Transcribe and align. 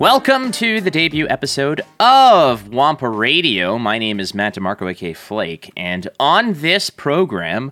Welcome 0.00 0.50
to 0.52 0.80
the 0.80 0.90
debut 0.90 1.28
episode 1.28 1.80
of 2.00 2.68
Wampa 2.68 3.08
Radio. 3.08 3.78
My 3.78 3.96
name 3.96 4.18
is 4.18 4.34
Matt 4.34 4.54
Di 4.54 4.60
Marco, 4.60 4.88
aka 4.88 5.12
Flake, 5.12 5.72
and 5.76 6.08
on 6.18 6.54
this 6.54 6.90
program, 6.90 7.70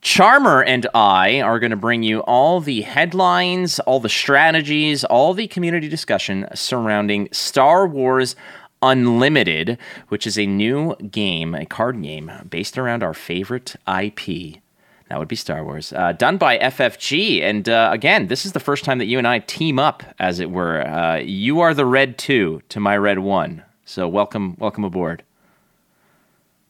Charmer 0.00 0.62
and 0.64 0.86
I 0.94 1.42
are 1.42 1.58
going 1.60 1.70
to 1.70 1.76
bring 1.76 2.02
you 2.02 2.20
all 2.20 2.60
the 2.60 2.80
headlines, 2.80 3.80
all 3.80 4.00
the 4.00 4.08
strategies, 4.08 5.04
all 5.04 5.34
the 5.34 5.46
community 5.46 5.88
discussion 5.90 6.48
surrounding 6.54 7.28
Star 7.32 7.86
Wars 7.86 8.34
Unlimited, 8.80 9.76
which 10.08 10.26
is 10.26 10.38
a 10.38 10.46
new 10.46 10.96
game, 10.96 11.54
a 11.54 11.66
card 11.66 12.02
game 12.02 12.32
based 12.48 12.78
around 12.78 13.02
our 13.02 13.12
favorite 13.12 13.76
IP. 13.86 14.62
That 15.08 15.18
would 15.18 15.28
be 15.28 15.36
Star 15.36 15.64
Wars, 15.64 15.92
uh, 15.94 16.12
done 16.12 16.36
by 16.36 16.58
FFG. 16.58 17.42
And 17.42 17.68
uh, 17.68 17.88
again, 17.92 18.26
this 18.26 18.44
is 18.44 18.52
the 18.52 18.60
first 18.60 18.84
time 18.84 18.98
that 18.98 19.06
you 19.06 19.16
and 19.16 19.26
I 19.26 19.38
team 19.38 19.78
up, 19.78 20.02
as 20.18 20.38
it 20.38 20.50
were. 20.50 20.86
Uh, 20.86 21.16
you 21.16 21.60
are 21.60 21.72
the 21.72 21.86
red 21.86 22.18
two 22.18 22.62
to 22.68 22.80
my 22.80 22.96
red 22.96 23.20
one. 23.20 23.62
So 23.86 24.06
welcome, 24.06 24.56
welcome 24.58 24.84
aboard. 24.84 25.22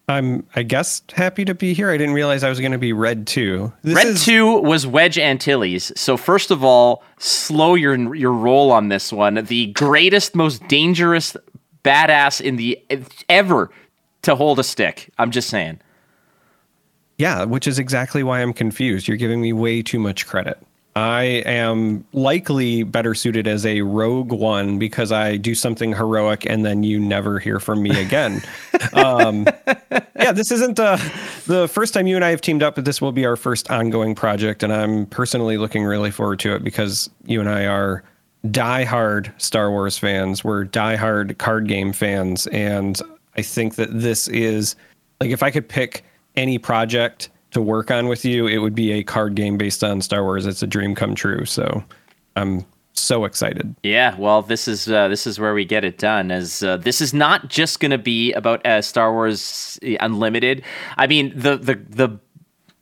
I'm, 0.08 0.46
I 0.54 0.62
guess, 0.62 1.02
happy 1.12 1.44
to 1.44 1.54
be 1.54 1.74
here. 1.74 1.90
I 1.90 1.98
didn't 1.98 2.14
realize 2.14 2.42
I 2.42 2.48
was 2.48 2.60
going 2.60 2.72
to 2.72 2.78
be 2.78 2.92
red 2.92 3.26
two. 3.26 3.72
This 3.82 3.96
red 3.96 4.06
is... 4.06 4.24
two 4.24 4.60
was 4.60 4.86
Wedge 4.86 5.18
Antilles. 5.18 5.92
So 5.96 6.16
first 6.16 6.50
of 6.50 6.64
all, 6.64 7.02
slow 7.18 7.74
your 7.74 8.14
your 8.14 8.32
roll 8.32 8.72
on 8.72 8.88
this 8.88 9.12
one. 9.12 9.34
The 9.34 9.66
greatest, 9.72 10.34
most 10.34 10.66
dangerous 10.68 11.36
badass 11.84 12.40
in 12.40 12.56
the 12.56 12.80
ever 13.28 13.70
to 14.22 14.34
hold 14.34 14.58
a 14.58 14.64
stick. 14.64 15.10
I'm 15.18 15.30
just 15.30 15.50
saying. 15.50 15.80
Yeah, 17.18 17.44
which 17.44 17.66
is 17.66 17.78
exactly 17.78 18.22
why 18.22 18.40
I'm 18.40 18.52
confused. 18.52 19.08
You're 19.08 19.16
giving 19.16 19.40
me 19.40 19.52
way 19.52 19.82
too 19.82 19.98
much 19.98 20.26
credit. 20.26 20.58
I 20.96 21.42
am 21.46 22.04
likely 22.12 22.82
better 22.82 23.14
suited 23.14 23.46
as 23.46 23.64
a 23.64 23.82
rogue 23.82 24.32
one 24.32 24.78
because 24.78 25.12
I 25.12 25.36
do 25.36 25.54
something 25.54 25.92
heroic 25.92 26.44
and 26.46 26.64
then 26.64 26.82
you 26.82 26.98
never 26.98 27.38
hear 27.38 27.60
from 27.60 27.82
me 27.82 27.90
again. 28.00 28.42
um, 28.94 29.46
yeah, 30.16 30.32
this 30.32 30.50
isn't 30.50 30.80
uh, 30.80 30.96
the 31.46 31.68
first 31.68 31.94
time 31.94 32.08
you 32.08 32.16
and 32.16 32.24
I 32.24 32.30
have 32.30 32.40
teamed 32.40 32.64
up, 32.64 32.74
but 32.74 32.84
this 32.84 33.00
will 33.00 33.12
be 33.12 33.26
our 33.26 33.36
first 33.36 33.70
ongoing 33.70 34.16
project. 34.16 34.64
And 34.64 34.72
I'm 34.72 35.06
personally 35.06 35.56
looking 35.56 35.84
really 35.84 36.10
forward 36.10 36.40
to 36.40 36.54
it 36.54 36.64
because 36.64 37.08
you 37.26 37.38
and 37.40 37.48
I 37.48 37.66
are 37.66 38.02
die-hard 38.50 39.32
Star 39.38 39.70
Wars 39.70 39.98
fans. 39.98 40.42
We're 40.42 40.64
die-hard 40.64 41.38
card 41.38 41.68
game 41.68 41.92
fans. 41.92 42.48
And 42.48 43.00
I 43.36 43.42
think 43.42 43.76
that 43.76 43.88
this 43.92 44.26
is 44.28 44.74
like 45.20 45.30
if 45.30 45.44
I 45.44 45.52
could 45.52 45.68
pick 45.68 46.04
any 46.38 46.58
project 46.58 47.28
to 47.50 47.60
work 47.60 47.90
on 47.90 48.08
with 48.08 48.24
you, 48.24 48.46
it 48.46 48.58
would 48.58 48.74
be 48.74 48.92
a 48.92 49.02
card 49.02 49.34
game 49.34 49.58
based 49.58 49.84
on 49.84 50.00
Star 50.00 50.22
Wars. 50.22 50.46
It's 50.46 50.62
a 50.62 50.66
dream 50.66 50.94
come 50.94 51.14
true. 51.14 51.44
So 51.44 51.84
I'm 52.36 52.64
so 52.92 53.24
excited. 53.24 53.74
Yeah, 53.82 54.16
well, 54.18 54.42
this 54.42 54.68
is 54.68 54.88
uh, 54.88 55.08
this 55.08 55.26
is 55.26 55.38
where 55.38 55.54
we 55.54 55.64
get 55.64 55.84
it 55.84 55.98
done. 55.98 56.30
As 56.30 56.62
uh, 56.62 56.76
this 56.76 57.00
is 57.00 57.14
not 57.14 57.48
just 57.48 57.80
going 57.80 57.90
to 57.90 57.98
be 57.98 58.32
about 58.32 58.64
uh, 58.66 58.82
Star 58.82 59.12
Wars 59.12 59.78
Unlimited. 60.00 60.62
I 60.96 61.06
mean, 61.06 61.32
the 61.34 61.56
the 61.56 61.74
the 61.88 62.18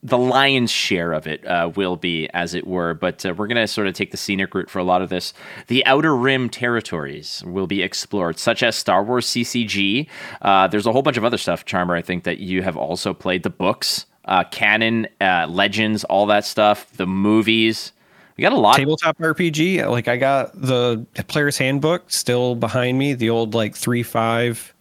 the 0.07 0.19
lion's 0.19 0.71
share 0.71 1.12
of 1.12 1.27
it 1.27 1.45
uh, 1.47 1.71
will 1.75 1.97
be, 1.97 2.29
as 2.33 2.55
it 2.55 2.67
were. 2.67 2.95
But 2.95 3.27
uh, 3.27 3.35
we're 3.35 3.49
going 3.49 3.57
to 3.57 3.67
sort 3.67 3.89
of 3.89 3.95
take 3.95 4.12
the 4.12 4.17
scenic 4.17 4.55
route 4.55 4.71
for 4.71 4.79
a 4.79 4.85
lot 4.85 5.03
of 5.03 5.09
this. 5.09 5.35
The 5.67 5.85
Outer 5.85 6.17
Rim 6.17 6.49
territories 6.49 7.43
will 7.45 7.67
be 7.67 7.83
explored, 7.83 8.39
such 8.39 8.62
as 8.62 8.77
Star 8.77 9.03
Wars 9.03 9.27
CCG. 9.27 10.07
Uh, 10.43 10.69
there's 10.69 10.87
a 10.87 10.93
whole 10.93 11.03
bunch 11.03 11.17
of 11.17 11.25
other 11.25 11.39
stuff, 11.39 11.65
Charmer, 11.65 11.97
I 11.97 12.03
think, 12.03 12.23
that 12.25 12.39
you 12.39 12.62
have 12.62 12.77
also 12.77 13.12
played. 13.12 13.43
The 13.43 13.51
books, 13.51 14.07
uh, 14.27 14.45
canon, 14.45 15.09
uh, 15.21 15.47
legends, 15.49 16.05
all 16.05 16.27
that 16.27 16.45
stuff, 16.45 16.91
the 16.93 17.07
movies. 17.07 17.93
We 18.37 18.43
got 18.43 18.53
a 18.53 18.57
lot. 18.57 18.77
Tabletop 18.77 19.19
RPG. 19.19 19.91
Like, 19.91 20.06
I 20.06 20.19
got 20.19 20.53
the 20.61 21.05
player's 21.27 21.59
handbook 21.59 22.12
still 22.12 22.55
behind 22.55 22.97
me, 22.97 23.15
the 23.15 23.31
old, 23.31 23.55
like, 23.55 23.75
3 23.75 24.05
5 24.05 24.75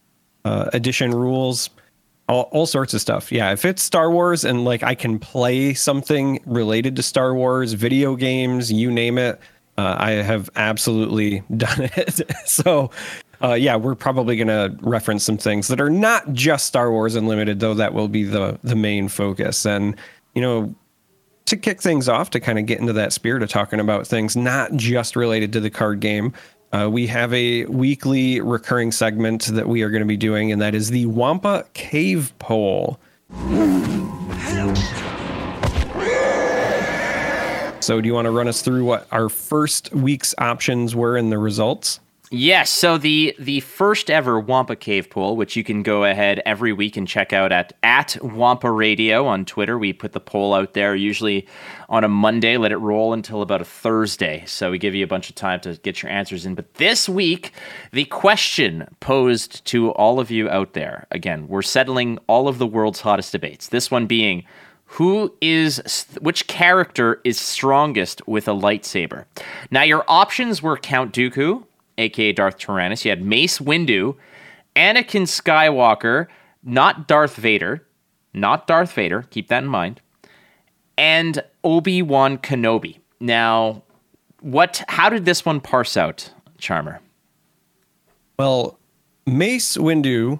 uh, 0.43 0.69
edition 0.73 1.09
rules 1.09 1.71
all, 2.27 2.43
all 2.51 2.65
sorts 2.65 2.93
of 2.93 3.01
stuff. 3.01 3.31
Yeah, 3.31 3.51
if 3.51 3.65
it's 3.65 3.83
Star 3.83 4.11
Wars 4.11 4.43
and 4.43 4.65
like 4.65 4.83
I 4.83 4.95
can 4.95 5.19
play 5.19 5.73
something 5.73 6.41
related 6.45 6.95
to 6.95 7.03
Star 7.03 7.35
Wars, 7.35 7.73
video 7.73 8.15
games, 8.15 8.71
you 8.71 8.91
name 8.91 9.17
it, 9.17 9.39
uh, 9.77 9.95
I 9.99 10.11
have 10.11 10.49
absolutely 10.55 11.43
done 11.57 11.89
it. 11.95 12.21
so, 12.45 12.91
uh, 13.41 13.53
yeah, 13.53 13.75
we're 13.75 13.95
probably 13.95 14.37
going 14.37 14.47
to 14.47 14.75
reference 14.81 15.23
some 15.23 15.37
things 15.37 15.67
that 15.67 15.81
are 15.81 15.89
not 15.89 16.33
just 16.33 16.65
Star 16.65 16.91
Wars 16.91 17.15
Unlimited, 17.15 17.59
though 17.59 17.73
that 17.73 17.93
will 17.93 18.07
be 18.07 18.23
the 18.23 18.59
the 18.63 18.75
main 18.75 19.07
focus. 19.07 19.65
And 19.65 19.95
you 20.33 20.41
know, 20.41 20.73
to 21.45 21.57
kick 21.57 21.81
things 21.81 22.09
off, 22.09 22.31
to 22.31 22.39
kind 22.39 22.57
of 22.57 22.65
get 22.65 22.79
into 22.79 22.93
that 22.93 23.13
spirit 23.13 23.43
of 23.43 23.49
talking 23.49 23.79
about 23.79 24.07
things 24.07 24.35
not 24.35 24.73
just 24.75 25.15
related 25.15 25.53
to 25.53 25.59
the 25.59 25.69
card 25.69 25.99
game, 25.99 26.33
uh, 26.71 26.89
we 26.89 27.07
have 27.07 27.33
a 27.33 27.65
weekly 27.65 28.41
recurring 28.41 28.91
segment 28.91 29.45
that 29.45 29.67
we 29.67 29.81
are 29.81 29.89
going 29.89 30.01
to 30.01 30.07
be 30.07 30.17
doing, 30.17 30.51
and 30.51 30.61
that 30.61 30.75
is 30.75 30.89
the 30.89 31.05
Wampa 31.05 31.65
Cave 31.73 32.33
Poll. 32.39 32.99
So, 37.79 38.01
do 38.01 38.07
you 38.07 38.13
want 38.15 38.25
to 38.25 38.31
run 38.31 38.47
us 38.47 38.63
through 38.63 38.83
what 38.83 39.07
our 39.11 39.29
first 39.29 39.93
week's 39.93 40.33
options 40.39 40.95
were 40.95 41.17
and 41.17 41.31
the 41.31 41.37
results? 41.37 41.99
Yes. 42.31 42.71
So 42.71 42.97
the 42.97 43.35
the 43.37 43.59
first 43.59 44.09
ever 44.09 44.39
Wampa 44.39 44.75
Cave 44.75 45.09
poll, 45.09 45.37
which 45.37 45.55
you 45.55 45.63
can 45.63 45.83
go 45.83 46.03
ahead 46.03 46.41
every 46.45 46.73
week 46.73 46.97
and 46.97 47.07
check 47.07 47.33
out 47.33 47.51
at 47.51 47.73
at 47.83 48.17
Wampa 48.21 48.71
Radio 48.71 49.27
on 49.27 49.45
Twitter. 49.45 49.77
We 49.77 49.93
put 49.93 50.13
the 50.13 50.19
poll 50.19 50.53
out 50.53 50.73
there 50.73 50.95
usually 50.95 51.47
on 51.87 52.03
a 52.03 52.07
Monday, 52.07 52.57
let 52.57 52.71
it 52.71 52.77
roll 52.77 53.13
until 53.13 53.41
about 53.41 53.61
a 53.61 53.65
Thursday. 53.65 54.43
So 54.47 54.71
we 54.71 54.79
give 54.79 54.95
you 54.95 55.03
a 55.03 55.07
bunch 55.07 55.29
of 55.29 55.35
time 55.35 55.59
to 55.61 55.75
get 55.75 56.01
your 56.01 56.11
answers 56.11 56.45
in. 56.45 56.55
But 56.55 56.73
this 56.75 57.07
week, 57.07 57.51
the 57.91 58.05
question 58.05 58.87
posed 58.99 59.63
to 59.65 59.91
all 59.91 60.19
of 60.19 60.31
you 60.31 60.49
out 60.49 60.73
there 60.73 61.05
again, 61.11 61.47
we're 61.47 61.61
settling 61.61 62.17
all 62.27 62.47
of 62.47 62.57
the 62.57 62.67
world's 62.67 63.01
hottest 63.01 63.31
debates. 63.31 63.69
This 63.69 63.91
one 63.91 64.07
being 64.07 64.43
who 64.85 65.33
is 65.41 66.05
which 66.21 66.47
character 66.47 67.19
is 67.23 67.39
strongest 67.39 68.25
with 68.27 68.47
a 68.47 68.51
lightsaber? 68.51 69.25
Now 69.71 69.83
your 69.83 70.05
options 70.07 70.61
were 70.61 70.77
Count 70.77 71.13
Dooku, 71.13 71.65
aka 71.97 72.31
Darth 72.31 72.57
Tyrannus. 72.57 73.05
You 73.05 73.09
had 73.09 73.21
Mace 73.21 73.59
Windu, 73.59 74.15
Anakin 74.75 75.23
Skywalker, 75.23 76.27
not 76.63 77.07
Darth 77.07 77.35
Vader, 77.35 77.85
not 78.33 78.67
Darth 78.67 78.93
Vader. 78.93 79.23
Keep 79.29 79.47
that 79.47 79.63
in 79.63 79.69
mind. 79.69 80.01
And 80.97 81.43
Obi 81.63 82.01
Wan 82.01 82.37
Kenobi. 82.37 82.99
Now, 83.19 83.83
what? 84.41 84.83
How 84.87 85.09
did 85.09 85.25
this 85.25 85.45
one 85.45 85.59
parse 85.59 85.97
out, 85.97 86.31
Charmer? 86.57 87.01
Well, 88.37 88.77
Mace 89.25 89.77
Windu 89.77 90.39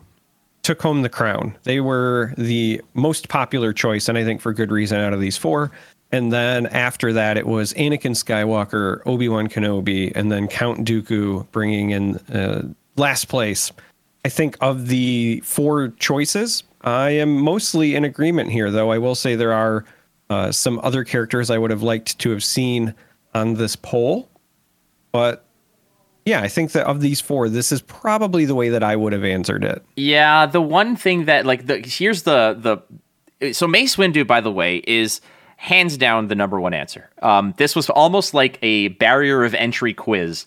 took 0.63 0.81
home 0.81 1.01
the 1.01 1.09
crown. 1.09 1.55
They 1.63 1.79
were 1.79 2.33
the 2.37 2.81
most 2.93 3.29
popular 3.29 3.71
choice, 3.71 4.09
and 4.09 4.17
I 4.17 4.23
think 4.23 4.41
for 4.41 4.53
good 4.53 4.71
reason 4.71 4.99
out 4.99 5.13
of 5.13 5.21
these 5.21 5.37
four. 5.37 5.71
And 6.11 6.31
then 6.31 6.67
after 6.67 7.13
that, 7.13 7.37
it 7.37 7.47
was 7.47 7.73
Anakin 7.73 8.11
Skywalker, 8.11 9.01
Obi 9.05 9.27
Wan 9.27 9.47
Kenobi, 9.47 10.11
and 10.15 10.31
then 10.31 10.47
Count 10.47 10.85
Dooku 10.87 11.49
bringing 11.51 11.89
in 11.91 12.15
uh, 12.33 12.67
last 12.95 13.25
place. 13.25 13.71
I 14.23 14.29
think 14.29 14.57
of 14.61 14.87
the 14.87 15.41
four 15.43 15.89
choices, 15.99 16.63
I 16.85 17.09
am 17.11 17.35
mostly 17.35 17.95
in 17.95 18.05
agreement 18.05 18.51
here, 18.51 18.69
though. 18.69 18.91
I 18.91 18.99
will 18.99 19.15
say 19.15 19.35
there 19.35 19.53
are 19.53 19.85
uh, 20.29 20.51
some 20.51 20.79
other 20.83 21.03
characters 21.03 21.49
I 21.49 21.57
would 21.57 21.71
have 21.71 21.81
liked 21.81 22.19
to 22.19 22.29
have 22.29 22.43
seen 22.43 22.93
on 23.33 23.55
this 23.55 23.75
poll. 23.75 24.29
But 25.11 25.45
yeah, 26.25 26.41
I 26.41 26.47
think 26.47 26.71
that 26.73 26.85
of 26.85 27.01
these 27.01 27.19
four, 27.19 27.49
this 27.49 27.71
is 27.71 27.81
probably 27.81 28.45
the 28.45 28.55
way 28.55 28.69
that 28.69 28.83
I 28.83 28.95
would 28.95 29.13
have 29.13 29.23
answered 29.23 29.63
it. 29.63 29.83
Yeah, 29.95 30.45
the 30.45 30.61
one 30.61 30.95
thing 30.95 31.25
that 31.25 31.45
like 31.45 31.65
the 31.65 31.79
here's 31.79 32.23
the 32.23 32.55
the 33.39 33.53
so 33.53 33.67
Mace 33.67 33.95
Windu, 33.95 34.25
by 34.25 34.41
the 34.41 34.51
way, 34.51 34.77
is 34.87 35.21
hands 35.57 35.97
down 35.97 36.27
the 36.27 36.35
number 36.35 36.59
one 36.59 36.73
answer. 36.73 37.09
Um, 37.21 37.53
this 37.57 37.75
was 37.75 37.89
almost 37.89 38.33
like 38.33 38.59
a 38.61 38.89
barrier 38.89 39.43
of 39.43 39.53
entry 39.55 39.93
quiz. 39.93 40.45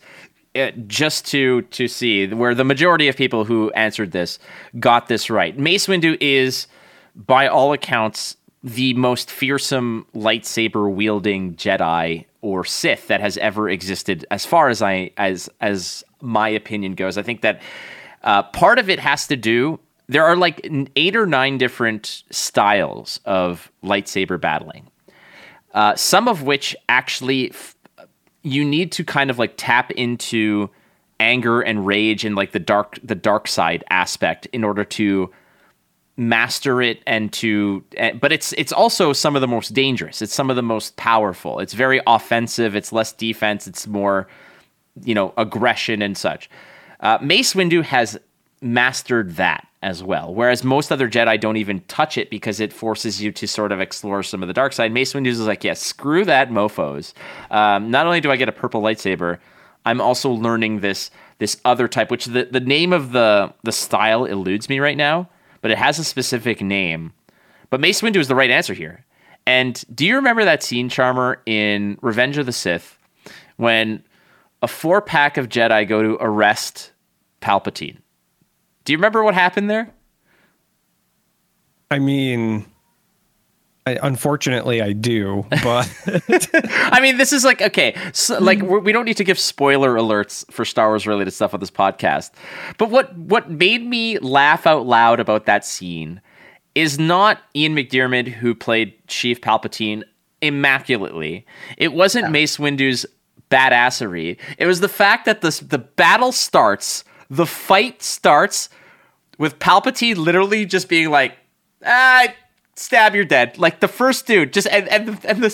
Uh, 0.56 0.70
just 0.86 1.26
to 1.26 1.62
to 1.62 1.86
see 1.86 2.26
where 2.26 2.54
the 2.54 2.64
majority 2.64 3.06
of 3.06 3.16
people 3.16 3.44
who 3.44 3.70
answered 3.72 4.12
this 4.12 4.38
got 4.80 5.06
this 5.06 5.28
right. 5.28 5.58
Mace 5.58 5.86
Windu 5.86 6.16
is, 6.20 6.66
by 7.14 7.46
all 7.46 7.74
accounts, 7.74 8.36
the 8.64 8.94
most 8.94 9.30
fearsome 9.30 10.06
lightsaber 10.14 10.92
wielding 10.92 11.54
Jedi 11.54 12.24
or 12.40 12.64
Sith 12.64 13.08
that 13.08 13.20
has 13.20 13.36
ever 13.38 13.68
existed, 13.68 14.24
as 14.30 14.46
far 14.46 14.70
as 14.70 14.80
I 14.80 15.10
as 15.18 15.50
as 15.60 16.02
my 16.22 16.48
opinion 16.48 16.94
goes. 16.94 17.18
I 17.18 17.22
think 17.22 17.42
that 17.42 17.60
uh, 18.22 18.42
part 18.44 18.78
of 18.78 18.88
it 18.88 18.98
has 18.98 19.26
to 19.28 19.36
do. 19.36 19.78
There 20.08 20.24
are 20.24 20.36
like 20.36 20.66
eight 20.96 21.14
or 21.14 21.26
nine 21.26 21.58
different 21.58 22.24
styles 22.30 23.20
of 23.26 23.70
lightsaber 23.84 24.40
battling 24.40 24.88
uh, 25.74 25.94
some 25.96 26.28
of 26.28 26.42
which 26.42 26.74
actually 26.88 27.50
f- 27.50 27.76
you 28.42 28.64
need 28.64 28.92
to 28.92 29.04
kind 29.04 29.30
of 29.30 29.38
like 29.38 29.54
tap 29.56 29.90
into 29.92 30.70
anger 31.20 31.60
and 31.60 31.86
rage 31.86 32.24
and 32.24 32.36
like 32.36 32.52
the 32.52 32.58
dark 32.58 32.98
the 33.02 33.14
dark 33.14 33.48
side 33.48 33.84
aspect 33.90 34.46
in 34.46 34.62
order 34.64 34.84
to 34.84 35.30
master 36.16 36.82
it 36.82 37.00
and 37.06 37.32
to 37.32 37.84
uh, 37.98 38.12
but 38.12 38.32
it's 38.32 38.52
it's 38.54 38.72
also 38.72 39.12
some 39.12 39.34
of 39.36 39.40
the 39.40 39.48
most 39.48 39.74
dangerous. 39.74 40.22
It's 40.22 40.34
some 40.34 40.50
of 40.50 40.56
the 40.56 40.62
most 40.62 40.96
powerful. 40.96 41.58
It's 41.58 41.74
very 41.74 42.00
offensive. 42.06 42.74
It's 42.74 42.92
less 42.92 43.12
defense. 43.12 43.66
It's 43.66 43.86
more 43.86 44.28
you 45.04 45.14
know, 45.14 45.32
aggression 45.36 46.02
and 46.02 46.16
such. 46.16 46.50
Uh, 47.00 47.18
Mace 47.20 47.54
Windu 47.54 47.82
has 47.82 48.18
mastered 48.60 49.36
that 49.36 49.66
as 49.82 50.02
well. 50.02 50.34
Whereas 50.34 50.64
most 50.64 50.90
other 50.90 51.08
Jedi 51.08 51.40
don't 51.40 51.56
even 51.56 51.80
touch 51.82 52.18
it 52.18 52.30
because 52.30 52.58
it 52.60 52.72
forces 52.72 53.22
you 53.22 53.30
to 53.32 53.46
sort 53.46 53.70
of 53.70 53.80
explore 53.80 54.22
some 54.22 54.42
of 54.42 54.48
the 54.48 54.54
dark 54.54 54.72
side. 54.72 54.92
Mace 54.92 55.12
Windu 55.12 55.28
is 55.28 55.40
like, 55.40 55.62
yeah, 55.62 55.74
screw 55.74 56.24
that, 56.24 56.50
mofo's. 56.50 57.14
Um, 57.50 57.90
not 57.90 58.06
only 58.06 58.20
do 58.20 58.30
I 58.30 58.36
get 58.36 58.48
a 58.48 58.52
purple 58.52 58.82
lightsaber, 58.82 59.38
I'm 59.84 60.00
also 60.00 60.30
learning 60.30 60.80
this 60.80 61.10
this 61.38 61.60
other 61.64 61.86
type, 61.86 62.10
which 62.10 62.26
the, 62.26 62.48
the 62.50 62.60
name 62.60 62.92
of 62.92 63.12
the 63.12 63.52
the 63.62 63.72
style 63.72 64.24
eludes 64.24 64.68
me 64.68 64.80
right 64.80 64.96
now, 64.96 65.28
but 65.60 65.70
it 65.70 65.78
has 65.78 65.98
a 65.98 66.04
specific 66.04 66.60
name. 66.60 67.12
But 67.70 67.80
Mace 67.80 68.00
Windu 68.00 68.16
is 68.16 68.28
the 68.28 68.34
right 68.34 68.50
answer 68.50 68.74
here. 68.74 69.04
And 69.46 69.82
do 69.94 70.04
you 70.04 70.16
remember 70.16 70.44
that 70.44 70.62
scene, 70.62 70.88
Charmer, 70.88 71.40
in 71.46 71.98
Revenge 72.02 72.36
of 72.36 72.46
the 72.46 72.52
Sith, 72.52 72.98
when 73.56 74.02
a 74.60 74.68
four 74.68 75.00
pack 75.00 75.36
of 75.36 75.48
Jedi 75.48 75.88
go 75.88 76.02
to 76.02 76.18
arrest 76.20 76.92
Palpatine? 77.40 77.98
Do 78.88 78.92
you 78.92 78.96
remember 78.96 79.22
what 79.22 79.34
happened 79.34 79.68
there? 79.68 79.92
I 81.90 81.98
mean, 81.98 82.64
I, 83.86 83.98
unfortunately, 84.02 84.80
I 84.80 84.94
do, 84.94 85.44
but 85.62 85.92
I 86.64 86.98
mean, 87.02 87.18
this 87.18 87.34
is 87.34 87.44
like 87.44 87.60
okay, 87.60 87.94
so, 88.14 88.38
like 88.38 88.62
we're, 88.62 88.78
we 88.78 88.92
do 88.92 88.98
not 89.00 89.04
need 89.04 89.18
to 89.18 89.24
give 89.24 89.38
spoiler 89.38 89.94
alerts 89.96 90.50
for 90.50 90.64
Star 90.64 90.88
Wars 90.88 91.06
related 91.06 91.32
stuff 91.32 91.52
on 91.52 91.60
this 91.60 91.70
podcast. 91.70 92.30
But 92.78 92.88
what 92.88 93.14
what 93.14 93.50
made 93.50 93.84
me 93.84 94.18
laugh 94.20 94.66
out 94.66 94.86
loud 94.86 95.20
about 95.20 95.44
that 95.44 95.66
scene 95.66 96.22
is 96.74 96.98
not 96.98 97.42
Ian 97.54 97.76
McDiarmid 97.76 98.28
who 98.28 98.54
played 98.54 98.94
Sheev 99.06 99.40
Palpatine 99.40 100.02
immaculately. 100.40 101.44
It 101.76 101.92
wasn't 101.92 102.24
yeah. 102.24 102.30
Mace 102.30 102.58
Windu's 102.58 103.04
badassery. 103.50 104.38
It 104.56 104.64
was 104.64 104.80
the 104.80 104.88
fact 104.88 105.26
that 105.26 105.42
the 105.42 105.62
the 105.68 105.76
battle 105.76 106.32
starts, 106.32 107.04
the 107.28 107.44
fight 107.44 108.02
starts 108.02 108.70
with 109.38 109.58
Palpatine 109.58 110.16
literally 110.16 110.66
just 110.66 110.88
being 110.88 111.10
like, 111.10 111.36
ah, 111.84 112.28
stab, 112.74 113.14
you're 113.14 113.24
dead. 113.24 113.58
Like 113.58 113.80
the 113.80 113.88
first 113.88 114.26
dude, 114.26 114.52
just 114.52 114.66
and 114.68 114.88
and 114.88 115.08
and 115.24 115.42
the 115.42 115.48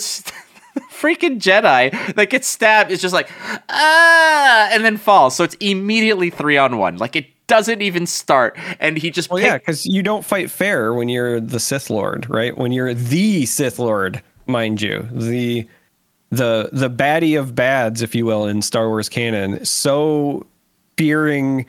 freaking 0.91 1.39
Jedi 1.39 2.15
that 2.15 2.29
gets 2.29 2.47
stabbed 2.47 2.91
is 2.91 3.01
just 3.01 3.13
like 3.13 3.29
ah, 3.69 4.69
and 4.71 4.83
then 4.83 4.97
falls. 4.97 5.35
So 5.35 5.43
it's 5.43 5.55
immediately 5.59 6.29
three 6.29 6.57
on 6.57 6.77
one. 6.77 6.97
Like 6.97 7.15
it 7.15 7.27
doesn't 7.47 7.81
even 7.81 8.07
start, 8.07 8.57
and 8.79 8.97
he 8.97 9.11
just 9.11 9.29
well, 9.29 9.39
yeah, 9.39 9.57
because 9.57 9.85
you 9.85 10.01
don't 10.01 10.25
fight 10.25 10.49
fair 10.49 10.93
when 10.93 11.09
you're 11.09 11.39
the 11.39 11.59
Sith 11.59 11.89
Lord, 11.89 12.29
right? 12.29 12.57
When 12.57 12.71
you're 12.71 12.93
the 12.93 13.45
Sith 13.45 13.79
Lord, 13.79 14.21
mind 14.47 14.81
you, 14.81 15.07
the 15.11 15.67
the 16.31 16.69
the 16.71 16.89
baddie 16.89 17.39
of 17.39 17.53
bads, 17.55 18.01
if 18.01 18.15
you 18.15 18.25
will, 18.25 18.45
in 18.47 18.61
Star 18.61 18.89
Wars 18.89 19.09
canon, 19.09 19.63
so 19.63 20.45
fearing 20.97 21.65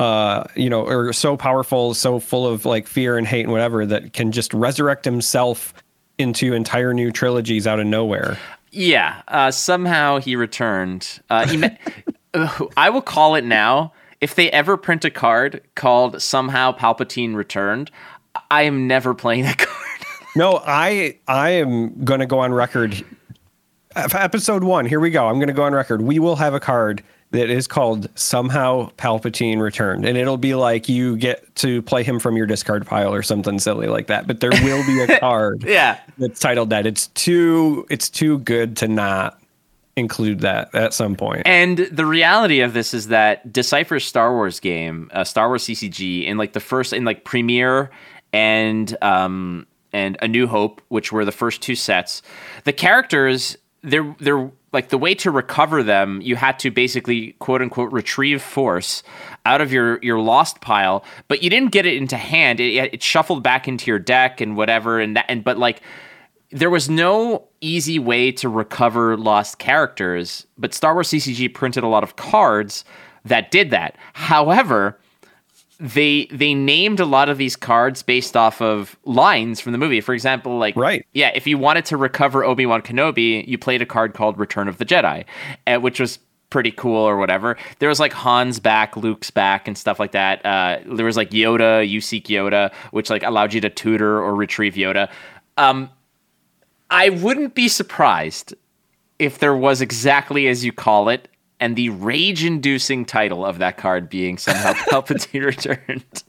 uh, 0.00 0.44
you 0.56 0.70
know, 0.70 0.80
or 0.86 1.12
so 1.12 1.36
powerful, 1.36 1.92
so 1.92 2.18
full 2.18 2.46
of 2.46 2.64
like 2.64 2.86
fear 2.86 3.18
and 3.18 3.26
hate 3.26 3.42
and 3.42 3.52
whatever 3.52 3.84
that 3.84 4.14
can 4.14 4.32
just 4.32 4.54
resurrect 4.54 5.04
himself 5.04 5.74
into 6.16 6.54
entire 6.54 6.94
new 6.94 7.12
trilogies 7.12 7.66
out 7.66 7.78
of 7.78 7.86
nowhere. 7.86 8.38
Yeah, 8.70 9.20
uh, 9.28 9.50
somehow 9.50 10.18
he 10.18 10.36
returned. 10.36 11.20
Uh, 11.28 11.46
he 11.46 11.58
met, 11.58 11.78
I 12.78 12.88
will 12.88 13.02
call 13.02 13.34
it 13.34 13.44
now. 13.44 13.92
If 14.22 14.36
they 14.36 14.50
ever 14.52 14.78
print 14.78 15.04
a 15.04 15.10
card 15.10 15.60
called 15.74 16.22
"Somehow 16.22 16.72
Palpatine 16.72 17.34
Returned," 17.34 17.90
I 18.50 18.62
am 18.62 18.86
never 18.86 19.12
playing 19.12 19.44
that 19.44 19.58
card. 19.58 20.06
no, 20.34 20.62
I 20.64 21.18
I 21.28 21.50
am 21.50 22.04
going 22.06 22.20
to 22.20 22.26
go 22.26 22.38
on 22.38 22.54
record. 22.54 23.04
Episode 23.94 24.64
one, 24.64 24.86
here 24.86 25.00
we 25.00 25.10
go. 25.10 25.26
I'm 25.26 25.34
going 25.34 25.48
to 25.48 25.52
go 25.52 25.64
on 25.64 25.74
record. 25.74 26.00
We 26.00 26.18
will 26.18 26.36
have 26.36 26.54
a 26.54 26.60
card 26.60 27.02
that 27.32 27.48
is 27.48 27.66
called 27.66 28.08
Somehow 28.16 28.90
Palpatine 28.96 29.60
Returned. 29.60 30.04
And 30.04 30.18
it'll 30.18 30.36
be 30.36 30.54
like 30.54 30.88
you 30.88 31.16
get 31.16 31.54
to 31.56 31.80
play 31.82 32.02
him 32.02 32.18
from 32.18 32.36
your 32.36 32.46
discard 32.46 32.86
pile 32.86 33.14
or 33.14 33.22
something 33.22 33.58
silly 33.58 33.86
like 33.86 34.08
that. 34.08 34.26
But 34.26 34.40
there 34.40 34.50
will 34.50 34.84
be 34.84 35.00
a 35.00 35.18
card 35.20 35.62
yeah. 35.64 36.00
that's 36.18 36.40
titled 36.40 36.70
that. 36.70 36.86
It's 36.86 37.06
too 37.08 37.86
it's 37.88 38.10
too 38.10 38.38
good 38.40 38.76
to 38.78 38.88
not 38.88 39.40
include 39.96 40.40
that 40.40 40.74
at 40.74 40.92
some 40.92 41.14
point. 41.14 41.42
And 41.46 41.78
the 41.78 42.06
reality 42.06 42.60
of 42.60 42.72
this 42.72 42.92
is 42.94 43.08
that 43.08 43.52
Decipher's 43.52 44.04
Star 44.04 44.32
Wars 44.32 44.58
game, 44.58 45.10
uh, 45.12 45.24
Star 45.24 45.48
Wars 45.48 45.64
CCG, 45.64 46.26
in 46.26 46.36
like 46.36 46.52
the 46.52 46.60
first 46.60 46.92
in 46.92 47.04
like 47.04 47.24
Premiere 47.24 47.90
and 48.32 48.96
um 49.02 49.66
and 49.92 50.16
A 50.20 50.28
New 50.28 50.46
Hope, 50.48 50.80
which 50.88 51.12
were 51.12 51.24
the 51.24 51.32
first 51.32 51.62
two 51.62 51.76
sets, 51.76 52.22
the 52.64 52.72
characters 52.72 53.56
they're 53.82 54.14
they're 54.18 54.50
like 54.72 54.88
the 54.88 54.98
way 54.98 55.14
to 55.16 55.30
recover 55.30 55.82
them, 55.82 56.20
you 56.22 56.36
had 56.36 56.58
to 56.60 56.70
basically 56.70 57.32
quote 57.32 57.62
unquote 57.62 57.92
retrieve 57.92 58.42
force 58.42 59.02
out 59.44 59.60
of 59.60 59.72
your 59.72 59.98
your 60.02 60.20
lost 60.20 60.60
pile, 60.60 61.04
but 61.28 61.42
you 61.42 61.50
didn't 61.50 61.72
get 61.72 61.86
it 61.86 61.96
into 61.96 62.16
hand. 62.16 62.60
It, 62.60 62.94
it 62.94 63.02
shuffled 63.02 63.42
back 63.42 63.66
into 63.66 63.90
your 63.90 63.98
deck 63.98 64.40
and 64.40 64.56
whatever, 64.56 65.00
and 65.00 65.16
that 65.16 65.26
and 65.28 65.42
but 65.42 65.58
like 65.58 65.82
there 66.52 66.70
was 66.70 66.88
no 66.88 67.48
easy 67.60 67.98
way 67.98 68.32
to 68.32 68.48
recover 68.48 69.16
lost 69.16 69.58
characters. 69.58 70.46
But 70.58 70.74
Star 70.74 70.94
Wars 70.94 71.08
CCG 71.08 71.52
printed 71.54 71.82
a 71.82 71.88
lot 71.88 72.04
of 72.04 72.16
cards 72.16 72.84
that 73.24 73.50
did 73.50 73.70
that. 73.70 73.96
However, 74.12 74.99
they 75.80 76.26
they 76.26 76.52
named 76.52 77.00
a 77.00 77.06
lot 77.06 77.30
of 77.30 77.38
these 77.38 77.56
cards 77.56 78.02
based 78.02 78.36
off 78.36 78.60
of 78.60 78.98
lines 79.04 79.60
from 79.60 79.72
the 79.72 79.78
movie. 79.78 80.02
For 80.02 80.12
example, 80.12 80.58
like 80.58 80.76
right, 80.76 81.06
yeah, 81.14 81.32
if 81.34 81.46
you 81.46 81.56
wanted 81.56 81.86
to 81.86 81.96
recover 81.96 82.44
Obi 82.44 82.66
Wan 82.66 82.82
Kenobi, 82.82 83.46
you 83.48 83.56
played 83.56 83.80
a 83.80 83.86
card 83.86 84.12
called 84.12 84.38
Return 84.38 84.68
of 84.68 84.76
the 84.76 84.84
Jedi, 84.84 85.24
uh, 85.66 85.78
which 85.78 85.98
was 85.98 86.18
pretty 86.50 86.70
cool 86.72 86.98
or 86.98 87.16
whatever. 87.16 87.56
There 87.78 87.88
was 87.88 87.98
like 87.98 88.12
Han's 88.12 88.60
back, 88.60 88.96
Luke's 88.96 89.30
back, 89.30 89.66
and 89.66 89.78
stuff 89.78 89.98
like 89.98 90.12
that. 90.12 90.44
Uh, 90.44 90.80
there 90.84 91.06
was 91.06 91.16
like 91.16 91.30
Yoda, 91.30 91.88
you 91.88 92.00
seek 92.00 92.26
Yoda, 92.26 92.72
which 92.90 93.08
like 93.08 93.22
allowed 93.22 93.54
you 93.54 93.60
to 93.62 93.70
tutor 93.70 94.18
or 94.18 94.34
retrieve 94.34 94.74
Yoda. 94.74 95.10
Um, 95.56 95.88
I 96.90 97.08
wouldn't 97.08 97.54
be 97.54 97.68
surprised 97.68 98.54
if 99.18 99.38
there 99.38 99.56
was 99.56 99.80
exactly 99.80 100.48
as 100.48 100.64
you 100.64 100.72
call 100.72 101.08
it 101.08 101.28
and 101.60 101.76
the 101.76 101.90
rage 101.90 102.44
inducing 102.44 103.04
title 103.04 103.44
of 103.44 103.58
that 103.58 103.76
card 103.76 104.08
being 104.08 104.38
somehow 104.38 104.72
Palpatine 104.90 105.44
returned. 105.44 106.24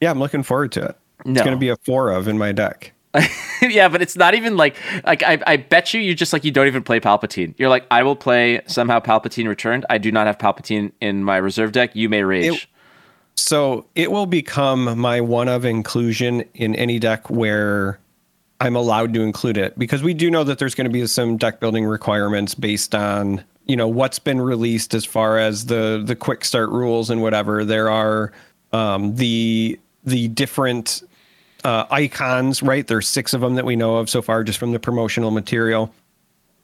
Yeah, 0.00 0.10
I'm 0.10 0.20
looking 0.20 0.42
forward 0.42 0.72
to 0.72 0.84
it. 0.84 0.98
No. 1.24 1.32
It's 1.32 1.42
going 1.42 1.56
to 1.56 1.60
be 1.60 1.70
a 1.70 1.76
four 1.76 2.10
of 2.10 2.28
in 2.28 2.36
my 2.36 2.52
deck. 2.52 2.92
yeah, 3.62 3.88
but 3.88 4.02
it's 4.02 4.16
not 4.16 4.34
even 4.34 4.56
like 4.56 4.76
like 5.04 5.22
I, 5.22 5.38
I 5.46 5.56
bet 5.56 5.94
you 5.94 6.00
you 6.00 6.14
just 6.14 6.32
like 6.32 6.44
you 6.44 6.50
don't 6.50 6.66
even 6.66 6.82
play 6.82 6.98
Palpatine. 7.00 7.54
You're 7.56 7.68
like 7.68 7.86
I 7.90 8.02
will 8.02 8.16
play 8.16 8.60
somehow 8.66 9.00
Palpatine 9.00 9.48
returned. 9.48 9.86
I 9.88 9.98
do 9.98 10.10
not 10.10 10.26
have 10.26 10.36
Palpatine 10.36 10.92
in 11.00 11.22
my 11.22 11.36
reserve 11.36 11.72
deck. 11.72 11.94
You 11.94 12.08
may 12.08 12.24
rage. 12.24 12.64
It, 12.64 12.66
so 13.36 13.86
it 13.94 14.10
will 14.10 14.26
become 14.26 14.98
my 14.98 15.20
one 15.20 15.48
of 15.48 15.64
inclusion 15.64 16.44
in 16.54 16.74
any 16.74 16.98
deck 16.98 17.30
where 17.30 18.00
I'm 18.60 18.76
allowed 18.76 19.14
to 19.14 19.22
include 19.22 19.56
it 19.56 19.78
because 19.78 20.02
we 20.02 20.14
do 20.14 20.30
know 20.30 20.44
that 20.44 20.58
there's 20.58 20.74
going 20.74 20.86
to 20.86 20.92
be 20.92 21.06
some 21.06 21.36
deck 21.36 21.60
building 21.60 21.84
requirements 21.84 22.54
based 22.54 22.94
on 22.94 23.44
you 23.66 23.76
know 23.76 23.88
what's 23.88 24.18
been 24.18 24.40
released 24.40 24.94
as 24.94 25.04
far 25.04 25.38
as 25.38 25.66
the 25.66 26.02
the 26.04 26.16
quick 26.16 26.44
start 26.44 26.70
rules 26.70 27.10
and 27.10 27.22
whatever 27.22 27.64
there 27.64 27.90
are 27.90 28.32
um, 28.72 29.14
the 29.16 29.78
the 30.04 30.28
different 30.28 31.02
uh, 31.64 31.86
icons 31.90 32.62
right 32.62 32.86
there's 32.86 33.08
six 33.08 33.32
of 33.32 33.40
them 33.40 33.54
that 33.54 33.64
we 33.64 33.76
know 33.76 33.96
of 33.96 34.10
so 34.10 34.20
far 34.20 34.44
just 34.44 34.58
from 34.58 34.72
the 34.72 34.78
promotional 34.78 35.30
material 35.30 35.92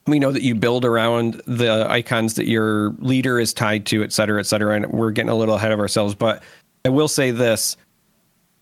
we 0.07 0.19
know 0.19 0.33
that 0.33 0.42
you 0.42 0.54
build 0.54 0.85
around 0.85 1.40
the 1.47 1.87
icons 1.88 2.35
that 2.35 2.47
your 2.47 2.90
leader 2.99 3.38
is 3.38 3.54
tied 3.54 3.87
to 3.87 4.02
et 4.02 4.12
cetera 4.12 4.40
et 4.40 4.45
cetera 4.45 4.76
and 4.76 4.87
we're 4.92 5.11
getting 5.11 5.30
a 5.30 5.37
little 5.37 5.54
ahead 5.54 5.73
of 5.73 5.80
ourselves 5.80 6.14
but 6.14 6.42
i 6.85 6.88
will 6.88 7.09
say 7.09 7.30
this 7.30 7.76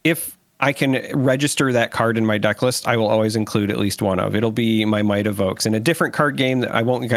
if 0.04 0.36
I 0.60 0.72
can 0.72 1.00
register 1.14 1.72
that 1.72 1.92
card 1.92 2.18
in 2.18 2.26
my 2.26 2.36
deck 2.36 2.62
list. 2.62 2.88
I 2.88 2.96
will 2.96 3.06
always 3.06 3.36
include 3.36 3.70
at 3.70 3.78
least 3.78 4.02
one 4.02 4.18
of. 4.18 4.34
It'll 4.34 4.50
be 4.50 4.84
my 4.84 5.02
Might 5.02 5.26
Evokes 5.26 5.66
in 5.66 5.74
a 5.74 5.78
different 5.80 6.14
card 6.14 6.36
game 6.36 6.60
that 6.60 6.74
I 6.74 6.82
won't 6.82 7.08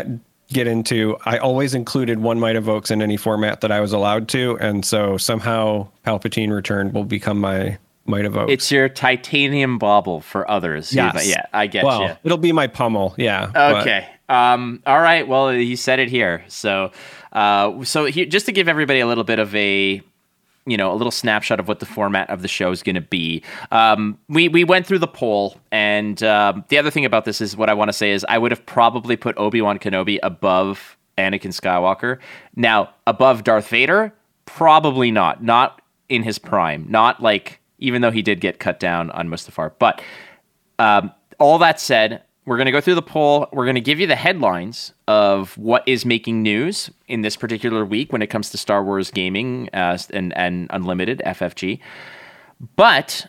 get 0.51 0.67
into, 0.67 1.17
I 1.25 1.37
always 1.37 1.73
included 1.73 2.19
one 2.19 2.39
Might 2.39 2.55
Evokes 2.55 2.91
in 2.91 3.01
any 3.01 3.17
format 3.17 3.61
that 3.61 3.71
I 3.71 3.79
was 3.79 3.93
allowed 3.93 4.27
to, 4.29 4.57
and 4.59 4.85
so 4.85 5.17
somehow 5.17 5.87
Palpatine 6.05 6.53
Returned 6.53 6.93
will 6.93 7.05
become 7.05 7.39
my 7.39 7.77
Might 8.05 8.25
Evokes. 8.25 8.51
It's 8.51 8.71
your 8.71 8.89
titanium 8.89 9.77
bauble 9.77 10.21
for 10.21 10.49
others. 10.49 10.93
Yeah, 10.93 11.19
yeah, 11.23 11.45
I 11.53 11.67
get 11.67 11.83
well, 11.83 12.03
you. 12.03 12.17
It'll 12.23 12.37
be 12.37 12.51
my 12.51 12.67
pummel. 12.67 13.13
Yeah. 13.17 13.51
Okay. 13.55 14.07
But. 14.27 14.33
Um. 14.33 14.81
All 14.85 15.01
right. 15.01 15.27
Well, 15.27 15.49
he 15.49 15.75
said 15.75 15.99
it 15.99 16.09
here. 16.09 16.43
So, 16.47 16.91
uh, 17.33 17.83
so 17.83 18.05
he, 18.05 18.25
just 18.25 18.45
to 18.45 18.53
give 18.53 18.69
everybody 18.69 19.01
a 19.01 19.07
little 19.07 19.25
bit 19.25 19.39
of 19.39 19.53
a 19.55 20.01
you 20.65 20.77
know 20.77 20.91
a 20.91 20.95
little 20.95 21.11
snapshot 21.11 21.59
of 21.59 21.67
what 21.67 21.79
the 21.79 21.85
format 21.85 22.29
of 22.29 22.41
the 22.41 22.47
show 22.47 22.71
is 22.71 22.83
going 22.83 22.95
to 22.95 23.01
be. 23.01 23.43
Um, 23.71 24.17
we 24.29 24.47
we 24.47 24.63
went 24.63 24.85
through 24.85 24.99
the 24.99 25.07
poll, 25.07 25.57
and 25.71 26.21
um, 26.23 26.63
the 26.69 26.77
other 26.77 26.91
thing 26.91 27.05
about 27.05 27.25
this 27.25 27.41
is 27.41 27.57
what 27.57 27.69
I 27.69 27.73
want 27.73 27.89
to 27.89 27.93
say 27.93 28.11
is 28.11 28.25
I 28.29 28.37
would 28.37 28.51
have 28.51 28.65
probably 28.65 29.15
put 29.15 29.37
Obi 29.37 29.61
Wan 29.61 29.79
Kenobi 29.79 30.19
above 30.23 30.97
Anakin 31.17 31.51
Skywalker. 31.51 32.19
Now 32.55 32.93
above 33.07 33.43
Darth 33.43 33.67
Vader, 33.67 34.13
probably 34.45 35.11
not. 35.11 35.43
Not 35.43 35.81
in 36.09 36.23
his 36.23 36.37
prime. 36.37 36.85
Not 36.89 37.21
like 37.21 37.59
even 37.79 38.01
though 38.01 38.11
he 38.11 38.21
did 38.21 38.39
get 38.39 38.59
cut 38.59 38.79
down 38.79 39.09
on 39.11 39.27
Mustafar. 39.27 39.71
But 39.79 40.01
um, 40.77 41.11
all 41.39 41.57
that 41.57 41.79
said, 41.79 42.23
We're 42.51 42.57
going 42.57 42.65
to 42.65 42.73
go 42.73 42.81
through 42.81 42.95
the 42.95 43.01
poll. 43.01 43.47
We're 43.53 43.63
going 43.63 43.75
to 43.75 43.81
give 43.81 44.01
you 44.01 44.07
the 44.07 44.15
headlines 44.17 44.91
of 45.07 45.57
what 45.57 45.87
is 45.87 46.05
making 46.05 46.41
news 46.41 46.91
in 47.07 47.21
this 47.21 47.37
particular 47.37 47.85
week 47.85 48.11
when 48.11 48.21
it 48.21 48.27
comes 48.27 48.49
to 48.49 48.57
Star 48.57 48.83
Wars 48.83 49.09
gaming 49.09 49.69
uh, 49.71 49.97
and, 50.13 50.35
and 50.35 50.67
Unlimited 50.69 51.21
FFG. 51.25 51.79
But 52.75 53.27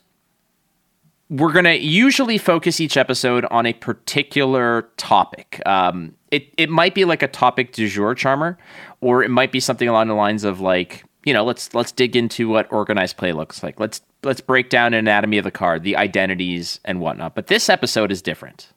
we're 1.31 1.53
going 1.53 1.67
to 1.67 1.79
usually 1.79 2.37
focus 2.37 2.81
each 2.81 2.97
episode 2.97 3.45
on 3.45 3.65
a 3.65 3.75
particular 3.75 4.89
topic. 4.97 5.63
Um, 5.67 6.17
it, 6.33 6.53
it 6.57 6.69
might 6.69 6.93
be 6.93 7.05
like 7.05 7.23
a 7.23 7.29
topic 7.29 7.71
du 7.71 7.89
jour, 7.89 8.17
Charmer, 8.17 8.59
or 9.01 9.23
it 9.23 9.31
might 9.31 9.53
be 9.53 9.61
something 9.61 9.87
along 9.87 10.09
the 10.09 10.15
lines 10.15 10.43
of 10.43 10.59
like, 10.61 11.05
you 11.25 11.33
know, 11.33 11.45
let's 11.45 11.73
let's 11.75 11.93
dig 11.93 12.17
into 12.17 12.49
what 12.49 12.67
organized 12.73 13.19
play 13.19 13.33
looks 13.33 13.63
like. 13.63 13.79
Let's 13.79 14.01
let's 14.25 14.41
break 14.41 14.69
down 14.69 14.95
anatomy 14.95 15.39
of 15.39 15.45
the 15.45 15.53
card, 15.53 15.85
the 15.85 15.97
identities 15.97 16.81
and 16.85 16.99
whatnot. 16.99 17.37
But 17.37 17.47
this 17.47 17.69
episode 17.69 18.11
is 18.11 18.21
different. 18.21 18.73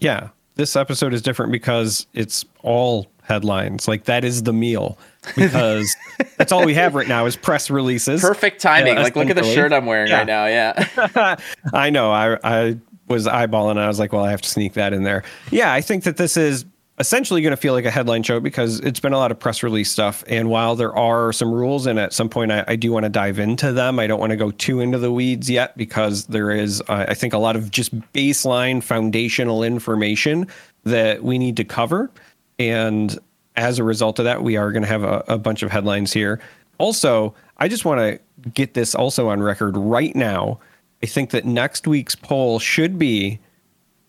Yeah, 0.00 0.28
this 0.56 0.76
episode 0.76 1.14
is 1.14 1.22
different 1.22 1.52
because 1.52 2.06
it's 2.12 2.44
all 2.62 3.06
headlines. 3.22 3.88
Like 3.88 4.04
that 4.04 4.24
is 4.24 4.42
the 4.42 4.52
meal 4.52 4.98
because 5.34 5.94
that's 6.36 6.52
all 6.52 6.64
we 6.64 6.74
have 6.74 6.94
right 6.94 7.08
now 7.08 7.26
is 7.26 7.36
press 7.36 7.70
releases. 7.70 8.20
Perfect 8.20 8.60
timing. 8.60 8.96
like 8.96 9.16
look 9.16 9.30
at 9.30 9.36
the 9.36 9.42
shirt 9.42 9.72
I'm 9.72 9.86
wearing 9.86 10.08
yeah. 10.08 10.18
right 10.18 10.26
now. 10.26 10.46
Yeah. 10.46 11.36
I 11.72 11.90
know. 11.90 12.12
I 12.12 12.38
I 12.44 12.78
was 13.08 13.26
eyeballing 13.26 13.78
I 13.78 13.88
was 13.88 13.98
like, 13.98 14.12
well, 14.12 14.24
I 14.24 14.30
have 14.30 14.42
to 14.42 14.48
sneak 14.48 14.74
that 14.74 14.92
in 14.92 15.02
there. 15.02 15.22
Yeah, 15.50 15.72
I 15.72 15.80
think 15.80 16.04
that 16.04 16.16
this 16.16 16.36
is 16.36 16.64
essentially 16.98 17.42
going 17.42 17.52
to 17.52 17.56
feel 17.56 17.74
like 17.74 17.84
a 17.84 17.90
headline 17.90 18.22
show 18.22 18.40
because 18.40 18.80
it's 18.80 19.00
been 19.00 19.12
a 19.12 19.18
lot 19.18 19.30
of 19.30 19.38
press 19.38 19.62
release 19.62 19.90
stuff. 19.90 20.24
And 20.26 20.48
while 20.48 20.76
there 20.76 20.94
are 20.96 21.32
some 21.32 21.52
rules, 21.52 21.86
and 21.86 21.98
at 21.98 22.12
some 22.12 22.28
point 22.28 22.50
I, 22.50 22.64
I 22.68 22.76
do 22.76 22.90
want 22.90 23.04
to 23.04 23.10
dive 23.10 23.38
into 23.38 23.72
them, 23.72 23.98
I 23.98 24.06
don't 24.06 24.20
want 24.20 24.30
to 24.30 24.36
go 24.36 24.50
too 24.50 24.80
into 24.80 24.98
the 24.98 25.12
weeds 25.12 25.50
yet 25.50 25.76
because 25.76 26.26
there 26.26 26.50
is, 26.50 26.80
uh, 26.88 27.06
I 27.08 27.14
think, 27.14 27.34
a 27.34 27.38
lot 27.38 27.56
of 27.56 27.70
just 27.70 27.98
baseline 28.12 28.82
foundational 28.82 29.62
information 29.62 30.46
that 30.84 31.22
we 31.22 31.38
need 31.38 31.56
to 31.58 31.64
cover. 31.64 32.10
And 32.58 33.18
as 33.56 33.78
a 33.78 33.84
result 33.84 34.18
of 34.18 34.24
that, 34.24 34.42
we 34.42 34.56
are 34.56 34.72
going 34.72 34.82
to 34.82 34.88
have 34.88 35.02
a, 35.02 35.22
a 35.28 35.38
bunch 35.38 35.62
of 35.62 35.70
headlines 35.70 36.12
here. 36.12 36.40
Also, 36.78 37.34
I 37.58 37.68
just 37.68 37.84
want 37.84 38.00
to 38.00 38.50
get 38.50 38.74
this 38.74 38.94
also 38.94 39.28
on 39.28 39.42
record 39.42 39.76
right 39.76 40.14
now. 40.14 40.60
I 41.02 41.06
think 41.06 41.30
that 41.30 41.44
next 41.44 41.86
week's 41.86 42.14
poll 42.14 42.58
should 42.58 42.98
be 42.98 43.38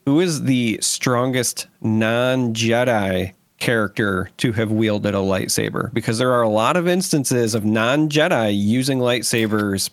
who 0.07 0.21
is 0.21 0.43
the 0.43 0.79
strongest 0.81 1.67
non 1.81 2.53
Jedi 2.53 3.33
character 3.59 4.29
to 4.37 4.53
have 4.53 4.71
wielded 4.71 5.13
a 5.13 5.17
lightsaber? 5.17 5.93
Because 5.93 6.17
there 6.17 6.31
are 6.31 6.43
a 6.43 6.47
lot 6.47 6.77
of 6.77 6.87
instances 6.87 7.53
of 7.53 7.65
non 7.65 8.07
Jedi 8.07 8.57
using 8.57 8.99
lightsabers 8.99 9.89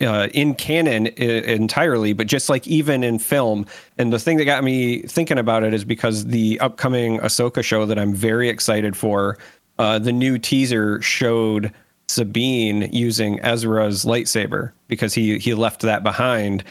uh, 0.00 0.28
in 0.32 0.54
canon 0.54 1.08
I- 1.08 1.22
entirely, 1.50 2.12
but 2.12 2.28
just 2.28 2.48
like 2.48 2.68
even 2.68 3.02
in 3.02 3.18
film. 3.18 3.66
And 3.98 4.12
the 4.12 4.20
thing 4.20 4.36
that 4.36 4.44
got 4.44 4.62
me 4.62 5.02
thinking 5.02 5.36
about 5.36 5.64
it 5.64 5.74
is 5.74 5.84
because 5.84 6.26
the 6.26 6.60
upcoming 6.60 7.18
Ahsoka 7.18 7.64
show 7.64 7.86
that 7.86 7.98
I'm 7.98 8.14
very 8.14 8.48
excited 8.48 8.96
for, 8.96 9.36
uh, 9.80 9.98
the 9.98 10.12
new 10.12 10.38
teaser 10.38 11.02
showed 11.02 11.72
Sabine 12.06 12.88
using 12.92 13.40
Ezra's 13.40 14.04
lightsaber 14.04 14.70
because 14.86 15.12
he 15.12 15.40
he 15.40 15.54
left 15.54 15.80
that 15.80 16.04
behind 16.04 16.62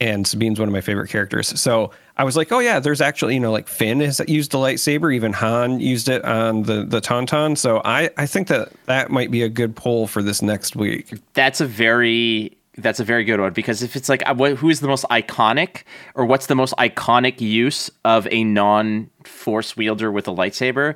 and 0.00 0.26
Sabine's 0.26 0.58
one 0.58 0.68
of 0.68 0.72
my 0.72 0.80
favorite 0.80 1.08
characters. 1.08 1.58
So 1.60 1.90
I 2.16 2.24
was 2.24 2.36
like, 2.36 2.52
oh 2.52 2.58
yeah, 2.58 2.80
there's 2.80 3.00
actually 3.00 3.34
you 3.34 3.40
know 3.40 3.52
like 3.52 3.68
Finn 3.68 4.00
has 4.00 4.20
used 4.26 4.52
the 4.52 4.58
lightsaber, 4.58 5.14
even 5.14 5.32
Han 5.34 5.80
used 5.80 6.08
it 6.08 6.24
on 6.24 6.64
the 6.64 6.84
the 6.84 7.00
Tauntaun. 7.00 7.56
So 7.56 7.80
I 7.84 8.10
I 8.16 8.26
think 8.26 8.48
that 8.48 8.72
that 8.86 9.10
might 9.10 9.30
be 9.30 9.42
a 9.42 9.48
good 9.48 9.76
poll 9.76 10.06
for 10.06 10.22
this 10.22 10.42
next 10.42 10.76
week. 10.76 11.12
That's 11.34 11.60
a 11.60 11.66
very 11.66 12.56
that's 12.78 13.00
a 13.00 13.04
very 13.04 13.24
good 13.24 13.40
one 13.40 13.52
because 13.52 13.82
if 13.82 13.96
it's 13.96 14.08
like 14.08 14.22
uh, 14.26 14.34
who 14.34 14.68
is 14.68 14.80
the 14.80 14.88
most 14.88 15.04
iconic 15.10 15.82
or 16.14 16.26
what's 16.26 16.46
the 16.46 16.54
most 16.54 16.74
iconic 16.78 17.40
use 17.40 17.90
of 18.04 18.28
a 18.30 18.44
non 18.44 19.10
force 19.24 19.76
wielder 19.76 20.12
with 20.12 20.28
a 20.28 20.32
lightsaber, 20.32 20.94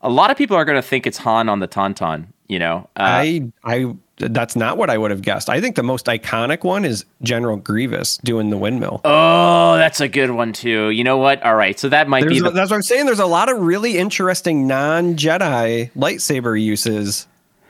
a 0.00 0.08
lot 0.08 0.30
of 0.30 0.36
people 0.36 0.56
are 0.56 0.64
going 0.64 0.76
to 0.76 0.86
think 0.86 1.06
it's 1.06 1.18
Han 1.18 1.48
on 1.48 1.60
the 1.60 1.68
Tauntaun. 1.68 2.28
You 2.48 2.58
know, 2.58 2.88
uh, 2.96 3.02
I 3.02 3.52
I 3.62 3.94
that's 4.18 4.56
not 4.56 4.76
what 4.76 4.90
I 4.90 4.98
would 4.98 5.10
have 5.10 5.22
guessed. 5.22 5.48
I 5.48 5.60
think 5.60 5.76
the 5.76 5.82
most 5.82 6.06
iconic 6.06 6.64
one 6.64 6.84
is 6.84 7.04
General 7.22 7.56
Grievous 7.56 8.18
doing 8.18 8.50
the 8.50 8.58
windmill. 8.58 9.00
Oh, 9.04 9.76
that's 9.76 10.00
a 10.00 10.08
good 10.08 10.30
one 10.30 10.52
too. 10.52 10.90
You 10.90 11.04
know 11.04 11.18
what? 11.18 11.42
All 11.42 11.54
right, 11.54 11.78
so 11.78 11.88
that 11.88 12.08
might 12.08 12.20
There's 12.20 12.34
be. 12.34 12.40
The- 12.40 12.48
a, 12.48 12.50
that's 12.50 12.70
what 12.70 12.76
I'm 12.76 12.82
saying. 12.82 13.06
There's 13.06 13.20
a 13.20 13.26
lot 13.26 13.50
of 13.50 13.58
really 13.58 13.96
interesting 13.98 14.66
non-Jedi 14.66 15.92
lightsaber 15.92 16.60
uses 16.60 17.26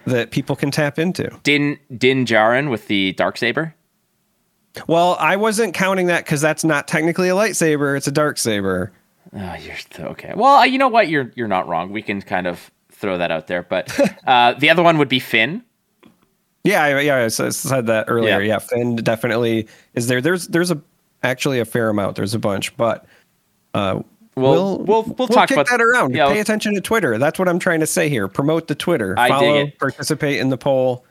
that 0.07 0.31
people 0.31 0.57
can 0.57 0.71
tap 0.71 0.99
into. 0.99 1.31
Din 1.43 1.79
Din 1.97 2.25
Djarin 2.25 2.71
with 2.71 2.89
the 2.89 3.13
dark 3.13 3.37
saber. 3.37 3.75
Well, 4.87 5.17
I 5.19 5.37
wasn't 5.37 5.75
counting 5.75 6.07
that 6.07 6.25
because 6.25 6.41
that's 6.41 6.65
not 6.65 6.89
technically 6.89 7.29
a 7.29 7.35
lightsaber; 7.35 7.97
it's 7.97 8.07
a 8.07 8.13
dark 8.13 8.39
saber. 8.39 8.93
Oh, 9.35 9.55
you're 9.57 10.07
okay. 10.11 10.33
Well, 10.35 10.65
you 10.67 10.79
know 10.79 10.89
what? 10.89 11.09
You're 11.09 11.33
you're 11.35 11.49
not 11.49 11.69
wrong. 11.69 11.91
We 11.91 12.03
can 12.03 12.23
kind 12.23 12.47
of 12.47 12.71
throw 12.93 13.19
that 13.19 13.31
out 13.31 13.47
there. 13.47 13.63
But 13.63 13.99
uh, 14.27 14.55
the 14.55 14.71
other 14.71 14.83
one 14.83 14.99
would 14.99 15.09
be 15.09 15.21
Finn 15.21 15.63
yeah, 16.69 17.01
yeah, 17.01 17.25
I 17.25 17.29
said 17.29 17.87
that 17.87 18.07
earlier. 18.09 18.41
Yeah. 18.41 18.55
yeah, 18.55 18.59
Finn 18.59 18.97
definitely 18.97 19.67
is 19.95 20.07
there. 20.07 20.21
There's 20.21 20.49
there's 20.49 20.71
a 20.71 20.81
actually 21.23 21.61
a 21.61 21.65
fair 21.65 21.89
amount. 21.89 22.17
There's 22.17 22.35
a 22.35 22.39
bunch, 22.39 22.77
but 22.77 23.07
uh, 23.75 24.03
we'll 24.35 24.79
we'll 24.79 24.85
we'll, 24.85 25.03
we'll 25.17 25.29
talk 25.29 25.49
kick 25.49 25.57
about 25.57 25.69
that 25.71 25.81
around. 25.81 26.15
Yeah, 26.15 26.29
Pay 26.29 26.41
attention 26.41 26.75
to 26.75 26.81
Twitter. 26.81 27.19
That's 27.19 27.39
what 27.39 27.49
I'm 27.49 27.59
trying 27.59 27.81
to 27.81 27.87
say 27.87 28.09
here. 28.09 28.29
Promote 28.29 28.69
the 28.69 28.75
Twitter. 28.75 29.15
I 29.19 29.29
Follow, 29.29 29.53
dig 29.55 29.69
it. 29.69 29.79
participate 29.79 30.41
in 30.41 30.51
the 30.51 30.59
poll. 30.59 31.05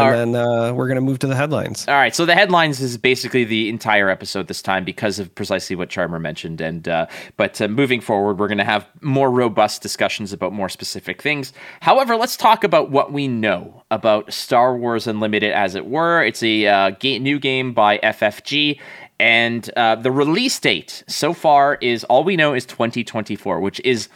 And 0.00 0.10
right. 0.10 0.16
then 0.16 0.34
uh, 0.34 0.72
we're 0.72 0.86
going 0.86 0.96
to 0.96 1.02
move 1.02 1.18
to 1.20 1.26
the 1.26 1.36
headlines. 1.36 1.86
All 1.88 1.94
right. 1.94 2.14
So 2.14 2.26
the 2.26 2.34
headlines 2.34 2.80
is 2.80 2.96
basically 2.96 3.44
the 3.44 3.68
entire 3.68 4.08
episode 4.08 4.48
this 4.48 4.62
time 4.62 4.84
because 4.84 5.18
of 5.18 5.34
precisely 5.34 5.76
what 5.76 5.88
Charmer 5.88 6.18
mentioned. 6.18 6.60
And 6.60 6.88
uh, 6.88 7.06
but 7.36 7.60
uh, 7.60 7.68
moving 7.68 8.00
forward, 8.00 8.38
we're 8.38 8.48
going 8.48 8.58
to 8.58 8.64
have 8.64 8.86
more 9.00 9.30
robust 9.30 9.82
discussions 9.82 10.32
about 10.32 10.52
more 10.52 10.68
specific 10.68 11.22
things. 11.22 11.52
However, 11.80 12.16
let's 12.16 12.36
talk 12.36 12.64
about 12.64 12.90
what 12.90 13.12
we 13.12 13.28
know 13.28 13.84
about 13.90 14.32
Star 14.32 14.76
Wars 14.76 15.06
Unlimited, 15.06 15.52
as 15.52 15.74
it 15.74 15.86
were. 15.86 16.22
It's 16.22 16.42
a 16.42 16.66
uh, 16.66 16.90
new 17.02 17.38
game 17.38 17.72
by 17.72 17.98
FFG. 17.98 18.78
And 19.18 19.70
uh, 19.76 19.96
the 19.96 20.10
release 20.10 20.58
date 20.58 21.04
so 21.06 21.34
far 21.34 21.74
is 21.82 22.04
all 22.04 22.24
we 22.24 22.36
know 22.36 22.54
is 22.54 22.64
2024, 22.64 23.60
which 23.60 23.78
is 23.84 24.08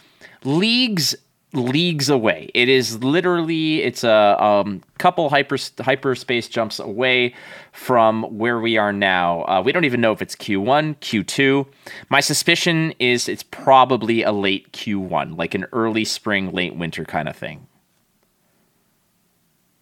leagues 0.43 1.15
leagues 1.55 2.09
away. 2.09 2.49
It 2.53 2.69
is 2.69 3.03
literally 3.03 3.81
it's 3.81 4.03
a 4.03 4.43
um, 4.43 4.81
couple 4.97 5.29
hyper 5.29 5.57
hyperspace 5.79 6.47
jumps 6.47 6.79
away 6.79 7.33
from 7.71 8.23
where 8.37 8.59
we 8.59 8.77
are 8.77 8.93
now. 8.93 9.43
Uh, 9.43 9.61
we 9.63 9.71
don't 9.71 9.85
even 9.85 10.01
know 10.01 10.11
if 10.11 10.21
it's 10.21 10.35
Q1, 10.35 10.97
Q2. 10.97 11.67
My 12.09 12.19
suspicion 12.19 12.93
is 12.99 13.27
it's 13.27 13.43
probably 13.43 14.23
a 14.23 14.31
late 14.31 14.71
Q1, 14.71 15.37
like 15.37 15.53
an 15.55 15.65
early 15.73 16.05
spring, 16.05 16.51
late 16.51 16.75
winter 16.75 17.05
kind 17.05 17.27
of 17.27 17.35
thing. 17.35 17.67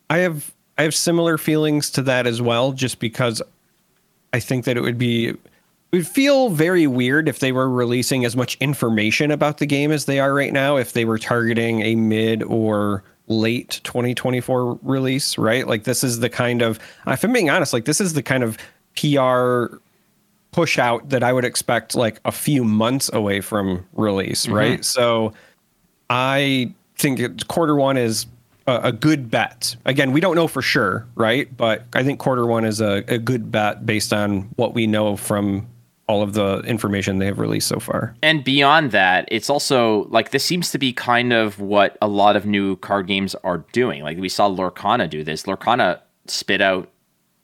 I 0.10 0.20
have 0.20 0.53
I 0.77 0.84
have 0.84 0.96
similar 0.96 1.38
feelings 1.38 1.89
to 1.92 2.01
that 2.03 2.27
as 2.27 2.42
well, 2.42 2.72
just 2.72 3.00
because 3.00 3.42
I 4.32 4.39
think 4.39 4.65
that 4.65 4.77
it 4.77 4.82
would 4.82 4.98
be 4.98 5.36
it 5.93 5.97
would 5.97 6.07
feel 6.07 6.50
very 6.50 6.88
weird 6.88 7.29
if 7.29 7.38
they 7.38 7.51
were 7.51 7.69
releasing 7.69 8.25
as 8.25 8.35
much 8.35 8.55
information 8.55 9.29
about 9.29 9.59
the 9.59 9.67
game 9.67 9.91
as 9.91 10.05
they 10.05 10.19
are 10.19 10.33
right 10.33 10.51
now 10.51 10.75
if 10.75 10.93
they 10.93 11.05
were 11.05 11.19
targeting 11.19 11.81
a 11.81 11.95
mid 11.95 12.41
or 12.41 13.03
late 13.27 13.79
2024 13.83 14.79
release 14.81 15.38
right 15.38 15.67
like 15.67 15.83
this 15.83 16.03
is 16.03 16.19
the 16.19 16.29
kind 16.29 16.62
of 16.62 16.79
if 17.07 17.23
i'm 17.23 17.31
being 17.31 17.50
honest 17.50 17.71
like 17.73 17.85
this 17.85 18.01
is 18.01 18.13
the 18.13 18.23
kind 18.23 18.43
of 18.43 18.57
pr 18.95 19.77
push 20.51 20.79
out 20.79 21.07
that 21.09 21.23
i 21.23 21.31
would 21.31 21.45
expect 21.45 21.95
like 21.95 22.19
a 22.25 22.31
few 22.31 22.63
months 22.63 23.09
away 23.13 23.39
from 23.39 23.85
release 23.93 24.45
mm-hmm. 24.45 24.55
right 24.55 24.85
so 24.85 25.31
i 26.09 26.73
think 26.97 27.47
quarter 27.47 27.75
one 27.75 27.97
is 27.97 28.25
a, 28.65 28.79
a, 28.83 28.91
good 28.93 29.29
bet. 29.29 29.75
Again, 29.83 30.13
we 30.13 30.21
don't 30.21 30.35
know 30.35 30.47
for 30.47 30.62
sure, 30.62 31.05
right? 31.15 31.53
But 31.57 31.83
I 31.91 32.03
think 32.03 32.19
quarter 32.19 32.45
one 32.45 32.63
is 32.63 32.79
a, 32.79 33.03
a 33.09 33.17
good 33.17 33.51
bet 33.51 33.85
based 33.85 34.13
on 34.13 34.43
what 34.55 34.73
we 34.73 34.88
know 34.88 35.17
from 35.17 35.67
all 36.07 36.22
of 36.22 36.33
the 36.33 36.60
information 36.60 37.19
they 37.19 37.25
have 37.25 37.39
released 37.39 37.67
so 37.67 37.79
far. 37.79 38.15
And 38.22 38.43
beyond 38.43 38.91
that, 38.91 39.27
it's 39.29 39.50
also 39.50 40.05
like 40.05 40.31
this 40.31 40.43
seems 40.43 40.72
to 40.72 40.77
be 40.77 40.91
kind 40.91 41.31
of 41.31 41.60
what 41.60 41.98
a 42.01 42.07
lot 42.07 42.36
of 42.36 42.45
new 42.45 42.75
card 42.77 43.07
games 43.07 43.36
are 43.43 43.60
doing. 43.72 44.03
Like 44.03 44.17
we 44.17 44.29
saw 44.29 44.50
Lorcana 44.50 45.10
do 45.10 45.24
this. 45.24 45.43
Lorcana 45.43 46.00
spit 46.27 46.62
out 46.62 46.89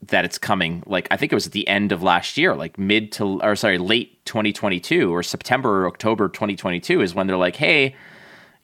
that 0.07 0.23
it's 0.23 0.37
coming 0.37 0.81
like 0.85 1.07
I 1.11 1.17
think 1.17 1.31
it 1.31 1.35
was 1.35 1.47
at 1.47 1.51
the 1.53 1.67
end 1.67 1.91
of 1.91 2.03
last 2.03 2.37
year, 2.37 2.55
like 2.55 2.77
mid 2.77 3.11
to 3.13 3.41
or 3.41 3.55
sorry, 3.55 3.77
late 3.77 4.23
2022 4.25 5.13
or 5.13 5.23
September 5.23 5.83
or 5.83 5.87
October 5.87 6.27
2022 6.29 7.01
is 7.01 7.13
when 7.13 7.27
they're 7.27 7.37
like, 7.37 7.55
"Hey, 7.55 7.95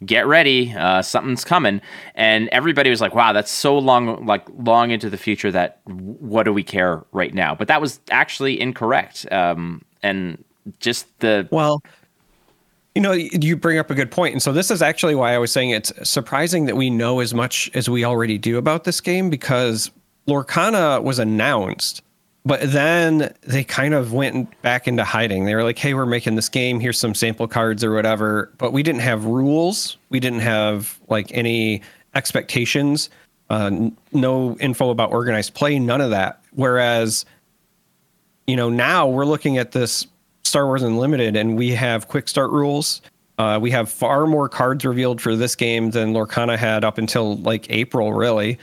get 0.03 0.27
ready, 0.27 0.73
uh, 0.73 1.01
something's 1.01 1.45
coming. 1.45 1.81
And 2.15 2.49
everybody 2.49 2.89
was 2.89 3.01
like, 3.01 3.15
wow, 3.15 3.33
that's 3.33 3.51
so 3.51 3.77
long, 3.77 4.25
like 4.25 4.45
long 4.57 4.91
into 4.91 5.09
the 5.09 5.17
future 5.17 5.51
that 5.51 5.79
what 5.85 6.43
do 6.43 6.53
we 6.53 6.63
care 6.63 7.03
right 7.11 7.33
now? 7.33 7.55
But 7.55 7.67
that 7.67 7.81
was 7.81 7.99
actually 8.11 8.59
incorrect. 8.59 9.31
Um, 9.31 9.83
and 10.03 10.43
just 10.79 11.07
the. 11.19 11.47
Well, 11.51 11.81
you 12.93 13.01
know, 13.01 13.11
you 13.11 13.57
bring 13.57 13.77
up 13.77 13.89
a 13.89 13.95
good. 13.95 14.13
And 14.17 14.41
so 14.41 14.53
this 14.53 14.71
is 14.71 14.81
actually 14.81 15.15
why 15.15 15.33
I 15.33 15.37
was 15.37 15.51
saying 15.51 15.71
it's 15.71 15.91
surprising 16.09 16.65
that 16.65 16.77
we 16.77 16.89
know 16.89 17.19
as 17.19 17.33
much 17.33 17.69
as 17.73 17.89
we 17.89 18.05
already 18.05 18.37
do 18.37 18.57
about 18.57 18.85
this 18.85 19.01
game 19.01 19.29
because 19.29 19.91
Lorcana 20.27 21.03
was 21.03 21.19
announced 21.19 22.01
but 22.45 22.61
then 22.71 23.33
they 23.41 23.63
kind 23.63 23.93
of 23.93 24.13
went 24.13 24.61
back 24.61 24.87
into 24.87 25.03
hiding. 25.03 25.45
They 25.45 25.55
were 25.55 25.63
like, 25.63 25.79
"Hey, 25.79 25.93
we're 25.93 26.05
making 26.05 26.35
this 26.35 26.49
game. 26.49 26.79
Here's 26.79 26.99
some 26.99 27.15
sample 27.15 27.47
cards 27.47 27.83
or 27.83 27.93
whatever." 27.93 28.51
But 28.57 28.71
we 28.71 28.83
didn't 28.83 29.01
have 29.01 29.25
rules. 29.25 29.97
We 30.09 30.19
didn't 30.19 30.41
have 30.41 30.99
like 31.09 31.31
any 31.33 31.81
expectations. 32.13 33.09
Uh, 33.49 33.65
n- 33.65 33.97
no 34.13 34.55
info 34.57 34.91
about 34.91 35.11
organized 35.11 35.53
play. 35.55 35.79
None 35.79 36.01
of 36.01 36.11
that. 36.11 36.41
Whereas, 36.51 37.25
you 38.47 38.55
know, 38.55 38.69
now 38.69 39.07
we're 39.07 39.25
looking 39.25 39.57
at 39.57 39.71
this 39.71 40.05
Star 40.43 40.67
Wars 40.67 40.83
Unlimited, 40.83 41.35
and 41.35 41.57
we 41.57 41.71
have 41.71 42.07
quick 42.07 42.27
start 42.27 42.51
rules. 42.51 43.01
Uh, 43.37 43.59
we 43.61 43.71
have 43.71 43.89
far 43.89 44.27
more 44.27 44.47
cards 44.47 44.85
revealed 44.85 45.19
for 45.19 45.35
this 45.35 45.55
game 45.55 45.91
than 45.91 46.13
Lorcana 46.13 46.57
had 46.57 46.85
up 46.85 46.97
until 46.97 47.37
like 47.37 47.65
April, 47.69 48.13
really. 48.13 48.57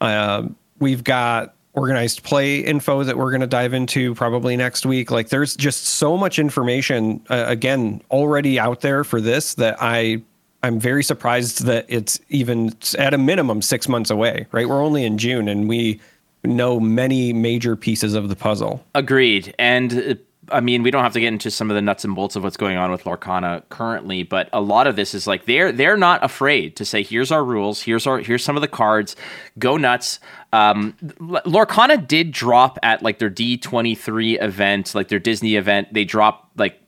Uh, 0.00 0.48
we've 0.78 1.04
got 1.04 1.54
organized 1.74 2.22
play 2.22 2.60
info 2.60 3.02
that 3.04 3.18
we're 3.18 3.30
going 3.30 3.40
to 3.40 3.46
dive 3.46 3.74
into 3.74 4.14
probably 4.14 4.56
next 4.56 4.86
week. 4.86 5.10
Like, 5.10 5.28
there's 5.28 5.56
just 5.56 5.84
so 5.84 6.16
much 6.16 6.38
information 6.38 7.20
uh, 7.28 7.44
again 7.46 8.00
already 8.10 8.58
out 8.58 8.80
there 8.80 9.04
for 9.04 9.20
this 9.20 9.54
that 9.54 9.76
I 9.80 10.22
I'm 10.62 10.80
very 10.80 11.04
surprised 11.04 11.64
that 11.66 11.84
it's 11.88 12.18
even 12.30 12.74
at 12.98 13.12
a 13.12 13.18
minimum 13.18 13.60
six 13.60 13.86
months 13.88 14.10
away. 14.10 14.46
Right, 14.50 14.68
we're 14.68 14.82
only 14.82 15.04
in 15.04 15.18
June, 15.18 15.48
and 15.48 15.68
we 15.68 16.00
know 16.42 16.80
many 16.80 17.32
major 17.32 17.76
pieces 17.76 18.14
of 18.14 18.28
the 18.28 18.36
puzzle. 18.36 18.84
Agreed, 18.94 19.54
and. 19.58 20.18
I 20.50 20.60
mean, 20.60 20.82
we 20.82 20.90
don't 20.90 21.02
have 21.02 21.12
to 21.14 21.20
get 21.20 21.32
into 21.32 21.50
some 21.50 21.70
of 21.70 21.74
the 21.74 21.82
nuts 21.82 22.04
and 22.04 22.14
bolts 22.14 22.36
of 22.36 22.42
what's 22.42 22.56
going 22.56 22.76
on 22.76 22.90
with 22.90 23.04
Lorcana 23.04 23.62
currently, 23.68 24.22
but 24.22 24.48
a 24.52 24.60
lot 24.60 24.86
of 24.86 24.96
this 24.96 25.14
is 25.14 25.26
like 25.26 25.44
they're 25.46 25.72
they're 25.72 25.96
not 25.96 26.24
afraid 26.24 26.76
to 26.76 26.84
say, 26.84 27.02
"Here's 27.02 27.30
our 27.30 27.44
rules. 27.44 27.82
Here's 27.82 28.06
our 28.06 28.18
here's 28.18 28.44
some 28.44 28.56
of 28.56 28.60
the 28.60 28.68
cards. 28.68 29.16
Go 29.58 29.76
nuts." 29.76 30.20
Um, 30.52 30.94
Lorcana 31.18 32.06
did 32.06 32.30
drop 32.30 32.78
at 32.82 33.02
like 33.02 33.18
their 33.18 33.30
D23 33.30 34.42
event, 34.42 34.94
like 34.94 35.08
their 35.08 35.18
Disney 35.18 35.56
event. 35.56 35.92
They 35.92 36.04
dropped 36.04 36.58
like 36.58 36.80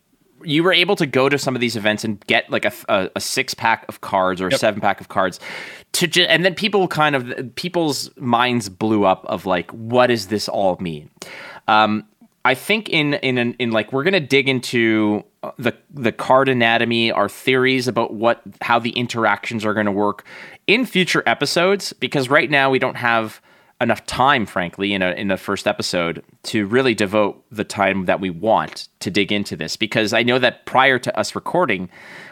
you 0.44 0.62
were 0.62 0.72
able 0.72 0.96
to 0.96 1.06
go 1.06 1.28
to 1.28 1.38
some 1.38 1.54
of 1.54 1.60
these 1.60 1.76
events 1.76 2.04
and 2.04 2.24
get 2.26 2.48
like 2.50 2.64
a, 2.64 2.72
a, 2.88 3.10
a 3.16 3.20
six 3.20 3.54
pack 3.54 3.84
of 3.88 4.00
cards 4.00 4.40
or 4.40 4.48
a 4.48 4.50
yep. 4.50 4.60
seven 4.60 4.80
pack 4.80 5.00
of 5.00 5.08
cards 5.08 5.40
to 5.92 6.06
ju- 6.06 6.22
and 6.28 6.44
then 6.44 6.54
people 6.54 6.86
kind 6.88 7.16
of 7.16 7.54
people's 7.56 8.14
minds 8.16 8.68
blew 8.68 9.04
up 9.04 9.24
of 9.26 9.46
like 9.46 9.70
what 9.72 10.08
does 10.08 10.26
this 10.26 10.48
all 10.48 10.76
mean 10.78 11.10
um, 11.68 12.06
I 12.46 12.54
think 12.54 12.88
in 12.88 13.14
in 13.14 13.38
an, 13.38 13.56
in 13.58 13.72
like 13.72 13.92
we're 13.92 14.04
gonna 14.04 14.20
dig 14.20 14.48
into 14.48 15.24
uh, 15.42 15.50
the 15.58 15.76
the 15.90 16.12
card 16.12 16.48
anatomy, 16.48 17.10
our 17.10 17.28
theories 17.28 17.88
about 17.88 18.14
what 18.14 18.40
how 18.60 18.78
the 18.78 18.90
interactions 18.90 19.64
are 19.64 19.74
going 19.74 19.86
to 19.86 19.92
work 19.92 20.24
in 20.68 20.86
future 20.86 21.24
episodes 21.26 21.92
because 21.92 22.30
right 22.30 22.48
now 22.48 22.70
we 22.70 22.78
don't 22.78 22.94
have 22.94 23.40
enough 23.80 24.06
time, 24.06 24.46
frankly, 24.46 24.94
in 24.94 25.02
a 25.02 25.10
in 25.10 25.26
the 25.26 25.36
first 25.36 25.66
episode 25.66 26.22
to 26.44 26.66
really 26.66 26.94
devote 26.94 27.44
the 27.50 27.64
time 27.64 28.04
that 28.04 28.20
we 28.20 28.30
want 28.30 28.88
to 29.00 29.10
dig 29.10 29.32
into 29.32 29.56
this. 29.56 29.76
Because 29.76 30.12
I 30.12 30.22
know 30.22 30.38
that 30.38 30.66
prior 30.66 31.00
to 31.00 31.18
us 31.18 31.34
recording, 31.34 31.88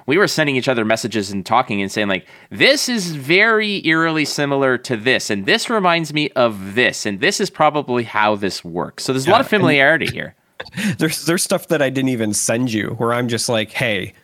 we 0.07 0.19
were 0.19 0.29
sending 0.29 0.57
each 0.57 0.69
other 0.69 0.85
messages 0.85 1.31
and 1.31 1.45
talking 1.45 1.81
and 1.81 1.91
saying 1.91 2.09
like, 2.09 2.27
"This 2.51 2.89
is 2.89 3.13
very 3.13 3.87
eerily 3.87 4.25
similar 4.25 4.79
to 4.79 4.97
this, 4.97 5.31
and 5.31 5.47
this 5.47 5.71
reminds 5.71 6.13
me 6.13 6.31
of 6.31 6.75
this, 6.75 7.07
and 7.07 7.21
this 7.21 7.41
is 7.41 7.51
probably 7.51 8.05
how 8.05 8.37
this 8.37 8.65
works." 8.65 9.05
So 9.05 9.13
there's 9.13 9.27
a 9.27 9.31
lot 9.31 9.41
of 9.41 9.49
familiarity 9.49 10.07
here. 10.07 10.35
There's 10.99 11.27
there's 11.27 11.43
stuff 11.43 11.69
that 11.69 11.83
I 11.83 11.91
didn't 11.91 12.11
even 12.11 12.33
send 12.33 12.73
you 12.73 12.95
where 12.99 13.13
I'm 13.13 13.29
just 13.29 13.49
like, 13.49 13.71
"Hey." 13.73 14.15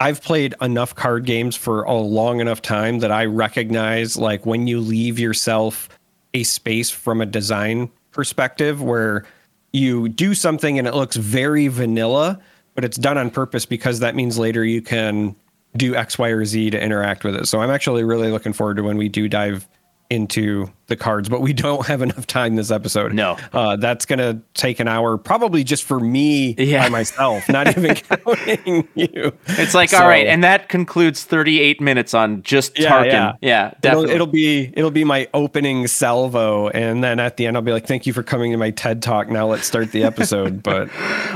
I've 0.00 0.20
played 0.20 0.56
enough 0.60 0.96
card 0.96 1.26
games 1.26 1.54
for 1.54 1.84
a 1.84 1.94
long 1.94 2.40
enough 2.40 2.60
time 2.60 2.98
that 2.98 3.12
I 3.12 3.24
recognize 3.26 4.16
like 4.16 4.44
when 4.44 4.66
you 4.66 4.80
leave 4.80 5.16
yourself 5.16 5.88
a 6.34 6.42
space 6.42 6.90
from 6.90 7.20
a 7.20 7.26
design 7.26 7.88
perspective 8.10 8.82
where 8.82 9.24
you 9.72 10.08
do 10.08 10.34
something 10.34 10.78
and 10.78 10.88
it 10.88 10.94
looks 10.94 11.16
very 11.16 11.68
vanilla, 11.68 12.40
but 12.74 12.84
it's 12.84 12.96
done 12.96 13.18
on 13.18 13.30
purpose 13.30 13.66
because 13.66 14.00
that 14.00 14.14
means 14.14 14.38
later 14.38 14.64
you 14.64 14.82
can 14.82 15.36
do 15.76 15.94
X, 15.94 16.18
Y, 16.18 16.28
or 16.28 16.44
Z 16.44 16.70
to 16.70 16.82
interact 16.82 17.24
with 17.24 17.34
it. 17.34 17.46
So 17.46 17.60
I'm 17.60 17.70
actually 17.70 18.04
really 18.04 18.30
looking 18.30 18.52
forward 18.52 18.76
to 18.76 18.82
when 18.82 18.96
we 18.96 19.08
do 19.08 19.28
dive 19.28 19.68
into 20.12 20.70
the 20.88 20.96
cards, 20.96 21.28
but 21.28 21.40
we 21.40 21.52
don't 21.52 21.86
have 21.86 22.02
enough 22.02 22.26
time 22.26 22.56
this 22.56 22.70
episode. 22.70 23.14
No, 23.14 23.38
uh, 23.52 23.76
that's 23.76 24.04
gonna 24.04 24.40
take 24.54 24.78
an 24.78 24.88
hour, 24.88 25.16
probably 25.16 25.64
just 25.64 25.84
for 25.84 25.98
me 25.98 26.54
yeah. 26.58 26.84
by 26.84 26.88
myself, 27.00 27.48
not 27.48 27.68
even 27.68 27.94
counting 27.96 28.86
you. 28.94 29.32
It's 29.46 29.74
like 29.74 29.88
so, 29.88 29.98
all 29.98 30.06
right, 30.06 30.26
and 30.26 30.44
that 30.44 30.68
concludes 30.68 31.24
38 31.24 31.80
minutes 31.80 32.14
on 32.14 32.42
just 32.42 32.78
yeah, 32.78 32.90
Tarkin. 32.90 33.12
Yeah, 33.12 33.32
yeah 33.40 33.74
definitely. 33.80 34.04
It'll, 34.10 34.14
it'll, 34.14 34.26
be 34.32 34.72
it'll 34.74 34.90
be 34.90 35.04
my 35.04 35.28
opening 35.32 35.86
salvo, 35.86 36.68
and 36.68 37.02
then 37.02 37.18
at 37.18 37.38
the 37.38 37.46
end 37.46 37.56
I'll 37.56 37.62
be 37.62 37.72
like, 37.72 37.86
"Thank 37.86 38.06
you 38.06 38.12
for 38.12 38.22
coming 38.22 38.52
to 38.52 38.58
my 38.58 38.70
TED 38.70 39.02
talk." 39.02 39.30
Now 39.30 39.46
let's 39.46 39.66
start 39.66 39.92
the 39.92 40.04
episode. 40.04 40.62
but 40.62 40.90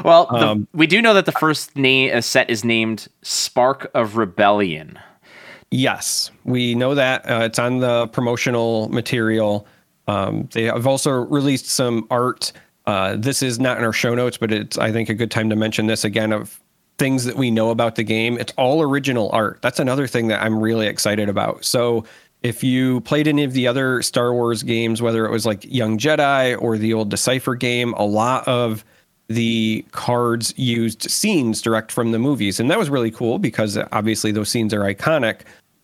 well, 0.04 0.26
um, 0.34 0.68
the, 0.72 0.78
we 0.78 0.86
do 0.86 1.00
know 1.00 1.14
that 1.14 1.24
the 1.24 1.32
first 1.32 1.76
name 1.76 2.14
uh, 2.14 2.20
set 2.20 2.50
is 2.50 2.62
named 2.62 3.08
Spark 3.22 3.90
of 3.94 4.16
Rebellion. 4.16 4.98
Yes, 5.70 6.30
we 6.44 6.74
know 6.74 6.94
that. 6.94 7.28
Uh, 7.28 7.40
it's 7.44 7.58
on 7.58 7.78
the 7.78 8.06
promotional 8.08 8.88
material. 8.88 9.66
Um, 10.06 10.48
they 10.52 10.64
have 10.64 10.86
also 10.86 11.10
released 11.10 11.66
some 11.66 12.06
art. 12.10 12.52
Uh, 12.86 13.16
this 13.16 13.42
is 13.42 13.58
not 13.58 13.78
in 13.78 13.84
our 13.84 13.92
show 13.92 14.14
notes, 14.14 14.36
but 14.36 14.52
it's 14.52 14.78
I 14.78 14.92
think 14.92 15.08
a 15.08 15.14
good 15.14 15.30
time 15.30 15.50
to 15.50 15.56
mention 15.56 15.86
this 15.86 16.04
again 16.04 16.32
of 16.32 16.60
things 16.98 17.24
that 17.24 17.36
we 17.36 17.50
know 17.50 17.70
about 17.70 17.96
the 17.96 18.04
game. 18.04 18.38
It's 18.38 18.52
all 18.56 18.80
original 18.80 19.28
art. 19.32 19.60
That's 19.60 19.80
another 19.80 20.06
thing 20.06 20.28
that 20.28 20.42
I'm 20.42 20.58
really 20.58 20.86
excited 20.86 21.28
about. 21.28 21.64
So 21.64 22.04
if 22.42 22.62
you 22.62 23.00
played 23.00 23.26
any 23.26 23.44
of 23.44 23.52
the 23.52 23.66
other 23.66 24.02
Star 24.02 24.32
Wars 24.32 24.62
games, 24.62 25.02
whether 25.02 25.26
it 25.26 25.30
was 25.30 25.44
like 25.44 25.64
Young 25.64 25.98
Jedi 25.98 26.60
or 26.60 26.78
the 26.78 26.94
old 26.94 27.10
Decipher 27.10 27.54
game, 27.56 27.92
a 27.94 28.04
lot 28.04 28.46
of 28.46 28.84
the 29.28 29.84
cards 29.92 30.54
used 30.56 31.10
scenes 31.10 31.60
direct 31.60 31.90
from 31.90 32.12
the 32.12 32.18
movies. 32.18 32.60
And 32.60 32.70
that 32.70 32.78
was 32.78 32.90
really 32.90 33.10
cool 33.10 33.38
because 33.38 33.76
obviously 33.92 34.30
those 34.30 34.48
scenes 34.48 34.72
are 34.72 34.80
iconic, 34.80 35.40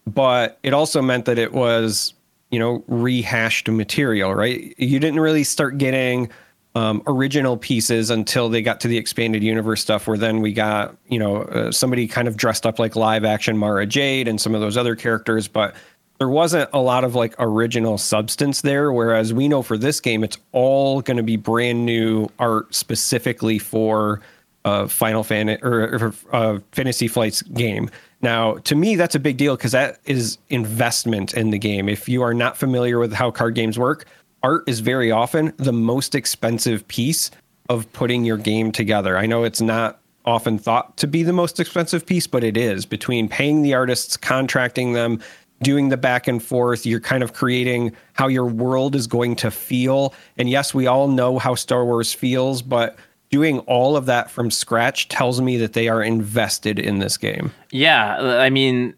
but 0.07 0.59
it 0.63 0.73
also 0.73 1.03
meant 1.03 1.25
that 1.25 1.39
it 1.39 1.53
was, 1.53 2.15
you 2.51 2.59
know, 2.59 2.85
rehashed 2.87 3.69
material, 3.69 4.35
right? 4.35 4.75
You 4.79 5.01
didn't 5.01 5.21
really 5.21 5.45
start 5.45 5.79
getting 5.79 6.31
um, 6.75 7.03
original 7.07 7.57
pieces 7.57 8.11
until 8.11 8.49
they 8.49 8.63
got 8.63 8.81
to 8.81 8.89
the 8.89 8.97
expanded 8.97 9.43
universe 9.43 9.83
stuff, 9.83 10.07
where 10.07 10.17
then 10.17 10.41
we 10.41 10.53
got, 10.53 10.97
you 11.09 11.19
know, 11.19 11.43
uh, 11.43 11.71
somebody 11.71 12.07
kind 12.07 12.29
of 12.29 12.37
dressed 12.37 12.65
up 12.65 12.79
like 12.79 12.97
live 12.97 13.25
action 13.25 13.59
Mara 13.59 13.87
Jade 13.87 14.27
and 14.29 14.41
some 14.41 14.55
of 14.55 14.61
those 14.61 14.77
other 14.77 14.97
characters, 14.97 15.49
but 15.49 15.75
there 16.23 16.29
wasn't 16.29 16.71
a 16.73 16.79
lot 16.79 17.03
of 17.03 17.17
like 17.17 17.35
original 17.41 17.99
substance 17.99 18.61
there. 18.61 18.93
Whereas 18.93 19.35
we 19.35 19.49
know 19.49 19.61
for 19.61 19.77
this 19.77 19.99
game, 19.99 20.23
it's 20.23 20.39
all 20.53 21.03
going 21.03 21.17
to 21.17 21.23
be 21.25 21.37
brand 21.37 21.85
new 21.85 22.29
art 22.39 22.73
specifically 22.73 23.59
for 23.59 24.21
uh, 24.65 24.87
Final 24.87 25.25
Fantasy 25.25 25.61
or, 25.65 26.15
uh, 26.31 26.61
Fantasy 26.71 27.09
Flight's 27.09 27.43
game. 27.43 27.91
Now, 28.21 28.55
to 28.59 28.77
me, 28.77 28.95
that's 28.95 29.17
a 29.17 29.19
big 29.19 29.37
deal 29.37 29.57
because 29.57 29.73
that 29.73 29.99
is 30.05 30.39
investment 30.49 31.35
in 31.35 31.51
the 31.51 31.59
game. 31.59 31.89
If 31.89 32.09
you 32.09 32.23
are 32.23 32.35
not 32.35 32.57
familiar 32.57 33.01
with 33.01 33.13
how 33.13 33.33
card 33.33 33.57
games 33.57 33.77
work, 33.77 34.05
art 34.45 34.63
is 34.69 34.79
very 34.79 35.11
often 35.11 35.53
the 35.57 35.73
most 35.73 36.15
expensive 36.15 36.87
piece 36.87 37.33
of 37.69 37.93
putting 37.93 38.25
your 38.25 38.37
game 38.37 38.71
together. 38.71 39.19
I 39.19 39.27
know 39.27 39.43
it's 39.43 39.61
not 39.61 39.99
often 40.25 40.59
thought 40.59 40.97
to 40.99 41.07
be 41.07 41.23
the 41.23 41.33
most 41.33 41.59
expensive 41.59 42.07
piece, 42.07 42.29
but 42.29 42.45
it 42.45 42.57
is 42.57 42.87
between 42.87 43.29
paying 43.29 43.63
the 43.63 43.75
artists, 43.75 44.17
contracting 44.17 44.93
them, 44.93 45.21
doing 45.63 45.89
the 45.89 45.97
back 45.97 46.29
and 46.29 46.43
forth. 46.43 46.85
You're 46.85 47.01
kind 47.01 47.23
of 47.23 47.33
creating 47.33 47.93
how 48.15 48.29
your 48.29 48.47
world 48.47 48.95
is 48.95 49.07
going 49.07 49.37
to 49.37 49.51
feel. 49.51 50.15
And 50.37 50.51
yes, 50.51 50.75
we 50.75 50.87
all 50.87 51.09
know 51.09 51.39
how 51.39 51.55
Star 51.55 51.85
Wars 51.85 52.13
feels, 52.13 52.63
but 52.63 52.97
doing 53.31 53.61
all 53.61 53.97
of 53.97 54.07
that 54.07 54.31
from 54.31 54.51
scratch 54.51 55.09
tells 55.09 55.41
me 55.41 55.57
that 55.57 55.73
they 55.73 55.89
are 55.89 56.03
invested 56.03 56.79
in 56.79 56.99
this 56.99 57.17
game. 57.17 57.51
Yeah. 57.71 58.17
I 58.21 58.51
mean, 58.51 58.95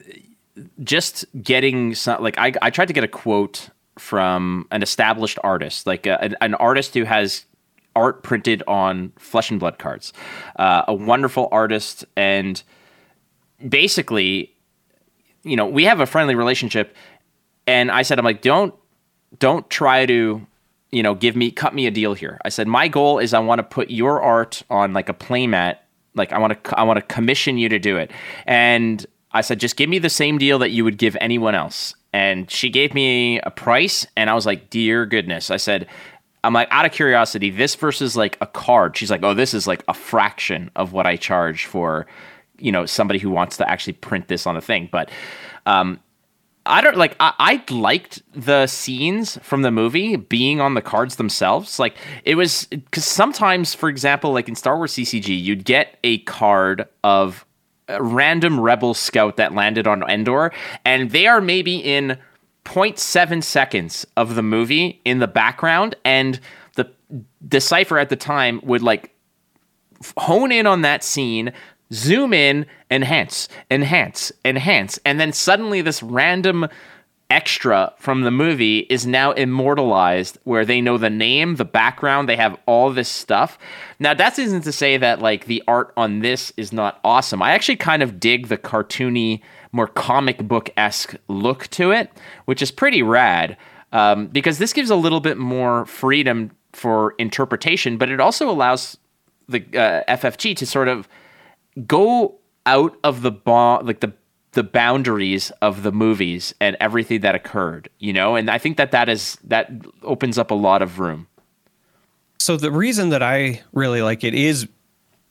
just 0.83 1.24
getting 1.42 1.94
some, 1.94 2.22
like, 2.22 2.38
I, 2.38 2.53
I 2.62 2.70
tried 2.70 2.87
to 2.87 2.94
get 2.94 3.05
a 3.05 3.09
quote 3.09 3.68
from 3.98 4.66
an 4.70 4.83
established 4.83 5.38
artist, 5.44 5.87
like 5.87 6.07
a, 6.07 6.35
an 6.42 6.55
artist 6.55 6.94
who 6.94 7.05
has 7.05 7.44
art 7.96 8.24
printed 8.24 8.62
on 8.66 9.12
flesh 9.18 9.50
and 9.50 9.61
blood 9.61 9.79
cards, 9.79 10.12
uh, 10.57 10.83
a 10.88 10.94
wonderful 10.94 11.48
artist. 11.53 12.05
And 12.16 12.61
basically, 13.68 14.53
you 15.44 15.57
know, 15.57 15.66
we 15.66 15.85
have 15.85 16.00
a 16.00 16.07
friendly 16.07 16.35
relationship. 16.35 16.96
And 17.66 17.90
I 17.90 18.02
said, 18.02 18.18
I'm 18.18 18.24
like, 18.24 18.42
don't, 18.42 18.74
don't 19.38 19.68
try 19.70 20.07
to, 20.07 20.44
you 20.90 21.02
know, 21.02 21.14
give 21.14 21.37
me, 21.37 21.50
cut 21.50 21.74
me 21.74 21.87
a 21.87 21.90
deal 21.90 22.14
here. 22.14 22.40
I 22.44 22.48
said, 22.48 22.66
my 22.66 22.88
goal 22.88 23.18
is 23.18 23.35
I 23.35 23.38
want 23.38 23.59
to 23.59 23.62
put 23.62 23.90
your 23.90 24.20
art 24.20 24.62
on 24.70 24.92
like 24.92 25.09
a 25.09 25.14
playmat. 25.14 25.76
Like 26.14 26.33
I 26.33 26.38
want 26.38 26.64
to, 26.64 26.78
I 26.78 26.83
want 26.85 26.98
to 26.98 27.02
commission 27.02 27.59
you 27.59 27.68
to 27.68 27.78
do 27.78 27.96
it. 27.96 28.11
And 28.46 29.04
I 29.33 29.40
said, 29.40 29.61
just 29.61 29.76
give 29.76 29.88
me 29.88 29.98
the 29.98 30.11
same 30.11 30.38
deal 30.38 30.59
that 30.61 30.70
you 30.70 30.85
would 30.85 30.98
give 30.98 31.16
anyone 31.20 31.54
else. 31.54 31.94
And 32.12 32.48
she 32.50 32.70
gave 32.70 32.94
me 32.94 33.40
a 33.40 33.50
price. 33.50 34.07
And 34.16 34.30
I 34.30 34.35
was 34.35 34.46
like, 34.46 34.70
dear 34.70 35.04
goodness. 35.04 35.50
I 35.50 35.57
said, 35.57 35.88
I'm 36.44 36.52
like, 36.52 36.68
out 36.70 36.85
of 36.85 36.92
curiosity, 36.92 37.50
this 37.50 37.74
versus 37.74 38.16
like 38.16 38.38
a 38.40 38.46
card. 38.46 38.96
She's 38.96 39.11
like, 39.11 39.24
oh, 39.24 39.35
this 39.35 39.54
is 39.54 39.66
like 39.66 39.83
a 39.88 39.94
fraction 39.94 40.70
of 40.76 40.92
what 40.92 41.07
I 41.07 41.16
charge 41.16 41.66
for 41.66 42.07
you 42.58 42.72
know 42.72 42.86
somebody 42.86 43.18
who 43.18 43.30
wants 43.30 43.56
to 43.56 43.68
actually 43.68 43.92
print 43.94 44.28
this 44.28 44.46
on 44.46 44.56
a 44.56 44.60
thing 44.60 44.88
but 44.90 45.10
um, 45.66 46.00
I 46.66 46.80
don't 46.80 46.96
like. 46.96 47.14
I, 47.20 47.34
I 47.38 47.72
liked 47.72 48.22
the 48.32 48.66
scenes 48.66 49.38
from 49.42 49.62
the 49.62 49.70
movie 49.70 50.16
being 50.16 50.60
on 50.60 50.74
the 50.74 50.80
cards 50.80 51.16
themselves. 51.16 51.78
Like 51.78 51.96
it 52.24 52.36
was 52.36 52.66
because 52.70 53.04
sometimes, 53.04 53.74
for 53.74 53.88
example, 53.88 54.32
like 54.32 54.48
in 54.48 54.54
Star 54.54 54.76
Wars 54.76 54.94
CCG, 54.94 55.40
you'd 55.40 55.64
get 55.64 55.98
a 56.02 56.18
card 56.20 56.88
of 57.02 57.44
a 57.88 58.02
random 58.02 58.58
rebel 58.58 58.94
scout 58.94 59.36
that 59.36 59.52
landed 59.52 59.86
on 59.86 60.08
Endor, 60.08 60.52
and 60.86 61.10
they 61.10 61.26
are 61.26 61.42
maybe 61.42 61.76
in 61.76 62.16
0.7 62.64 63.42
seconds 63.42 64.06
of 64.16 64.34
the 64.34 64.42
movie 64.42 65.02
in 65.04 65.18
the 65.18 65.28
background, 65.28 65.94
and 66.02 66.40
the 66.76 66.90
decipher 67.46 67.98
at 67.98 68.08
the 68.08 68.16
time 68.16 68.60
would 68.62 68.82
like 68.82 69.14
hone 70.16 70.50
in 70.50 70.66
on 70.66 70.80
that 70.80 71.04
scene, 71.04 71.52
zoom 71.94 72.33
in, 72.35 72.66
enhance, 72.90 73.48
enhance, 73.70 74.33
enhance, 74.44 74.98
and 75.04 75.18
then 75.18 75.33
suddenly 75.33 75.80
this 75.80 76.02
random 76.02 76.68
extra 77.30 77.92
from 77.96 78.22
the 78.22 78.30
movie 78.30 78.80
is 78.90 79.07
now 79.07 79.33
immortalized 79.33 80.38
where 80.44 80.64
they 80.64 80.80
know 80.80 80.98
the 80.98 81.11
name, 81.11 81.57
the 81.57 81.64
background, 81.64 82.28
they 82.28 82.37
have 82.37 82.57
all 82.66 82.92
this 82.92 83.09
stuff. 83.09 83.59
Now 83.98 84.14
that 84.14 84.38
isn't 84.38 84.62
to 84.62 84.72
say 84.72 84.96
that 84.98 85.20
like 85.20 85.46
the 85.46 85.62
art 85.66 85.92
on 85.96 86.20
this 86.20 86.52
is 86.57 86.72
not 86.72 87.00
awesome. 87.02 87.42
I 87.42 87.52
actually 87.52 87.76
kind 87.76 88.02
of 88.02 88.20
dig 88.20 88.48
the 88.48 88.59
cartoony, 88.59 89.40
more 89.72 89.88
comic 89.88 90.38
book 90.46 90.70
esque 90.76 91.16
look 91.28 91.68
to 91.68 91.90
it, 91.90 92.11
which 92.44 92.62
is 92.62 92.70
pretty 92.70 93.02
rad. 93.02 93.57
Um, 93.92 94.26
because 94.26 94.59
this 94.59 94.72
gives 94.72 94.90
a 94.90 94.96
little 94.96 95.20
bit 95.20 95.38
more 95.38 95.87
freedom 95.87 96.50
for 96.72 97.14
interpretation, 97.18 97.96
but 97.96 98.11
it 98.11 98.18
also 98.18 98.50
allows 98.50 98.96
the 99.48 99.61
uh, 99.74 100.02
FFG 100.16 100.57
to 100.57 100.66
sort 100.66 100.88
of 100.88 101.09
go 101.87 102.38
out 102.66 102.96
of 103.04 103.22
the 103.22 103.30
bo- 103.30 103.80
like 103.80 104.00
the 104.00 104.12
the 104.52 104.62
boundaries 104.62 105.50
of 105.60 105.82
the 105.82 105.92
movies 105.92 106.54
and 106.60 106.76
everything 106.80 107.20
that 107.20 107.34
occurred, 107.34 107.88
you 107.98 108.12
know, 108.12 108.37
and 108.37 108.48
I 108.50 108.58
think 108.58 108.76
that 108.76 108.92
that 108.92 109.08
is 109.08 109.37
that 109.44 109.70
opens 110.02 110.38
up 110.38 110.50
a 110.50 110.54
lot 110.54 110.80
of 110.80 110.98
room. 110.98 111.26
So 112.38 112.56
the 112.56 112.70
reason 112.70 113.08
that 113.10 113.22
I 113.22 113.62
really 113.72 114.02
like 114.02 114.22
it 114.24 114.34
is 114.34 114.68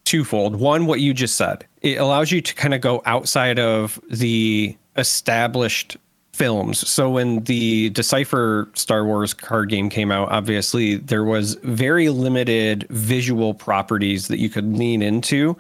twofold. 0.04 0.58
One, 0.58 0.86
what 0.86 1.00
you 1.00 1.14
just 1.14 1.38
said, 1.38 1.66
it 1.82 2.00
allows 2.00 2.32
you 2.32 2.42
to 2.42 2.54
kind 2.56 2.74
of 2.74 2.82
go 2.82 3.02
outside 3.06 3.60
of 3.60 4.00
the 4.10 4.76
established 4.98 5.98
films. 6.34 6.88
So 6.88 7.12
when 7.12 7.44
the 7.44 7.92
Decipher 7.92 8.70
Star 8.74 9.06
Wars 9.06 9.34
card 9.34 9.70
game 9.70 9.90
came 9.90 10.12
out, 10.12 10.30
obviously 10.32 10.96
there 10.96 11.24
was 11.24 11.56
very 11.64 12.10
limited 12.10 12.88
visual 12.90 13.54
properties 13.54 14.28
that 14.28 14.40
you 14.40 14.50
could 14.50 14.76
lean 14.76 15.02
into 15.02 15.56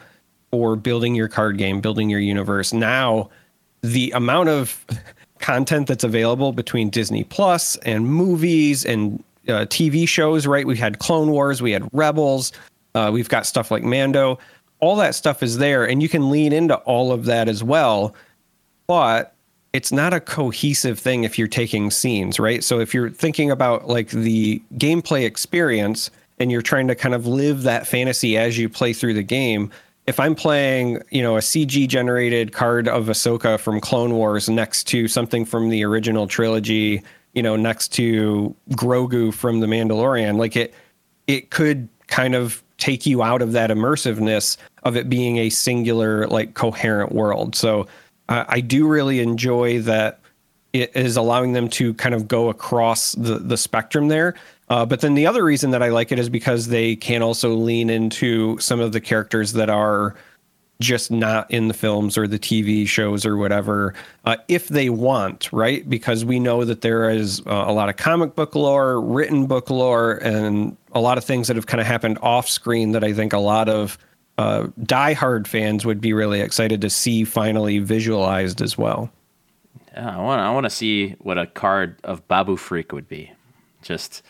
or 0.53 0.75
building 0.75 1.15
your 1.15 1.27
card 1.27 1.57
game, 1.57 1.81
building 1.81 2.11
your 2.11 2.19
universe. 2.19 2.71
Now, 2.71 3.29
the 3.81 4.11
amount 4.11 4.49
of 4.49 4.85
content 5.39 5.87
that's 5.87 6.03
available 6.03 6.53
between 6.53 6.89
Disney 6.91 7.23
Plus 7.23 7.75
and 7.77 8.07
movies 8.07 8.85
and 8.85 9.21
uh, 9.47 9.65
TV 9.65 10.07
shows, 10.07 10.45
right? 10.45 10.65
We 10.65 10.77
had 10.77 10.99
Clone 10.99 11.31
Wars, 11.31 11.61
we 11.61 11.71
had 11.71 11.89
Rebels, 11.91 12.53
uh, 12.93 13.09
we've 13.11 13.27
got 13.27 13.47
stuff 13.47 13.71
like 13.71 13.83
Mando. 13.83 14.37
All 14.79 14.95
that 14.97 15.15
stuff 15.15 15.41
is 15.41 15.57
there, 15.57 15.85
and 15.85 16.03
you 16.03 16.09
can 16.09 16.29
lean 16.29 16.53
into 16.53 16.75
all 16.75 17.11
of 17.11 17.25
that 17.25 17.49
as 17.49 17.63
well. 17.63 18.13
But 18.85 19.33
it's 19.73 19.91
not 19.91 20.13
a 20.13 20.19
cohesive 20.19 20.99
thing 20.99 21.23
if 21.23 21.39
you're 21.39 21.47
taking 21.47 21.89
scenes, 21.89 22.39
right? 22.39 22.63
So 22.63 22.79
if 22.79 22.93
you're 22.93 23.09
thinking 23.09 23.49
about 23.49 23.87
like 23.87 24.09
the 24.09 24.61
gameplay 24.75 25.25
experience 25.25 26.11
and 26.37 26.51
you're 26.51 26.61
trying 26.61 26.87
to 26.89 26.95
kind 26.95 27.15
of 27.15 27.25
live 27.25 27.63
that 27.63 27.87
fantasy 27.87 28.37
as 28.37 28.57
you 28.57 28.69
play 28.69 28.93
through 28.93 29.15
the 29.15 29.23
game, 29.23 29.71
if 30.05 30.19
I'm 30.19 30.35
playing, 30.35 31.01
you 31.11 31.21
know, 31.21 31.37
a 31.37 31.39
CG 31.39 31.87
generated 31.87 32.51
card 32.51 32.87
of 32.87 33.05
Ahsoka 33.05 33.59
from 33.59 33.79
Clone 33.79 34.13
Wars 34.13 34.49
next 34.49 34.85
to 34.85 35.07
something 35.07 35.45
from 35.45 35.69
the 35.69 35.83
original 35.85 36.27
trilogy, 36.27 37.01
you 37.33 37.41
know, 37.41 37.55
next 37.55 37.89
to 37.93 38.55
Grogu 38.71 39.33
from 39.33 39.59
The 39.59 39.67
Mandalorian, 39.67 40.37
like 40.37 40.55
it 40.55 40.73
it 41.27 41.51
could 41.51 41.87
kind 42.07 42.35
of 42.35 42.61
take 42.77 43.05
you 43.05 43.23
out 43.23 43.41
of 43.41 43.53
that 43.53 43.69
immersiveness 43.69 44.57
of 44.83 44.97
it 44.97 45.09
being 45.09 45.37
a 45.37 45.49
singular, 45.49 46.27
like 46.27 46.53
coherent 46.53 47.13
world. 47.13 47.55
So 47.55 47.87
I 48.27 48.61
do 48.61 48.87
really 48.87 49.19
enjoy 49.19 49.81
that 49.81 50.19
it 50.73 50.91
is 50.95 51.17
allowing 51.17 51.53
them 51.53 51.69
to 51.69 51.93
kind 51.93 52.15
of 52.15 52.27
go 52.27 52.49
across 52.49 53.13
the 53.13 53.37
the 53.37 53.57
spectrum 53.57 54.07
there. 54.07 54.35
Uh, 54.73 54.83
but 54.83 55.01
then 55.01 55.13
the 55.13 55.27
other 55.27 55.43
reason 55.43 55.69
that 55.69 55.83
I 55.83 55.89
like 55.89 56.11
it 56.11 56.17
is 56.17 56.29
because 56.29 56.69
they 56.69 56.95
can 56.95 57.21
also 57.21 57.53
lean 57.53 57.91
into 57.91 58.57
some 58.57 58.79
of 58.79 58.91
the 58.91 58.99
characters 58.99 59.53
that 59.53 59.69
are 59.69 60.15
just 60.81 61.11
not 61.11 61.49
in 61.51 61.67
the 61.67 61.75
films 61.75 62.17
or 62.17 62.27
the 62.27 62.39
TV 62.39 62.87
shows 62.87 63.23
or 63.23 63.37
whatever, 63.37 63.93
uh, 64.25 64.35
if 64.47 64.69
they 64.69 64.89
want, 64.89 65.53
right? 65.53 65.87
Because 65.87 66.25
we 66.25 66.39
know 66.39 66.65
that 66.65 66.81
there 66.81 67.07
is 67.07 67.39
uh, 67.45 67.65
a 67.67 67.71
lot 67.71 67.87
of 67.87 67.97
comic 67.97 68.33
book 68.33 68.55
lore, 68.55 68.99
written 68.99 69.45
book 69.45 69.69
lore, 69.69 70.13
and 70.23 70.75
a 70.93 70.99
lot 70.99 71.19
of 71.19 71.23
things 71.23 71.49
that 71.49 71.55
have 71.55 71.67
kind 71.67 71.79
of 71.79 71.85
happened 71.85 72.17
off 72.23 72.49
screen 72.49 72.93
that 72.93 73.03
I 73.03 73.13
think 73.13 73.31
a 73.31 73.37
lot 73.37 73.69
of 73.69 73.99
uh, 74.39 74.69
diehard 74.79 75.45
fans 75.45 75.85
would 75.85 76.01
be 76.01 76.13
really 76.13 76.41
excited 76.41 76.81
to 76.81 76.89
see 76.89 77.25
finally 77.25 77.77
visualized 77.77 78.59
as 78.59 78.75
well. 78.75 79.11
Yeah, 79.93 80.17
I 80.17 80.19
want 80.19 80.41
I 80.41 80.49
want 80.49 80.63
to 80.63 80.71
see 80.71 81.11
what 81.19 81.37
a 81.37 81.45
card 81.45 81.97
of 82.03 82.27
Babu 82.27 82.57
Frik 82.57 82.91
would 82.91 83.07
be. 83.07 83.31
Just 83.83 84.23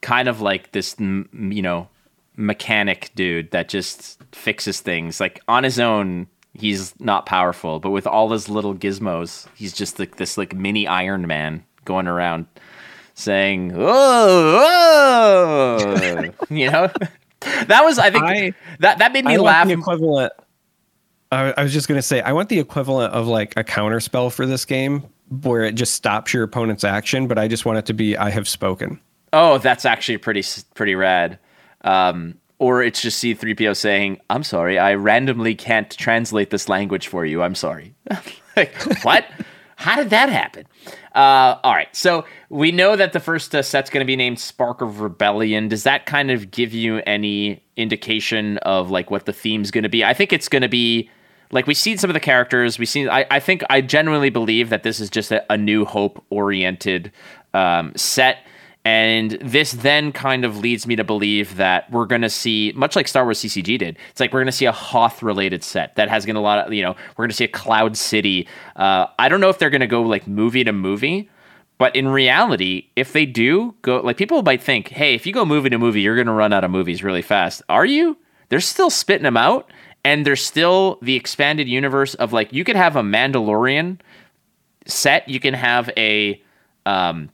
kind 0.00 0.28
of 0.28 0.40
like 0.40 0.72
this, 0.72 0.96
you 0.98 1.62
know, 1.62 1.88
mechanic 2.36 3.10
dude 3.14 3.50
that 3.50 3.68
just 3.68 4.18
fixes 4.32 4.80
things. 4.80 5.20
Like 5.20 5.40
on 5.48 5.64
his 5.64 5.78
own, 5.78 6.26
he's 6.54 6.98
not 7.00 7.26
powerful, 7.26 7.80
but 7.80 7.90
with 7.90 8.06
all 8.06 8.30
his 8.30 8.48
little 8.48 8.74
gizmos, 8.74 9.46
he's 9.54 9.72
just 9.72 9.98
like 9.98 10.16
this 10.16 10.38
like 10.38 10.54
mini 10.54 10.86
Iron 10.86 11.26
Man 11.26 11.64
going 11.84 12.06
around 12.06 12.46
saying, 13.14 13.72
"Oh, 13.74 14.58
oh," 15.78 16.30
you 16.50 16.70
know. 16.70 16.90
that 17.66 17.84
was, 17.84 17.98
I 17.98 18.10
think, 18.10 18.24
I, 18.24 18.52
that 18.80 18.98
that 18.98 19.12
made 19.12 19.24
me 19.24 19.34
I 19.34 19.36
laugh. 19.38 19.66
The 19.66 19.74
equivalent. 19.74 20.32
I, 21.32 21.54
I 21.56 21.62
was 21.62 21.72
just 21.72 21.88
gonna 21.88 22.02
say, 22.02 22.20
I 22.20 22.32
want 22.32 22.48
the 22.48 22.58
equivalent 22.58 23.12
of 23.14 23.26
like 23.26 23.54
a 23.56 23.64
counter 23.64 24.00
spell 24.00 24.30
for 24.30 24.46
this 24.46 24.64
game, 24.64 25.04
where 25.42 25.62
it 25.62 25.74
just 25.74 25.94
stops 25.94 26.34
your 26.34 26.42
opponent's 26.42 26.84
action, 26.84 27.28
but 27.28 27.38
I 27.38 27.48
just 27.48 27.64
want 27.64 27.78
it 27.78 27.86
to 27.86 27.94
be, 27.94 28.16
"I 28.16 28.30
have 28.30 28.48
spoken." 28.48 29.00
Oh, 29.32 29.58
that's 29.58 29.84
actually 29.84 30.18
pretty 30.18 30.44
pretty 30.74 30.94
rad. 30.94 31.38
Um, 31.82 32.34
or 32.58 32.82
it's 32.82 33.00
just 33.00 33.22
C3PO 33.22 33.76
saying, 33.76 34.20
"I'm 34.28 34.42
sorry, 34.42 34.78
I 34.78 34.94
randomly 34.94 35.54
can't 35.54 35.90
translate 35.90 36.50
this 36.50 36.68
language 36.68 37.08
for 37.08 37.24
you. 37.24 37.42
I'm 37.42 37.54
sorry." 37.54 37.94
like, 38.56 38.74
what? 39.02 39.26
How 39.76 39.96
did 39.96 40.10
that 40.10 40.28
happen? 40.28 40.66
Uh, 41.14 41.56
all 41.64 41.72
right, 41.72 41.88
so 41.96 42.26
we 42.50 42.70
know 42.70 42.96
that 42.96 43.14
the 43.14 43.20
first 43.20 43.54
uh, 43.54 43.62
set's 43.62 43.88
going 43.88 44.02
to 44.02 44.06
be 44.06 44.14
named 44.14 44.38
Spark 44.38 44.82
of 44.82 45.00
Rebellion. 45.00 45.68
Does 45.68 45.84
that 45.84 46.04
kind 46.04 46.30
of 46.30 46.50
give 46.50 46.74
you 46.74 46.98
any 47.06 47.64
indication 47.76 48.58
of 48.58 48.90
like 48.90 49.10
what 49.10 49.24
the 49.24 49.32
theme's 49.32 49.70
going 49.70 49.84
to 49.84 49.88
be? 49.88 50.04
I 50.04 50.12
think 50.12 50.34
it's 50.34 50.48
going 50.48 50.60
to 50.60 50.68
be 50.68 51.08
like 51.50 51.66
we've 51.66 51.78
seen 51.78 51.96
some 51.96 52.10
of 52.10 52.14
the 52.14 52.20
characters. 52.20 52.78
We've 52.78 52.88
seen. 52.88 53.08
I, 53.08 53.24
I 53.30 53.40
think 53.40 53.62
I 53.70 53.80
genuinely 53.80 54.28
believe 54.28 54.68
that 54.68 54.82
this 54.82 55.00
is 55.00 55.08
just 55.08 55.32
a, 55.32 55.50
a 55.50 55.56
New 55.56 55.86
Hope 55.86 56.22
oriented 56.28 57.10
um, 57.54 57.92
set 57.96 58.44
and 58.84 59.32
this 59.42 59.72
then 59.72 60.10
kind 60.10 60.44
of 60.44 60.58
leads 60.58 60.86
me 60.86 60.96
to 60.96 61.04
believe 61.04 61.56
that 61.56 61.90
we're 61.90 62.06
going 62.06 62.22
to 62.22 62.30
see, 62.30 62.72
much 62.74 62.96
like 62.96 63.08
Star 63.08 63.24
Wars 63.24 63.40
CCG 63.40 63.78
did, 63.78 63.98
it's 64.10 64.20
like 64.20 64.32
we're 64.32 64.40
going 64.40 64.46
to 64.46 64.52
see 64.52 64.64
a 64.64 64.72
Hoth 64.72 65.22
related 65.22 65.62
set 65.62 65.96
that 65.96 66.08
has 66.08 66.24
going 66.24 66.34
to 66.34 66.40
a 66.40 66.42
lot 66.42 66.66
of, 66.66 66.72
you 66.72 66.82
know, 66.82 66.96
we're 67.16 67.24
going 67.24 67.30
to 67.30 67.36
see 67.36 67.44
a 67.44 67.48
Cloud 67.48 67.96
City. 67.96 68.48
Uh, 68.76 69.06
I 69.18 69.28
don't 69.28 69.40
know 69.40 69.50
if 69.50 69.58
they're 69.58 69.70
going 69.70 69.82
to 69.82 69.86
go 69.86 70.00
like 70.02 70.26
movie 70.26 70.64
to 70.64 70.72
movie, 70.72 71.28
but 71.76 71.94
in 71.94 72.08
reality, 72.08 72.88
if 72.96 73.12
they 73.12 73.26
do 73.26 73.74
go, 73.82 74.00
like 74.00 74.16
people 74.16 74.42
might 74.42 74.62
think, 74.62 74.88
hey, 74.88 75.14
if 75.14 75.26
you 75.26 75.32
go 75.34 75.44
movie 75.44 75.68
to 75.68 75.78
movie, 75.78 76.00
you're 76.00 76.16
going 76.16 76.26
to 76.26 76.32
run 76.32 76.52
out 76.52 76.64
of 76.64 76.70
movies 76.70 77.02
really 77.04 77.22
fast. 77.22 77.62
Are 77.68 77.84
you? 77.86 78.16
They're 78.48 78.60
still 78.60 78.90
spitting 78.90 79.24
them 79.24 79.36
out. 79.36 79.70
And 80.04 80.24
there's 80.24 80.42
still 80.42 80.98
the 81.02 81.14
expanded 81.14 81.68
universe 81.68 82.14
of 82.14 82.32
like, 82.32 82.50
you 82.54 82.64
could 82.64 82.76
have 82.76 82.96
a 82.96 83.02
Mandalorian 83.02 84.00
set, 84.86 85.28
you 85.28 85.38
can 85.38 85.52
have 85.52 85.90
a, 85.98 86.42
um, 86.86 87.28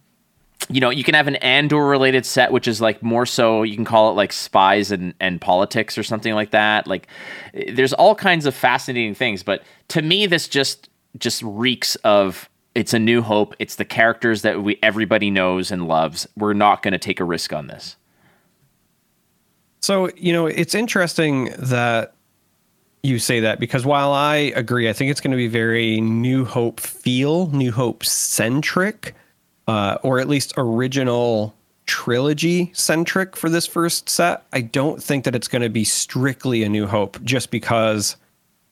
you 0.69 0.81
know, 0.81 0.91
you 0.91 1.05
can 1.05 1.15
have 1.15 1.29
an 1.29 1.37
Andor 1.37 1.87
related 1.87 2.27
set, 2.27 2.51
which 2.51 2.67
is 2.67 2.81
like 2.81 3.03
more 3.03 3.27
so 3.27 3.63
you 3.63 3.77
can 3.77 3.85
call 3.85 4.11
it 4.11 4.15
like 4.15 4.33
spies 4.33 4.91
and, 4.91 5.15
and 5.21 5.41
politics 5.41 5.97
or 5.97 6.03
something 6.03 6.35
like 6.35 6.51
that. 6.51 6.87
Like 6.87 7.07
there's 7.73 7.93
all 7.93 8.15
kinds 8.15 8.47
of 8.47 8.55
fascinating 8.55 9.15
things, 9.15 9.43
but 9.43 9.63
to 9.89 10.03
me, 10.03 10.27
this 10.27 10.49
just 10.49 10.89
just 11.19 11.43
reeks 11.43 11.95
of 11.97 12.49
it's 12.75 12.93
a 12.93 12.99
new 12.99 13.23
hope. 13.23 13.55
It's 13.59 13.77
the 13.77 13.85
characters 13.85 14.43
that 14.43 14.63
we 14.63 14.79
everybody 14.83 15.31
knows 15.31 15.71
and 15.71 15.89
loves. 15.89 16.27
We're 16.37 16.53
not 16.53 16.83
going 16.83 16.93
to 16.93 16.99
take 16.99 17.21
a 17.21 17.25
risk 17.25 17.53
on 17.53 17.69
this. 17.69 17.97
So, 19.81 20.11
you 20.17 20.33
know, 20.33 20.47
it's 20.47 20.75
interesting 20.75 21.55
that 21.59 22.15
you 23.03 23.19
say 23.21 23.41
that 23.41 23.61
because 23.61 23.87
while 23.87 24.13
I 24.13 24.37
agree, 24.57 24.89
I 24.89 24.93
think 24.93 25.11
it's 25.11 25.21
going 25.21 25.31
to 25.31 25.37
be 25.37 25.47
very 25.47 26.01
New 26.01 26.45
Hope 26.45 26.81
feel, 26.81 27.47
New 27.51 27.71
Hope 27.71 28.05
centric 28.05 29.15
uh, 29.67 29.99
or 30.03 30.19
at 30.19 30.29
least 30.29 30.53
original 30.57 31.55
trilogy 31.87 32.71
centric 32.75 33.37
for 33.37 33.49
this 33.49 33.67
first 33.67 34.09
set. 34.09 34.45
I 34.53 34.61
don't 34.61 35.03
think 35.03 35.25
that 35.25 35.35
it's 35.35 35.49
going 35.49 35.63
to 35.63 35.69
be 35.69 35.85
strictly 35.85 36.63
a 36.63 36.69
New 36.69 36.87
Hope 36.87 37.23
just 37.23 37.51
because 37.51 38.17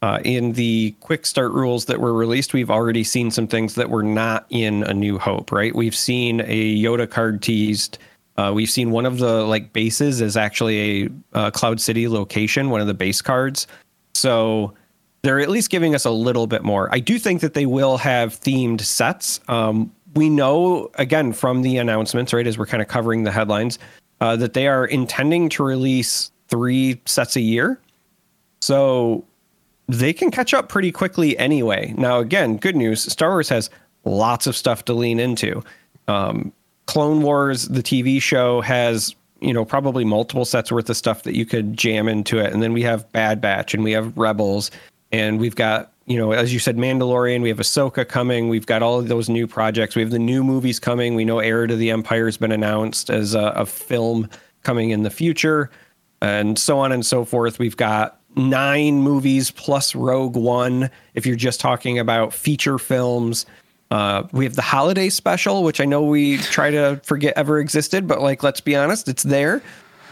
Uh, 0.02 0.18
in 0.22 0.52
the 0.52 0.94
quick 1.00 1.24
start 1.24 1.52
rules 1.52 1.86
that 1.86 1.98
were 1.98 2.12
released, 2.12 2.52
we've 2.52 2.70
already 2.70 3.02
seen 3.02 3.30
some 3.30 3.46
things 3.46 3.74
that 3.74 3.88
were 3.88 4.02
not 4.02 4.44
in 4.50 4.82
A 4.82 4.92
New 4.92 5.18
Hope, 5.18 5.50
right? 5.50 5.74
We've 5.74 5.96
seen 5.96 6.42
a 6.42 6.76
Yoda 6.76 7.08
card 7.08 7.40
teased. 7.40 7.96
Uh, 8.36 8.52
we've 8.54 8.68
seen 8.68 8.90
one 8.90 9.06
of 9.06 9.16
the 9.16 9.46
like 9.46 9.72
bases 9.72 10.20
is 10.20 10.36
actually 10.36 11.08
a 11.32 11.50
Cloud 11.52 11.80
City 11.80 12.06
location, 12.06 12.68
one 12.68 12.82
of 12.82 12.86
the 12.86 12.92
base 12.92 13.22
cards. 13.22 13.66
So 14.12 14.74
they're 15.22 15.40
at 15.40 15.48
least 15.48 15.70
giving 15.70 15.94
us 15.94 16.04
a 16.04 16.10
little 16.10 16.46
bit 16.46 16.62
more. 16.64 16.90
I 16.92 17.00
do 17.00 17.18
think 17.18 17.40
that 17.40 17.54
they 17.54 17.64
will 17.64 17.96
have 17.96 18.38
themed 18.40 18.82
sets. 18.82 19.40
Um, 19.48 19.90
we 20.14 20.30
know 20.30 20.90
again 20.94 21.32
from 21.32 21.62
the 21.62 21.76
announcements, 21.76 22.32
right, 22.32 22.46
as 22.46 22.58
we're 22.58 22.66
kind 22.66 22.82
of 22.82 22.88
covering 22.88 23.24
the 23.24 23.32
headlines, 23.32 23.78
uh, 24.20 24.36
that 24.36 24.54
they 24.54 24.66
are 24.66 24.84
intending 24.86 25.48
to 25.50 25.64
release 25.64 26.30
three 26.48 27.00
sets 27.04 27.36
a 27.36 27.40
year. 27.40 27.80
So 28.60 29.24
they 29.88 30.12
can 30.12 30.30
catch 30.30 30.54
up 30.54 30.68
pretty 30.68 30.92
quickly 30.92 31.36
anyway. 31.38 31.94
Now, 31.96 32.20
again, 32.20 32.56
good 32.56 32.76
news 32.76 33.02
Star 33.02 33.30
Wars 33.30 33.48
has 33.48 33.70
lots 34.04 34.46
of 34.46 34.56
stuff 34.56 34.84
to 34.86 34.94
lean 34.94 35.18
into. 35.18 35.62
Um, 36.08 36.52
Clone 36.86 37.22
Wars, 37.22 37.68
the 37.68 37.82
TV 37.82 38.20
show, 38.20 38.60
has 38.60 39.14
you 39.40 39.52
know 39.52 39.64
probably 39.64 40.04
multiple 40.04 40.44
sets 40.44 40.70
worth 40.70 40.88
of 40.88 40.96
stuff 40.96 41.22
that 41.24 41.34
you 41.34 41.46
could 41.46 41.76
jam 41.76 42.08
into 42.08 42.38
it, 42.38 42.52
and 42.52 42.62
then 42.62 42.72
we 42.72 42.82
have 42.82 43.10
Bad 43.12 43.40
Batch, 43.40 43.74
and 43.74 43.82
we 43.82 43.92
have 43.92 44.16
Rebels, 44.16 44.70
and 45.12 45.40
we've 45.40 45.56
got 45.56 45.92
you 46.06 46.18
know 46.18 46.32
as 46.32 46.52
you 46.52 46.58
said 46.58 46.76
Mandalorian, 46.76 47.42
we 47.42 47.48
have 47.48 47.58
Ahsoka 47.58 48.06
coming, 48.06 48.48
we've 48.48 48.66
got 48.66 48.82
all 48.82 48.98
of 48.98 49.08
those 49.08 49.28
new 49.28 49.46
projects, 49.46 49.96
we 49.96 50.02
have 50.02 50.10
the 50.10 50.18
new 50.18 50.44
movies 50.44 50.78
coming. 50.78 51.14
We 51.14 51.24
know 51.24 51.38
Heir 51.38 51.66
to 51.66 51.76
the 51.76 51.90
Empire 51.90 52.26
has 52.26 52.36
been 52.36 52.52
announced 52.52 53.10
as 53.10 53.34
a, 53.34 53.52
a 53.56 53.66
film 53.66 54.28
coming 54.62 54.90
in 54.90 55.02
the 55.02 55.10
future, 55.10 55.70
and 56.20 56.58
so 56.58 56.78
on 56.78 56.92
and 56.92 57.04
so 57.04 57.24
forth. 57.24 57.58
We've 57.58 57.76
got 57.76 58.20
nine 58.36 59.00
movies 59.00 59.50
plus 59.50 59.94
Rogue 59.94 60.36
One. 60.36 60.90
If 61.14 61.26
you're 61.26 61.36
just 61.36 61.60
talking 61.60 61.98
about 61.98 62.32
feature 62.32 62.78
films. 62.78 63.46
Uh, 63.90 64.26
we 64.32 64.44
have 64.44 64.56
the 64.56 64.62
holiday 64.62 65.08
special, 65.08 65.62
which 65.62 65.80
I 65.80 65.84
know 65.84 66.02
we 66.02 66.38
try 66.38 66.70
to 66.70 67.00
forget 67.04 67.34
ever 67.36 67.60
existed, 67.60 68.08
but 68.08 68.20
like, 68.20 68.42
let's 68.42 68.60
be 68.60 68.74
honest, 68.74 69.08
it's 69.08 69.22
there. 69.22 69.62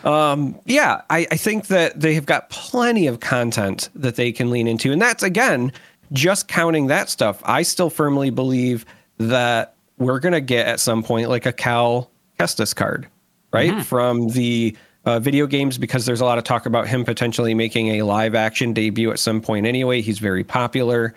Um, 0.05 0.59
yeah, 0.65 1.03
I, 1.11 1.27
I 1.31 1.37
think 1.37 1.69
that 1.69 2.01
they 2.01 2.15
have 2.15 2.27
got 2.27 2.51
plenty 2.51 3.07
of 3.07 3.21
content 3.21 3.89
that 3.95 4.17
they 4.17 4.33
can 4.33 4.51
lean 4.51 4.67
into. 4.67 4.93
And 4.93 5.01
that's, 5.01 5.23
again, 5.23 5.73
just 6.13 6.49
counting 6.49 6.89
that 6.89 7.09
stuff. 7.09 7.41
I 7.45 7.63
still 7.63 7.91
firmly 7.91 8.31
believe 8.31 8.85
that 9.19 9.75
we're 9.99 10.19
going 10.19 10.33
to 10.33 10.41
get 10.41 10.67
at 10.67 10.81
some 10.81 11.03
point 11.03 11.29
like 11.29 11.47
a 11.47 11.53
Cal 11.53 12.11
Kestis 12.39 12.75
card, 12.75 13.07
right? 13.53 13.71
Mm-hmm. 13.71 13.83
From 13.83 14.29
the 14.29 14.77
uh, 15.05 15.21
video 15.21 15.47
games, 15.47 15.79
because 15.79 16.07
there's 16.07 16.21
a 16.21 16.25
lot 16.25 16.39
of 16.39 16.45
talk 16.45 16.67
about 16.67 16.89
him 16.89 17.05
potentially 17.05 17.55
making 17.55 17.89
a 18.01 18.03
live 18.03 18.35
action 18.35 18.73
debut 18.73 19.11
at 19.11 19.19
some 19.19 19.41
point 19.41 19.67
anyway. 19.67 20.01
He's 20.01 20.19
very 20.19 20.45
popular. 20.45 21.15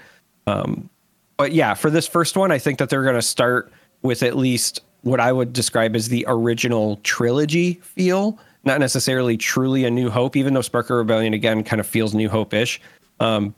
Um, 0.48 0.90
but 1.38 1.52
yeah, 1.52 1.74
for 1.74 1.90
this 1.90 2.08
first 2.08 2.38
one, 2.38 2.52
I 2.52 2.60
think 2.60 2.80
that 2.80 2.90
they're 2.90 3.04
going 3.04 3.16
to 3.16 3.22
start 3.22 3.72
with 4.02 4.24
at 4.24 4.38
least 4.38 4.82
what 5.02 5.20
I 5.20 5.32
would 5.32 5.54
describe 5.54 5.96
as 5.96 6.10
the 6.10 6.26
original 6.28 7.00
trilogy 7.04 7.74
feel, 7.84 8.40
not 8.66 8.80
necessarily 8.80 9.38
truly 9.38 9.86
a 9.86 9.92
New 9.92 10.10
Hope, 10.10 10.36
even 10.36 10.54
though 10.54 10.62
Spark 10.62 10.90
of 10.90 10.98
Rebellion 10.98 11.34
again 11.34 11.64
kind 11.64 11.80
of 11.80 11.88
feels 11.88 12.14
New 12.14 12.30
Hope 12.30 12.54
ish. 12.54 12.82
Um, 13.20 13.56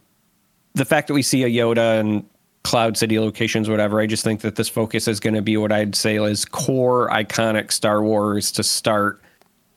the 0.75 0.85
fact 0.85 1.07
that 1.07 1.13
we 1.13 1.21
see 1.21 1.43
a 1.43 1.49
Yoda 1.49 1.99
and 1.99 2.25
Cloud 2.63 2.97
City 2.97 3.17
locations, 3.19 3.69
whatever, 3.69 4.01
I 4.01 4.05
just 4.05 4.23
think 4.23 4.41
that 4.41 4.55
this 4.55 4.67
focus 4.67 5.07
is 5.07 5.19
going 5.19 5.33
to 5.33 5.41
be 5.41 5.55
what 5.57 5.71
I'd 5.71 5.95
say 5.95 6.17
is 6.17 6.45
core 6.45 7.09
iconic 7.09 7.71
Star 7.71 8.03
Wars 8.03 8.51
to 8.53 8.63
start. 8.63 9.21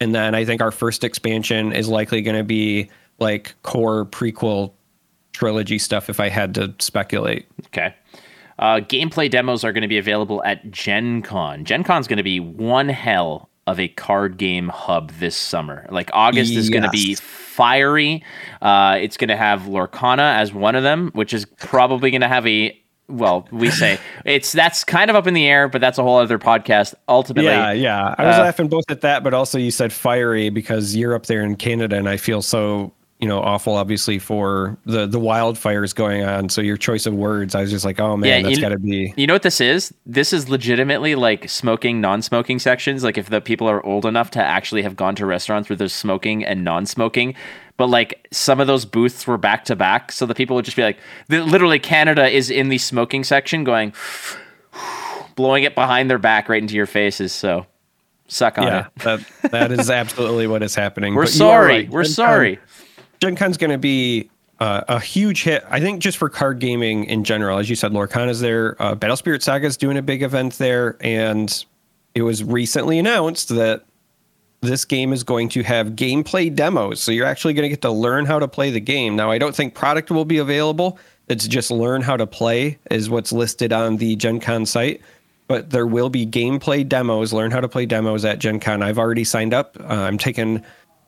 And 0.01 0.15
then 0.15 0.35
I 0.35 0.45
think 0.45 0.61
our 0.61 0.73
first 0.73 1.05
expansion 1.05 1.73
is 1.73 1.89
likely 1.89 2.23
going 2.23 2.37
to 2.37 2.45
be 2.45 2.91
like 3.19 3.55
core 3.63 4.07
prequel 4.07 4.73
trilogy 5.33 5.79
stuff 5.79 6.11
if 6.11 6.19
I 6.19 6.29
had 6.29 6.55
to 6.57 6.75
speculate. 6.81 7.47
Okay. 7.67 7.95
Uh, 8.59 8.81
gameplay 8.81 9.31
demos 9.31 9.65
are 9.65 9.73
going 9.73 9.83
to 9.83 9.89
be 9.89 9.99
available 9.99 10.43
at 10.45 10.71
Gen 10.71 11.23
Con. 11.23 11.65
Gen 11.65 11.85
Con 11.85 12.01
is 12.01 12.09
going 12.09 12.19
to 12.19 12.23
be 12.23 12.41
one 12.41 12.89
hell 12.89 13.50
of 13.71 13.81
a 13.81 13.89
card 13.89 14.37
game 14.37 14.69
hub 14.69 15.13
this 15.13 15.37
summer. 15.37 15.87
Like 15.91 16.11
August 16.13 16.53
yes. 16.53 16.65
is 16.65 16.71
going 16.71 16.83
to 16.83 16.91
be 16.91 17.15
fiery. 17.15 18.25
Uh, 18.61 18.99
it's 19.01 19.17
going 19.17 19.29
to 19.29 19.37
have 19.37 19.63
Lorcana 19.63 20.37
as 20.37 20.53
one 20.53 20.75
of 20.75 20.83
them, 20.83 21.11
which 21.15 21.33
is 21.33 21.45
probably 21.45 22.11
going 22.11 22.21
to 22.23 22.29
have 22.29 22.47
a 22.47 22.77
well, 23.09 23.49
we 23.51 23.71
say 23.71 23.99
it's 24.25 24.53
that's 24.53 24.85
kind 24.85 25.11
of 25.11 25.17
up 25.17 25.27
in 25.27 25.35
the 25.35 25.47
air, 25.47 25.69
but 25.69 25.81
that's 25.81 25.99
a 25.99 26.03
whole 26.03 26.19
other 26.19 26.39
podcast. 26.39 26.95
Ultimately, 27.09 27.51
yeah, 27.51 27.73
yeah. 27.73 28.15
I 28.17 28.25
was 28.25 28.37
uh, 28.37 28.43
laughing 28.43 28.69
both 28.69 28.85
at 28.89 29.01
that, 29.01 29.25
but 29.25 29.35
also 29.35 29.59
you 29.59 29.71
said 29.71 29.93
fiery 29.93 30.49
because 30.51 30.95
you're 30.95 31.15
up 31.15 31.27
there 31.27 31.43
in 31.43 31.57
Canada, 31.57 31.97
and 31.97 32.09
I 32.09 32.17
feel 32.17 32.43
so 32.43 32.93
you 33.21 33.29
know 33.29 33.41
awful 33.41 33.75
obviously 33.75 34.19
for 34.19 34.79
the 34.87 35.07
the 35.07 35.21
wildfires 35.21 35.95
going 35.95 36.25
on. 36.25 36.49
So 36.49 36.61
your 36.61 36.77
choice 36.77 37.07
of 37.07 37.15
words 37.15 37.55
i 37.55 37.61
was 37.61 37.71
just 37.71 37.85
like 37.85 38.01
oh 38.01 38.17
man 38.17 38.43
yeah, 38.43 38.49
that's 38.49 38.61
got 38.61 38.71
to 38.71 38.79
be 38.79 39.13
you 39.17 39.27
know 39.27 39.35
what 39.35 39.43
this 39.43 39.61
is? 39.61 39.93
This 40.07 40.33
is 40.33 40.49
legitimately 40.49 41.15
like 41.15 41.49
smoking 41.49 42.01
non-smoking 42.01 42.59
sections 42.59 43.05
like 43.05 43.19
if 43.19 43.29
the 43.29 43.41
people 43.41 43.69
are 43.69 43.85
old 43.85 44.07
enough 44.07 44.31
to 44.33 44.43
actually 44.43 44.83
have 44.83 44.97
gone 44.97 45.15
to 45.17 45.27
restaurants 45.27 45.69
where 45.69 45.77
there's 45.77 45.93
smoking 45.93 46.45
and 46.45 46.65
non-smoking. 46.65 47.35
But 47.77 47.89
like 47.89 48.27
some 48.31 48.61
of 48.61 48.67
those 48.67 48.85
booths 48.85 49.27
were 49.27 49.39
back 49.39 49.65
to 49.67 49.77
back 49.77 50.13
so 50.13 50.27
the 50.27 50.35
people 50.35 50.57
would 50.57 50.65
just 50.65 50.77
be 50.77 50.83
like 50.83 50.99
literally 51.29 51.79
canada 51.79 52.29
is 52.29 52.51
in 52.51 52.69
the 52.69 52.79
smoking 52.79 53.25
section 53.25 53.65
going 53.65 53.93
blowing 55.35 55.65
it 55.65 55.75
behind 55.75 56.09
their 56.09 56.19
back 56.19 56.49
right 56.49 56.63
into 56.63 56.75
your 56.75 56.87
faces. 56.87 57.33
So 57.33 57.67
suck 58.29 58.59
on 58.59 58.67
yeah, 58.67 58.87
it. 58.87 59.03
that 59.03 59.51
that 59.51 59.73
is 59.73 59.91
absolutely 59.91 60.47
what 60.47 60.63
is 60.63 60.75
happening. 60.75 61.15
We're 61.15 61.25
but 61.25 61.33
sorry. 61.33 61.73
right. 61.73 61.91
we're 61.91 62.01
um, 62.01 62.07
sorry 62.07 62.59
Gen 63.21 63.37
Con's 63.37 63.57
going 63.57 63.71
to 63.71 63.79
be 63.79 64.31
uh, 64.61 64.83
a 64.89 65.01
huge 65.01 65.43
hit. 65.43 65.65
I 65.69 65.81
think 65.81 66.01
just 66.01 66.19
for 66.19 66.29
card 66.29 66.59
gaming 66.59 67.05
in 67.05 67.25
general, 67.25 67.59
as 67.59 67.69
you 67.69 67.77
said, 67.77 67.93
Lorcana's 67.93 68.41
there. 68.41 68.81
Uh, 68.81 68.95
Battle 68.95 69.17
Spirit 69.17 69.43
Saga 69.43 69.67
is 69.67 69.77
doing 69.77 69.97
a 69.97 70.03
big 70.03 70.23
event 70.23 70.55
there, 70.55 70.97
and 71.01 71.65
it 72.15 72.23
was 72.23 72.45
recently 72.45 72.99
announced 72.99 73.49
that 73.51 73.85
this 74.63 74.85
game 74.85 75.13
is 75.13 75.25
going 75.25 75.49
to 75.51 75.63
have 75.63 75.89
gameplay 75.89 76.55
demos. 76.55 77.01
So 77.01 77.13
you're 77.13 77.27
actually 77.27 77.55
going 77.55 77.63
to 77.63 77.69
get 77.71 77.81
to 77.83 77.91
learn 77.91 78.27
how 78.27 78.39
to 78.39 78.49
play 78.49 78.71
the 78.71 78.81
game. 78.81 79.17
Now, 79.17 79.31
I 79.31 79.39
don't 79.39 79.55
think 79.55 79.75
product 79.75 80.11
will 80.11 80.27
be 80.27 80.39
available. 80.39 80.99
It's 81.29 81.47
just 81.47 81.71
learn 81.71 82.03
how 82.03 82.17
to 82.17 82.27
play 82.27 82.79
is 82.91 83.09
what's 83.09 83.33
listed 83.33 83.73
on 83.73 83.97
the 83.97 84.17
Gen 84.17 84.41
Con 84.41 84.67
site. 84.67 85.01
But 85.47 85.71
there 85.71 85.87
will 85.87 86.11
be 86.11 86.27
gameplay 86.27 86.89
demos, 86.89 87.33
learn 87.33 87.51
how 87.51 87.61
to 87.61 87.69
play 87.69 87.87
demos 87.87 88.25
at 88.25 88.39
Gen 88.39 88.61
Con. 88.61 88.83
I've 88.83 88.99
already 88.99 89.25
signed 89.25 89.55
up. 89.55 89.77
Uh, 89.81 89.95
I'm 89.95 90.19
taking 90.19 90.63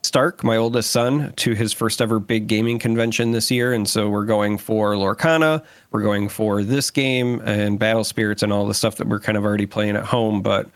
Stark, 0.05 0.43
my 0.43 0.57
oldest 0.57 0.91
son, 0.91 1.33
to 1.37 1.55
his 1.55 1.73
first 1.73 2.03
ever 2.03 2.19
big 2.19 2.49
gaming 2.49 2.79
convention 2.79 3.33
this 3.33 3.51
year. 3.51 3.73
And 3.73 3.88
so 3.88 4.09
we're 4.09 4.25
going 4.25 4.59
for 4.59 4.95
Lorcana, 4.95 5.62
we're 5.93 6.03
going 6.03 6.29
for 6.29 6.65
this 6.65 6.91
game 6.91 7.41
and 7.45 7.79
Battle 7.79 8.05
Spirits 8.05 8.43
and 8.43 8.53
all 8.53 8.67
the 8.67 8.75
stuff 8.75 8.97
that 8.97 9.07
we're 9.07 9.21
kind 9.21 9.38
of 9.38 9.45
already 9.45 9.67
playing 9.67 9.97
at 9.97 10.05
home. 10.05 10.43
But 10.43 10.69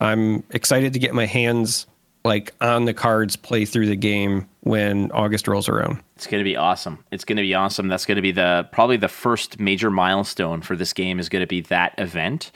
I'm 0.00 0.42
excited 0.50 0.92
to 0.92 0.98
get 0.98 1.14
my 1.14 1.26
hands 1.26 1.86
like 2.24 2.54
on 2.60 2.86
the 2.86 2.94
cards, 2.94 3.36
play 3.36 3.64
through 3.64 3.86
the 3.86 3.96
game 3.96 4.48
when 4.60 5.10
August 5.12 5.46
rolls 5.46 5.68
around. 5.68 6.02
It's 6.16 6.26
going 6.26 6.40
to 6.40 6.44
be 6.44 6.56
awesome. 6.56 7.04
It's 7.10 7.24
going 7.24 7.36
to 7.36 7.42
be 7.42 7.54
awesome. 7.54 7.88
That's 7.88 8.06
going 8.06 8.16
to 8.16 8.22
be 8.22 8.32
the 8.32 8.68
probably 8.72 8.96
the 8.96 9.08
first 9.08 9.60
major 9.60 9.90
milestone 9.90 10.62
for 10.62 10.74
this 10.74 10.92
game 10.92 11.18
is 11.18 11.28
going 11.28 11.42
to 11.42 11.46
be 11.46 11.60
that 11.62 11.94
event. 11.98 12.50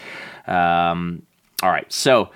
Um, 0.47 1.23
all 1.62 1.71
right. 1.71 1.91
So 1.93 2.31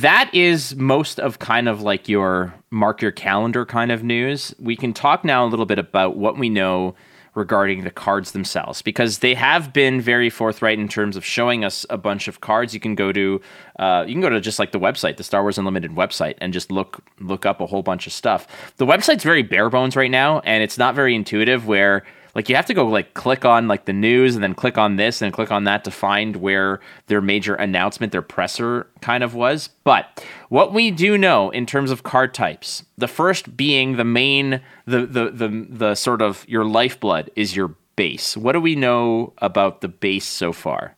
that 0.00 0.30
is 0.34 0.76
most 0.76 1.18
of 1.18 1.38
kind 1.38 1.68
of 1.68 1.80
like 1.80 2.08
your 2.08 2.54
mark 2.70 3.00
your 3.00 3.12
calendar 3.12 3.64
kind 3.64 3.90
of 3.90 4.02
news. 4.02 4.54
We 4.58 4.76
can 4.76 4.92
talk 4.92 5.24
now 5.24 5.44
a 5.44 5.48
little 5.48 5.66
bit 5.66 5.78
about 5.78 6.16
what 6.16 6.38
we 6.38 6.50
know 6.50 6.94
regarding 7.34 7.84
the 7.84 7.90
cards 7.90 8.32
themselves 8.32 8.80
because 8.80 9.18
they 9.18 9.34
have 9.34 9.72
been 9.72 10.00
very 10.00 10.30
forthright 10.30 10.78
in 10.78 10.88
terms 10.88 11.16
of 11.16 11.24
showing 11.24 11.64
us 11.64 11.84
a 11.90 11.98
bunch 11.98 12.28
of 12.28 12.40
cards. 12.40 12.72
You 12.74 12.80
can 12.80 12.94
go 12.94 13.12
to 13.12 13.40
uh, 13.78 14.04
you 14.06 14.14
can 14.14 14.20
go 14.20 14.30
to 14.30 14.40
just 14.40 14.58
like 14.58 14.72
the 14.72 14.80
website, 14.80 15.16
the 15.16 15.24
Star 15.24 15.42
Wars 15.42 15.58
Unlimited 15.58 15.92
website, 15.92 16.34
and 16.38 16.52
just 16.52 16.70
look 16.70 17.02
look 17.20 17.46
up 17.46 17.60
a 17.60 17.66
whole 17.66 17.82
bunch 17.82 18.06
of 18.06 18.12
stuff. 18.12 18.74
The 18.76 18.86
website's 18.86 19.24
very 19.24 19.42
bare 19.42 19.70
bones 19.70 19.96
right 19.96 20.10
now, 20.10 20.40
and 20.40 20.62
it's 20.62 20.78
not 20.78 20.94
very 20.94 21.14
intuitive. 21.14 21.66
Where 21.66 22.04
like 22.36 22.50
you 22.50 22.54
have 22.54 22.66
to 22.66 22.74
go 22.74 22.86
like 22.86 23.14
click 23.14 23.46
on 23.46 23.66
like 23.66 23.86
the 23.86 23.94
news 23.94 24.34
and 24.34 24.44
then 24.44 24.54
click 24.54 24.76
on 24.76 24.96
this 24.96 25.22
and 25.22 25.32
click 25.32 25.50
on 25.50 25.64
that 25.64 25.84
to 25.84 25.90
find 25.90 26.36
where 26.36 26.80
their 27.06 27.22
major 27.22 27.54
announcement, 27.54 28.12
their 28.12 28.20
presser 28.20 28.86
kind 29.00 29.24
of 29.24 29.34
was. 29.34 29.70
But 29.84 30.22
what 30.50 30.74
we 30.74 30.90
do 30.90 31.16
know 31.16 31.48
in 31.48 31.64
terms 31.64 31.90
of 31.90 32.02
card 32.02 32.34
types, 32.34 32.84
the 32.98 33.08
first 33.08 33.56
being 33.56 33.96
the 33.96 34.04
main 34.04 34.60
the 34.84 35.06
the 35.06 35.30
the, 35.30 35.66
the 35.66 35.94
sort 35.94 36.20
of 36.20 36.44
your 36.46 36.66
lifeblood 36.66 37.30
is 37.36 37.56
your 37.56 37.74
base. 37.96 38.36
What 38.36 38.52
do 38.52 38.60
we 38.60 38.76
know 38.76 39.32
about 39.38 39.80
the 39.80 39.88
base 39.88 40.26
so 40.26 40.52
far? 40.52 40.94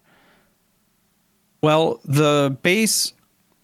Well, 1.63 2.01
the 2.05 2.59
base 2.63 3.13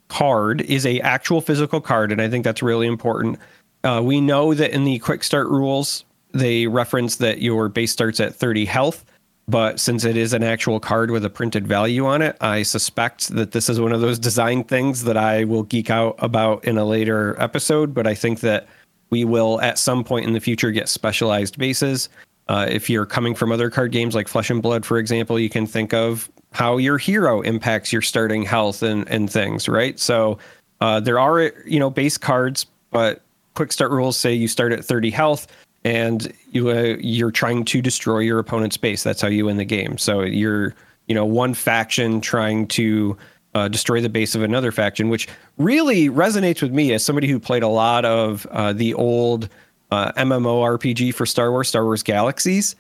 card 0.07 0.61
is 0.61 0.87
a 0.87 1.01
actual 1.01 1.41
physical 1.41 1.81
card, 1.81 2.13
and 2.13 2.23
I 2.23 2.31
think 2.31 2.45
that's 2.45 2.63
really 2.63 2.87
important. 2.87 3.41
Uh, 3.83 4.01
we 4.05 4.21
know 4.21 4.55
that 4.55 4.71
in 4.71 4.85
the 4.85 5.01
quick 5.01 5.25
start 5.25 5.49
rules, 5.49 6.05
they 6.35 6.67
reference 6.67 7.17
that 7.17 7.41
your 7.41 7.69
base 7.69 7.93
starts 7.93 8.21
at 8.21 8.35
30 8.35 8.65
health, 8.65 9.05
but 9.47 9.79
since 9.79 10.05
it 10.05 10.17
is 10.17 10.33
an 10.33 10.43
actual 10.43 10.81
card 10.81 11.11
with 11.11 11.25
a 11.25 11.31
printed 11.31 11.67
value 11.67 12.07
on 12.07 12.23
it, 12.23 12.37
I 12.41 12.63
suspect 12.63 13.29
that 13.29 13.53
this 13.53 13.69
is 13.69 13.81
one 13.81 13.93
of 13.93 14.01
those 14.01 14.19
design 14.19 14.65
things 14.65 15.05
that 15.05 15.17
I 15.17 15.45
will 15.45 15.63
geek 15.63 15.91
out 15.91 16.17
about 16.19 16.65
in 16.65 16.77
a 16.77 16.85
later 16.85 17.41
episode. 17.41 17.95
But 17.95 18.07
I 18.07 18.15
think 18.15 18.41
that 18.41 18.67
we 19.11 19.25
will 19.25 19.61
at 19.61 19.79
some 19.79 20.03
point 20.03 20.27
in 20.27 20.33
the 20.33 20.41
future 20.41 20.73
get 20.73 20.89
specialized 20.89 21.59
bases. 21.59 22.09
Uh, 22.49 22.67
if 22.69 22.91
you're 22.91 23.07
coming 23.07 23.35
from 23.35 23.53
other 23.53 23.71
card 23.71 23.93
games 23.93 24.15
like 24.15 24.29
Flesh 24.29 24.51
and 24.51 24.63
Blood, 24.63 24.85
for 24.85 24.99
example, 24.99 25.39
you 25.39 25.49
can 25.49 25.67
think 25.67 25.95
of 25.95 26.31
how 26.53 26.79
your 26.79 26.99
hero 26.99 27.41
impacts 27.43 27.93
your 27.93 28.03
starting 28.03 28.43
health 28.43 28.83
and, 28.83 29.09
and 29.09 29.31
things, 29.31 29.69
right? 29.69 29.99
So 30.01 30.39
uh, 30.81 31.01
there 31.01 31.19
are 31.19 31.53
you 31.65 31.79
know 31.79 31.91
base 31.91 32.19
cards, 32.19 32.67
but 32.91 33.23
quick 33.55 33.73
start 33.73 33.91
rules 33.91 34.17
say 34.17 34.33
you 34.35 34.49
start 34.49 34.73
at 34.73 34.85
30 34.85 35.11
health 35.11 35.47
and 35.85 36.33
you 36.51 36.71
uh, 36.71 36.97
you're 37.01 37.31
trying 37.31 37.65
to 37.67 37.83
destroy 37.83 38.21
your 38.21 38.39
opponent's 38.39 38.77
base. 38.77 39.03
That's 39.03 39.21
how 39.21 39.29
you 39.29 39.47
win 39.47 39.59
the 39.59 39.65
game. 39.65 39.99
So 39.99 40.23
you're 40.23 40.75
you 41.07 41.15
know 41.15 41.25
one 41.25 41.55
faction 41.55 42.21
trying 42.21 42.67
to 42.69 43.17
uh, 43.55 43.69
destroy 43.69 44.01
the 44.01 44.09
base 44.09 44.35
of 44.35 44.43
another 44.43 44.73
faction, 44.73 45.09
which 45.09 45.29
really 45.59 46.09
resonates 46.09 46.61
with 46.61 46.73
me 46.73 46.93
as 46.93 47.05
somebody 47.05 47.29
who 47.29 47.39
played 47.39 47.63
a 47.63 47.69
lot 47.69 48.05
of 48.05 48.47
uh, 48.47 48.73
the 48.73 48.95
old 48.95 49.49
uh, 49.91 50.13
MMORPG 50.13 51.15
for 51.15 51.25
Star 51.25 51.51
Wars, 51.51 51.69
Star 51.69 51.85
Wars 51.85 52.03
Galaxies. 52.03 52.75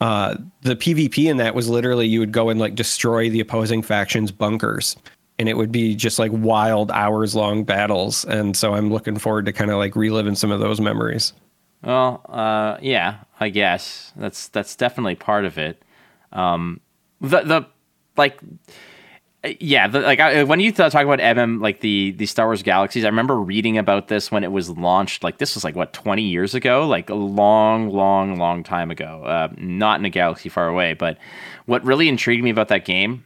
Uh, 0.00 0.36
the 0.62 0.74
PvP 0.76 1.30
in 1.30 1.36
that 1.36 1.54
was 1.54 1.68
literally 1.68 2.06
you 2.06 2.20
would 2.20 2.32
go 2.32 2.48
and 2.48 2.58
like 2.58 2.74
destroy 2.74 3.30
the 3.30 3.40
opposing 3.40 3.82
faction's 3.82 4.30
bunkers, 4.30 4.96
and 5.38 5.48
it 5.48 5.56
would 5.56 5.72
be 5.72 5.94
just 5.94 6.18
like 6.18 6.30
wild 6.34 6.90
hours 6.90 7.34
long 7.34 7.64
battles. 7.64 8.24
And 8.24 8.56
so 8.56 8.74
I'm 8.74 8.92
looking 8.92 9.18
forward 9.18 9.46
to 9.46 9.52
kind 9.52 9.70
of 9.70 9.78
like 9.78 9.96
reliving 9.96 10.34
some 10.34 10.50
of 10.50 10.60
those 10.60 10.80
memories. 10.80 11.32
Well, 11.82 12.24
uh, 12.28 12.78
yeah, 12.80 13.18
I 13.40 13.48
guess 13.48 14.12
that's 14.16 14.48
that's 14.48 14.76
definitely 14.76 15.16
part 15.16 15.44
of 15.44 15.58
it. 15.58 15.82
Um, 16.32 16.80
the 17.20 17.40
the 17.42 17.66
like 18.16 18.40
yeah, 19.58 19.88
the, 19.88 20.00
like 20.00 20.20
I, 20.20 20.44
when 20.44 20.60
you 20.60 20.70
th- 20.70 20.92
talk 20.92 21.04
about 21.04 21.18
MM, 21.18 21.60
like 21.60 21.80
the 21.80 22.12
the 22.12 22.26
Star 22.26 22.46
Wars 22.46 22.62
Galaxies, 22.62 23.04
I 23.04 23.08
remember 23.08 23.40
reading 23.40 23.76
about 23.76 24.06
this 24.06 24.30
when 24.30 24.44
it 24.44 24.52
was 24.52 24.70
launched. 24.70 25.24
Like 25.24 25.38
this 25.38 25.56
was 25.56 25.64
like 25.64 25.74
what 25.74 25.92
twenty 25.92 26.22
years 26.22 26.54
ago, 26.54 26.86
like 26.86 27.10
a 27.10 27.14
long, 27.14 27.90
long, 27.90 28.38
long 28.38 28.62
time 28.62 28.92
ago. 28.92 29.24
Uh, 29.24 29.48
not 29.56 29.98
in 29.98 30.04
a 30.04 30.10
galaxy 30.10 30.48
far 30.48 30.68
away, 30.68 30.94
but 30.94 31.18
what 31.66 31.84
really 31.84 32.08
intrigued 32.08 32.44
me 32.44 32.50
about 32.50 32.68
that 32.68 32.84
game 32.84 33.24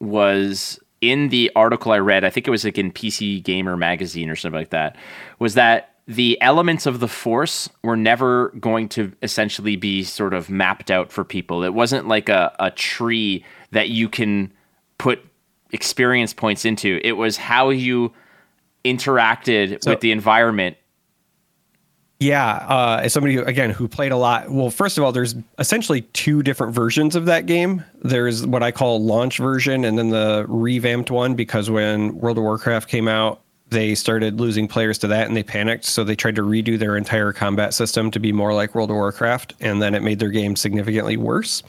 was 0.00 0.80
in 1.02 1.28
the 1.28 1.50
article 1.54 1.92
I 1.92 1.98
read. 1.98 2.24
I 2.24 2.30
think 2.30 2.48
it 2.48 2.50
was 2.50 2.64
like 2.64 2.78
in 2.78 2.90
PC 2.90 3.42
Gamer 3.42 3.76
magazine 3.76 4.30
or 4.30 4.36
something 4.36 4.58
like 4.58 4.70
that. 4.70 4.96
Was 5.38 5.52
that 5.54 5.91
the 6.14 6.40
elements 6.40 6.86
of 6.86 7.00
the 7.00 7.08
force 7.08 7.68
were 7.82 7.96
never 7.96 8.48
going 8.60 8.88
to 8.90 9.12
essentially 9.22 9.76
be 9.76 10.02
sort 10.04 10.34
of 10.34 10.50
mapped 10.50 10.90
out 10.90 11.12
for 11.12 11.24
people. 11.24 11.64
It 11.64 11.74
wasn't 11.74 12.08
like 12.08 12.28
a, 12.28 12.54
a 12.58 12.70
tree 12.70 13.44
that 13.70 13.88
you 13.88 14.08
can 14.08 14.52
put 14.98 15.24
experience 15.72 16.32
points 16.32 16.64
into. 16.64 17.00
It 17.02 17.12
was 17.12 17.36
how 17.36 17.70
you 17.70 18.12
interacted 18.84 19.82
so, 19.82 19.90
with 19.90 20.00
the 20.00 20.12
environment. 20.12 20.76
Yeah, 22.20 22.54
uh, 22.68 23.00
as 23.02 23.12
somebody 23.12 23.34
who, 23.34 23.42
again 23.42 23.70
who 23.70 23.88
played 23.88 24.12
a 24.12 24.16
lot. 24.16 24.48
Well, 24.48 24.70
first 24.70 24.96
of 24.96 25.02
all, 25.02 25.10
there's 25.10 25.34
essentially 25.58 26.02
two 26.02 26.42
different 26.44 26.72
versions 26.72 27.16
of 27.16 27.26
that 27.26 27.46
game. 27.46 27.84
There's 28.02 28.46
what 28.46 28.62
I 28.62 28.70
call 28.70 29.02
launch 29.02 29.38
version, 29.38 29.84
and 29.84 29.98
then 29.98 30.10
the 30.10 30.46
revamped 30.48 31.10
one 31.10 31.34
because 31.34 31.68
when 31.68 32.16
World 32.18 32.38
of 32.38 32.44
Warcraft 32.44 32.88
came 32.88 33.08
out, 33.08 33.41
they 33.72 33.94
started 33.94 34.40
losing 34.40 34.68
players 34.68 34.98
to 34.98 35.08
that, 35.08 35.26
and 35.26 35.36
they 35.36 35.42
panicked. 35.42 35.84
So 35.84 36.04
they 36.04 36.14
tried 36.14 36.36
to 36.36 36.42
redo 36.42 36.78
their 36.78 36.96
entire 36.96 37.32
combat 37.32 37.74
system 37.74 38.10
to 38.12 38.20
be 38.20 38.32
more 38.32 38.54
like 38.54 38.74
World 38.74 38.90
of 38.90 38.96
Warcraft, 38.96 39.54
and 39.60 39.82
then 39.82 39.94
it 39.94 40.02
made 40.02 40.18
their 40.18 40.30
game 40.30 40.54
significantly 40.54 41.16
worse. 41.16 41.62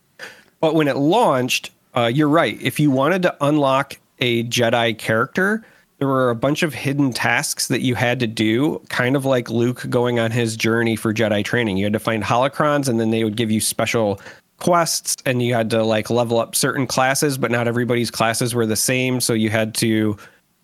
but 0.60 0.74
when 0.74 0.88
it 0.88 0.96
launched, 0.96 1.70
uh, 1.96 2.06
you're 2.06 2.28
right. 2.28 2.60
If 2.62 2.78
you 2.78 2.90
wanted 2.90 3.22
to 3.22 3.36
unlock 3.40 3.98
a 4.20 4.44
Jedi 4.44 4.96
character, 4.96 5.64
there 5.98 6.08
were 6.08 6.30
a 6.30 6.34
bunch 6.34 6.62
of 6.62 6.74
hidden 6.74 7.12
tasks 7.12 7.66
that 7.68 7.80
you 7.80 7.94
had 7.96 8.20
to 8.20 8.26
do, 8.26 8.80
kind 8.88 9.16
of 9.16 9.24
like 9.24 9.50
Luke 9.50 9.84
going 9.88 10.20
on 10.20 10.30
his 10.30 10.56
journey 10.56 10.94
for 10.94 11.12
Jedi 11.12 11.44
training. 11.44 11.76
You 11.76 11.86
had 11.86 11.92
to 11.92 11.98
find 11.98 12.22
holocrons, 12.22 12.88
and 12.88 13.00
then 13.00 13.10
they 13.10 13.24
would 13.24 13.36
give 13.36 13.50
you 13.50 13.60
special 13.60 14.20
quests, 14.58 15.16
and 15.26 15.42
you 15.42 15.54
had 15.54 15.70
to 15.70 15.82
like 15.82 16.08
level 16.10 16.38
up 16.38 16.54
certain 16.54 16.86
classes, 16.86 17.36
but 17.36 17.50
not 17.50 17.66
everybody's 17.66 18.10
classes 18.10 18.54
were 18.54 18.66
the 18.66 18.76
same. 18.76 19.20
So 19.20 19.32
you 19.32 19.50
had 19.50 19.74
to 19.76 20.16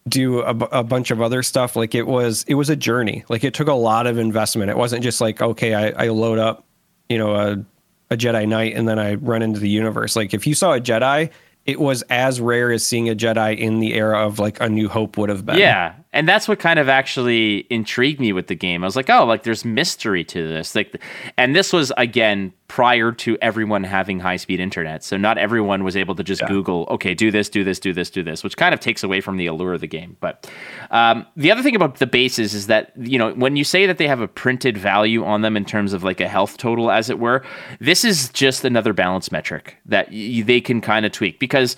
do 0.08 0.40
a, 0.40 0.50
a 0.50 0.84
bunch 0.84 1.10
of 1.10 1.20
other 1.22 1.42
stuff. 1.42 1.76
Like 1.76 1.94
it 1.94 2.06
was, 2.06 2.44
it 2.46 2.54
was 2.54 2.70
a 2.70 2.76
journey. 2.76 3.24
Like 3.28 3.44
it 3.44 3.54
took 3.54 3.68
a 3.68 3.74
lot 3.74 4.06
of 4.06 4.18
investment. 4.18 4.70
It 4.70 4.76
wasn't 4.76 5.02
just 5.02 5.20
like, 5.20 5.40
okay, 5.40 5.74
I, 5.74 6.04
I 6.04 6.08
load 6.08 6.38
up, 6.38 6.64
you 7.08 7.18
know, 7.18 7.34
a 7.34 7.64
a 8.10 8.16
Jedi 8.16 8.46
Knight 8.48 8.74
and 8.74 8.88
then 8.88 8.98
I 8.98 9.14
run 9.14 9.42
into 9.42 9.60
the 9.60 9.68
universe. 9.68 10.16
Like 10.16 10.34
if 10.34 10.46
you 10.46 10.54
saw 10.54 10.74
a 10.74 10.80
Jedi, 10.80 11.30
it 11.66 11.80
was 11.80 12.02
as 12.02 12.40
rare 12.40 12.70
as 12.70 12.86
seeing 12.86 13.08
a 13.08 13.14
Jedi 13.14 13.56
in 13.58 13.80
the 13.80 13.94
era 13.94 14.26
of 14.26 14.38
like 14.38 14.60
A 14.60 14.68
New 14.68 14.88
Hope 14.88 15.16
would 15.16 15.30
have 15.30 15.46
been. 15.46 15.58
Yeah, 15.58 15.94
and 16.14 16.28
that's 16.28 16.46
what 16.46 16.60
kind 16.60 16.78
of 16.78 16.88
actually 16.88 17.66
intrigued 17.70 18.20
me 18.20 18.32
with 18.32 18.46
the 18.46 18.54
game. 18.54 18.84
I 18.84 18.86
was 18.86 18.94
like, 18.94 19.10
oh, 19.10 19.24
like 19.26 19.42
there's 19.42 19.64
mystery 19.64 20.24
to 20.24 20.48
this. 20.48 20.74
Like, 20.74 21.02
and 21.36 21.56
this 21.56 21.72
was 21.72 21.92
again 21.96 22.52
prior 22.68 23.10
to 23.10 23.36
everyone 23.42 23.82
having 23.82 24.20
high 24.20 24.36
speed 24.36 24.60
internet. 24.60 25.02
So 25.02 25.16
not 25.16 25.38
everyone 25.38 25.82
was 25.82 25.96
able 25.96 26.14
to 26.14 26.22
just 26.22 26.40
yeah. 26.40 26.48
Google, 26.48 26.86
okay, 26.88 27.14
do 27.14 27.32
this, 27.32 27.48
do 27.48 27.64
this, 27.64 27.80
do 27.80 27.92
this, 27.92 28.10
do 28.10 28.22
this, 28.22 28.44
which 28.44 28.56
kind 28.56 28.72
of 28.72 28.78
takes 28.78 29.02
away 29.02 29.20
from 29.20 29.36
the 29.36 29.46
allure 29.46 29.74
of 29.74 29.80
the 29.80 29.88
game. 29.88 30.16
But 30.20 30.48
um, 30.92 31.26
the 31.36 31.50
other 31.50 31.62
thing 31.62 31.74
about 31.74 31.96
the 31.96 32.06
bases 32.06 32.54
is 32.54 32.68
that, 32.68 32.92
you 32.96 33.18
know, 33.18 33.34
when 33.34 33.56
you 33.56 33.64
say 33.64 33.84
that 33.86 33.98
they 33.98 34.06
have 34.06 34.20
a 34.20 34.28
printed 34.28 34.78
value 34.78 35.24
on 35.24 35.42
them 35.42 35.56
in 35.56 35.64
terms 35.64 35.92
of 35.92 36.04
like 36.04 36.20
a 36.20 36.28
health 36.28 36.56
total, 36.58 36.92
as 36.92 37.10
it 37.10 37.18
were, 37.18 37.44
this 37.80 38.04
is 38.04 38.28
just 38.28 38.64
another 38.64 38.92
balance 38.92 39.32
metric 39.32 39.76
that 39.84 40.10
y- 40.12 40.44
they 40.46 40.60
can 40.60 40.80
kind 40.80 41.04
of 41.04 41.10
tweak 41.10 41.40
because 41.40 41.76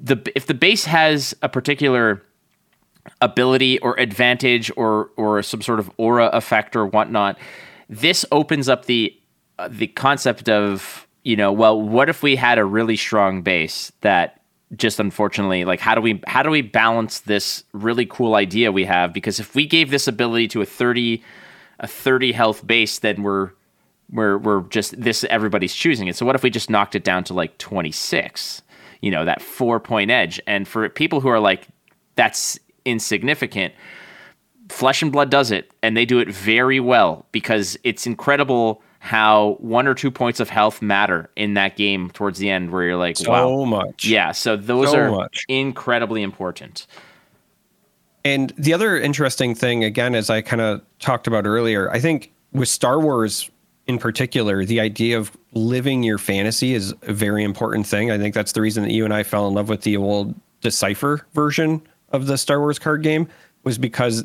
the 0.00 0.16
if 0.34 0.46
the 0.46 0.54
base 0.54 0.84
has 0.84 1.34
a 1.42 1.48
particular 1.48 2.22
ability 3.20 3.78
or 3.80 3.98
advantage 3.98 4.70
or 4.76 5.10
or 5.16 5.42
some 5.42 5.62
sort 5.62 5.80
of 5.80 5.90
aura 5.96 6.26
effect 6.28 6.76
or 6.76 6.86
whatnot, 6.86 7.38
this 7.88 8.24
opens 8.32 8.68
up 8.68 8.84
the 8.84 9.16
uh, 9.58 9.68
the 9.70 9.88
concept 9.88 10.48
of 10.48 11.06
you 11.24 11.36
know 11.36 11.52
well 11.52 11.80
what 11.80 12.08
if 12.08 12.22
we 12.22 12.36
had 12.36 12.58
a 12.58 12.64
really 12.64 12.96
strong 12.96 13.42
base 13.42 13.90
that 14.02 14.40
just 14.76 15.00
unfortunately 15.00 15.64
like 15.64 15.80
how 15.80 15.94
do 15.94 16.00
we 16.00 16.20
how 16.26 16.42
do 16.42 16.50
we 16.50 16.62
balance 16.62 17.20
this 17.20 17.64
really 17.72 18.06
cool 18.06 18.34
idea 18.34 18.70
we 18.70 18.84
have? 18.84 19.12
Because 19.12 19.40
if 19.40 19.54
we 19.54 19.66
gave 19.66 19.90
this 19.90 20.06
ability 20.06 20.48
to 20.48 20.60
a 20.60 20.66
30 20.66 21.22
a 21.80 21.86
30 21.86 22.32
health 22.32 22.66
base 22.66 22.98
then 22.98 23.22
we're 23.22 23.50
we're 24.10 24.38
we're 24.38 24.62
just 24.64 25.00
this 25.00 25.24
everybody's 25.24 25.74
choosing 25.74 26.06
it. 26.06 26.16
So 26.16 26.26
what 26.26 26.34
if 26.34 26.42
we 26.42 26.50
just 26.50 26.70
knocked 26.70 26.94
it 26.94 27.04
down 27.04 27.24
to 27.24 27.34
like 27.34 27.58
26 27.58 28.62
you 29.00 29.10
know 29.10 29.24
that 29.24 29.40
4 29.40 29.80
point 29.80 30.10
edge? 30.10 30.40
And 30.46 30.68
for 30.68 30.88
people 30.88 31.20
who 31.20 31.28
are 31.28 31.40
like 31.40 31.66
that's 32.14 32.58
insignificant. 32.88 33.74
Flesh 34.68 35.02
and 35.02 35.10
blood 35.10 35.30
does 35.30 35.50
it 35.50 35.72
and 35.82 35.96
they 35.96 36.04
do 36.04 36.18
it 36.18 36.28
very 36.28 36.80
well 36.80 37.26
because 37.32 37.78
it's 37.84 38.06
incredible 38.06 38.82
how 39.00 39.56
one 39.60 39.86
or 39.86 39.94
two 39.94 40.10
points 40.10 40.40
of 40.40 40.48
health 40.48 40.82
matter 40.82 41.30
in 41.36 41.54
that 41.54 41.76
game 41.76 42.10
towards 42.10 42.38
the 42.38 42.50
end 42.50 42.70
where 42.70 42.82
you're 42.82 42.96
like 42.96 43.16
so 43.16 43.30
wow. 43.30 43.64
much. 43.64 44.06
Yeah 44.06 44.32
so 44.32 44.56
those 44.56 44.90
so 44.90 44.98
are 44.98 45.10
much. 45.10 45.44
incredibly 45.48 46.22
important. 46.22 46.86
And 48.24 48.52
the 48.58 48.74
other 48.74 48.98
interesting 48.98 49.54
thing 49.54 49.84
again 49.84 50.14
as 50.14 50.28
i 50.28 50.42
kind 50.42 50.60
of 50.60 50.82
talked 50.98 51.26
about 51.26 51.46
earlier 51.46 51.90
i 51.92 52.00
think 52.00 52.32
with 52.52 52.68
star 52.68 53.00
wars 53.00 53.48
in 53.86 53.98
particular 53.98 54.64
the 54.64 54.80
idea 54.80 55.16
of 55.16 55.36
living 55.52 56.02
your 56.02 56.18
fantasy 56.18 56.74
is 56.74 56.92
a 57.02 57.12
very 57.12 57.42
important 57.42 57.86
thing. 57.86 58.10
I 58.10 58.18
think 58.18 58.34
that's 58.34 58.52
the 58.52 58.60
reason 58.60 58.82
that 58.82 58.92
you 58.92 59.04
and 59.04 59.14
i 59.14 59.22
fell 59.22 59.46
in 59.46 59.54
love 59.54 59.68
with 59.68 59.82
the 59.82 59.96
old 59.96 60.34
decipher 60.60 61.26
version 61.34 61.80
of 62.10 62.26
the 62.26 62.38
star 62.38 62.60
wars 62.60 62.78
card 62.78 63.02
game 63.02 63.28
was 63.64 63.78
because 63.78 64.24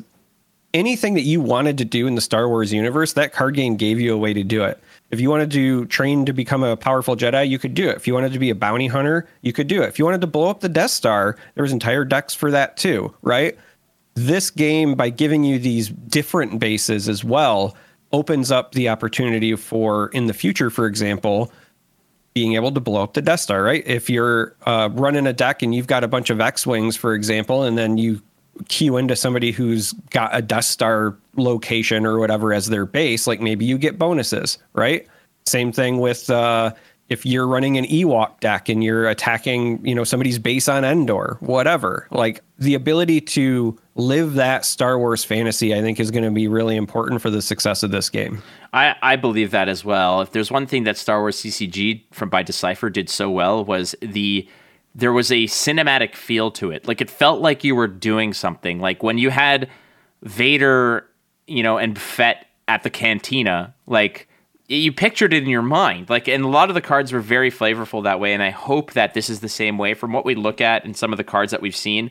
anything 0.74 1.14
that 1.14 1.22
you 1.22 1.40
wanted 1.40 1.78
to 1.78 1.84
do 1.84 2.06
in 2.06 2.16
the 2.16 2.20
Star 2.20 2.48
Wars 2.48 2.72
universe, 2.72 3.12
that 3.14 3.32
card 3.32 3.54
game 3.54 3.76
gave 3.76 4.00
you 4.00 4.12
a 4.12 4.18
way 4.18 4.34
to 4.34 4.42
do 4.42 4.64
it. 4.64 4.82
If 5.10 5.20
you 5.20 5.30
wanted 5.30 5.52
to 5.52 5.86
train 5.86 6.26
to 6.26 6.32
become 6.32 6.64
a 6.64 6.76
powerful 6.76 7.16
Jedi, 7.16 7.48
you 7.48 7.58
could 7.58 7.74
do 7.74 7.88
it. 7.88 7.96
If 7.96 8.06
you 8.06 8.12
wanted 8.12 8.32
to 8.32 8.40
be 8.40 8.50
a 8.50 8.54
bounty 8.54 8.88
hunter, 8.88 9.28
you 9.42 9.52
could 9.52 9.68
do 9.68 9.82
it. 9.82 9.88
If 9.88 9.98
you 9.98 10.04
wanted 10.04 10.20
to 10.22 10.26
blow 10.26 10.50
up 10.50 10.60
the 10.60 10.68
Death 10.68 10.90
Star, 10.90 11.36
there 11.54 11.62
was 11.62 11.72
entire 11.72 12.04
decks 12.04 12.34
for 12.34 12.50
that 12.50 12.76
too, 12.76 13.14
right? 13.22 13.56
This 14.14 14.50
game, 14.50 14.94
by 14.94 15.10
giving 15.10 15.44
you 15.44 15.58
these 15.58 15.88
different 15.88 16.58
bases 16.58 17.08
as 17.08 17.22
well, 17.22 17.76
opens 18.12 18.50
up 18.50 18.72
the 18.72 18.88
opportunity 18.88 19.54
for 19.56 20.08
in 20.08 20.26
the 20.26 20.34
future, 20.34 20.70
for 20.70 20.86
example, 20.86 21.52
being 22.34 22.54
able 22.54 22.72
to 22.72 22.80
blow 22.80 23.02
up 23.02 23.14
the 23.14 23.22
Death 23.22 23.40
Star, 23.40 23.62
right? 23.62 23.84
If 23.86 24.10
you're 24.10 24.54
uh, 24.66 24.88
running 24.92 25.26
a 25.26 25.32
deck 25.32 25.62
and 25.62 25.74
you've 25.74 25.86
got 25.86 26.02
a 26.02 26.08
bunch 26.08 26.30
of 26.30 26.40
X 26.40 26.66
Wings, 26.66 26.96
for 26.96 27.14
example, 27.14 27.62
and 27.62 27.78
then 27.78 27.96
you 27.96 28.20
queue 28.68 28.96
into 28.96 29.16
somebody 29.16 29.52
who's 29.52 29.92
got 30.10 30.30
a 30.32 30.42
Death 30.42 30.64
Star 30.64 31.16
location 31.36 32.04
or 32.04 32.18
whatever 32.18 32.52
as 32.52 32.66
their 32.66 32.86
base, 32.86 33.26
like 33.26 33.40
maybe 33.40 33.64
you 33.64 33.78
get 33.78 33.98
bonuses, 33.98 34.58
right? 34.72 35.06
Same 35.46 35.72
thing 35.72 35.98
with 35.98 36.28
uh, 36.28 36.72
if 37.14 37.24
you're 37.24 37.46
running 37.46 37.78
an 37.78 37.84
Ewok 37.84 38.40
deck 38.40 38.68
and 38.68 38.82
you're 38.82 39.08
attacking, 39.08 39.86
you 39.86 39.94
know, 39.94 40.02
somebody's 40.02 40.40
base 40.40 40.68
on 40.68 40.84
Endor, 40.84 41.36
whatever. 41.38 42.08
Like 42.10 42.42
the 42.58 42.74
ability 42.74 43.20
to 43.20 43.78
live 43.94 44.34
that 44.34 44.64
Star 44.64 44.98
Wars 44.98 45.24
fantasy, 45.24 45.72
I 45.72 45.80
think, 45.80 46.00
is 46.00 46.10
going 46.10 46.24
to 46.24 46.32
be 46.32 46.48
really 46.48 46.74
important 46.74 47.22
for 47.22 47.30
the 47.30 47.40
success 47.40 47.84
of 47.84 47.92
this 47.92 48.10
game. 48.10 48.42
I, 48.72 48.96
I 49.00 49.14
believe 49.14 49.52
that 49.52 49.68
as 49.68 49.84
well. 49.84 50.22
If 50.22 50.32
there's 50.32 50.50
one 50.50 50.66
thing 50.66 50.82
that 50.84 50.96
Star 50.96 51.20
Wars 51.20 51.36
CCG 51.40 52.02
from 52.10 52.30
by 52.30 52.42
Decipher 52.42 52.90
did 52.90 53.08
so 53.08 53.30
well 53.30 53.64
was 53.64 53.94
the 54.02 54.48
there 54.96 55.12
was 55.12 55.30
a 55.30 55.44
cinematic 55.44 56.16
feel 56.16 56.50
to 56.52 56.72
it. 56.72 56.86
Like 56.88 57.00
it 57.00 57.10
felt 57.10 57.40
like 57.40 57.62
you 57.62 57.76
were 57.76 57.88
doing 57.88 58.32
something. 58.32 58.80
Like 58.80 59.04
when 59.04 59.18
you 59.18 59.30
had 59.30 59.70
Vader, 60.22 61.08
you 61.46 61.62
know, 61.62 61.78
and 61.78 61.96
Fett 61.96 62.46
at 62.66 62.82
the 62.82 62.90
cantina, 62.90 63.72
like 63.86 64.28
you 64.68 64.92
pictured 64.92 65.32
it 65.32 65.42
in 65.42 65.48
your 65.48 65.62
mind. 65.62 66.08
Like, 66.08 66.28
and 66.28 66.44
a 66.44 66.48
lot 66.48 66.70
of 66.70 66.74
the 66.74 66.80
cards 66.80 67.12
were 67.12 67.20
very 67.20 67.50
flavorful 67.50 68.04
that 68.04 68.20
way. 68.20 68.32
And 68.32 68.42
I 68.42 68.50
hope 68.50 68.92
that 68.92 69.14
this 69.14 69.28
is 69.28 69.40
the 69.40 69.48
same 69.48 69.76
way 69.78 69.94
from 69.94 70.12
what 70.12 70.24
we 70.24 70.34
look 70.34 70.60
at 70.60 70.84
in 70.84 70.94
some 70.94 71.12
of 71.12 71.16
the 71.18 71.24
cards 71.24 71.50
that 71.50 71.60
we've 71.60 71.76
seen. 71.76 72.10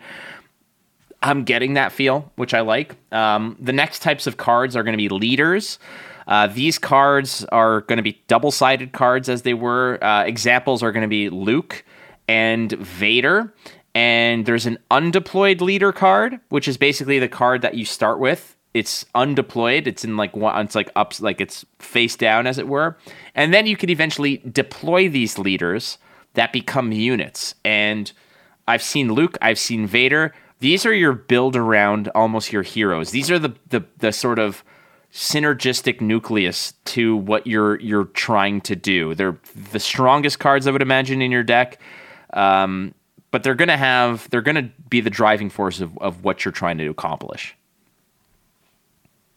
I'm 1.22 1.46
getting 1.46 1.74
that 1.74 1.92
feel, 1.92 2.32
which 2.36 2.54
I 2.54 2.62
like. 2.62 2.96
Um, 3.12 3.58
the 3.60 3.74
next 3.74 4.02
types 4.02 4.28
of 4.28 4.38
cards 4.38 4.76
are 4.76 4.84
going 4.84 4.94
to 4.94 4.98
be 4.98 5.10
leaders. 5.10 5.80
Uh, 6.28 6.48
these 6.48 6.78
cards 6.78 7.44
are 7.46 7.82
going 7.82 7.98
to 7.98 8.04
be 8.04 8.22
double 8.28 8.52
sided 8.52 8.92
cards 8.92 9.30
as 9.30 9.42
they 9.42 9.54
were. 9.54 10.04
Uh, 10.04 10.24
examples 10.24 10.84
are 10.84 10.92
going 10.92 11.02
to 11.02 11.08
be 11.08 11.30
Luke 11.30 11.84
and 12.28 12.72
Vader. 12.74 13.54
And 13.96 14.46
there's 14.46 14.66
an 14.66 14.80
undeployed 14.92 15.62
leader 15.62 15.92
card, 15.92 16.40
which 16.50 16.68
is 16.68 16.78
basically 16.78 17.20
the 17.20 17.28
card 17.28 17.62
that 17.62 17.76
you 17.76 17.86
start 17.86 18.20
with. 18.20 18.56
It's 18.74 19.06
undeployed. 19.14 19.88
It's 19.88 20.04
in 20.04 20.18
like 20.18 20.36
one. 20.36 20.66
It's 20.66 20.76
like 20.76 20.92
up, 20.96 21.20
like 21.20 21.40
it's 21.40 21.66
face 21.80 22.16
down, 22.16 22.48
as 22.48 22.58
it 22.58 22.68
were. 22.68 22.98
And 23.36 23.54
then 23.54 23.68
you 23.68 23.78
can 23.78 23.90
eventually 23.90 24.38
deploy 24.38 25.10
these 25.10 25.38
leaders 25.38 25.98
that 26.34 26.52
become 26.52 26.92
units. 26.92 27.54
And 27.64 28.12
I've 28.68 28.82
seen 28.82 29.12
Luke. 29.12 29.38
I've 29.42 29.60
seen 29.60 29.86
Vader. 29.86 30.34
These 30.60 30.86
are 30.86 30.94
your 30.94 31.14
build 31.14 31.56
around 31.56 32.08
almost 32.16 32.52
your 32.52 32.64
heroes. 32.64 33.12
These 33.12 33.30
are 33.30 33.40
the 33.40 33.54
the 33.70 33.84
the 33.98 34.12
sort 34.12 34.40
of 34.40 34.64
synergistic 35.12 36.02
nucleus 36.02 36.74
to 36.86 37.16
what 37.16 37.46
you're 37.46 37.80
you're 37.80 38.06
trying 38.06 38.62
to 38.62 38.76
do. 38.76 39.14
They're 39.14 39.38
the 39.72 39.80
strongest 39.80 40.40
cards 40.40 40.66
I 40.66 40.72
would 40.72 40.82
imagine 40.82 41.22
in 41.22 41.32
your 41.32 41.44
deck. 41.44 41.80
Um, 42.34 42.96
but 43.30 43.44
they're 43.44 43.56
gonna 43.56 43.78
have 43.78 44.30
they're 44.30 44.42
gonna 44.42 44.72
be 44.90 45.02
the 45.02 45.10
driving 45.10 45.50
force 45.50 45.82
of, 45.82 45.98
of 46.00 46.24
what 46.24 46.44
you're 46.46 46.52
trying 46.52 46.78
to 46.80 46.88
accomplish. 46.88 47.56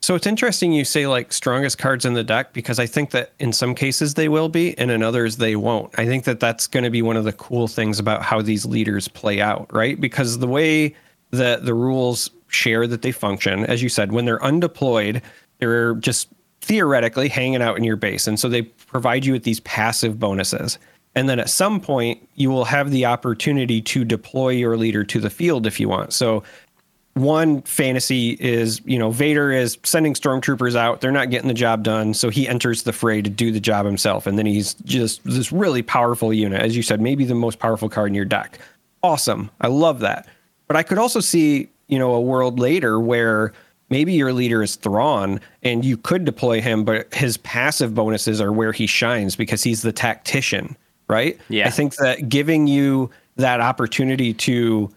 So 0.01 0.15
it's 0.15 0.27
interesting 0.27 0.73
you 0.73 0.85
say 0.85 1.07
like 1.07 1.33
strongest 1.33 1.79
cards 1.79 2.05
in 2.05 2.15
the 2.15 2.23
deck 2.23 2.53
because 2.53 2.79
I 2.79 2.87
think 2.87 3.11
that 3.11 3.33
in 3.41 3.53
some 3.53 3.75
cases 3.75 4.15
they 4.15 4.29
will 4.29 4.49
be 4.49 4.77
and 4.79 4.91
in 4.91 5.03
others 5.03 5.39
they 5.39 5.57
won't. 5.57 5.99
I 5.99 6.07
think 6.07 6.25
that 6.25 6.39
that's 6.39 6.67
going 6.67 6.85
to 6.85 6.91
be 6.91 7.03
one 7.03 7.17
of 7.17 7.25
the 7.25 7.33
cool 7.33 7.67
things 7.67 7.99
about 7.99 8.23
how 8.23 8.41
these 8.41 8.65
leaders 8.65 9.09
play 9.09 9.41
out, 9.41 9.73
right? 9.73 10.01
Because 10.01 10.39
the 10.39 10.47
way 10.47 10.95
that 11.33 11.65
the 11.65 11.75
rules 11.75 12.31
share 12.49 12.87
that 12.87 13.03
they 13.03 13.11
function, 13.11 13.65
as 13.67 13.83
you 13.83 13.89
said, 13.89 14.13
when 14.13 14.27
they're 14.27 14.39
undeployed, 14.39 15.23
they're 15.59 15.95
just 15.97 16.29
theoretically 16.61 17.29
hanging 17.29 17.63
out 17.63 17.77
in 17.77 17.85
your 17.85 17.97
base. 17.97 18.27
And 18.27 18.39
so 18.39 18.49
they 18.49 18.63
provide 18.63 19.25
you 19.25 19.33
with 19.33 19.45
these 19.45 19.61
passive 19.61 20.19
bonuses. 20.19 20.79
And 21.15 21.29
then 21.29 21.41
at 21.41 21.49
some 21.49 21.81
point, 21.81 22.29
you 22.35 22.51
will 22.51 22.67
have 22.67 22.91
the 22.91 23.07
opportunity 23.07 23.81
to 23.81 24.05
deploy 24.05 24.51
your 24.51 24.77
leader 24.77 25.03
to 25.05 25.19
the 25.19 25.31
field 25.31 25.67
if 25.67 25.81
you 25.81 25.89
want. 25.89 26.13
So 26.13 26.43
one 27.17 27.63
fantasy 27.63 28.37
is, 28.39 28.83
you 28.85 28.99
know, 28.99 29.11
Vader 29.11 29.51
is 29.51 29.79
sending 29.85 30.13
stormtroopers 30.13 30.77
out. 30.77 31.01
They're 31.01 31.11
not 31.11 31.31
getting 31.31 31.49
the 31.49 31.55
job 31.55 31.83
done. 31.83 32.13
So 32.13 32.29
he 32.29 32.47
enters 32.47 32.83
the 32.83 32.93
fray 32.93 33.23
to 33.23 33.31
do 33.31 33.51
the 33.51 33.59
job 33.59 33.87
himself. 33.87 34.27
And 34.27 34.39
then 34.39 34.45
he's 34.45 34.75
just 34.85 35.25
this 35.25 35.51
really 35.51 35.81
powerful 35.81 36.31
unit. 36.31 36.61
As 36.61 36.77
you 36.77 36.83
said, 36.83 37.01
maybe 37.01 37.25
the 37.25 37.35
most 37.35 37.59
powerful 37.59 37.89
card 37.89 38.09
in 38.09 38.15
your 38.15 38.27
deck. 38.27 38.59
Awesome. 39.03 39.51
I 39.63 39.69
love 39.69 40.01
that. 40.01 40.29
But 40.67 40.77
I 40.77 40.83
could 40.83 40.99
also 40.99 41.21
see, 41.21 41.71
you 41.87 41.99
know, 41.99 42.13
a 42.13 42.21
world 42.21 42.59
later 42.61 43.01
where 43.01 43.55
maybe 43.89 44.13
your 44.13 44.35
leader 44.35 44.63
is 44.63 44.77
Thrawn 44.77 45.41
and 45.63 45.87
you 45.87 45.97
could 45.97 46.27
deploy 46.27 46.61
him, 46.61 46.85
but 46.85 47.15
his 47.15 47.39
passive 47.39 47.95
bonuses 47.95 48.43
are 48.43 48.53
where 48.53 48.73
he 48.73 48.87
shines 48.87 49.37
because 49.37 49.63
he's 49.63 49.81
the 49.81 49.93
tactician, 49.93 50.77
right? 51.09 51.41
Yeah. 51.49 51.67
I 51.67 51.71
think 51.71 51.95
that 51.97 52.29
giving 52.29 52.67
you 52.67 53.09
that 53.37 53.63
opportunity 53.63 54.35
to 54.35 54.91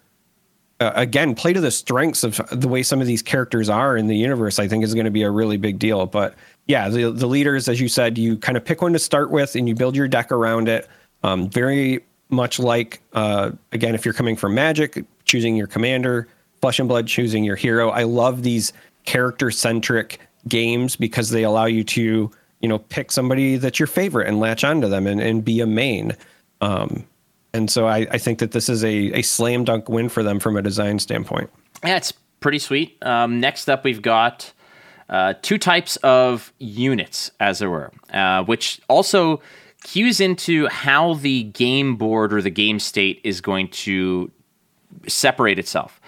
uh, 0.80 0.92
again 0.96 1.36
play 1.36 1.54
to 1.54 1.62
the 1.62 1.72
strengths 1.72 2.24
of 2.24 2.42
the 2.52 2.68
way 2.68 2.84
some 2.84 3.02
of 3.02 3.08
these 3.08 3.22
characters 3.22 3.70
are 3.70 3.98
in 3.98 4.08
the 4.08 4.16
universe, 4.16 4.60
I 4.60 4.68
think 4.68 4.84
is 4.84 4.94
going 4.94 5.06
to 5.06 5.12
be 5.12 5.24
a 5.24 5.32
really 5.32 5.58
big 5.58 5.80
deal. 5.80 6.06
But 6.06 6.36
yeah, 6.68 6.90
the 6.90 7.12
the 7.12 7.28
leaders, 7.28 7.68
as 7.68 7.80
you 7.82 7.88
said, 7.88 8.18
you 8.18 8.38
kind 8.38 8.58
of 8.58 8.66
pick 8.66 8.82
one 8.82 8.94
to 8.94 9.00
start 9.00 9.32
with 9.32 9.56
and 9.56 9.68
you 9.68 9.76
build 9.76 9.96
your 9.96 10.08
deck 10.08 10.32
around 10.32 10.68
it. 10.68 10.88
Um, 11.24 11.50
very 11.50 12.04
much 12.30 12.60
like 12.60 13.02
uh, 13.14 13.52
again, 13.72 13.96
if 13.96 14.06
you're 14.06 14.14
coming 14.14 14.36
from 14.36 14.54
Magic, 14.56 15.04
choosing 15.26 15.56
your 15.56 15.68
commander 15.68 16.28
Flesh 16.62 16.80
and 16.80 16.90
Blood 16.90 17.08
choosing 17.08 17.44
your 17.44 17.56
hero. 17.56 17.90
I 17.90 18.04
love 18.04 18.44
these 18.44 18.74
character 19.06 19.52
centric 19.52 20.20
games 20.48 20.96
because 20.96 21.30
they 21.30 21.44
allow 21.44 21.66
you 21.66 21.84
to, 21.84 22.32
you 22.62 22.70
know, 22.70 22.80
pick 22.80 23.12
somebody 23.12 23.58
that's 23.58 23.80
your 23.80 23.88
favorite 23.88 24.28
and 24.28 24.40
latch 24.40 24.64
onto 24.64 24.88
them 24.90 25.08
and, 25.08 25.22
and 25.22 25.44
be 25.44 25.62
a 25.62 25.66
main. 25.66 26.16
Um, 26.62 27.06
and 27.54 27.70
so 27.70 27.88
I, 27.88 28.08
I 28.12 28.18
think 28.18 28.40
that 28.40 28.52
this 28.52 28.70
is 28.70 28.84
a, 28.84 29.12
a 29.14 29.22
slam 29.22 29.64
dunk 29.64 29.90
win 29.90 30.10
for 30.10 30.24
them 30.24 30.40
from 30.40 30.56
a 30.58 30.62
design 30.62 31.00
standpoint. 31.00 31.50
Yeah, 31.84 31.98
it's 31.98 32.12
pretty 32.40 32.60
sweet. 32.60 32.98
Um, 33.04 33.40
next 33.40 33.70
up, 33.70 33.84
we've 33.84 34.02
got 34.02 34.52
uh, 35.10 35.34
two 35.42 35.58
types 35.58 35.96
of 35.98 36.54
units, 36.60 37.32
as 37.40 37.62
it 37.62 37.68
were, 37.68 37.92
uh, 38.14 38.44
which 38.44 38.82
also 38.88 39.42
cues 39.84 40.20
into 40.20 40.68
how 40.68 41.16
the 41.16 41.44
game 41.44 41.96
board 41.96 42.34
or 42.34 42.42
the 42.42 42.50
game 42.50 42.80
state 42.80 43.22
is 43.24 43.42
going 43.42 43.70
to 43.70 44.30
separate 45.08 45.58
itself 45.58 46.00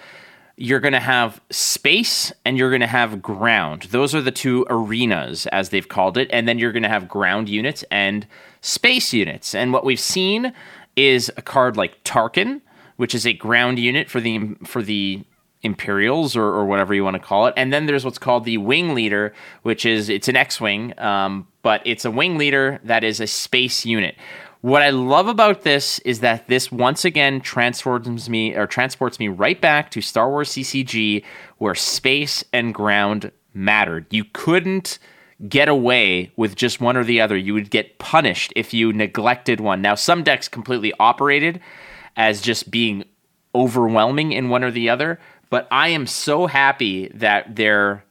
you're 0.56 0.80
going 0.80 0.92
to 0.92 1.00
have 1.00 1.40
space 1.50 2.32
and 2.44 2.58
you're 2.58 2.70
going 2.70 2.80
to 2.80 2.86
have 2.86 3.22
ground. 3.22 3.82
Those 3.90 4.14
are 4.14 4.20
the 4.20 4.30
two 4.30 4.66
arenas, 4.68 5.46
as 5.46 5.70
they've 5.70 5.88
called 5.88 6.16
it. 6.18 6.28
And 6.30 6.46
then 6.46 6.58
you're 6.58 6.72
going 6.72 6.82
to 6.82 6.88
have 6.88 7.08
ground 7.08 7.48
units 7.48 7.84
and 7.90 8.26
space 8.60 9.12
units. 9.12 9.54
And 9.54 9.72
what 9.72 9.84
we've 9.84 10.00
seen 10.00 10.52
is 10.96 11.30
a 11.36 11.42
card 11.42 11.76
like 11.76 12.02
Tarkin, 12.04 12.60
which 12.96 13.14
is 13.14 13.26
a 13.26 13.32
ground 13.32 13.78
unit 13.78 14.08
for 14.08 14.20
the 14.20 14.56
for 14.64 14.82
the 14.82 15.24
Imperials 15.62 16.36
or, 16.36 16.44
or 16.44 16.66
whatever 16.66 16.92
you 16.92 17.04
want 17.04 17.14
to 17.14 17.22
call 17.22 17.46
it. 17.46 17.54
And 17.56 17.72
then 17.72 17.86
there's 17.86 18.04
what's 18.04 18.18
called 18.18 18.44
the 18.44 18.58
Wing 18.58 18.94
Leader, 18.94 19.32
which 19.62 19.86
is 19.86 20.08
it's 20.08 20.28
an 20.28 20.34
X-wing, 20.34 20.98
um, 20.98 21.46
but 21.62 21.82
it's 21.84 22.04
a 22.04 22.10
wing 22.10 22.36
leader 22.36 22.80
that 22.82 23.04
is 23.04 23.20
a 23.20 23.26
space 23.28 23.86
unit. 23.86 24.16
What 24.62 24.82
I 24.82 24.90
love 24.90 25.28
about 25.28 25.62
this 25.62 25.98
is 26.00 26.20
that 26.20 26.46
this 26.48 26.70
once 26.70 27.04
again 27.04 27.40
transforms 27.40 28.28
me 28.28 28.54
or 28.54 28.66
transports 28.66 29.18
me 29.18 29.28
right 29.28 29.60
back 29.60 29.90
to 29.92 30.00
Star 30.00 30.28
Wars 30.28 30.50
CCG 30.50 31.24
where 31.58 31.74
space 31.74 32.44
and 32.52 32.74
ground 32.74 33.30
mattered. 33.54 34.06
You 34.10 34.24
couldn't 34.32 34.98
get 35.48 35.68
away 35.68 36.30
with 36.36 36.54
just 36.56 36.80
one 36.80 36.96
or 36.96 37.04
the 37.04 37.20
other. 37.20 37.36
You 37.36 37.54
would 37.54 37.70
get 37.70 37.98
punished 37.98 38.52
if 38.56 38.72
you 38.72 38.92
neglected 38.92 39.60
one. 39.60 39.82
Now, 39.82 39.94
some 39.94 40.22
decks 40.22 40.48
completely 40.48 40.92
operated 41.00 41.60
as 42.16 42.40
just 42.40 42.70
being 42.70 43.04
overwhelming 43.54 44.32
in 44.32 44.48
one 44.48 44.64
or 44.64 44.70
the 44.70 44.88
other, 44.88 45.18
but 45.50 45.68
I 45.70 45.88
am 45.88 46.06
so 46.06 46.46
happy 46.46 47.08
that 47.08 47.56
they're 47.56 48.04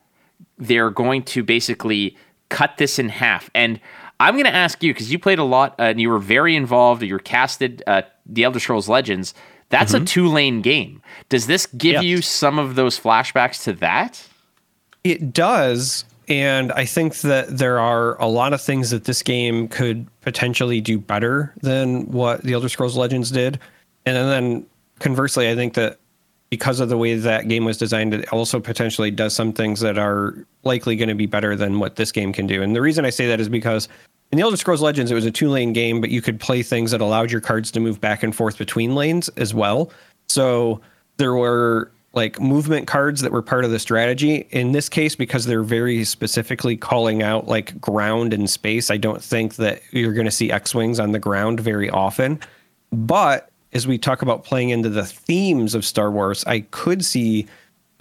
they're 0.57 0.91
going 0.91 1.23
to 1.23 1.43
basically 1.43 2.15
cut 2.49 2.77
this 2.77 2.99
in 2.99 3.09
half. 3.09 3.49
And 3.55 3.79
I'm 4.19 4.35
going 4.35 4.45
to 4.45 4.53
ask 4.53 4.83
you 4.83 4.93
because 4.93 5.11
you 5.11 5.17
played 5.17 5.39
a 5.39 5.43
lot 5.43 5.73
uh, 5.79 5.83
and 5.83 5.99
you 5.99 6.09
were 6.09 6.19
very 6.19 6.55
involved. 6.55 7.01
You 7.01 7.13
were 7.13 7.19
casted 7.19 7.81
uh, 7.87 8.03
the 8.27 8.43
Elder 8.43 8.59
Scrolls 8.59 8.87
Legends. 8.87 9.33
That's 9.69 9.93
mm-hmm. 9.93 10.03
a 10.03 10.05
two 10.05 10.27
lane 10.27 10.61
game. 10.61 11.01
Does 11.29 11.47
this 11.47 11.65
give 11.65 11.93
yes. 11.93 12.03
you 12.03 12.21
some 12.21 12.59
of 12.59 12.75
those 12.75 12.99
flashbacks 12.99 13.63
to 13.63 13.73
that? 13.73 14.27
It 15.03 15.33
does. 15.33 16.05
And 16.27 16.71
I 16.73 16.85
think 16.85 17.17
that 17.21 17.57
there 17.57 17.79
are 17.79 18.19
a 18.21 18.27
lot 18.27 18.53
of 18.53 18.61
things 18.61 18.89
that 18.91 19.05
this 19.05 19.21
game 19.21 19.67
could 19.67 20.07
potentially 20.21 20.79
do 20.79 20.97
better 20.99 21.53
than 21.61 22.05
what 22.11 22.43
the 22.43 22.53
Elder 22.53 22.69
Scrolls 22.69 22.95
Legends 22.95 23.31
did. 23.31 23.59
And 24.05 24.15
then 24.15 24.65
conversely, 24.99 25.49
I 25.49 25.55
think 25.55 25.73
that 25.73 25.97
because 26.49 26.79
of 26.79 26.89
the 26.89 26.97
way 26.97 27.15
that 27.15 27.47
game 27.47 27.65
was 27.65 27.77
designed, 27.77 28.13
it 28.13 28.31
also 28.31 28.59
potentially 28.59 29.09
does 29.09 29.33
some 29.33 29.53
things 29.53 29.79
that 29.79 29.97
are 29.97 30.45
likely 30.63 30.95
going 30.95 31.09
to 31.09 31.15
be 31.15 31.25
better 31.25 31.55
than 31.55 31.79
what 31.79 31.95
this 31.95 32.11
game 32.11 32.33
can 32.33 32.45
do. 32.45 32.61
And 32.61 32.75
the 32.75 32.81
reason 32.81 33.05
I 33.05 33.09
say 33.09 33.25
that 33.27 33.39
is 33.39 33.49
because 33.49 33.87
in 34.31 34.37
the 34.37 34.43
Elder 34.43 34.57
Scrolls 34.57 34.81
Legends, 34.81 35.11
it 35.11 35.15
was 35.15 35.25
a 35.25 35.31
two 35.31 35.49
lane 35.49 35.73
game, 35.73 36.01
but 36.01 36.09
you 36.09 36.21
could 36.21 36.39
play 36.39 36.61
things 36.61 36.91
that 36.91 37.01
allowed 37.01 37.31
your 37.31 37.41
cards 37.41 37.71
to 37.71 37.79
move 37.79 37.99
back 37.99 38.21
and 38.21 38.35
forth 38.35 38.57
between 38.57 38.95
lanes 38.95 39.29
as 39.37 39.53
well. 39.53 39.91
So 40.27 40.81
there 41.17 41.35
were 41.35 41.91
like 42.13 42.41
movement 42.41 42.87
cards 42.87 43.21
that 43.21 43.31
were 43.31 43.41
part 43.41 43.63
of 43.63 43.71
the 43.71 43.79
strategy. 43.79 44.47
In 44.51 44.73
this 44.73 44.89
case, 44.89 45.15
because 45.15 45.45
they're 45.45 45.63
very 45.63 46.03
specifically 46.03 46.75
calling 46.75 47.23
out 47.23 47.47
like 47.47 47.79
ground 47.79 48.33
and 48.33 48.49
space, 48.49 48.91
I 48.91 48.97
don't 48.97 49.23
think 49.23 49.55
that 49.55 49.81
you're 49.91 50.13
going 50.13 50.25
to 50.25 50.31
see 50.31 50.51
X 50.51 50.75
Wings 50.75 50.99
on 50.99 51.13
the 51.13 51.19
ground 51.19 51.59
very 51.59 51.89
often. 51.89 52.39
But 52.91 53.49
as 53.73 53.87
we 53.87 53.97
talk 53.97 54.21
about 54.21 54.43
playing 54.43 54.69
into 54.69 54.89
the 54.89 55.05
themes 55.05 55.73
of 55.73 55.85
Star 55.85 56.11
Wars, 56.11 56.43
I 56.45 56.61
could 56.71 57.05
see, 57.05 57.47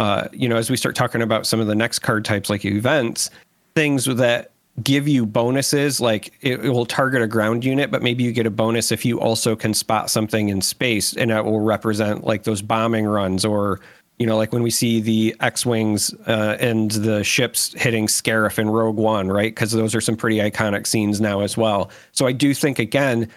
uh, 0.01 0.27
you 0.33 0.49
know, 0.49 0.57
as 0.57 0.71
we 0.71 0.77
start 0.77 0.97
talking 0.97 1.23
about 1.23 1.47
some 1.47 1.61
of 1.61 1.69
the 1.69 1.77
next 1.77 2.01
card 2.01 2.25
types 2.25 2.51
like 2.51 2.65
events, 2.65 3.31
things 3.77 4.07
that 4.07 4.51
give 4.83 5.07
you 5.07 5.27
bonuses 5.27 6.01
like 6.01 6.33
it, 6.41 6.65
it, 6.65 6.71
will 6.71 6.87
target 6.87 7.21
a 7.21 7.27
ground 7.27 7.65
unit 7.65 7.91
but 7.91 8.03
maybe 8.03 8.23
you 8.23 8.33
get 8.33 8.47
a 8.47 8.51
bonus 8.51 8.91
if 8.93 9.05
you 9.05 9.21
also 9.21 9.55
can 9.55 9.75
spot 9.75 10.09
something 10.09 10.49
in 10.49 10.61
space 10.61 11.15
and 11.17 11.31
it 11.31 11.45
will 11.45 11.61
represent 11.61 12.25
like 12.25 12.45
those 12.45 12.63
bombing 12.63 13.05
runs 13.05 13.45
or 13.45 13.81
you 14.21 14.27
know 14.27 14.37
like 14.37 14.53
when 14.53 14.63
we 14.63 14.71
see 14.71 15.01
the 15.01 15.35
x-wings 15.41 16.15
uh, 16.29 16.57
and 16.61 16.93
the 16.93 17.25
ships 17.25 17.73
hitting 17.77 18.07
scarif 18.07 18.59
in 18.59 18.71
rogue 18.71 18.97
one 18.97 19.29
right 19.29 19.53
because 19.53 19.73
those 19.73 19.95
are 19.95 20.01
some 20.01 20.17
pretty 20.17 20.37
iconic 20.39 20.87
scenes 20.87 21.21
now 21.21 21.41
as 21.41 21.57
well 21.57 21.91
so 22.13 22.27
i 22.27 22.33
do 22.33 22.55
think 22.55 22.79
again 22.79 23.29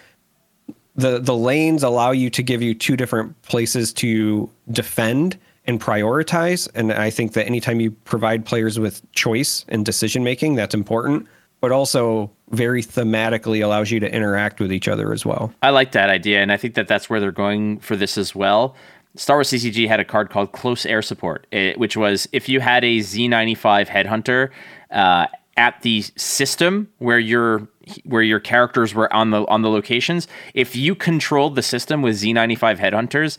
the 0.94 1.18
the 1.18 1.34
lanes 1.34 1.82
allow 1.82 2.12
you 2.12 2.30
to 2.30 2.42
give 2.42 2.62
you 2.62 2.74
two 2.74 2.96
different 2.96 3.40
places 3.42 3.92
to 3.92 4.48
defend 4.70 5.36
and 5.66 5.80
prioritize. 5.80 6.68
And 6.74 6.92
I 6.92 7.10
think 7.10 7.32
that 7.32 7.46
anytime 7.46 7.80
you 7.80 7.90
provide 7.90 8.44
players 8.44 8.78
with 8.78 9.00
choice 9.12 9.64
and 9.68 9.84
decision 9.84 10.22
making, 10.22 10.54
that's 10.56 10.74
important. 10.74 11.26
but 11.60 11.72
also 11.72 12.30
very 12.50 12.82
thematically 12.82 13.64
allows 13.64 13.90
you 13.90 13.98
to 13.98 14.14
interact 14.14 14.60
with 14.60 14.70
each 14.70 14.86
other 14.86 15.14
as 15.14 15.24
well. 15.24 15.50
I 15.62 15.70
like 15.70 15.92
that 15.92 16.10
idea, 16.10 16.42
and 16.42 16.52
I 16.52 16.58
think 16.58 16.74
that 16.74 16.88
that's 16.88 17.08
where 17.08 17.20
they're 17.20 17.32
going 17.32 17.78
for 17.78 17.96
this 17.96 18.18
as 18.18 18.34
well. 18.34 18.76
Star 19.16 19.36
Wars 19.36 19.50
CCG 19.50 19.86
had 19.86 20.00
a 20.00 20.04
card 20.04 20.30
called 20.30 20.52
Close 20.52 20.84
Air 20.84 21.02
Support, 21.02 21.46
it, 21.52 21.78
which 21.78 21.96
was 21.96 22.28
if 22.32 22.48
you 22.48 22.60
had 22.60 22.84
a 22.84 22.98
Z95 22.98 23.86
Headhunter 23.86 24.50
uh, 24.90 25.26
at 25.56 25.80
the 25.82 26.02
system 26.16 26.90
where 26.98 27.18
your 27.18 27.68
where 28.04 28.22
your 28.22 28.40
characters 28.40 28.94
were 28.94 29.12
on 29.12 29.30
the 29.30 29.46
on 29.46 29.62
the 29.62 29.70
locations, 29.70 30.26
if 30.52 30.74
you 30.74 30.94
controlled 30.94 31.54
the 31.54 31.62
system 31.62 32.02
with 32.02 32.16
Z95 32.16 32.78
Headhunters, 32.78 33.38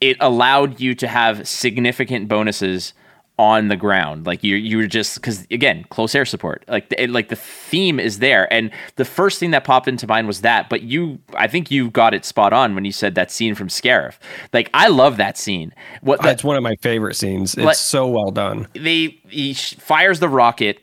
it 0.00 0.16
allowed 0.20 0.80
you 0.80 0.94
to 0.96 1.08
have 1.08 1.48
significant 1.48 2.28
bonuses 2.28 2.92
on 3.38 3.68
the 3.68 3.76
ground. 3.76 4.26
Like 4.26 4.44
you 4.44 4.56
you 4.56 4.76
were 4.76 4.86
just 4.86 5.16
because 5.16 5.46
again 5.50 5.84
close 5.90 6.14
air 6.14 6.24
support. 6.24 6.64
Like 6.68 6.90
the, 6.90 7.04
it, 7.04 7.10
like 7.10 7.28
the 7.28 7.36
theme 7.36 7.98
is 7.98 8.18
there, 8.18 8.52
and 8.52 8.70
the 8.96 9.04
first 9.04 9.40
thing 9.40 9.50
that 9.52 9.64
popped 9.64 9.88
into 9.88 10.06
mind 10.06 10.26
was 10.26 10.42
that. 10.42 10.68
But 10.68 10.82
you, 10.82 11.18
I 11.34 11.48
think 11.48 11.70
you 11.70 11.90
got 11.90 12.14
it 12.14 12.24
spot 12.24 12.52
on 12.52 12.74
when 12.74 12.84
you 12.84 12.92
said 12.92 13.14
that 13.14 13.30
scene 13.30 13.54
from 13.54 13.68
Scarif. 13.68 14.18
Like 14.52 14.70
I 14.74 14.88
love 14.88 15.16
that 15.16 15.38
scene. 15.38 15.74
What 16.02 16.20
ah, 16.20 16.22
that's 16.22 16.44
one 16.44 16.56
of 16.56 16.62
my 16.62 16.76
favorite 16.76 17.14
scenes. 17.14 17.54
It's 17.54 17.64
like, 17.64 17.76
so 17.76 18.06
well 18.06 18.30
done. 18.30 18.68
They 18.74 19.18
he 19.28 19.54
fires 19.54 20.20
the 20.20 20.28
rocket 20.28 20.80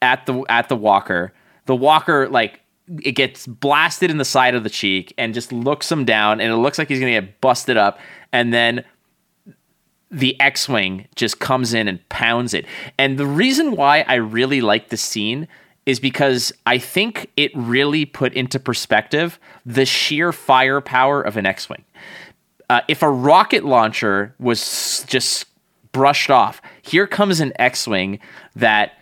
at 0.00 0.26
the 0.26 0.44
at 0.48 0.68
the 0.68 0.76
walker. 0.76 1.32
The 1.66 1.76
walker 1.76 2.28
like 2.28 2.60
it 3.02 3.12
gets 3.12 3.46
blasted 3.46 4.10
in 4.10 4.18
the 4.18 4.24
side 4.24 4.54
of 4.54 4.64
the 4.64 4.70
cheek 4.70 5.14
and 5.16 5.32
just 5.32 5.52
looks 5.52 5.90
him 5.90 6.04
down, 6.04 6.40
and 6.40 6.52
it 6.52 6.56
looks 6.56 6.78
like 6.78 6.88
he's 6.88 6.98
gonna 6.98 7.12
get 7.12 7.40
busted 7.40 7.76
up, 7.76 7.98
and 8.32 8.52
then 8.52 8.84
the 10.12 10.38
X-wing 10.40 11.08
just 11.16 11.40
comes 11.40 11.72
in 11.72 11.88
and 11.88 12.06
pounds 12.10 12.52
it. 12.52 12.66
And 12.98 13.18
the 13.18 13.26
reason 13.26 13.74
why 13.74 14.04
I 14.06 14.14
really 14.16 14.60
like 14.60 14.90
the 14.90 14.96
scene 14.98 15.48
is 15.86 15.98
because 15.98 16.52
I 16.66 16.78
think 16.78 17.30
it 17.36 17.50
really 17.56 18.04
put 18.04 18.34
into 18.34 18.60
perspective 18.60 19.40
the 19.66 19.86
sheer 19.86 20.30
firepower 20.32 21.22
of 21.22 21.36
an 21.36 21.46
X-wing. 21.46 21.84
Uh, 22.70 22.82
if 22.88 23.02
a 23.02 23.10
rocket 23.10 23.64
launcher 23.64 24.34
was 24.38 25.04
just 25.08 25.46
brushed 25.92 26.30
off, 26.30 26.62
here 26.82 27.06
comes 27.06 27.40
an 27.40 27.52
X-wing 27.58 28.20
that 28.54 28.92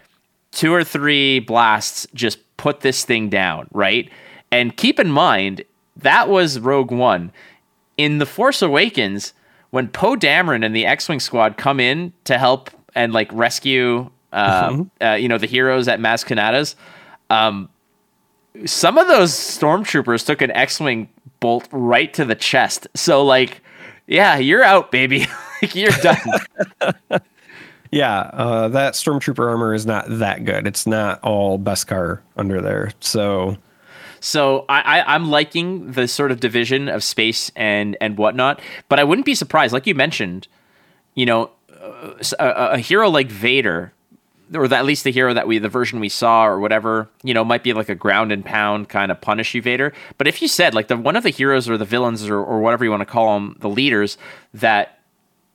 two 0.53 0.73
or 0.73 0.85
three 0.85 1.41
blasts 1.41 2.07
just 2.15 2.39
put 2.57 2.81
this 2.81 3.05
thing 3.05 3.29
down, 3.29 3.67
right? 3.73 4.11
And 4.51 4.77
keep 4.77 4.99
in 4.99 5.11
mind 5.11 5.65
that 5.97 6.29
was 6.29 6.59
Rogue 6.59 6.93
One. 6.93 7.33
In 7.97 8.19
The 8.19 8.27
Force 8.27 8.63
Awakens, 8.63 9.35
when 9.71 9.89
Poe 9.89 10.17
Dameron 10.17 10.65
and 10.65 10.75
the 10.75 10.87
X-wing 10.87 11.21
squad 11.21 11.57
come 11.57 11.81
in 11.81 12.13
to 12.25 12.39
help 12.39 12.71
and 12.95 13.13
like 13.13 13.33
rescue, 13.33 14.11
uh, 14.33 14.71
mm-hmm. 14.71 15.05
uh, 15.05 15.15
you 15.15 15.29
know, 15.29 15.39
the 15.39 15.47
heroes 15.47 15.89
at 15.89 16.01
Maz 16.01 16.25
Kanata's, 16.25 16.77
um, 17.31 17.69
some 18.67 18.99
of 18.99 19.07
those 19.07 19.33
stormtroopers 19.33 20.27
took 20.27 20.43
an 20.43 20.51
X-wing 20.51 21.09
bolt 21.39 21.69
right 21.71 22.13
to 22.15 22.25
the 22.25 22.35
chest. 22.35 22.89
So 22.95 23.25
like, 23.25 23.63
yeah, 24.07 24.39
you're 24.39 24.65
out, 24.65 24.91
baby. 24.91 25.27
Like 25.63 25.75
you're 25.75 25.91
done. 25.91 26.17
yeah, 27.91 28.21
uh, 28.33 28.69
that 28.69 28.95
stormtrooper 28.95 29.47
armor 29.47 29.75
is 29.75 29.85
not 29.85 30.07
that 30.09 30.47
good. 30.47 30.67
It's 30.67 30.87
not 30.87 31.23
all 31.23 31.59
Beskar 31.59 32.21
under 32.35 32.63
there. 32.63 32.93
So 33.01 33.59
so 34.21 34.65
I, 34.69 35.01
I 35.01 35.15
am 35.15 35.31
liking 35.31 35.93
the 35.93 36.07
sort 36.07 36.31
of 36.31 36.41
division 36.41 36.89
of 36.89 37.03
space 37.03 37.51
and 37.57 37.97
and 38.01 38.17
whatnot, 38.17 38.61
but 38.89 39.01
I 39.01 39.05
wouldn't 39.05 39.27
be 39.27 39.35
surprised, 39.35 39.73
like 39.73 39.87
you 39.87 39.95
mentioned, 39.95 40.47
you 41.15 41.27
know, 41.27 41.51
uh, 41.81 42.15
uh, 42.39 42.71
a, 42.73 42.75
a 42.75 42.79
hero 42.79 43.09
like 43.09 43.29
Vader, 43.29 43.93
or 44.55 44.73
at 44.73 44.85
least 44.85 45.05
the 45.05 45.11
hero 45.11 45.33
that 45.35 45.47
we 45.47 45.59
the 45.59 45.69
version 45.69 46.01
we 46.01 46.09
saw 46.09 46.47
or 46.47 46.61
whatever, 46.61 47.09
you 47.23 47.35
know, 47.35 47.45
might 47.45 47.63
be 47.63 47.73
like 47.73 47.89
a 47.89 47.95
ground 47.95 48.31
and 48.31 48.45
pound 48.45 48.89
kind 48.89 49.11
of 49.11 49.21
punish 49.21 49.55
you 49.55 49.63
Vader. 49.63 49.93
But 50.19 50.29
if 50.29 50.43
you 50.43 50.49
said 50.49 50.75
like 50.75 50.89
the 50.89 50.97
one 50.97 51.17
of 51.17 51.23
the 51.23 51.31
heroes 51.31 51.69
or 51.69 51.79
the 51.79 51.85
villains 51.85 52.29
or, 52.29 52.37
or 52.37 52.61
whatever 52.61 52.85
you 52.85 52.91
want 52.91 53.01
to 53.01 53.07
call 53.07 53.35
them, 53.35 53.57
the 53.61 53.69
leaders 53.69 54.19
that 54.55 55.00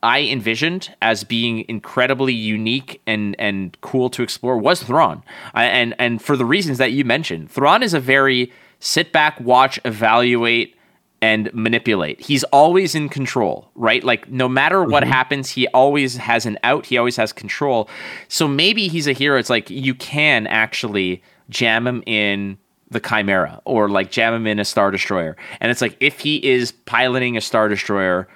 I 0.06 0.22
envisioned 0.22 0.96
as 1.02 1.24
being 1.24 1.66
incredibly 1.68 2.32
unique 2.32 3.02
and 3.08 3.36
and 3.40 3.76
cool 3.82 4.12
to 4.12 4.22
explore 4.22 4.56
was 4.56 4.84
Thrawn, 4.84 5.24
I, 5.56 5.66
and 5.66 5.96
and 5.98 6.22
for 6.22 6.38
the 6.38 6.46
reasons 6.46 6.78
that 6.78 6.92
you 6.92 7.04
mentioned, 7.04 7.50
Thrawn 7.50 7.82
is 7.82 7.96
a 7.96 8.00
very 8.00 8.54
sit 8.80 9.12
back, 9.12 9.42
watch, 9.42 9.80
evaluate, 9.84 10.78
and 11.24 11.52
manipulate. 11.56 12.22
He's 12.22 12.44
always 12.46 12.94
in 12.94 13.10
control, 13.10 13.72
right? 13.74 14.04
Like 14.04 14.30
no 14.30 14.48
matter 14.48 14.84
what 14.84 15.02
mm-hmm. 15.02 15.12
happens, 15.12 15.50
he 15.50 15.68
always 15.70 16.18
has 16.18 16.46
an 16.46 16.60
out. 16.64 16.86
He 16.86 17.00
always 17.00 17.16
has 17.16 17.34
control. 17.34 17.90
So 18.28 18.48
maybe 18.48 18.88
he's 18.88 19.08
a 19.08 19.14
hero. 19.14 19.40
It's 19.40 19.50
like 19.50 19.72
you 19.72 19.96
can 19.96 20.46
actually 20.46 21.24
jam 21.50 21.88
him 21.88 22.04
in 22.06 22.60
the 22.92 23.00
Chimera 23.00 23.60
or 23.66 23.90
like 23.90 24.12
jam 24.12 24.36
him 24.36 24.46
in 24.46 24.60
a 24.60 24.66
Star 24.66 24.92
Destroyer. 24.92 25.36
And 25.60 25.72
it's 25.72 25.82
like 25.82 25.98
if 26.00 26.20
he 26.20 26.46
is 26.46 26.74
piloting 26.74 27.38
a 27.38 27.42
Star 27.42 27.70
Destroyer 27.70 28.28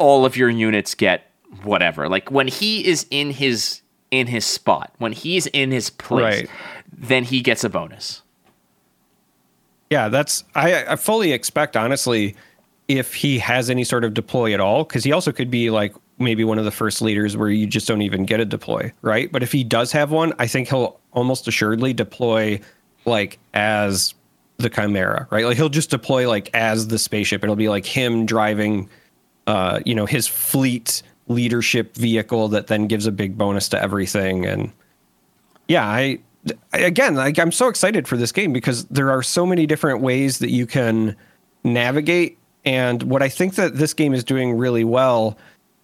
all 0.00 0.24
of 0.24 0.36
your 0.36 0.50
units 0.50 0.96
get 0.96 1.30
whatever. 1.62 2.08
Like 2.08 2.30
when 2.30 2.48
he 2.48 2.84
is 2.84 3.06
in 3.10 3.30
his 3.30 3.82
in 4.10 4.26
his 4.26 4.44
spot, 4.44 4.92
when 4.98 5.12
he's 5.12 5.46
in 5.48 5.70
his 5.70 5.90
place, 5.90 6.40
right. 6.40 6.50
then 6.92 7.22
he 7.22 7.40
gets 7.40 7.62
a 7.62 7.68
bonus. 7.68 8.22
Yeah, 9.90 10.08
that's 10.08 10.42
I, 10.56 10.84
I 10.84 10.96
fully 10.96 11.32
expect 11.32 11.76
honestly 11.76 12.34
if 12.88 13.14
he 13.14 13.38
has 13.38 13.70
any 13.70 13.84
sort 13.84 14.02
of 14.02 14.14
deploy 14.14 14.52
at 14.52 14.58
all, 14.58 14.82
because 14.82 15.04
he 15.04 15.12
also 15.12 15.30
could 15.30 15.50
be 15.50 15.70
like 15.70 15.94
maybe 16.18 16.42
one 16.42 16.58
of 16.58 16.64
the 16.64 16.70
first 16.72 17.00
leaders 17.00 17.36
where 17.36 17.48
you 17.48 17.66
just 17.66 17.86
don't 17.86 18.02
even 18.02 18.24
get 18.24 18.40
a 18.40 18.44
deploy, 18.44 18.92
right? 19.02 19.30
But 19.30 19.42
if 19.42 19.52
he 19.52 19.62
does 19.62 19.92
have 19.92 20.10
one, 20.10 20.32
I 20.38 20.46
think 20.46 20.68
he'll 20.68 20.98
almost 21.12 21.46
assuredly 21.46 21.92
deploy 21.92 22.60
like 23.04 23.38
as 23.54 24.14
the 24.58 24.68
Chimera, 24.68 25.28
right? 25.30 25.44
Like 25.44 25.56
he'll 25.56 25.68
just 25.68 25.90
deploy 25.90 26.28
like 26.28 26.50
as 26.52 26.88
the 26.88 26.98
spaceship. 26.98 27.42
It'll 27.42 27.56
be 27.56 27.68
like 27.68 27.86
him 27.86 28.26
driving 28.26 28.88
uh, 29.46 29.80
you 29.84 29.94
know, 29.94 30.06
his 30.06 30.26
fleet 30.26 31.02
leadership 31.28 31.94
vehicle 31.94 32.48
that 32.48 32.66
then 32.66 32.86
gives 32.86 33.06
a 33.06 33.12
big 33.12 33.38
bonus 33.38 33.68
to 33.68 33.80
everything. 33.80 34.44
And 34.44 34.72
yeah, 35.68 35.86
I 35.86 36.18
again, 36.72 37.14
like 37.14 37.38
I'm 37.38 37.52
so 37.52 37.68
excited 37.68 38.08
for 38.08 38.16
this 38.16 38.32
game 38.32 38.52
because 38.52 38.84
there 38.86 39.10
are 39.10 39.22
so 39.22 39.46
many 39.46 39.66
different 39.66 40.00
ways 40.00 40.38
that 40.38 40.50
you 40.50 40.66
can 40.66 41.16
navigate. 41.64 42.38
And 42.64 43.02
what 43.04 43.22
I 43.22 43.28
think 43.28 43.54
that 43.54 43.76
this 43.76 43.94
game 43.94 44.12
is 44.12 44.24
doing 44.24 44.56
really 44.56 44.84
well 44.84 45.38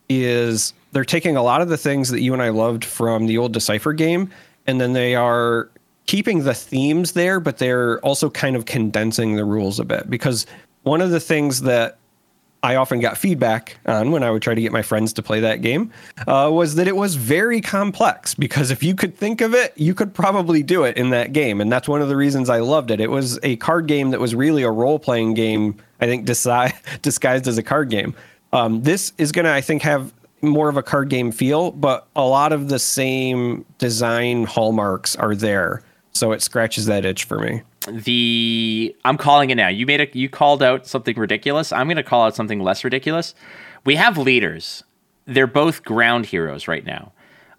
is 0.08 0.74
they're 0.92 1.04
taking 1.04 1.36
a 1.36 1.42
lot 1.42 1.60
of 1.60 1.68
the 1.68 1.76
things 1.76 2.10
that 2.10 2.20
you 2.20 2.32
and 2.32 2.42
I 2.42 2.50
loved 2.50 2.84
from 2.84 3.26
the 3.26 3.38
old 3.38 3.52
Decipher 3.52 3.92
game, 3.92 4.30
and 4.66 4.80
then 4.80 4.92
they 4.92 5.14
are 5.14 5.68
keeping 6.06 6.44
the 6.44 6.54
themes 6.54 7.12
there, 7.12 7.40
but 7.40 7.58
they're 7.58 7.98
also 8.00 8.30
kind 8.30 8.56
of 8.56 8.64
condensing 8.66 9.36
the 9.36 9.44
rules 9.44 9.80
a 9.80 9.84
bit. 9.84 10.08
Because 10.08 10.46
one 10.84 11.00
of 11.00 11.10
the 11.10 11.20
things 11.20 11.62
that 11.62 11.98
I 12.66 12.74
often 12.74 12.98
got 12.98 13.16
feedback 13.16 13.78
on 13.86 14.10
when 14.10 14.24
I 14.24 14.30
would 14.32 14.42
try 14.42 14.52
to 14.52 14.60
get 14.60 14.72
my 14.72 14.82
friends 14.82 15.12
to 15.12 15.22
play 15.22 15.38
that 15.38 15.62
game 15.62 15.92
uh, 16.26 16.50
was 16.52 16.74
that 16.74 16.88
it 16.88 16.96
was 16.96 17.14
very 17.14 17.60
complex 17.60 18.34
because 18.34 18.72
if 18.72 18.82
you 18.82 18.96
could 18.96 19.16
think 19.16 19.40
of 19.40 19.54
it, 19.54 19.72
you 19.76 19.94
could 19.94 20.12
probably 20.12 20.64
do 20.64 20.82
it 20.82 20.96
in 20.96 21.10
that 21.10 21.32
game. 21.32 21.60
And 21.60 21.70
that's 21.70 21.88
one 21.88 22.02
of 22.02 22.08
the 22.08 22.16
reasons 22.16 22.50
I 22.50 22.58
loved 22.58 22.90
it. 22.90 22.98
It 22.98 23.08
was 23.08 23.38
a 23.44 23.54
card 23.58 23.86
game 23.86 24.10
that 24.10 24.18
was 24.18 24.34
really 24.34 24.64
a 24.64 24.70
role 24.70 24.98
playing 24.98 25.34
game, 25.34 25.76
I 26.00 26.06
think, 26.06 26.26
disi- 26.26 26.74
disguised 27.02 27.46
as 27.46 27.56
a 27.56 27.62
card 27.62 27.88
game. 27.88 28.16
Um, 28.52 28.82
this 28.82 29.12
is 29.16 29.30
going 29.30 29.44
to, 29.44 29.52
I 29.52 29.60
think, 29.60 29.82
have 29.82 30.12
more 30.42 30.68
of 30.68 30.76
a 30.76 30.82
card 30.82 31.08
game 31.08 31.30
feel, 31.30 31.70
but 31.70 32.08
a 32.16 32.26
lot 32.26 32.52
of 32.52 32.68
the 32.68 32.80
same 32.80 33.64
design 33.78 34.42
hallmarks 34.42 35.14
are 35.14 35.36
there. 35.36 35.84
So 36.10 36.32
it 36.32 36.42
scratches 36.42 36.86
that 36.86 37.04
itch 37.04 37.24
for 37.24 37.38
me 37.38 37.62
the 37.90 38.94
I'm 39.04 39.16
calling 39.16 39.50
it 39.50 39.56
now. 39.56 39.68
You 39.68 39.86
made 39.86 40.00
a 40.00 40.18
you 40.18 40.28
called 40.28 40.62
out 40.62 40.86
something 40.86 41.16
ridiculous. 41.16 41.72
I'm 41.72 41.86
going 41.86 41.96
to 41.96 42.02
call 42.02 42.24
out 42.24 42.36
something 42.36 42.60
less 42.60 42.84
ridiculous. 42.84 43.34
We 43.84 43.96
have 43.96 44.18
leaders. 44.18 44.82
They're 45.26 45.46
both 45.46 45.84
ground 45.84 46.26
heroes 46.26 46.68
right 46.68 46.84
now. 46.84 47.12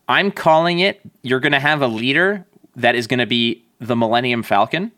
I'm 0.07 0.31
calling 0.31 0.79
it 0.79 1.01
you're 1.21 1.39
going 1.39 1.51
to 1.51 1.59
have 1.59 1.81
a 1.81 1.87
leader 1.87 2.45
that 2.75 2.95
is 2.95 3.07
going 3.07 3.19
to 3.19 3.25
be 3.25 3.63
the 3.79 3.95
Millennium 3.95 4.43
Falcon 4.43 4.91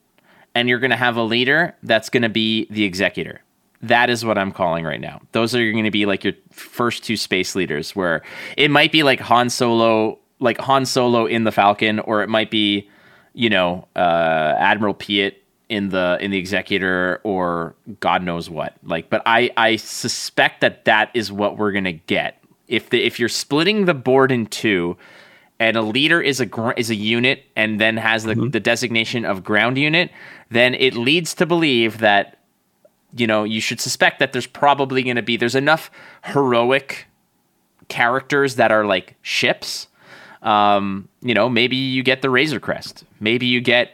and 0.56 0.70
you're 0.70 0.80
going 0.80 0.92
to 0.92 0.98
have 0.98 1.16
a 1.16 1.24
leader 1.24 1.76
that's 1.84 2.10
going 2.10 2.24
to 2.24 2.30
be 2.30 2.68
the 2.70 2.84
executor. 2.84 3.42
That 3.82 4.10
is 4.10 4.26
what 4.26 4.38
I'm 4.38 4.52
calling 4.52 4.84
right 4.84 5.00
now. 5.00 5.22
Those 5.32 5.56
are 5.56 5.72
going 5.72 5.86
to 5.86 5.92
be 5.92 6.06
like 6.06 6.24
your 6.24 6.34
first 6.52 7.04
two 7.04 7.16
space 7.16 7.56
leaders 7.56 7.96
where 7.96 8.24
it 8.58 8.70
might 8.70 8.92
be 8.92 9.04
like 9.04 9.20
Han 9.22 9.50
Solo 9.50 10.20
like 10.40 10.58
Han 10.60 10.86
Solo 10.86 11.26
in 11.26 11.44
the 11.44 11.52
Falcon 11.52 12.00
or 12.00 12.22
it 12.24 12.30
might 12.30 12.52
be 12.52 12.90
you 13.34 13.50
know, 13.50 13.88
uh, 13.96 14.56
Admiral 14.58 14.94
Piet 14.94 15.44
in 15.70 15.90
the 15.90 16.18
in 16.20 16.32
the 16.32 16.38
executor 16.38 17.22
or 17.24 17.76
God 18.00 18.24
knows 18.24 18.50
what. 18.50 18.76
Like, 18.84 19.10
but 19.10 19.22
I 19.26 19.52
I 19.58 19.76
suspect 19.76 20.62
that 20.62 20.86
that 20.86 21.12
is 21.14 21.32
what 21.32 21.58
we're 21.58 21.72
gonna 21.72 21.94
get 21.94 22.40
if 22.70 22.90
the 22.90 23.04
if 23.04 23.20
you're 23.20 23.28
splitting 23.28 23.86
the 23.86 23.94
board 23.94 24.32
in 24.32 24.46
two, 24.46 24.96
and 25.60 25.76
a 25.76 25.82
leader 25.82 26.22
is 26.22 26.40
a 26.40 26.80
is 26.80 26.90
a 26.90 26.96
unit 26.96 27.44
and 27.56 27.82
then 27.82 27.98
has 27.98 28.24
the, 28.24 28.36
mm-hmm. 28.36 28.52
the 28.52 28.60
designation 28.60 29.26
of 29.26 29.44
ground 29.44 29.78
unit, 29.78 30.12
then 30.50 30.76
it 30.76 30.94
leads 30.94 31.34
to 31.34 31.46
believe 31.46 31.98
that 31.98 32.38
you 33.18 33.28
know 33.28 33.44
you 33.44 33.60
should 33.60 33.82
suspect 33.82 34.20
that 34.20 34.32
there's 34.32 34.48
probably 34.48 35.04
going 35.04 35.18
to 35.18 35.24
be 35.24 35.36
there's 35.36 35.56
enough 35.56 35.92
heroic 36.24 37.08
characters 37.90 38.56
that 38.56 38.72
are 38.72 38.86
like 38.86 39.16
ships 39.24 39.88
Um, 40.42 41.10
you 41.22 41.34
know, 41.34 41.50
maybe 41.50 41.76
you 41.76 42.04
get 42.04 42.22
the 42.22 42.30
Razor 42.30 42.60
Crest. 42.60 43.04
Maybe 43.20 43.46
you 43.46 43.60
get 43.62 43.92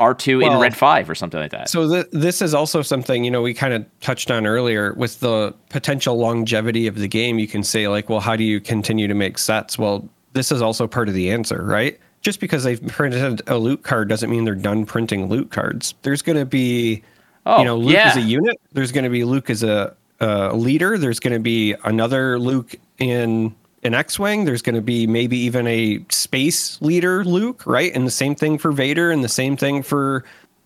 R2 0.00 0.44
in 0.52 0.58
Red 0.58 0.76
5 0.76 1.08
or 1.08 1.14
something 1.14 1.38
like 1.38 1.52
that. 1.52 1.68
So 1.70 1.88
th- 1.88 2.06
this 2.10 2.42
is 2.42 2.54
also 2.54 2.82
something 2.82 3.22
you 3.24 3.30
know 3.30 3.42
we 3.42 3.54
kind 3.54 3.72
of 3.72 3.86
touched 4.00 4.30
on 4.30 4.46
earlier 4.46 4.94
with 4.94 5.20
the 5.20 5.54
potential 5.68 6.16
longevity 6.18 6.86
of 6.88 6.96
the 6.96 7.06
game. 7.06 7.38
You 7.38 7.46
can 7.46 7.62
say 7.62 7.86
like, 7.88 8.08
well, 8.08 8.20
how 8.20 8.34
do 8.34 8.42
you 8.42 8.60
continue 8.60 9.06
to 9.06 9.14
make 9.14 9.38
sets? 9.38 9.78
Well, 9.78 10.08
this 10.32 10.50
is 10.50 10.60
also 10.62 10.86
part 10.88 11.08
of 11.08 11.14
the 11.14 11.30
answer, 11.30 11.62
right? 11.62 12.00
Just 12.22 12.40
because 12.40 12.64
they've 12.64 12.84
printed 12.88 13.42
a 13.46 13.58
loot 13.58 13.82
card 13.82 14.08
doesn't 14.08 14.30
mean 14.30 14.44
they're 14.44 14.54
done 14.54 14.86
printing 14.86 15.28
loot 15.28 15.50
cards. 15.50 15.94
There's 16.02 16.22
going 16.22 16.38
to 16.38 16.46
be, 16.46 17.02
Oh, 17.46 17.58
you 17.58 17.64
know, 17.64 17.76
Luke 17.76 17.94
yeah. 17.94 18.08
as 18.10 18.16
a 18.16 18.20
unit. 18.22 18.60
There's 18.72 18.92
going 18.92 19.04
to 19.04 19.10
be 19.10 19.24
Luke 19.24 19.50
as 19.50 19.62
a, 19.64 19.94
a 20.20 20.54
leader. 20.54 20.96
There's 20.98 21.18
going 21.20 21.32
to 21.34 21.40
be 21.40 21.74
another 21.84 22.38
Luke 22.38 22.76
in 22.98 23.54
an 23.82 23.94
X-wing. 23.94 24.44
There's 24.44 24.62
going 24.62 24.74
to 24.74 24.82
be 24.82 25.06
maybe 25.06 25.36
even 25.38 25.66
a 25.66 26.04
space 26.08 26.80
leader 26.80 27.24
Luke, 27.24 27.66
right? 27.66 27.92
And 27.94 28.06
the 28.06 28.12
same 28.12 28.34
thing 28.34 28.58
for 28.58 28.72
Vader, 28.72 29.10
and 29.10 29.22
the 29.22 29.28
same 29.28 29.56
thing 29.56 29.82
for 29.82 30.24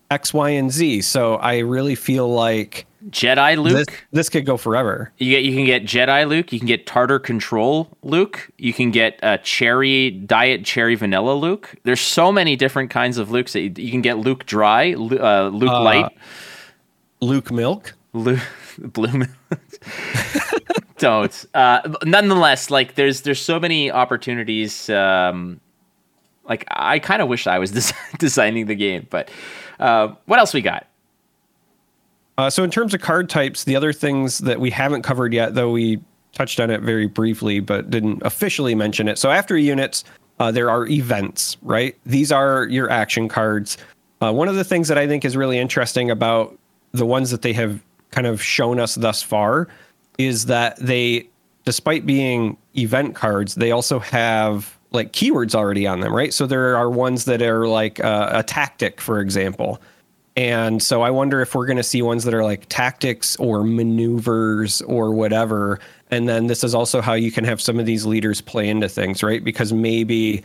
X, 0.09 0.33
Y, 0.33 0.49
and 0.49 0.71
Z. 0.71 1.01
So 1.01 1.35
I 1.35 1.59
really 1.59 1.95
feel 1.95 2.29
like 2.29 2.85
Jedi 3.09 3.57
Luke. 3.57 3.87
this 3.87 3.97
this 4.11 4.29
could 4.29 4.45
go 4.45 4.57
forever. 4.57 5.11
You 5.17 5.31
get 5.31 5.43
you 5.43 5.53
can 5.53 5.65
get 5.65 5.83
Jedi 5.83 6.27
Luke, 6.27 6.51
you 6.51 6.59
can 6.59 6.67
get 6.67 6.85
Tartar 6.85 7.19
Control 7.19 7.89
Luke, 8.03 8.49
you 8.57 8.73
can 8.73 8.91
get 8.91 9.19
uh, 9.23 9.37
cherry 9.39 10.11
diet 10.11 10.65
cherry 10.65 10.95
vanilla 10.95 11.33
Luke. 11.33 11.75
There's 11.83 12.01
so 12.01 12.31
many 12.31 12.55
different 12.55 12.89
kinds 12.89 13.17
of 13.17 13.29
Lukes 13.29 13.51
that 13.51 13.61
you, 13.61 13.73
you 13.77 13.91
can 13.91 14.01
get 14.01 14.17
Luke 14.17 14.45
dry, 14.45 14.93
uh, 14.93 15.49
Luke 15.49 15.71
light, 15.71 16.11
Luke 17.21 17.51
Milk. 17.51 17.93
Luke 18.13 18.39
blue. 18.79 19.11
milk. 19.11 19.29
Don't. 20.97 21.45
Uh, 21.53 21.81
nonetheless, 22.03 22.71
like 22.71 22.95
there's 22.95 23.21
there's 23.21 23.41
so 23.41 23.59
many 23.59 23.91
opportunities. 23.91 24.89
Um, 24.89 25.59
like 26.47 26.65
I 26.69 26.99
kind 26.99 27.21
of 27.21 27.27
wish 27.27 27.45
I 27.47 27.59
was 27.59 27.71
des- 27.71 28.17
designing 28.17 28.65
the 28.65 28.75
game, 28.75 29.07
but 29.09 29.29
uh, 29.79 30.09
what 30.25 30.39
else 30.39 30.53
we 30.53 30.61
got? 30.61 30.87
Uh, 32.37 32.49
so 32.49 32.63
in 32.63 32.69
terms 32.69 32.93
of 32.93 33.01
card 33.01 33.29
types, 33.29 33.63
the 33.63 33.75
other 33.75 33.91
things 33.91 34.39
that 34.39 34.59
we 34.59 34.69
haven't 34.69 35.01
covered 35.01 35.33
yet, 35.33 35.55
though 35.55 35.71
we 35.71 35.99
touched 36.33 36.59
on 36.59 36.69
it 36.69 36.81
very 36.81 37.07
briefly, 37.07 37.59
but 37.59 37.89
didn't 37.89 38.21
officially 38.23 38.75
mention 38.75 39.07
it. 39.07 39.17
So 39.17 39.31
after 39.31 39.57
units, 39.57 40.03
uh, 40.39 40.51
there 40.51 40.69
are 40.69 40.85
events, 40.85 41.57
right? 41.63 41.95
These 42.05 42.31
are 42.31 42.65
your 42.65 42.91
action 42.91 43.27
cards. 43.27 43.77
Uh, 44.21 44.31
one 44.31 44.47
of 44.47 44.55
the 44.55 44.63
things 44.63 44.87
that 44.87 44.99
I 44.99 45.07
think 45.07 45.25
is 45.25 45.35
really 45.35 45.57
interesting 45.57 46.11
about 46.11 46.57
the 46.91 47.07
ones 47.07 47.31
that 47.31 47.41
they 47.41 47.53
have 47.53 47.83
kind 48.11 48.27
of 48.27 48.41
shown 48.41 48.79
us 48.79 48.95
thus 48.95 49.23
far 49.23 49.67
is 50.17 50.45
that 50.45 50.77
they, 50.77 51.27
despite 51.65 52.05
being 52.05 52.57
event 52.75 53.15
cards, 53.15 53.55
they 53.55 53.71
also 53.71 53.99
have 53.99 54.77
like 54.91 55.11
keywords 55.11 55.53
already 55.53 55.85
on 55.85 55.99
them, 55.99 56.15
right? 56.15 56.33
So 56.33 56.47
there 56.47 56.77
are 56.77 56.89
ones 56.89 57.25
that 57.25 57.41
are 57.41 57.67
like 57.67 57.99
uh, 57.99 58.29
a 58.31 58.43
tactic, 58.43 59.01
for 59.01 59.19
example. 59.19 59.81
And 60.35 60.83
so 60.83 61.01
I 61.01 61.09
wonder 61.09 61.41
if 61.41 61.55
we're 61.55 61.65
going 61.65 61.77
to 61.77 61.83
see 61.83 62.01
ones 62.01 62.23
that 62.25 62.33
are 62.33 62.43
like 62.43 62.67
tactics 62.69 63.35
or 63.37 63.63
maneuvers 63.63 64.83
or 64.83 65.11
whatever. 65.11 65.79
And 66.11 66.29
then 66.29 66.45
this 66.47 66.63
is 66.63 66.75
also 66.75 67.01
how 67.01 67.13
you 67.13 67.31
can 67.31 67.43
have 67.43 67.59
some 67.59 67.79
of 67.79 67.85
these 67.85 68.05
leaders 68.05 68.39
play 68.39 68.69
into 68.69 68.87
things, 68.87 69.23
right? 69.23 69.43
Because 69.43 69.73
maybe 69.73 70.43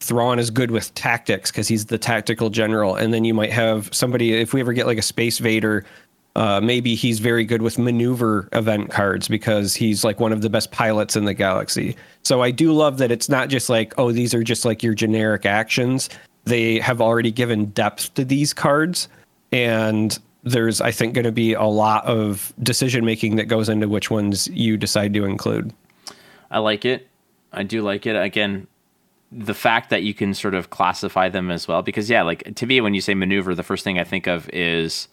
Thrawn 0.00 0.38
is 0.38 0.50
good 0.50 0.72
with 0.72 0.92
tactics 0.94 1.52
because 1.52 1.68
he's 1.68 1.86
the 1.86 1.98
tactical 1.98 2.50
general. 2.50 2.96
And 2.96 3.14
then 3.14 3.24
you 3.24 3.32
might 3.32 3.52
have 3.52 3.88
somebody, 3.94 4.32
if 4.32 4.52
we 4.52 4.60
ever 4.60 4.72
get 4.72 4.86
like 4.86 4.98
a 4.98 5.02
Space 5.02 5.38
Vader, 5.38 5.84
uh, 6.36 6.60
maybe 6.60 6.94
he's 6.94 7.18
very 7.18 7.44
good 7.44 7.62
with 7.62 7.78
maneuver 7.78 8.48
event 8.52 8.90
cards 8.90 9.26
because 9.28 9.74
he's 9.74 10.04
like 10.04 10.20
one 10.20 10.32
of 10.32 10.42
the 10.42 10.50
best 10.50 10.70
pilots 10.70 11.16
in 11.16 11.24
the 11.24 11.34
galaxy. 11.34 11.96
So 12.22 12.42
I 12.42 12.50
do 12.50 12.72
love 12.72 12.98
that 12.98 13.10
it's 13.10 13.28
not 13.28 13.48
just 13.48 13.68
like, 13.68 13.94
oh, 13.98 14.12
these 14.12 14.32
are 14.32 14.44
just 14.44 14.64
like 14.64 14.82
your 14.82 14.94
generic 14.94 15.44
actions. 15.44 16.08
They 16.44 16.78
have 16.78 17.00
already 17.00 17.32
given 17.32 17.66
depth 17.66 18.14
to 18.14 18.24
these 18.24 18.54
cards. 18.54 19.08
And 19.50 20.16
there's, 20.44 20.80
I 20.80 20.92
think, 20.92 21.14
going 21.14 21.24
to 21.24 21.32
be 21.32 21.52
a 21.54 21.64
lot 21.64 22.04
of 22.06 22.52
decision 22.62 23.04
making 23.04 23.36
that 23.36 23.46
goes 23.46 23.68
into 23.68 23.88
which 23.88 24.10
ones 24.10 24.46
you 24.48 24.76
decide 24.76 25.12
to 25.14 25.24
include. 25.24 25.72
I 26.50 26.60
like 26.60 26.84
it. 26.84 27.08
I 27.52 27.64
do 27.64 27.82
like 27.82 28.06
it. 28.06 28.14
Again, 28.14 28.68
the 29.32 29.54
fact 29.54 29.90
that 29.90 30.02
you 30.02 30.14
can 30.14 30.34
sort 30.34 30.54
of 30.54 30.70
classify 30.70 31.28
them 31.28 31.50
as 31.50 31.68
well, 31.68 31.82
because 31.82 32.08
yeah, 32.08 32.22
like 32.22 32.54
to 32.54 32.66
me, 32.66 32.80
when 32.80 32.94
you 32.94 33.00
say 33.00 33.14
maneuver, 33.14 33.54
the 33.54 33.62
first 33.62 33.84
thing 33.84 33.98
I 33.98 34.04
think 34.04 34.26
of 34.26 34.48
is 34.52 35.08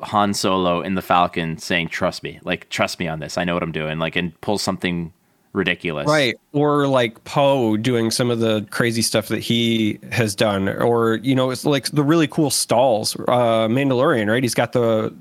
Han 0.00 0.34
Solo 0.34 0.80
in 0.80 0.94
the 0.94 1.02
Falcon 1.02 1.58
saying, 1.58 1.88
"Trust 1.88 2.22
me, 2.22 2.40
like 2.44 2.68
trust 2.68 2.98
me 2.98 3.08
on 3.08 3.20
this. 3.20 3.36
I 3.38 3.44
know 3.44 3.54
what 3.54 3.62
I'm 3.62 3.72
doing." 3.72 3.98
Like 3.98 4.16
and 4.16 4.38
pull 4.40 4.58
something 4.58 5.12
ridiculous. 5.52 6.06
Right. 6.06 6.36
Or 6.52 6.86
like 6.86 7.22
Poe 7.24 7.76
doing 7.76 8.10
some 8.10 8.30
of 8.30 8.40
the 8.40 8.66
crazy 8.70 9.02
stuff 9.02 9.28
that 9.28 9.40
he 9.40 9.98
has 10.12 10.34
done. 10.34 10.68
Or, 10.68 11.16
you 11.16 11.34
know, 11.34 11.50
it's 11.50 11.64
like 11.64 11.90
the 11.90 12.04
really 12.04 12.28
cool 12.28 12.50
stalls. 12.50 13.16
Uh 13.16 13.68
Mandalorian, 13.68 14.30
right? 14.30 14.42
He's 14.42 14.54
got 14.54 14.72
the 14.72 15.14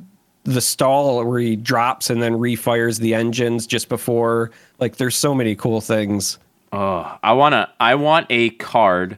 the 0.44 0.62
stall 0.62 1.24
where 1.26 1.40
he 1.40 1.58
drops 1.58 2.10
and 2.10 2.22
then 2.22 2.34
refires 2.34 3.00
the 3.00 3.14
engines 3.14 3.68
just 3.68 3.90
before. 3.90 4.52
Like 4.80 4.96
there's 4.96 5.16
so 5.16 5.36
many 5.36 5.56
cool 5.56 5.82
things. 5.82 6.40
Oh, 6.72 7.18
I 7.24 7.34
wanna. 7.34 7.70
I 7.80 7.96
want 7.96 8.28
a 8.30 8.52
card 8.52 9.18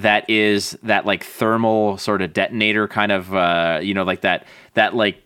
that 0.00 0.28
is 0.28 0.78
that 0.82 1.06
like 1.06 1.24
thermal 1.24 1.98
sort 1.98 2.22
of 2.22 2.32
detonator 2.32 2.88
kind 2.88 3.12
of. 3.12 3.34
uh 3.34 3.80
You 3.82 3.94
know, 3.94 4.04
like 4.04 4.22
that. 4.22 4.46
That 4.74 4.94
like. 4.94 5.22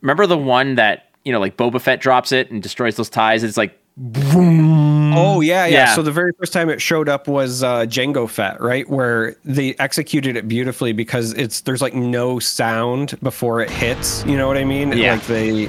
Remember 0.00 0.26
the 0.26 0.38
one 0.38 0.76
that 0.76 1.10
you 1.24 1.32
know, 1.32 1.40
like 1.40 1.56
Boba 1.56 1.80
Fett 1.80 2.00
drops 2.00 2.32
it 2.32 2.50
and 2.50 2.62
destroys 2.62 2.96
those 2.96 3.10
ties. 3.10 3.42
It's 3.44 3.56
like. 3.56 3.78
Oh 4.00 5.40
yeah, 5.40 5.66
yeah, 5.66 5.72
Yeah. 5.72 5.94
So 5.94 6.02
the 6.02 6.12
very 6.12 6.30
first 6.38 6.52
time 6.52 6.70
it 6.70 6.80
showed 6.80 7.08
up 7.08 7.26
was 7.26 7.64
uh, 7.64 7.80
Jango 7.80 8.28
Fett, 8.30 8.60
right? 8.60 8.88
Where 8.88 9.34
they 9.44 9.74
executed 9.74 10.36
it 10.36 10.46
beautifully 10.46 10.92
because 10.92 11.32
it's 11.32 11.62
there's 11.62 11.82
like 11.82 11.94
no 11.94 12.38
sound 12.38 13.18
before 13.22 13.60
it 13.60 13.70
hits. 13.70 14.24
You 14.24 14.36
know 14.36 14.46
what 14.46 14.56
I 14.56 14.64
mean? 14.64 14.92
Yeah. 14.92 15.14
Like 15.14 15.26
they 15.26 15.68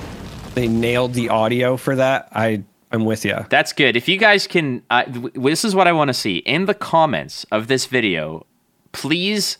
they 0.53 0.67
nailed 0.67 1.13
the 1.13 1.29
audio 1.29 1.75
for 1.77 1.95
that. 1.95 2.29
I 2.33 2.63
I'm 2.91 3.05
with 3.05 3.23
you. 3.23 3.45
That's 3.49 3.71
good. 3.73 3.95
If 3.95 4.07
you 4.07 4.17
guys 4.17 4.47
can, 4.47 4.81
uh, 4.89 5.03
this 5.35 5.63
is 5.63 5.75
what 5.75 5.87
I 5.87 5.91
want 5.91 6.07
to 6.09 6.13
see 6.13 6.37
in 6.37 6.65
the 6.65 6.73
comments 6.73 7.45
of 7.51 7.67
this 7.67 7.85
video. 7.85 8.45
Please 8.91 9.57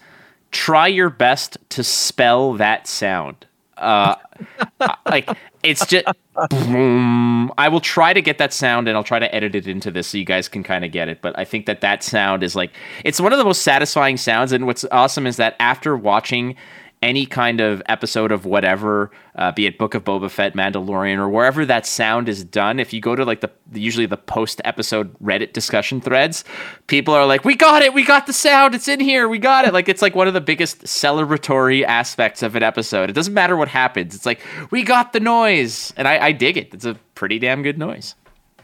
try 0.51 0.88
your 0.88 1.09
best 1.09 1.57
to 1.69 1.84
spell 1.84 2.53
that 2.53 2.88
sound. 2.88 3.45
Uh, 3.77 4.15
like 5.05 5.30
it's 5.63 5.86
just. 5.86 6.05
boom. 6.49 7.51
I 7.57 7.69
will 7.69 7.82
try 7.82 8.13
to 8.13 8.21
get 8.21 8.38
that 8.39 8.51
sound 8.53 8.88
and 8.88 8.97
I'll 8.97 9.03
try 9.03 9.19
to 9.19 9.34
edit 9.34 9.55
it 9.55 9.67
into 9.67 9.91
this 9.91 10.07
so 10.07 10.17
you 10.17 10.25
guys 10.25 10.47
can 10.47 10.63
kind 10.63 10.84
of 10.84 10.91
get 10.91 11.07
it. 11.07 11.21
But 11.21 11.38
I 11.38 11.45
think 11.45 11.65
that 11.67 11.82
that 11.82 12.03
sound 12.03 12.43
is 12.43 12.55
like 12.55 12.71
it's 13.05 13.21
one 13.21 13.32
of 13.32 13.38
the 13.39 13.45
most 13.45 13.61
satisfying 13.61 14.17
sounds. 14.17 14.51
And 14.51 14.65
what's 14.65 14.86
awesome 14.91 15.27
is 15.27 15.38
that 15.38 15.55
after 15.59 15.95
watching 15.95 16.55
any 17.01 17.25
kind 17.25 17.61
of 17.61 17.81
episode 17.87 18.31
of 18.31 18.45
whatever, 18.45 19.09
uh, 19.35 19.51
be 19.53 19.65
it 19.65 19.77
Book 19.77 19.93
of 19.93 20.03
Boba 20.03 20.29
Fett, 20.29 20.53
Mandalorian, 20.53 21.17
or 21.17 21.29
wherever 21.29 21.65
that 21.65 21.85
sound 21.85 22.27
is 22.27 22.43
done, 22.43 22.79
if 22.79 22.91
you 22.91 22.99
go 22.99 23.15
to 23.15 23.23
like 23.23 23.41
the 23.41 23.49
usually 23.73 24.05
the 24.05 24.17
post 24.17 24.61
episode 24.65 25.17
Reddit 25.19 25.53
discussion 25.53 26.01
threads, 26.01 26.43
people 26.87 27.13
are 27.13 27.25
like, 27.25 27.45
"We 27.45 27.55
got 27.55 27.81
it! 27.81 27.93
We 27.93 28.03
got 28.03 28.27
the 28.27 28.33
sound! 28.33 28.75
It's 28.75 28.87
in 28.87 28.99
here! 28.99 29.29
We 29.29 29.39
got 29.39 29.65
it!" 29.65 29.73
Like 29.73 29.87
it's 29.87 30.01
like 30.01 30.15
one 30.15 30.27
of 30.27 30.33
the 30.33 30.41
biggest 30.41 30.83
celebratory 30.83 31.83
aspects 31.83 32.43
of 32.43 32.55
an 32.55 32.63
episode. 32.63 33.09
It 33.09 33.13
doesn't 33.13 33.33
matter 33.33 33.55
what 33.55 33.69
happens; 33.69 34.13
it's 34.13 34.25
like 34.25 34.41
we 34.71 34.83
got 34.83 35.13
the 35.13 35.21
noise, 35.21 35.93
and 35.95 36.07
I, 36.07 36.27
I 36.27 36.31
dig 36.33 36.57
it. 36.57 36.73
It's 36.73 36.85
a 36.85 36.95
pretty 37.15 37.39
damn 37.39 37.63
good 37.63 37.77
noise. 37.77 38.15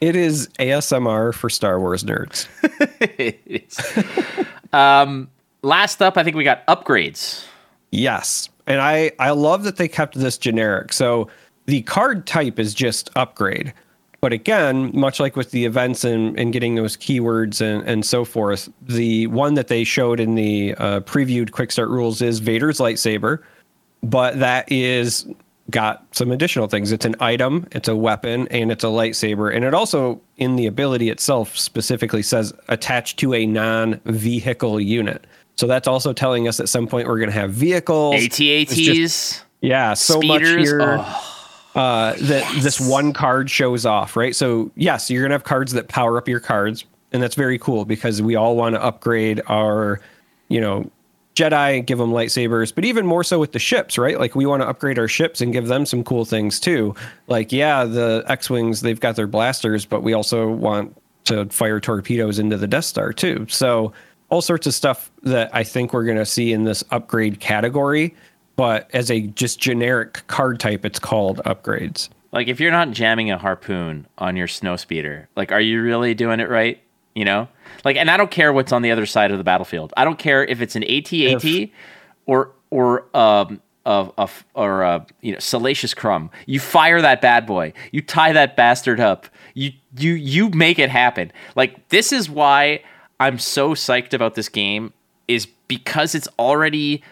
It 0.02 0.18
is 0.18 0.50
ASMR 0.60 1.34
for 1.34 1.50
Star 1.50 1.80
Wars 1.80 2.04
nerds. 2.04 2.48
It 3.18 3.40
is. 3.46 4.46
um, 4.74 5.30
last 5.62 6.02
up, 6.02 6.18
I 6.18 6.24
think 6.24 6.36
we 6.36 6.44
got 6.44 6.68
upgrades. 6.68 7.46
Yes. 7.92 8.50
And 8.68 8.82
I, 8.82 9.12
I 9.20 9.32
love 9.32 9.64
that 9.64 9.78
they 9.78 9.88
kept 9.88 10.16
this 10.16 10.38
generic. 10.38 10.92
So 10.94 11.30
the 11.66 11.82
card 11.84 12.26
type 12.28 12.60
is 12.60 12.74
just 12.74 13.10
upgrade. 13.16 13.74
But 14.22 14.34
again, 14.34 14.90
much 14.94 15.20
like 15.20 15.36
with 15.36 15.52
the 15.52 15.66
events 15.66 16.04
and, 16.04 16.38
and 16.40 16.52
getting 16.52 16.76
those 16.76 16.98
keywords 16.98 17.62
and, 17.62 17.88
and 17.88 18.04
so 18.04 18.26
forth, 18.26 18.70
the 18.82 19.28
one 19.28 19.54
that 19.54 19.68
they 19.68 19.84
showed 19.84 20.20
in 20.20 20.34
the 20.36 20.74
uh, 20.80 21.02
previewed 21.02 21.52
quick 21.52 21.72
start 21.72 21.90
rules 21.90 22.22
is 22.22 22.40
Vader's 22.40 22.80
lightsaber. 22.80 23.44
But 24.02 24.40
that 24.40 24.72
is 24.72 25.28
got 25.70 26.06
some 26.12 26.32
additional 26.32 26.68
things. 26.68 26.92
It's 26.92 27.06
an 27.06 27.16
item, 27.20 27.68
it's 27.72 27.88
a 27.88 27.96
weapon, 27.96 28.48
and 28.50 28.72
it's 28.72 28.84
a 28.84 28.88
lightsaber. 28.88 29.56
And 29.56 29.66
it 29.66 29.74
also, 29.74 30.22
in 30.38 30.56
the 30.56 30.68
ability 30.68 31.10
itself, 31.10 31.58
specifically 31.58 32.22
says 32.22 32.54
attached 32.68 33.20
to 33.20 33.34
a 33.34 33.46
non 33.46 34.00
vehicle 34.06 34.80
unit. 34.80 35.26
So 35.56 35.68
that's 35.68 35.88
also 35.88 36.14
telling 36.14 36.48
us 36.48 36.60
at 36.60 36.70
some 36.70 36.88
point 36.88 37.08
we're 37.08 37.18
going 37.20 37.30
to 37.32 37.40
have 37.40 37.52
vehicles. 37.52 38.16
It's 38.16 38.38
just- 38.38 38.74
ATATs, 38.78 39.42
yeah, 39.62 39.94
so 39.94 40.22
much 40.22 40.42
here 40.42 40.82
Oh, 40.82 41.80
uh, 41.80 42.14
that 42.20 42.62
this 42.62 42.80
one 42.80 43.12
card 43.14 43.50
shows 43.50 43.86
off, 43.86 44.16
right? 44.16 44.36
So 44.36 44.72
yes, 44.76 45.10
you're 45.10 45.22
gonna 45.24 45.34
have 45.34 45.44
cards 45.44 45.74
that 45.74 45.88
power 45.90 46.18
up 46.18 46.28
your 46.30 46.40
cards, 46.40 46.86
and 47.12 47.22
that's 47.22 47.36
very 47.36 47.58
cool 47.60 47.84
because 47.86 48.22
we 48.22 48.36
all 48.36 48.56
want 48.56 48.76
to 48.76 48.82
upgrade 48.84 49.42
our, 49.48 50.00
you 50.48 50.62
know, 50.62 50.90
Jedi, 51.36 51.78
and 51.80 51.86
give 51.88 51.98
them 51.98 52.12
lightsabers, 52.12 52.74
but 52.74 52.86
even 52.86 53.06
more 53.06 53.22
so 53.26 53.40
with 53.40 53.52
the 53.52 53.60
ships, 53.60 53.98
right? 53.98 54.18
Like 54.18 54.36
we 54.36 54.46
want 54.46 54.62
to 54.62 54.68
upgrade 54.70 54.98
our 54.98 55.10
ships 55.10 55.42
and 55.42 55.52
give 55.52 55.68
them 55.68 55.86
some 55.86 56.02
cool 56.04 56.24
things 56.24 56.62
too. 56.62 56.96
Like 57.28 57.52
yeah, 57.52 57.84
the 57.84 58.24
X-wings 58.28 58.80
they've 58.82 59.00
got 59.00 59.18
their 59.18 59.28
blasters, 59.28 59.86
but 59.86 60.02
we 60.02 60.14
also 60.14 60.48
want 60.50 60.96
to 61.26 61.46
fire 61.48 61.82
torpedoes 61.82 62.40
into 62.40 62.56
the 62.56 62.68
Death 62.68 62.86
Star 62.86 63.12
too. 63.12 63.48
So 63.50 63.92
all 64.30 64.42
sorts 64.42 64.68
of 64.68 64.74
stuff 64.74 65.12
that 65.24 65.54
I 65.54 65.64
think 65.64 65.94
we're 65.94 66.06
going 66.06 66.18
to 66.18 66.26
see 66.26 66.52
in 66.52 66.64
this 66.64 66.84
upgrade 66.92 67.40
category. 67.40 68.16
But 68.56 68.90
as 68.94 69.12
a 69.12 69.22
just 69.22 69.60
generic 69.60 70.26
card 70.28 70.60
type, 70.60 70.86
it's 70.86 71.00
called 71.00 71.40
upgrades. 71.46 72.10
Like 72.32 72.48
if 72.48 72.60
you're 72.60 72.72
not 72.72 72.92
jamming 72.92 73.32
a 73.32 73.38
harpoon 73.38 74.08
on 74.18 74.36
your 74.36 74.48
snow 74.48 74.76
speeder, 74.78 75.30
like 75.36 75.52
are 75.52 75.62
you 75.62 75.82
really 75.82 76.14
doing 76.14 76.40
it 76.40 76.50
right? 76.50 76.82
You 77.14 77.24
know, 77.24 77.48
like, 77.86 77.96
and 77.96 78.12
I 78.12 78.18
don't 78.18 78.32
care 78.32 78.52
what's 78.52 78.74
on 78.74 78.82
the 78.82 78.92
other 78.92 79.06
side 79.06 79.32
of 79.32 79.38
the 79.38 79.44
battlefield. 79.44 79.94
I 79.96 80.04
don't 80.04 80.20
care 80.20 80.44
if 80.44 80.62
it's 80.62 80.76
an 80.76 80.84
AT-AT 80.84 81.70
or 82.26 82.52
or 82.70 83.06
um 83.16 83.62
of 83.86 84.12
of 84.18 84.46
or 84.54 84.84
uh, 84.84 85.06
you 85.22 85.32
know 85.32 85.40
salacious 85.40 85.94
crumb. 85.94 86.30
You 86.46 86.60
fire 86.60 87.02
that 87.02 87.22
bad 87.22 87.46
boy. 87.46 87.74
You 87.92 88.02
tie 88.02 88.34
that 88.34 88.56
bastard 88.56 89.00
up. 89.00 89.28
You 89.54 89.72
you 89.98 90.14
you 90.14 90.50
make 90.50 90.80
it 90.80 90.90
happen. 90.90 91.32
Like 91.56 91.88
this 91.90 92.12
is 92.12 92.30
why 92.30 92.82
I'm 93.20 93.40
so 93.40 93.74
psyched 93.74 94.14
about 94.14 94.36
this 94.36 94.50
game 94.50 94.94
is 95.28 95.48
because 95.68 96.16
it's 96.16 96.28
already 96.38 97.04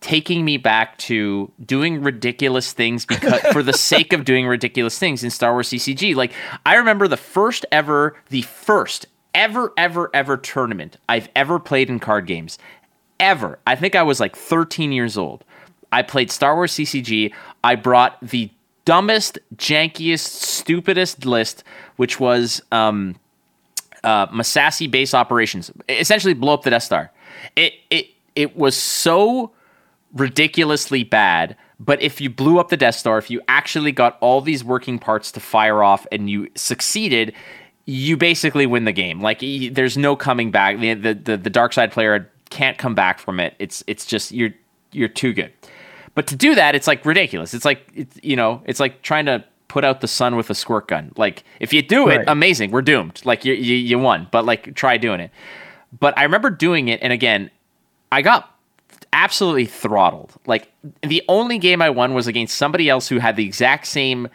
taking 0.00 0.44
me 0.44 0.56
back 0.56 0.96
to 0.98 1.50
doing 1.64 2.02
ridiculous 2.02 2.72
things 2.72 3.06
because 3.06 3.40
for 3.52 3.62
the 3.62 3.72
sake 3.92 4.12
of 4.12 4.24
doing 4.24 4.46
ridiculous 4.46 4.98
things 4.98 5.24
in 5.24 5.30
Star 5.30 5.52
Wars 5.52 5.68
CCG. 5.68 6.14
Like 6.14 6.32
I 6.64 6.76
remember 6.76 7.08
the 7.08 7.16
first 7.16 7.64
ever 7.72 8.16
the 8.28 8.42
first 8.42 9.06
ever 9.34 9.72
ever 9.76 10.10
ever 10.14 10.36
tournament 10.36 10.98
I've 11.08 11.28
ever 11.34 11.58
played 11.58 11.88
in 11.88 11.98
card 11.98 12.26
games 12.26 12.58
ever. 13.18 13.58
I 13.66 13.74
think 13.74 13.94
I 13.94 14.02
was 14.02 14.20
like 14.20 14.36
13 14.36 14.92
years 14.92 15.16
old. 15.16 15.44
I 15.92 16.02
played 16.02 16.30
Star 16.30 16.54
Wars 16.54 16.72
CCG. 16.72 17.32
I 17.64 17.74
brought 17.74 18.18
the 18.20 18.50
dumbest, 18.84 19.38
jankiest, 19.56 20.20
stupidest 20.20 21.24
list, 21.24 21.64
which 21.96 22.20
was 22.20 22.62
um, 22.70 23.16
uh, 24.04 24.26
Massassi 24.28 24.90
base 24.90 25.14
operations. 25.14 25.70
Essentially, 25.88 26.34
blow 26.34 26.54
up 26.54 26.62
the 26.62 26.70
Death 26.70 26.84
Star. 26.84 27.10
It 27.54 27.74
it 27.90 28.06
it 28.34 28.56
was 28.56 28.76
so 28.76 29.52
ridiculously 30.14 31.04
bad. 31.04 31.56
But 31.78 32.00
if 32.00 32.20
you 32.20 32.30
blew 32.30 32.58
up 32.58 32.70
the 32.70 32.76
Death 32.76 32.94
Star, 32.94 33.18
if 33.18 33.30
you 33.30 33.42
actually 33.48 33.92
got 33.92 34.16
all 34.20 34.40
these 34.40 34.64
working 34.64 34.98
parts 34.98 35.30
to 35.32 35.40
fire 35.40 35.82
off 35.82 36.06
and 36.10 36.30
you 36.30 36.48
succeeded, 36.54 37.34
you 37.84 38.16
basically 38.16 38.66
win 38.66 38.84
the 38.84 38.92
game. 38.92 39.20
Like 39.20 39.40
there's 39.72 39.96
no 39.96 40.16
coming 40.16 40.50
back. 40.50 40.78
The 40.78 40.94
the 40.94 41.14
the, 41.14 41.36
the 41.36 41.50
dark 41.50 41.72
side 41.72 41.92
player 41.92 42.30
can't 42.50 42.78
come 42.78 42.94
back 42.94 43.18
from 43.18 43.40
it. 43.40 43.54
It's 43.58 43.84
it's 43.86 44.06
just 44.06 44.32
you're 44.32 44.54
you're 44.92 45.08
too 45.08 45.32
good. 45.32 45.52
But 46.14 46.26
to 46.28 46.36
do 46.36 46.54
that, 46.54 46.74
it's 46.74 46.86
like 46.86 47.04
ridiculous. 47.04 47.52
It's 47.52 47.64
like 47.64 47.86
it's 47.94 48.18
you 48.22 48.36
know, 48.36 48.62
it's 48.64 48.80
like 48.80 49.02
trying 49.02 49.26
to 49.26 49.44
put 49.68 49.84
out 49.84 50.00
the 50.00 50.08
sun 50.08 50.36
with 50.36 50.50
a 50.50 50.54
squirt 50.54 50.88
gun. 50.88 51.12
Like 51.16 51.44
if 51.60 51.72
you 51.72 51.82
do 51.82 52.08
it, 52.08 52.18
right. 52.18 52.28
amazing, 52.28 52.70
we're 52.70 52.82
doomed. 52.82 53.22
Like 53.24 53.44
you, 53.44 53.54
you 53.54 53.76
you 53.76 53.98
won. 53.98 54.28
But 54.30 54.44
like 54.44 54.74
try 54.74 54.96
doing 54.96 55.20
it. 55.20 55.30
But 55.98 56.16
I 56.18 56.24
remember 56.24 56.50
doing 56.50 56.88
it, 56.88 57.00
and 57.02 57.12
again, 57.12 57.50
I 58.12 58.22
got 58.22 58.52
absolutely 59.12 59.66
throttled. 59.66 60.34
Like 60.46 60.70
the 61.02 61.22
only 61.28 61.58
game 61.58 61.80
I 61.80 61.90
won 61.90 62.14
was 62.14 62.26
against 62.26 62.56
somebody 62.56 62.88
else 62.88 63.08
who 63.08 63.18
had 63.18 63.36
the 63.36 63.44
exact 63.44 63.86
same 63.86 64.28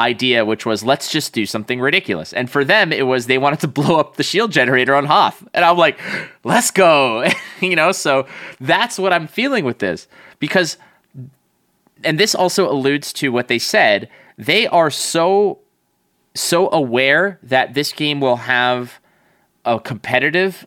idea, 0.00 0.44
which 0.44 0.64
was 0.64 0.84
let's 0.84 1.10
just 1.10 1.32
do 1.32 1.44
something 1.46 1.80
ridiculous. 1.80 2.32
And 2.32 2.50
for 2.50 2.64
them, 2.64 2.92
it 2.92 3.06
was 3.06 3.26
they 3.26 3.38
wanted 3.38 3.60
to 3.60 3.68
blow 3.78 3.98
up 3.98 4.16
the 4.16 4.22
shield 4.22 4.52
generator 4.52 4.94
on 4.94 5.06
Hoth. 5.06 5.46
And 5.54 5.64
I'm 5.64 5.76
like, 5.76 5.98
let's 6.44 6.70
go. 6.70 7.24
you 7.60 7.76
know, 7.76 7.92
so 7.92 8.26
that's 8.60 8.98
what 8.98 9.12
I'm 9.12 9.26
feeling 9.26 9.64
with 9.64 9.78
this. 9.78 10.08
Because, 10.38 10.76
and 12.04 12.18
this 12.18 12.34
also 12.34 12.70
alludes 12.70 13.12
to 13.14 13.30
what 13.32 13.48
they 13.48 13.58
said, 13.58 14.08
they 14.38 14.66
are 14.68 14.90
so, 14.90 15.58
so 16.34 16.70
aware 16.70 17.38
that 17.42 17.74
this 17.74 17.92
game 17.92 18.20
will 18.20 18.36
have 18.36 19.00
a 19.64 19.78
competitive 19.78 20.66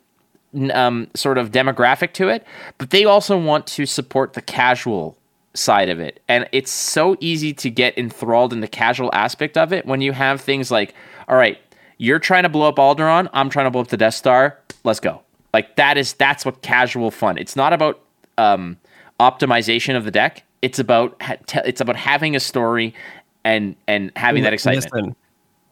um, 0.72 1.08
sort 1.14 1.38
of 1.38 1.50
demographic 1.50 2.12
to 2.12 2.28
it, 2.28 2.46
but 2.78 2.90
they 2.90 3.04
also 3.04 3.38
want 3.38 3.66
to 3.66 3.86
support 3.86 4.34
the 4.34 4.42
casual 4.42 5.16
side 5.54 5.88
of 5.88 5.98
it. 5.98 6.22
And 6.28 6.48
it's 6.52 6.70
so 6.70 7.16
easy 7.20 7.52
to 7.54 7.70
get 7.70 7.96
enthralled 7.98 8.52
in 8.52 8.60
the 8.60 8.68
casual 8.68 9.10
aspect 9.12 9.56
of 9.56 9.72
it 9.72 9.86
when 9.86 10.00
you 10.00 10.12
have 10.12 10.40
things 10.40 10.70
like, 10.70 10.94
all 11.28 11.36
right, 11.36 11.58
you're 11.98 12.18
trying 12.18 12.42
to 12.42 12.48
blow 12.48 12.68
up 12.68 12.76
Alderaan, 12.76 13.28
I'm 13.32 13.48
trying 13.48 13.66
to 13.66 13.70
blow 13.70 13.80
up 13.80 13.88
the 13.88 13.96
Death 13.96 14.14
Star. 14.14 14.58
Let's 14.84 15.00
go. 15.00 15.22
Like 15.52 15.76
that 15.76 15.98
is 15.98 16.14
that's 16.14 16.44
what 16.44 16.62
casual 16.62 17.10
fun. 17.10 17.38
It's 17.38 17.56
not 17.56 17.72
about 17.72 18.00
um, 18.38 18.78
optimization 19.20 19.96
of 19.96 20.04
the 20.04 20.10
deck. 20.10 20.44
It's 20.62 20.78
about 20.78 21.20
it's 21.64 21.80
about 21.80 21.96
having 21.96 22.34
a 22.34 22.40
story 22.40 22.94
and 23.44 23.76
and 23.86 24.12
having 24.16 24.42
that 24.44 24.52
excitement. 24.52 24.92
Listen, 24.92 25.16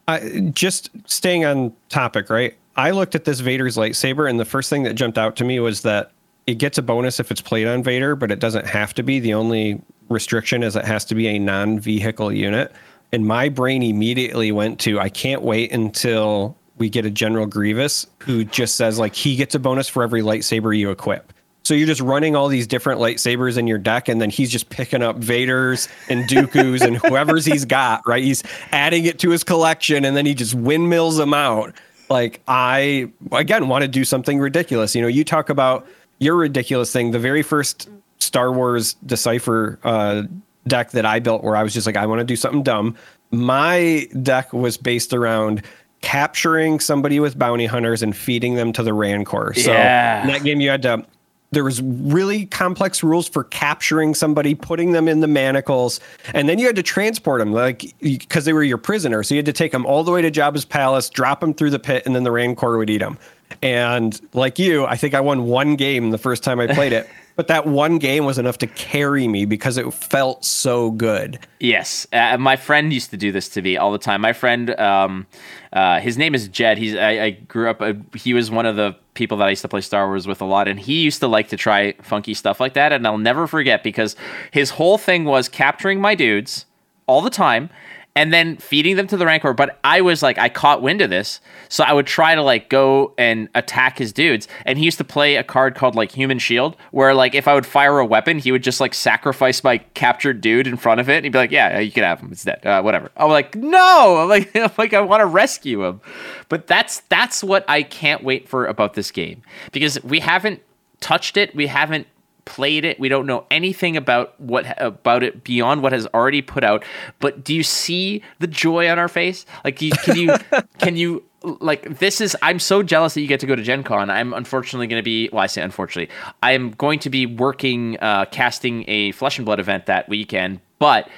I, 0.08 0.50
just 0.52 0.90
staying 1.06 1.44
on 1.44 1.72
topic, 1.88 2.30
right? 2.30 2.56
I 2.76 2.90
looked 2.90 3.14
at 3.14 3.24
this 3.24 3.40
Vader's 3.40 3.76
lightsaber, 3.76 4.28
and 4.28 4.40
the 4.40 4.44
first 4.44 4.70
thing 4.70 4.82
that 4.84 4.94
jumped 4.94 5.18
out 5.18 5.36
to 5.36 5.44
me 5.44 5.60
was 5.60 5.82
that 5.82 6.12
it 6.46 6.54
gets 6.54 6.78
a 6.78 6.82
bonus 6.82 7.20
if 7.20 7.30
it's 7.30 7.40
played 7.40 7.66
on 7.66 7.82
Vader, 7.82 8.16
but 8.16 8.30
it 8.30 8.38
doesn't 8.38 8.66
have 8.66 8.94
to 8.94 9.02
be. 9.02 9.20
The 9.20 9.34
only 9.34 9.80
restriction 10.08 10.62
is 10.62 10.76
it 10.76 10.84
has 10.84 11.04
to 11.06 11.14
be 11.14 11.28
a 11.28 11.38
non-vehicle 11.38 12.32
unit. 12.32 12.72
And 13.12 13.26
my 13.26 13.48
brain 13.48 13.82
immediately 13.82 14.52
went 14.52 14.78
to 14.80 15.00
I 15.00 15.08
can't 15.08 15.42
wait 15.42 15.72
until 15.72 16.56
we 16.78 16.88
get 16.88 17.04
a 17.04 17.10
General 17.10 17.46
Grievous 17.46 18.06
who 18.18 18.44
just 18.44 18.76
says 18.76 18.98
like 18.98 19.14
he 19.14 19.36
gets 19.36 19.54
a 19.54 19.58
bonus 19.58 19.88
for 19.88 20.02
every 20.02 20.22
lightsaber 20.22 20.76
you 20.76 20.90
equip. 20.90 21.32
So 21.70 21.74
you're 21.74 21.86
just 21.86 22.00
running 22.00 22.34
all 22.34 22.48
these 22.48 22.66
different 22.66 23.00
lightsabers 23.00 23.56
in 23.56 23.68
your 23.68 23.78
deck, 23.78 24.08
and 24.08 24.20
then 24.20 24.28
he's 24.28 24.50
just 24.50 24.70
picking 24.70 25.04
up 25.04 25.18
Vader's 25.18 25.88
and 26.08 26.24
Dooku's 26.24 26.82
and 26.82 26.96
whoever's 26.96 27.44
he's 27.44 27.64
got, 27.64 28.04
right? 28.08 28.24
He's 28.24 28.42
adding 28.72 29.04
it 29.04 29.20
to 29.20 29.30
his 29.30 29.44
collection, 29.44 30.04
and 30.04 30.16
then 30.16 30.26
he 30.26 30.34
just 30.34 30.52
windmills 30.52 31.16
them 31.16 31.32
out. 31.32 31.72
Like 32.08 32.40
I 32.48 33.12
again 33.30 33.68
want 33.68 33.82
to 33.82 33.88
do 33.88 34.04
something 34.04 34.40
ridiculous. 34.40 34.96
You 34.96 35.02
know, 35.02 35.06
you 35.06 35.22
talk 35.22 35.48
about 35.48 35.86
your 36.18 36.34
ridiculous 36.34 36.92
thing. 36.92 37.12
The 37.12 37.20
very 37.20 37.42
first 37.42 37.88
Star 38.18 38.50
Wars 38.50 38.94
Decipher 39.06 39.78
uh, 39.84 40.22
deck 40.66 40.90
that 40.90 41.06
I 41.06 41.20
built, 41.20 41.44
where 41.44 41.54
I 41.54 41.62
was 41.62 41.72
just 41.72 41.86
like, 41.86 41.96
I 41.96 42.04
want 42.04 42.18
to 42.18 42.24
do 42.24 42.34
something 42.34 42.64
dumb. 42.64 42.96
My 43.30 44.08
deck 44.24 44.52
was 44.52 44.76
based 44.76 45.14
around 45.14 45.62
capturing 46.00 46.80
somebody 46.80 47.20
with 47.20 47.38
bounty 47.38 47.66
hunters 47.66 48.02
and 48.02 48.16
feeding 48.16 48.56
them 48.56 48.72
to 48.72 48.82
the 48.82 48.92
Rancor. 48.92 49.54
So 49.54 49.70
yeah. 49.70 50.22
in 50.22 50.26
that 50.30 50.42
game, 50.42 50.60
you 50.60 50.68
had 50.68 50.82
to. 50.82 51.06
There 51.52 51.64
was 51.64 51.82
really 51.82 52.46
complex 52.46 53.02
rules 53.02 53.28
for 53.28 53.44
capturing 53.44 54.14
somebody, 54.14 54.54
putting 54.54 54.92
them 54.92 55.08
in 55.08 55.20
the 55.20 55.26
manacles, 55.26 55.98
and 56.32 56.48
then 56.48 56.58
you 56.58 56.66
had 56.66 56.76
to 56.76 56.82
transport 56.82 57.40
them, 57.40 57.52
like 57.52 57.94
because 58.00 58.44
they 58.44 58.52
were 58.52 58.62
your 58.62 58.78
prisoner. 58.78 59.22
So 59.22 59.34
you 59.34 59.38
had 59.38 59.46
to 59.46 59.52
take 59.52 59.72
them 59.72 59.84
all 59.84 60.04
the 60.04 60.12
way 60.12 60.22
to 60.22 60.30
Jabba's 60.30 60.64
palace, 60.64 61.10
drop 61.10 61.40
them 61.40 61.52
through 61.52 61.70
the 61.70 61.80
pit, 61.80 62.04
and 62.06 62.14
then 62.14 62.22
the 62.22 62.30
Rancor 62.30 62.78
would 62.78 62.88
eat 62.88 62.98
them. 62.98 63.18
And 63.62 64.18
like 64.32 64.58
you, 64.58 64.86
I 64.86 64.96
think 64.96 65.14
I 65.14 65.20
won 65.20 65.44
one 65.44 65.76
game 65.76 66.10
the 66.10 66.18
first 66.18 66.44
time 66.44 66.60
I 66.60 66.68
played 66.68 66.92
it. 66.92 67.08
but 67.40 67.48
that 67.48 67.66
one 67.66 67.98
game 67.98 68.26
was 68.26 68.38
enough 68.38 68.58
to 68.58 68.66
carry 68.66 69.26
me 69.26 69.46
because 69.46 69.76
it 69.78 69.92
felt 69.94 70.44
so 70.44 70.90
good. 70.90 71.38
Yes, 71.58 72.06
uh, 72.12 72.36
my 72.38 72.56
friend 72.56 72.92
used 72.92 73.10
to 73.10 73.16
do 73.16 73.32
this 73.32 73.48
to 73.50 73.62
me 73.62 73.76
all 73.76 73.92
the 73.92 73.98
time. 73.98 74.20
My 74.20 74.34
friend, 74.34 74.78
um, 74.78 75.26
uh, 75.72 76.00
his 76.00 76.18
name 76.18 76.34
is 76.34 76.48
Jed. 76.48 76.78
He's 76.78 76.96
I, 76.96 77.10
I 77.10 77.30
grew 77.30 77.70
up. 77.70 77.80
Uh, 77.80 77.94
he 78.14 78.34
was 78.34 78.50
one 78.50 78.66
of 78.66 78.76
the 78.76 78.96
people 79.14 79.36
that 79.38 79.46
I 79.46 79.50
used 79.50 79.62
to 79.62 79.68
play 79.68 79.80
Star 79.80 80.06
Wars 80.08 80.26
with 80.26 80.40
a 80.40 80.44
lot, 80.44 80.66
and 80.66 80.80
he 80.80 81.02
used 81.02 81.20
to 81.20 81.28
like 81.28 81.48
to 81.48 81.56
try 81.56 81.92
funky 82.02 82.34
stuff 82.34 82.58
like 82.58 82.74
that. 82.74 82.92
And 82.92 83.06
I'll 83.06 83.18
never 83.18 83.46
forget 83.46 83.82
because 83.82 84.16
his 84.50 84.70
whole 84.70 84.98
thing 84.98 85.24
was 85.24 85.48
capturing 85.48 86.00
my 86.00 86.14
dudes 86.14 86.66
all 87.06 87.22
the 87.22 87.30
time 87.30 87.70
and 88.16 88.32
then 88.32 88.56
feeding 88.56 88.96
them 88.96 89.06
to 89.06 89.16
the 89.16 89.24
rancor. 89.24 89.52
But 89.52 89.78
I 89.84 90.00
was 90.00 90.22
like, 90.22 90.38
I 90.38 90.48
caught 90.48 90.82
wind 90.82 91.00
of 91.00 91.10
this, 91.10 91.40
so 91.68 91.84
I 91.84 91.92
would 91.92 92.06
try 92.06 92.34
to 92.34 92.42
like 92.42 92.68
go 92.68 93.14
and 93.16 93.48
attack 93.54 93.98
his 93.98 94.12
dudes. 94.12 94.48
And 94.66 94.78
he 94.78 94.84
used 94.84 94.98
to 94.98 95.04
play 95.04 95.36
a 95.36 95.44
card 95.44 95.74
called 95.74 95.94
like 95.94 96.12
Human 96.12 96.38
Shield, 96.38 96.76
where 96.90 97.14
like 97.14 97.34
if 97.34 97.46
I 97.46 97.54
would 97.54 97.66
fire 97.66 97.98
a 97.98 98.06
weapon, 98.06 98.38
he 98.38 98.52
would 98.52 98.62
just 98.62 98.80
like 98.80 98.94
sacrifice 98.94 99.62
my 99.62 99.78
captured 99.78 100.40
dude 100.40 100.66
in 100.66 100.76
front 100.76 101.00
of 101.00 101.08
it. 101.08 101.16
And 101.16 101.24
he'd 101.24 101.32
be 101.32 101.38
like, 101.38 101.50
Yeah, 101.50 101.78
you 101.78 101.92
can 101.92 102.04
have 102.04 102.20
him. 102.20 102.32
It's 102.32 102.44
dead. 102.44 102.64
Uh, 102.66 102.82
whatever. 102.82 103.10
I'm 103.16 103.30
like, 103.30 103.54
No, 103.54 104.18
I'm 104.18 104.28
like, 104.28 104.54
I'm 104.56 104.70
like 104.76 104.92
I 104.92 105.00
want 105.00 105.20
to 105.20 105.26
rescue 105.26 105.84
him. 105.84 106.00
But 106.48 106.66
that's 106.66 107.00
that's 107.08 107.44
what 107.44 107.64
I 107.68 107.82
can't 107.82 108.24
wait 108.24 108.48
for 108.48 108.66
about 108.66 108.94
this 108.94 109.10
game 109.10 109.42
because 109.72 110.02
we 110.02 110.20
haven't 110.20 110.62
touched 111.00 111.36
it. 111.36 111.54
We 111.54 111.66
haven't 111.66 112.06
played 112.50 112.84
it. 112.84 112.98
We 112.98 113.08
don't 113.08 113.26
know 113.26 113.46
anything 113.48 113.96
about 113.96 114.38
what 114.40 114.66
about 114.82 115.22
it 115.22 115.44
beyond 115.44 115.82
what 115.82 115.92
has 115.92 116.06
already 116.08 116.42
put 116.42 116.64
out. 116.64 116.84
But 117.20 117.44
do 117.44 117.54
you 117.54 117.62
see 117.62 118.22
the 118.40 118.48
joy 118.48 118.90
on 118.90 118.98
our 118.98 119.06
face? 119.06 119.46
Like, 119.64 119.76
can 119.76 120.16
you 120.16 120.34
can 120.78 120.96
you 120.96 121.22
like 121.42 121.98
this 122.00 122.20
is 122.20 122.36
I'm 122.42 122.58
so 122.58 122.82
jealous 122.82 123.14
that 123.14 123.20
you 123.20 123.28
get 123.28 123.38
to 123.40 123.46
go 123.46 123.54
to 123.54 123.62
Gen 123.62 123.84
Con. 123.84 124.10
I'm 124.10 124.34
unfortunately 124.34 124.88
going 124.88 124.98
to 124.98 125.04
be 125.04 125.28
well, 125.32 125.42
I 125.42 125.46
say 125.46 125.62
unfortunately. 125.62 126.12
I 126.42 126.52
am 126.52 126.72
going 126.72 126.98
to 127.00 127.10
be 127.10 127.24
working 127.24 127.96
uh, 128.00 128.24
casting 128.26 128.84
a 128.88 129.12
Flesh 129.12 129.38
and 129.38 129.46
Blood 129.46 129.60
event 129.60 129.86
that 129.86 130.08
weekend, 130.08 130.60
but 130.80 131.08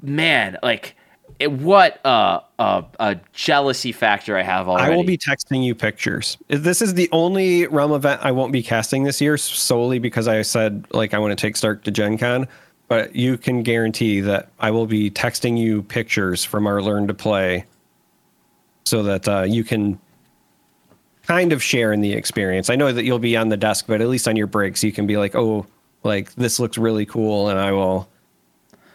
man, 0.00 0.56
like 0.62 0.96
it, 1.44 1.52
what 1.52 2.00
a, 2.04 2.40
a, 2.58 2.84
a 2.98 3.20
jealousy 3.32 3.92
factor 3.92 4.36
I 4.36 4.42
have 4.42 4.68
already. 4.68 4.92
I 4.92 4.96
will 4.96 5.04
be 5.04 5.18
texting 5.18 5.64
you 5.64 5.74
pictures. 5.74 6.36
This 6.48 6.82
is 6.82 6.94
the 6.94 7.08
only 7.12 7.66
realm 7.66 7.92
event 7.92 8.20
I 8.24 8.32
won't 8.32 8.52
be 8.52 8.62
casting 8.62 9.04
this 9.04 9.20
year 9.20 9.36
solely 9.36 9.98
because 9.98 10.26
I 10.26 10.42
said 10.42 10.86
like 10.90 11.14
I 11.14 11.18
want 11.18 11.38
to 11.38 11.40
take 11.40 11.56
Stark 11.56 11.84
to 11.84 11.90
Gen 11.90 12.18
Con. 12.18 12.48
But 12.86 13.16
you 13.16 13.38
can 13.38 13.62
guarantee 13.62 14.20
that 14.20 14.50
I 14.60 14.70
will 14.70 14.86
be 14.86 15.10
texting 15.10 15.56
you 15.58 15.82
pictures 15.82 16.44
from 16.44 16.66
our 16.66 16.82
Learn 16.82 17.06
to 17.06 17.14
Play 17.14 17.64
so 18.84 19.02
that 19.02 19.26
uh, 19.26 19.42
you 19.42 19.64
can 19.64 19.98
kind 21.26 21.52
of 21.52 21.62
share 21.62 21.92
in 21.92 22.02
the 22.02 22.12
experience. 22.12 22.68
I 22.68 22.76
know 22.76 22.92
that 22.92 23.04
you'll 23.04 23.18
be 23.18 23.36
on 23.36 23.48
the 23.48 23.56
desk, 23.56 23.86
but 23.88 24.02
at 24.02 24.08
least 24.08 24.28
on 24.28 24.36
your 24.36 24.46
breaks, 24.46 24.84
you 24.84 24.92
can 24.92 25.06
be 25.06 25.16
like, 25.16 25.34
oh, 25.34 25.66
like 26.02 26.34
this 26.34 26.60
looks 26.60 26.76
really 26.76 27.06
cool, 27.06 27.48
and 27.48 27.58
I 27.58 27.72
will, 27.72 28.06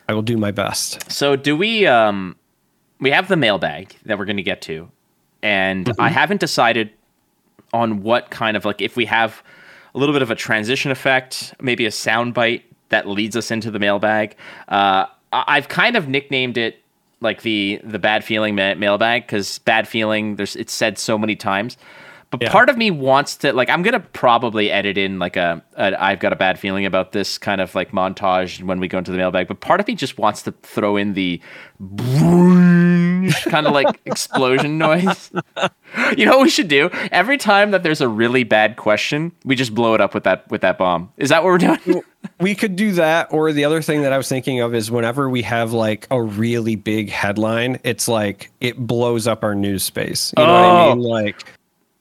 I 0.08 0.14
will 0.14 0.22
do 0.22 0.38
my 0.38 0.52
best. 0.52 1.12
So 1.12 1.36
do 1.36 1.58
we? 1.58 1.88
Um, 1.88 2.36
we 3.00 3.12
have 3.12 3.28
the 3.28 3.38
mailbag 3.38 3.96
that 4.06 4.18
we're 4.18 4.26
going 4.26 4.38
to 4.38 4.44
get 4.44 4.62
to, 4.64 4.90
and 5.42 5.86
mm-hmm. 5.86 6.02
I 6.02 6.10
haven't 6.10 6.40
decided 6.40 6.92
on 7.74 8.02
what 8.02 8.30
kind 8.30 8.58
of 8.58 8.66
like 8.66 8.82
if 8.82 8.96
we 8.96 9.06
have 9.06 9.44
a 9.94 9.98
little 9.98 10.14
bit 10.14 10.22
of 10.22 10.32
a 10.32 10.36
transition 10.36 10.92
effect, 10.92 11.54
maybe 11.62 11.86
a 11.86 11.92
sound 11.92 12.34
bite 12.34 12.64
that 12.90 13.08
leads 13.08 13.36
us 13.36 13.52
into 13.52 13.72
the 13.72 13.80
mailbag. 13.80 14.36
Uh, 14.68 15.06
I've 15.32 15.68
kind 15.68 15.96
of 15.96 16.08
nicknamed 16.08 16.58
it 16.58 16.82
like 17.22 17.42
the 17.42 17.80
the 17.84 18.00
bad 18.00 18.24
feeling 18.24 18.56
ma- 18.56 18.76
mailbag 18.76 19.24
because 19.24 19.60
bad 19.60 19.88
feeling 19.88 20.36
there's 20.36 20.56
it's 20.56 20.74
said 20.74 20.98
so 20.98 21.18
many 21.18 21.36
times 21.36 21.78
but 22.32 22.42
yeah. 22.42 22.52
part 22.52 22.70
of 22.70 22.78
me 22.78 22.92
wants 22.92 23.36
to 23.36 23.52
like 23.54 23.70
i'm 23.70 23.82
gonna 23.82 24.00
probably 24.00 24.72
edit 24.72 24.98
in 24.98 25.20
like 25.20 25.36
a, 25.36 25.62
a 25.76 26.02
i've 26.02 26.20
got 26.20 26.32
a 26.32 26.36
bad 26.36 26.58
feeling 26.58 26.86
about 26.86 27.12
this 27.12 27.38
kind 27.38 27.60
of 27.62 27.76
like 27.76 27.92
montage 27.92 28.64
when 28.64 28.80
we 28.80 28.88
go 28.88 28.98
into 28.98 29.12
the 29.12 29.18
mailbag 29.18 29.48
but 29.48 29.60
part 29.60 29.80
of 29.80 29.88
me 29.88 29.96
just 29.96 30.18
wants 30.18 30.42
to 30.42 30.52
throw 30.64 30.96
in 30.96 31.14
the 31.14 31.42
kind 33.46 33.68
of 33.68 33.74
like 33.74 34.00
explosion 34.06 34.78
noise. 34.78 35.32
You 36.16 36.26
know 36.28 36.38
what 36.38 36.44
we 36.44 36.50
should 36.52 36.68
do? 36.68 36.92
Every 37.12 37.38
time 37.38 37.72
that 37.72 37.82
there's 37.82 38.00
a 38.00 38.08
really 38.08 38.44
bad 38.44 38.78
question 38.78 39.32
we 39.44 39.56
just 39.56 39.74
blow 39.74 39.96
it 39.96 40.02
up 40.02 40.14
with 40.14 40.24
that 40.24 40.50
with 40.52 40.62
that 40.62 40.78
bomb. 40.78 41.12
Is 41.18 41.30
that 41.30 41.44
what 41.44 41.50
we're 41.50 41.58
doing? 41.58 42.04
We 42.40 42.54
could 42.54 42.76
do 42.76 42.92
that 42.94 43.28
or 43.32 43.52
the 43.52 43.66
other 43.66 43.82
thing 43.82 44.04
that 44.04 44.14
i 44.14 44.18
was 44.18 44.30
thinking 44.30 44.60
of 44.60 44.76
is 44.76 44.92
whenever 44.92 45.30
we 45.30 45.42
have 45.42 45.74
like 45.74 46.06
a 46.12 46.22
really 46.22 46.76
big 46.76 47.10
headline 47.10 47.80
it's 47.84 48.08
like 48.08 48.52
it 48.60 48.78
blows 48.78 49.26
up 49.26 49.44
our 49.44 49.56
news 49.56 49.84
space. 49.84 50.34
You 50.38 50.44
know 50.44 50.50
oh. 50.50 50.54
what 50.54 50.64
i 50.64 50.96
mean? 50.96 51.06
Oh. 51.06 51.10
Like 51.10 51.46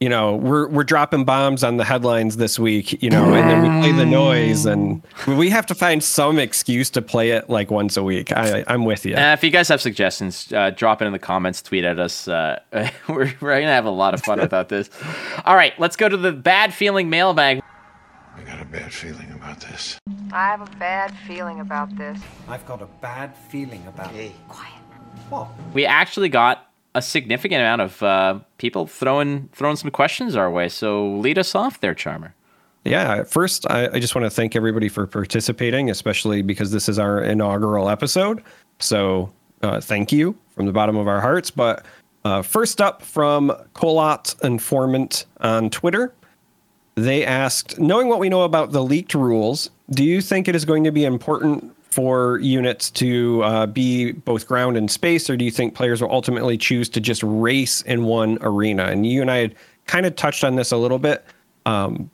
you 0.00 0.08
know, 0.08 0.36
we're 0.36 0.68
we're 0.68 0.84
dropping 0.84 1.24
bombs 1.24 1.64
on 1.64 1.76
the 1.76 1.84
headlines 1.84 2.36
this 2.36 2.56
week, 2.56 3.02
you 3.02 3.10
know, 3.10 3.34
and 3.34 3.50
then 3.50 3.62
we 3.62 3.80
play 3.80 3.92
the 3.92 4.06
noise, 4.06 4.64
and 4.64 5.02
we 5.26 5.50
have 5.50 5.66
to 5.66 5.74
find 5.74 6.04
some 6.04 6.38
excuse 6.38 6.88
to 6.90 7.02
play 7.02 7.30
it 7.30 7.50
like 7.50 7.72
once 7.72 7.96
a 7.96 8.04
week. 8.04 8.30
I, 8.32 8.62
I'm 8.68 8.84
with 8.84 9.04
you. 9.04 9.16
Uh, 9.16 9.32
if 9.32 9.42
you 9.42 9.50
guys 9.50 9.66
have 9.68 9.80
suggestions, 9.80 10.52
uh, 10.52 10.70
drop 10.70 11.02
it 11.02 11.06
in 11.06 11.12
the 11.12 11.18
comments, 11.18 11.60
tweet 11.62 11.82
at 11.84 11.98
us. 11.98 12.28
Uh, 12.28 12.60
we're 13.08 13.32
we're 13.40 13.60
gonna 13.60 13.66
have 13.66 13.86
a 13.86 13.90
lot 13.90 14.14
of 14.14 14.22
fun 14.22 14.38
about 14.38 14.68
this. 14.68 14.88
All 15.44 15.56
right, 15.56 15.72
let's 15.80 15.96
go 15.96 16.08
to 16.08 16.16
the 16.16 16.32
bad 16.32 16.72
feeling 16.72 17.10
mailbag. 17.10 17.60
I 18.36 18.42
got 18.42 18.62
a 18.62 18.64
bad 18.66 18.92
feeling 18.92 19.32
about 19.32 19.60
this. 19.60 19.98
I 20.32 20.46
have 20.46 20.60
a 20.60 20.76
bad 20.76 21.12
feeling 21.26 21.58
about 21.58 21.96
this. 21.96 22.20
I've 22.46 22.64
got 22.66 22.80
a 22.80 22.86
bad 23.00 23.36
feeling 23.48 23.84
about. 23.88 24.12
Hey, 24.12 24.32
quiet. 24.46 24.74
What? 25.28 25.48
We 25.74 25.86
actually 25.86 26.28
got 26.28 26.67
a 26.98 27.02
significant 27.02 27.60
amount 27.60 27.80
of 27.80 28.02
uh, 28.02 28.38
people 28.58 28.86
throwing 28.86 29.48
throwing 29.52 29.76
some 29.76 29.90
questions 29.90 30.36
our 30.36 30.50
way. 30.50 30.68
So 30.68 31.16
lead 31.16 31.38
us 31.38 31.54
off 31.54 31.80
there, 31.80 31.94
Charmer. 31.94 32.34
Yeah, 32.84 33.24
first, 33.24 33.66
I, 33.70 33.88
I 33.92 34.00
just 34.00 34.14
want 34.14 34.24
to 34.24 34.30
thank 34.30 34.56
everybody 34.56 34.88
for 34.88 35.06
participating, 35.06 35.90
especially 35.90 36.42
because 36.42 36.70
this 36.70 36.88
is 36.88 36.98
our 36.98 37.22
inaugural 37.22 37.88
episode. 37.88 38.42
So 38.78 39.30
uh, 39.62 39.80
thank 39.80 40.12
you 40.12 40.36
from 40.54 40.66
the 40.66 40.72
bottom 40.72 40.96
of 40.96 41.08
our 41.08 41.20
hearts. 41.20 41.50
But 41.50 41.84
uh, 42.24 42.42
first 42.42 42.80
up 42.80 43.02
from 43.02 43.52
Colot 43.74 44.40
Informant 44.42 45.26
on 45.40 45.70
Twitter, 45.70 46.14
they 46.94 47.24
asked, 47.24 47.78
knowing 47.78 48.08
what 48.08 48.18
we 48.20 48.28
know 48.28 48.42
about 48.42 48.72
the 48.72 48.82
leaked 48.82 49.14
rules, 49.14 49.70
do 49.90 50.02
you 50.02 50.20
think 50.20 50.48
it 50.48 50.56
is 50.56 50.64
going 50.64 50.84
to 50.84 50.90
be 50.90 51.04
important 51.04 51.74
for 51.90 52.38
units 52.38 52.90
to 52.90 53.42
uh, 53.42 53.66
be 53.66 54.12
both 54.12 54.46
ground 54.46 54.76
and 54.76 54.90
space, 54.90 55.28
or 55.30 55.36
do 55.36 55.44
you 55.44 55.50
think 55.50 55.74
players 55.74 56.02
will 56.02 56.12
ultimately 56.12 56.58
choose 56.58 56.88
to 56.90 57.00
just 57.00 57.22
race 57.22 57.80
in 57.82 58.04
one 58.04 58.38
arena? 58.42 58.84
And 58.84 59.06
you 59.06 59.20
and 59.22 59.30
I 59.30 59.38
had 59.38 59.54
kind 59.86 60.06
of 60.06 60.14
touched 60.16 60.44
on 60.44 60.56
this 60.56 60.70
a 60.70 60.76
little 60.76 60.98
bit, 60.98 61.24
um, 61.66 62.10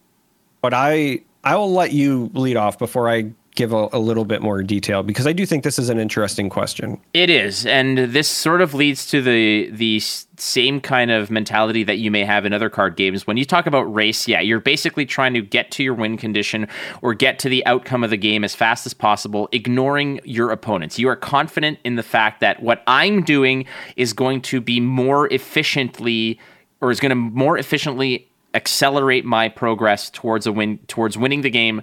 but 0.60 0.72
I 0.72 1.20
I 1.42 1.56
will 1.56 1.72
let 1.72 1.92
you 1.92 2.30
lead 2.34 2.56
off 2.56 2.78
before 2.78 3.08
I 3.08 3.32
give 3.54 3.72
a, 3.72 3.88
a, 3.92 3.98
little 3.98 4.24
bit 4.24 4.42
more 4.42 4.62
detail 4.62 5.02
because 5.02 5.26
I 5.26 5.32
do 5.32 5.46
think 5.46 5.62
this 5.62 5.78
is 5.78 5.88
an 5.88 5.98
interesting 5.98 6.50
question. 6.50 7.00
It 7.12 7.30
is, 7.30 7.64
and 7.66 7.98
this 7.98 8.28
sort 8.28 8.60
of 8.60 8.74
leads 8.74 9.06
to 9.06 9.22
the 9.22 9.70
the 9.70 10.00
same 10.00 10.80
kind 10.80 11.10
of 11.10 11.30
mentality 11.30 11.84
that 11.84 11.98
you 11.98 12.10
may 12.10 12.24
have 12.24 12.44
in 12.44 12.52
other 12.52 12.68
card 12.68 12.96
games. 12.96 13.26
When 13.26 13.36
you 13.36 13.44
talk 13.44 13.66
about 13.66 13.82
race, 13.82 14.26
yeah, 14.26 14.40
you're 14.40 14.60
basically 14.60 15.06
trying 15.06 15.34
to 15.34 15.42
get 15.42 15.70
to 15.72 15.84
your 15.84 15.94
win 15.94 16.16
condition 16.16 16.66
or 17.02 17.14
get 17.14 17.38
to 17.40 17.48
the 17.48 17.64
outcome 17.66 18.02
of 18.02 18.10
the 18.10 18.16
game 18.16 18.42
as 18.42 18.54
fast 18.54 18.86
as 18.86 18.94
possible, 18.94 19.48
ignoring 19.52 20.20
your 20.24 20.50
opponents. 20.50 20.98
You 20.98 21.08
are 21.08 21.16
confident 21.16 21.78
in 21.84 21.94
the 21.94 22.02
fact 22.02 22.40
that 22.40 22.62
what 22.62 22.82
I'm 22.86 23.22
doing 23.22 23.66
is 23.96 24.12
going 24.12 24.42
to 24.42 24.60
be 24.60 24.80
more 24.80 25.32
efficiently 25.32 26.40
or 26.80 26.90
is 26.90 26.98
going 26.98 27.10
to 27.10 27.16
more 27.16 27.56
efficiently 27.56 28.28
accelerate 28.54 29.24
my 29.24 29.48
progress 29.48 30.10
towards 30.10 30.46
a 30.46 30.52
win 30.52 30.78
towards 30.86 31.18
winning 31.18 31.42
the 31.42 31.50
game 31.50 31.82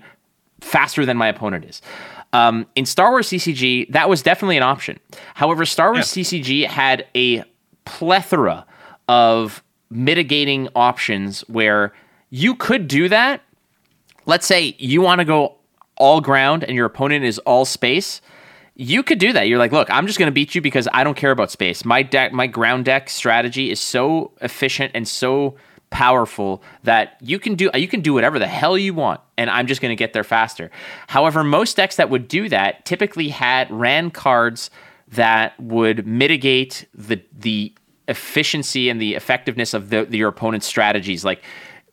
faster 0.62 1.06
than 1.06 1.18
my 1.18 1.28
opponent 1.28 1.66
is. 1.66 1.82
Um, 2.34 2.66
in 2.76 2.86
Star 2.86 3.12
Wars 3.12 3.28
CCG, 3.28 3.92
that 3.92 4.08
was 4.08 4.22
definitely 4.22 4.58
an 4.58 4.64
option. 4.64 5.00
However, 5.34 5.66
Star 5.66 5.92
Wars 5.92 6.16
yeah. 6.16 6.24
CCG 6.24 6.68
had 6.68 7.06
a 7.16 7.44
plethora 7.86 8.66
of 9.10 9.64
mitigating 9.90 10.70
options 10.76 11.42
where 11.42 11.94
you 12.30 12.56
could 12.56 12.88
do 12.88 13.10
that. 13.10 13.42
Let's 14.26 14.46
say 14.46 14.76
you 14.80 15.02
want 15.02 15.20
to 15.20 15.26
go 15.26 15.58
all 15.98 16.22
ground 16.22 16.64
and 16.64 16.76
your 16.76 16.86
opponent 16.86 17.26
is 17.26 17.38
all 17.40 17.66
space. 17.66 18.22
You 18.76 19.04
could 19.04 19.20
do 19.20 19.34
that. 19.34 19.48
You're 19.48 19.60
like, 19.60 19.74
look, 19.74 19.90
I'm 19.92 20.08
just 20.08 20.18
going 20.18 20.28
to 20.28 20.34
beat 20.34 20.56
you 20.56 20.62
because 20.62 20.88
I 20.94 21.04
don't 21.04 21.18
care 21.18 21.32
about 21.32 21.52
space. 21.52 21.84
My 21.84 22.02
deck, 22.02 22.32
my 22.32 22.48
ground 22.48 22.86
deck 22.86 23.10
strategy 23.10 23.70
is 23.70 23.82
so 23.82 24.32
efficient 24.42 24.92
and 24.96 25.08
so 25.08 25.56
powerful 25.92 26.64
that 26.84 27.18
you 27.22 27.38
can 27.38 27.54
do 27.54 27.70
you 27.76 27.88
can 27.88 28.02
do 28.02 28.14
whatever 28.14 28.40
the 28.40 28.48
hell 28.48 28.78
you 28.78 28.94
want 28.94 29.22
and 29.38 29.50
I'm 29.50 29.68
just 29.68 29.82
going 29.82 29.92
to 29.92 29.96
get 29.96 30.14
there 30.14 30.24
faster. 30.24 30.72
However, 31.08 31.44
most 31.44 31.78
decks 31.78 31.98
that 31.98 32.10
would 32.10 32.28
do 32.28 32.50
that 32.50 32.86
typically 32.86 33.30
had 33.30 33.70
ran 33.70 34.10
cards 34.10 34.72
that 35.10 35.60
would 35.60 36.08
mitigate 36.08 36.88
the 36.96 37.22
the 37.38 37.76
efficiency 38.08 38.90
and 38.90 39.02
the 39.02 39.16
effectiveness 39.16 39.74
of 39.74 39.90
the, 39.90 40.06
the, 40.06 40.18
your 40.18 40.30
opponent's 40.30 40.66
strategies. 40.66 41.24
Like 41.24 41.44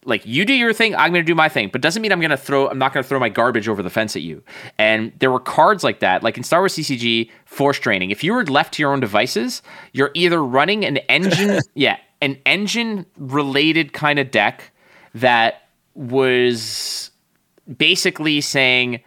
like 0.05 0.24
you 0.24 0.44
do 0.44 0.55
your 0.55 0.72
thing 0.72 0.94
i'm 0.94 1.12
going 1.12 1.22
to 1.22 1.26
do 1.26 1.34
my 1.34 1.49
thing 1.49 1.68
but 1.70 1.80
doesn't 1.80 2.01
mean 2.01 2.12
i'm 2.12 2.20
going 2.20 2.30
to 2.30 2.36
throw 2.36 2.68
i'm 2.68 2.78
not 2.78 2.94
going 2.94 3.03
to 3.03 3.09
throw 3.09 3.18
my 3.18 3.28
garbage 3.28 3.68
over 3.68 3.82
the 3.82 3.90
fence 3.90 4.14
at 4.14 4.22
you. 4.22 4.42
And 4.78 5.12
there 5.18 5.30
were 5.30 5.40
cards 5.40 5.82
like 5.82 6.01
that 6.01 6.22
like 6.22 6.36
in 6.36 6.44
star 6.44 6.61
wars 6.61 6.74
ccg 6.74 7.30
force 7.44 7.78
training. 7.78 8.11
If 8.11 8.22
you 8.24 8.32
were 8.32 8.44
left 8.46 8.74
to 8.74 8.82
your 8.82 8.92
own 8.92 9.01
devices 9.01 9.61
you're 9.92 10.12
either 10.14 10.42
running 10.42 10.84
an 10.84 10.99
engine 11.09 11.61
yeah 11.74 11.99
an 12.20 12.38
engine 12.46 13.06
related 13.16 13.92
kind 13.92 14.18
of 14.18 14.30
deck 14.30 14.72
that 15.14 15.68
was 15.94 17.10
basically 17.76 18.40
saying 18.40 19.00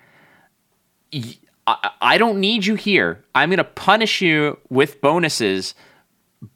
I 2.01 2.17
don't 2.17 2.39
need 2.39 2.65
you 2.65 2.75
here. 2.75 3.23
I'm 3.35 3.49
going 3.49 3.57
to 3.57 3.63
punish 3.63 4.21
you 4.21 4.57
with 4.69 4.99
bonuses 5.01 5.75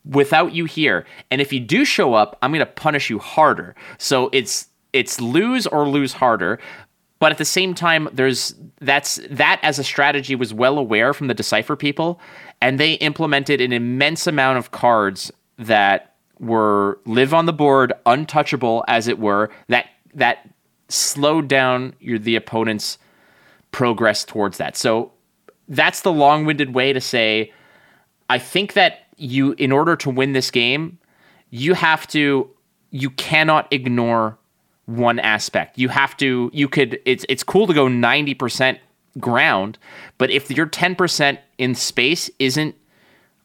without 0.04 0.54
you 0.54 0.66
here. 0.66 1.06
And 1.30 1.42
if 1.42 1.54
you 1.54 1.60
do 1.60 1.86
show 1.86 2.14
up, 2.14 2.38
I'm 2.42 2.52
going 2.52 2.60
to 2.60 2.66
punish 2.66 3.10
you 3.10 3.20
harder. 3.20 3.76
So 3.98 4.30
it's 4.34 4.68
it's 4.94 5.20
lose 5.22 5.68
or 5.68 5.88
lose 5.88 6.14
harder. 6.14 6.60
But 7.20 7.32
at 7.32 7.38
the 7.38 7.46
same 7.46 7.74
time, 7.74 8.10
there's 8.12 8.56
that's 8.82 9.20
that 9.30 9.60
as 9.62 9.80
a 9.80 9.84
strategy 9.84 10.36
was 10.36 10.54
well 10.54 10.78
aware 10.78 11.14
from 11.14 11.28
the 11.28 11.34
Decipher 11.34 11.76
people, 11.76 12.20
and 12.62 12.80
they 12.80 12.94
implemented 12.94 13.62
an 13.62 13.72
immense 13.72 14.28
amount 14.28 14.58
of 14.58 14.72
cards 14.72 15.32
that 15.58 16.15
were 16.40 17.00
live 17.06 17.34
on 17.34 17.46
the 17.46 17.54
board, 17.54 17.94
untouchable 18.06 18.84
as 18.88 19.08
it 19.08 19.20
were, 19.20 19.50
that 19.68 19.88
that 20.14 20.50
slowed 20.88 21.48
down 21.48 21.94
your 22.00 22.20
the 22.20 22.36
opponent's 22.36 22.98
progress 23.72 24.24
towards 24.24 24.58
that. 24.58 24.78
So 24.78 25.12
that's 25.68 26.02
the 26.02 26.12
long-winded 26.12 26.74
way 26.74 26.94
to 26.94 27.02
say 27.02 27.52
I 28.30 28.40
think 28.40 28.74
that 28.74 29.08
you 29.18 29.54
in 29.58 29.72
order 29.72 29.96
to 29.98 30.10
win 30.10 30.34
this 30.34 30.52
game, 30.52 30.98
you 31.50 31.74
have 31.74 32.08
to 32.08 32.50
you 32.92 33.10
cannot 33.12 33.72
ignore 33.72 34.38
one 34.86 35.20
aspect. 35.20 35.78
You 35.78 35.90
have 35.90 36.16
to 36.18 36.50
you 36.54 36.68
could 36.68 37.00
it's 37.06 37.26
it's 37.30 37.44
cool 37.44 37.68
to 37.68 37.74
go 37.74 37.88
90% 37.88 38.80
ground, 39.20 39.78
but 40.18 40.30
if 40.30 40.52
your 40.52 40.68
10% 40.68 41.38
in 41.58 41.76
space 41.76 42.30
isn't 42.40 42.76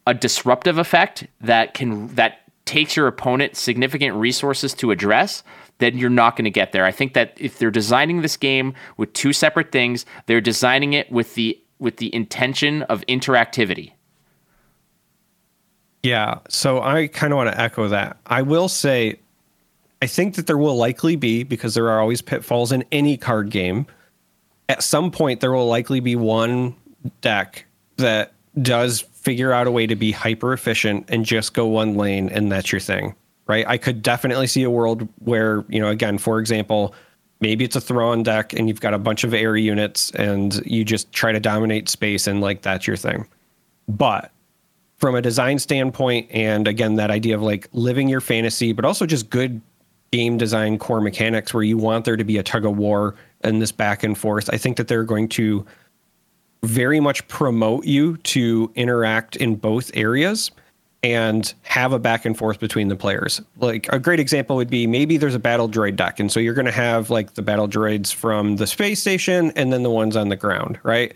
a 0.07 0.15
disruptive 0.15 0.79
effect 0.79 1.27
that 1.41 1.75
can 1.75 2.09
that 2.15 2.50
takes 2.71 2.95
your 2.95 3.09
opponent 3.09 3.57
significant 3.57 4.15
resources 4.15 4.73
to 4.75 4.93
address, 4.93 5.43
then 5.79 5.99
you're 5.99 6.09
not 6.09 6.37
going 6.37 6.45
to 6.45 6.53
get 6.53 6.71
there. 6.71 6.85
I 6.85 6.93
think 6.93 7.15
that 7.15 7.37
if 7.37 7.59
they're 7.59 7.73
designing 7.73 8.23
this 8.23 8.37
game 8.37 8.75
with 8.97 9.13
two 9.13 9.33
separate 9.33 9.73
things, 9.73 10.07
they're 10.27 10.41
designing 10.41 10.93
it 10.93 11.11
with 11.11 11.35
the 11.35 11.61
with 11.81 11.97
the 11.97 12.15
intention 12.15 12.83
of 12.83 13.01
interactivity. 13.09 13.95
Yeah, 16.05 16.39
so 16.49 16.81
I 16.81 17.09
kind 17.09 17.33
of 17.33 17.39
want 17.39 17.51
to 17.51 17.61
echo 17.61 17.89
that. 17.89 18.19
I 18.25 18.43
will 18.43 18.69
say 18.69 19.19
I 20.01 20.07
think 20.07 20.37
that 20.37 20.47
there 20.47 20.57
will 20.57 20.77
likely 20.77 21.17
be 21.17 21.43
because 21.43 21.75
there 21.75 21.89
are 21.91 22.01
always 22.01 22.23
pitfalls 22.23 22.71
in 22.71 22.85
any 22.93 23.17
card 23.17 23.51
game. 23.51 23.87
At 24.69 24.85
some 24.85 25.11
point 25.11 25.41
there 25.41 25.51
will 25.51 25.67
likely 25.67 25.99
be 25.99 26.15
one 26.15 26.77
deck 27.21 27.67
that 27.97 28.33
does 28.61 29.01
figure 29.01 29.53
out 29.53 29.67
a 29.67 29.71
way 29.71 29.87
to 29.87 29.97
be 29.97 30.13
hyper 30.13 30.53
efficient 30.53 31.05
and 31.09 31.25
just 31.25 31.55
go 31.55 31.67
one 31.67 31.95
lane 31.95 32.29
and 32.31 32.51
that's 32.51 32.73
your 32.73 32.81
thing 32.81 33.15
right? 33.51 33.67
I 33.67 33.79
could 33.79 34.01
definitely 34.01 34.47
see 34.47 34.63
a 34.63 34.71
world 34.71 35.09
where, 35.19 35.65
you 35.69 35.81
know, 35.81 35.89
again, 35.89 36.19
for 36.19 36.39
example, 36.39 36.95
maybe 37.41 37.65
it's 37.65 37.75
a 37.75 37.81
Thrawn 37.81 38.23
deck 38.23 38.53
and 38.53 38.69
you've 38.69 38.81
got 38.81 38.95
a 38.95 38.99
bunch 38.99 39.25
of 39.25 39.35
air 39.35 39.57
units 39.57 40.13
and 40.13 40.65
you 40.65 40.85
just 40.85 41.11
try 41.11 41.33
to 41.33 41.41
dominate 41.41 41.89
space 41.89 42.29
and 42.29 42.41
like 42.41 42.63
that's 42.63 42.87
your 42.87 42.97
thing. 42.97 43.27
But 43.89 44.31
from 44.99 45.17
a 45.17 45.21
design 45.21 45.59
standpoint, 45.59 46.29
and 46.31 46.69
again, 46.69 46.95
that 46.95 47.11
idea 47.11 47.35
of 47.35 47.43
like 47.43 47.69
living 47.73 48.09
your 48.09 48.21
fantasy, 48.21 48.73
but 48.73 48.85
also 48.85 49.05
just 49.05 49.31
good 49.31 49.61
game 50.13 50.39
design 50.39 50.79
core 50.79 51.01
mechanics 51.01 51.53
where 51.53 51.65
you 51.65 51.77
want 51.77 52.05
there 52.05 52.17
to 52.17 52.25
be 52.25 52.39
a 52.39 52.45
tug 52.45 52.65
of 52.65 52.77
war 52.77 53.17
and 53.41 53.61
this 53.61 53.73
back 53.73 54.05
and 54.05 54.17
forth, 54.17 54.49
I 54.53 54.59
think 54.59 54.77
that 54.77 54.87
they're 54.87 55.03
going 55.03 55.29
to 55.31 55.67
very 56.63 57.01
much 57.01 57.27
promote 57.29 57.87
you 57.87 58.17
to 58.19 58.71
interact 58.75 59.37
in 59.37 59.57
both 59.57 59.91
areas 59.95 60.51
and 61.03 61.55
have 61.63 61.93
a 61.93 61.99
back 61.99 62.27
and 62.27 62.37
forth 62.37 62.61
between 62.61 62.89
the 62.89 62.97
players. 62.97 63.41
Like 63.59 63.91
a 63.91 63.99
great 63.99 64.21
example 64.21 64.57
would 64.57 64.69
be 64.69 64.87
maybe 64.87 65.17
there's 65.17 65.35
a 65.35 65.39
battle 65.39 65.69
droid 65.69 65.97
deck. 65.97 66.21
And 66.21 66.31
so 66.31 66.41
you're 66.41 66.55
going 66.55 66.67
to 66.67 66.73
have 66.73 67.09
like 67.09 67.35
the 67.35 67.43
battle 67.43 67.67
droids 67.67 68.13
from 68.13 68.57
the 68.57 68.67
space 68.67 69.01
station 69.01 69.51
and 69.57 69.73
then 69.73 69.83
the 69.83 69.91
ones 69.91 70.17
on 70.17 70.29
the 70.29 70.37
ground, 70.37 70.79
right? 70.83 71.15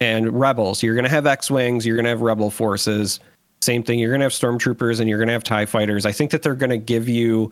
And 0.00 0.38
rebels, 0.38 0.82
you're 0.82 0.94
going 0.94 1.04
to 1.04 1.10
have 1.10 1.26
X 1.26 1.50
Wings, 1.50 1.84
you're 1.84 1.96
going 1.96 2.04
to 2.04 2.10
have 2.10 2.22
rebel 2.22 2.50
forces. 2.50 3.20
Same 3.60 3.82
thing, 3.82 3.98
you're 3.98 4.10
going 4.10 4.20
to 4.20 4.24
have 4.24 4.32
stormtroopers 4.32 5.00
and 5.00 5.08
you're 5.08 5.18
going 5.18 5.28
to 5.28 5.32
have 5.32 5.44
TIE 5.44 5.66
fighters. 5.66 6.06
I 6.06 6.12
think 6.12 6.30
that 6.30 6.42
they're 6.42 6.54
going 6.54 6.70
to 6.70 6.78
give 6.78 7.08
you 7.08 7.50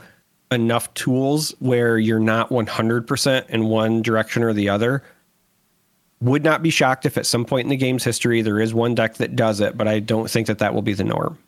enough 0.50 0.92
tools 0.94 1.54
where 1.58 1.98
you're 1.98 2.18
not 2.18 2.48
100% 2.50 3.48
in 3.48 3.64
one 3.66 4.02
direction 4.02 4.42
or 4.42 4.52
the 4.52 4.68
other. 4.68 5.02
Would 6.20 6.44
not 6.44 6.62
be 6.62 6.70
shocked 6.70 7.06
if 7.06 7.18
at 7.18 7.26
some 7.26 7.44
point 7.44 7.66
in 7.66 7.70
the 7.70 7.76
game's 7.76 8.04
history 8.04 8.40
there 8.40 8.60
is 8.60 8.72
one 8.72 8.94
deck 8.94 9.14
that 9.16 9.36
does 9.36 9.60
it, 9.60 9.76
but 9.76 9.88
I 9.88 10.00
don't 10.00 10.30
think 10.30 10.46
that 10.46 10.58
that 10.58 10.72
will 10.74 10.82
be 10.82 10.94
the 10.94 11.04
norm. 11.04 11.38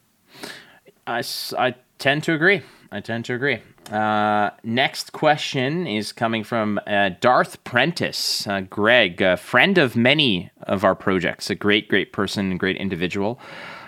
I, 1.07 1.23
I 1.57 1.75
tend 1.99 2.25
to 2.25 2.33
agree. 2.35 2.63
I 2.91 3.01
tend 3.01 3.25
to 3.27 3.35
agree. 3.35 3.61
Uh, 3.91 4.51
next 4.65 5.13
question 5.13 5.87
is 5.87 6.13
coming 6.13 6.43
from 6.43 6.81
uh, 6.87 7.11
Darth 7.21 7.63
Prentice. 7.65 8.47
Uh, 8.47 8.61
Greg, 8.63 9.23
a 9.23 9.37
friend 9.37 9.79
of 9.79 9.97
many 9.97 10.51
of 10.63 10.85
our 10.85 10.95
projects, 10.95 11.51
a 11.51 11.55
great, 11.55 11.89
great 11.89 12.13
person, 12.13 12.57
great 12.57 12.77
individual. 12.77 13.39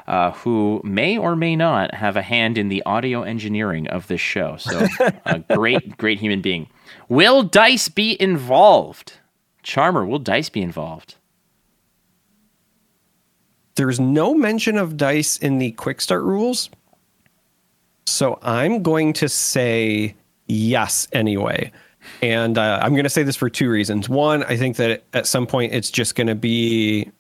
Uh, 0.07 0.31
who 0.33 0.81
may 0.85 1.19
or 1.19 1.37
may 1.37 1.55
not 1.55 1.93
have 1.93 2.17
a 2.17 2.23
hand 2.23 2.57
in 2.57 2.69
the 2.69 2.83
audio 2.87 3.23
engineering 3.25 3.87
of 3.89 4.07
this 4.07 4.23
show. 4.23 4.57
So, 4.57 4.87
a 5.27 5.41
great, 5.55 5.99
great 5.99 6.19
human 6.19 6.41
being. 6.41 6.67
Will 7.11 7.43
Dice 7.43 7.91
be 7.91 8.17
involved? 8.19 9.19
Charmer, 9.63 10.07
will 10.07 10.19
Dice 10.19 10.49
be 10.49 10.63
involved? 10.63 11.17
There's 13.75 14.01
no 14.01 14.35
mention 14.35 14.77
of 14.77 14.97
Dice 14.97 15.37
in 15.37 15.59
the 15.59 15.73
quick 15.73 16.01
start 16.01 16.23
rules. 16.23 16.71
So, 18.07 18.39
I'm 18.43 18.83
going 18.83 19.13
to 19.15 19.29
say 19.29 20.17
yes 20.47 21.07
anyway. 21.13 21.71
And 22.23 22.57
uh, 22.59 22.81
I'm 22.83 22.93
going 22.93 23.05
to 23.05 23.11
say 23.11 23.23
this 23.23 23.37
for 23.37 23.51
two 23.51 23.71
reasons. 23.71 24.09
One, 24.09 24.43
I 24.45 24.57
think 24.57 24.77
that 24.77 25.05
at 25.13 25.27
some 25.27 25.47
point 25.47 25.75
it's 25.75 25.91
just 25.91 26.15
going 26.15 26.27
to 26.27 26.35
be 26.35 27.11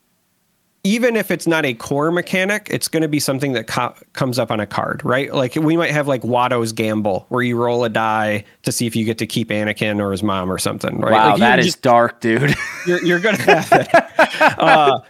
even 0.85 1.17
if 1.17 1.31
it's 1.31 1.47
not 1.47 1.67
a 1.67 1.75
core 1.75 2.11
mechanic, 2.11 2.69
it's 2.71 2.89
going 2.89 3.03
to 3.03 3.09
be 3.09 3.21
something 3.21 3.53
that 3.53 3.67
co- 3.67 3.95
comes 4.13 4.39
up 4.39 4.51
on 4.51 4.61
a 4.61 4.67
card, 4.67 5.05
right? 5.05 5.33
Like 5.35 5.55
we 5.57 5.77
might 5.77 5.91
have 5.91 6.07
like 6.07 6.23
Watto's 6.23 6.73
Gamble, 6.73 7.27
where 7.29 7.43
you 7.43 7.57
roll 7.57 7.85
a 7.85 7.89
die 7.89 8.45
to 8.63 8.73
see 8.73 8.87
if 8.87 8.95
you 8.95 9.05
get 9.05 9.19
to 9.19 9.27
keep 9.27 9.49
Anakin 9.49 10.01
or 10.01 10.13
his 10.13 10.23
mom 10.23 10.51
or 10.51 10.59
something, 10.59 11.01
right? 11.01 11.13
Wow, 11.13 11.31
like 11.31 11.39
that 11.41 11.59
is 11.59 11.67
just, 11.67 11.83
dark, 11.83 12.21
dude. 12.21 12.55
you're, 12.87 13.05
you're 13.05 13.21
going 13.21 13.37
to 13.37 13.43
have 13.43 13.73
it. 13.73 13.89
uh, 14.59 15.01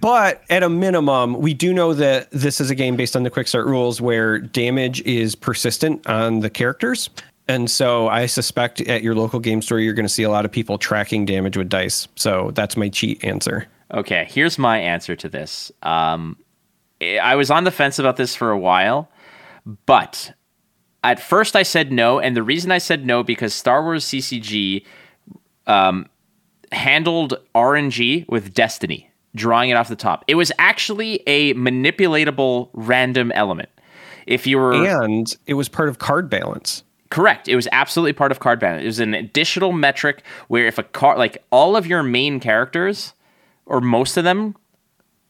but 0.00 0.42
at 0.50 0.62
a 0.62 0.68
minimum, 0.68 1.34
we 1.34 1.54
do 1.54 1.72
know 1.72 1.92
that 1.94 2.30
this 2.30 2.60
is 2.60 2.70
a 2.70 2.74
game 2.74 2.96
based 2.96 3.16
on 3.16 3.22
the 3.22 3.30
quick 3.30 3.48
start 3.48 3.66
rules 3.66 4.00
where 4.00 4.38
damage 4.38 5.00
is 5.02 5.34
persistent 5.34 6.06
on 6.06 6.40
the 6.40 6.50
characters. 6.50 7.10
And 7.48 7.70
so 7.70 8.08
I 8.08 8.26
suspect 8.26 8.80
at 8.82 9.02
your 9.02 9.14
local 9.14 9.40
game 9.40 9.60
store, 9.60 9.80
you're 9.80 9.94
going 9.94 10.06
to 10.06 10.12
see 10.12 10.22
a 10.22 10.30
lot 10.30 10.44
of 10.44 10.52
people 10.52 10.78
tracking 10.78 11.26
damage 11.26 11.56
with 11.56 11.68
dice. 11.68 12.06
So 12.14 12.52
that's 12.54 12.76
my 12.76 12.88
cheat 12.88 13.24
answer. 13.24 13.66
Okay, 13.92 14.26
here's 14.30 14.58
my 14.58 14.78
answer 14.78 15.16
to 15.16 15.28
this. 15.28 15.72
Um, 15.82 16.36
I 17.00 17.36
was 17.36 17.50
on 17.50 17.64
the 17.64 17.70
fence 17.70 17.98
about 17.98 18.16
this 18.16 18.36
for 18.36 18.50
a 18.50 18.58
while, 18.58 19.10
but 19.86 20.32
at 21.02 21.20
first 21.20 21.56
I 21.56 21.62
said 21.62 21.92
no, 21.92 22.20
and 22.20 22.36
the 22.36 22.42
reason 22.42 22.70
I 22.70 22.78
said 22.78 23.06
no 23.06 23.22
because 23.22 23.54
Star 23.54 23.82
Wars 23.82 24.04
CCG 24.04 24.84
um, 25.66 26.06
handled 26.72 27.34
RNG 27.54 28.28
with 28.28 28.54
Destiny, 28.54 29.10
drawing 29.34 29.70
it 29.70 29.74
off 29.74 29.88
the 29.88 29.96
top. 29.96 30.24
It 30.28 30.34
was 30.34 30.52
actually 30.58 31.22
a 31.26 31.54
manipulatable 31.54 32.70
random 32.72 33.32
element. 33.32 33.70
If 34.26 34.46
you 34.46 34.58
were, 34.58 34.74
and 34.74 35.34
it 35.46 35.54
was 35.54 35.68
part 35.68 35.88
of 35.88 35.98
card 35.98 36.30
balance. 36.30 36.84
Correct. 37.08 37.48
It 37.48 37.56
was 37.56 37.66
absolutely 37.72 38.12
part 38.12 38.30
of 38.30 38.38
card 38.38 38.60
balance. 38.60 38.84
It 38.84 38.86
was 38.86 39.00
an 39.00 39.14
additional 39.14 39.72
metric 39.72 40.22
where 40.46 40.66
if 40.66 40.78
a 40.78 40.84
card, 40.84 41.18
like 41.18 41.42
all 41.50 41.74
of 41.74 41.86
your 41.86 42.04
main 42.04 42.38
characters 42.38 43.14
or 43.70 43.80
most 43.80 44.16
of 44.16 44.24
them 44.24 44.56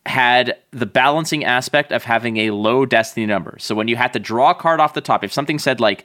had 0.07 0.57
the 0.71 0.87
balancing 0.87 1.45
aspect 1.45 1.93
of 1.93 2.05
having 2.05 2.39
a 2.39 2.51
low 2.51 2.87
destiny 2.87 3.27
number. 3.27 3.57
So 3.61 3.75
when 3.75 3.87
you 3.87 3.97
had 3.97 4.13
to 4.15 4.19
draw 4.19 4.51
a 4.51 4.55
card 4.55 4.81
off 4.81 4.95
the 4.95 5.03
top, 5.03 5.23
if 5.23 5.33
something 5.33 5.59
said 5.59 5.79
like 5.79 6.05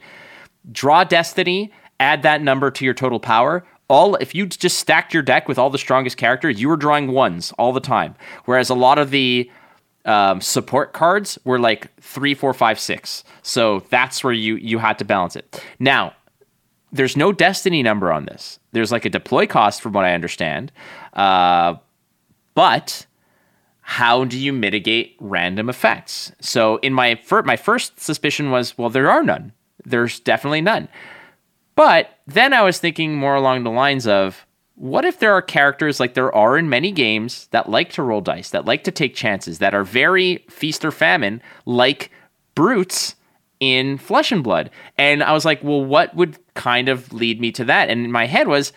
draw 0.70 1.02
destiny, 1.02 1.72
add 1.98 2.22
that 2.22 2.42
number 2.42 2.70
to 2.70 2.84
your 2.84 2.94
total 2.94 3.18
power, 3.18 3.66
all 3.88 4.16
if 4.16 4.34
you 4.34 4.46
just 4.46 4.78
stacked 4.78 5.14
your 5.14 5.22
deck 5.22 5.48
with 5.48 5.58
all 5.58 5.70
the 5.70 5.78
strongest 5.78 6.18
characters, 6.18 6.60
you 6.60 6.68
were 6.68 6.76
drawing 6.76 7.10
ones 7.10 7.52
all 7.58 7.72
the 7.72 7.80
time. 7.80 8.14
Whereas 8.44 8.68
a 8.68 8.74
lot 8.74 8.98
of 8.98 9.10
the 9.10 9.50
um, 10.04 10.40
support 10.40 10.92
cards 10.92 11.38
were 11.44 11.58
like 11.58 11.90
three, 12.00 12.34
four, 12.34 12.52
five, 12.52 12.78
six. 12.78 13.24
So 13.42 13.82
that's 13.88 14.22
where 14.22 14.32
you 14.32 14.56
you 14.56 14.78
had 14.78 14.98
to 14.98 15.04
balance 15.04 15.36
it. 15.36 15.64
Now, 15.78 16.12
there's 16.92 17.16
no 17.16 17.32
destiny 17.32 17.82
number 17.82 18.12
on 18.12 18.26
this. 18.26 18.58
There's 18.72 18.92
like 18.92 19.04
a 19.04 19.10
deploy 19.10 19.46
cost, 19.46 19.80
from 19.80 19.92
what 19.92 20.04
I 20.04 20.14
understand. 20.14 20.70
Uh, 21.14 21.76
but 22.56 23.06
how 23.82 24.24
do 24.24 24.36
you 24.36 24.52
mitigate 24.52 25.14
random 25.20 25.68
effects? 25.68 26.32
So 26.40 26.78
in 26.78 26.92
my 26.92 27.14
fir- 27.14 27.42
my 27.42 27.56
first 27.56 28.00
suspicion 28.00 28.50
was, 28.50 28.76
well, 28.76 28.90
there 28.90 29.10
are 29.10 29.22
none. 29.22 29.52
There's 29.84 30.18
definitely 30.18 30.62
none. 30.62 30.88
But 31.76 32.18
then 32.26 32.54
I 32.54 32.62
was 32.62 32.78
thinking 32.78 33.14
more 33.14 33.36
along 33.36 33.62
the 33.62 33.70
lines 33.70 34.08
of, 34.08 34.46
what 34.74 35.04
if 35.04 35.18
there 35.18 35.32
are 35.32 35.42
characters 35.42 36.00
like 36.00 36.14
there 36.14 36.34
are 36.34 36.56
in 36.56 36.68
many 36.68 36.90
games 36.90 37.46
that 37.48 37.68
like 37.68 37.90
to 37.92 38.02
roll 38.02 38.22
dice, 38.22 38.50
that 38.50 38.64
like 38.64 38.84
to 38.84 38.90
take 38.90 39.14
chances, 39.14 39.58
that 39.58 39.74
are 39.74 39.84
very 39.84 40.44
feast 40.48 40.84
or 40.84 40.90
famine, 40.90 41.42
like 41.66 42.10
brutes 42.54 43.16
in 43.60 43.98
Flesh 43.98 44.32
and 44.32 44.42
Blood? 44.42 44.70
And 44.96 45.22
I 45.22 45.32
was 45.32 45.44
like, 45.44 45.62
well, 45.62 45.84
what 45.84 46.16
would 46.16 46.38
kind 46.54 46.88
of 46.88 47.12
lead 47.12 47.38
me 47.38 47.52
to 47.52 47.64
that? 47.66 47.90
And 47.90 48.10
my 48.10 48.24
head 48.26 48.48
was 48.48 48.72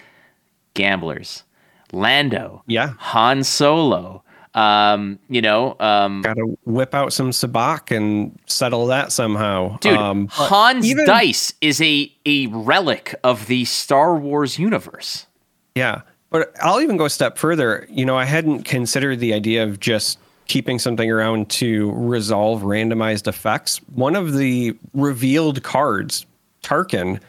gamblers 0.73 1.43
Lando, 1.91 2.63
yeah, 2.67 2.93
Han 2.97 3.43
Solo. 3.43 4.23
Um, 4.55 5.19
you 5.29 5.41
know, 5.41 5.75
um, 5.79 6.21
got 6.21 6.33
to 6.33 6.57
whip 6.65 6.95
out 6.95 7.13
some 7.13 7.29
sabacc 7.29 7.95
and 7.95 8.37
settle 8.47 8.87
that 8.87 9.11
somehow. 9.11 9.77
Dude, 9.77 9.95
um, 9.95 10.27
Han's 10.29 10.85
even, 10.85 11.05
dice 11.05 11.53
is 11.61 11.79
a 11.81 12.11
a 12.25 12.47
relic 12.47 13.15
of 13.23 13.45
the 13.45 13.65
Star 13.65 14.15
Wars 14.15 14.57
universe. 14.57 15.27
Yeah, 15.75 16.01
but 16.31 16.55
I'll 16.61 16.81
even 16.81 16.97
go 16.97 17.05
a 17.05 17.09
step 17.09 17.37
further. 17.37 17.87
You 17.89 18.05
know, 18.05 18.17
I 18.17 18.25
hadn't 18.25 18.63
considered 18.63 19.19
the 19.19 19.33
idea 19.33 19.63
of 19.63 19.79
just 19.79 20.17
keeping 20.47 20.79
something 20.79 21.09
around 21.11 21.49
to 21.51 21.91
resolve 21.91 22.63
randomized 22.63 23.27
effects. 23.27 23.77
One 23.93 24.15
of 24.15 24.33
the 24.33 24.75
revealed 24.93 25.61
cards, 25.63 26.25
Tarkin, 26.63 27.21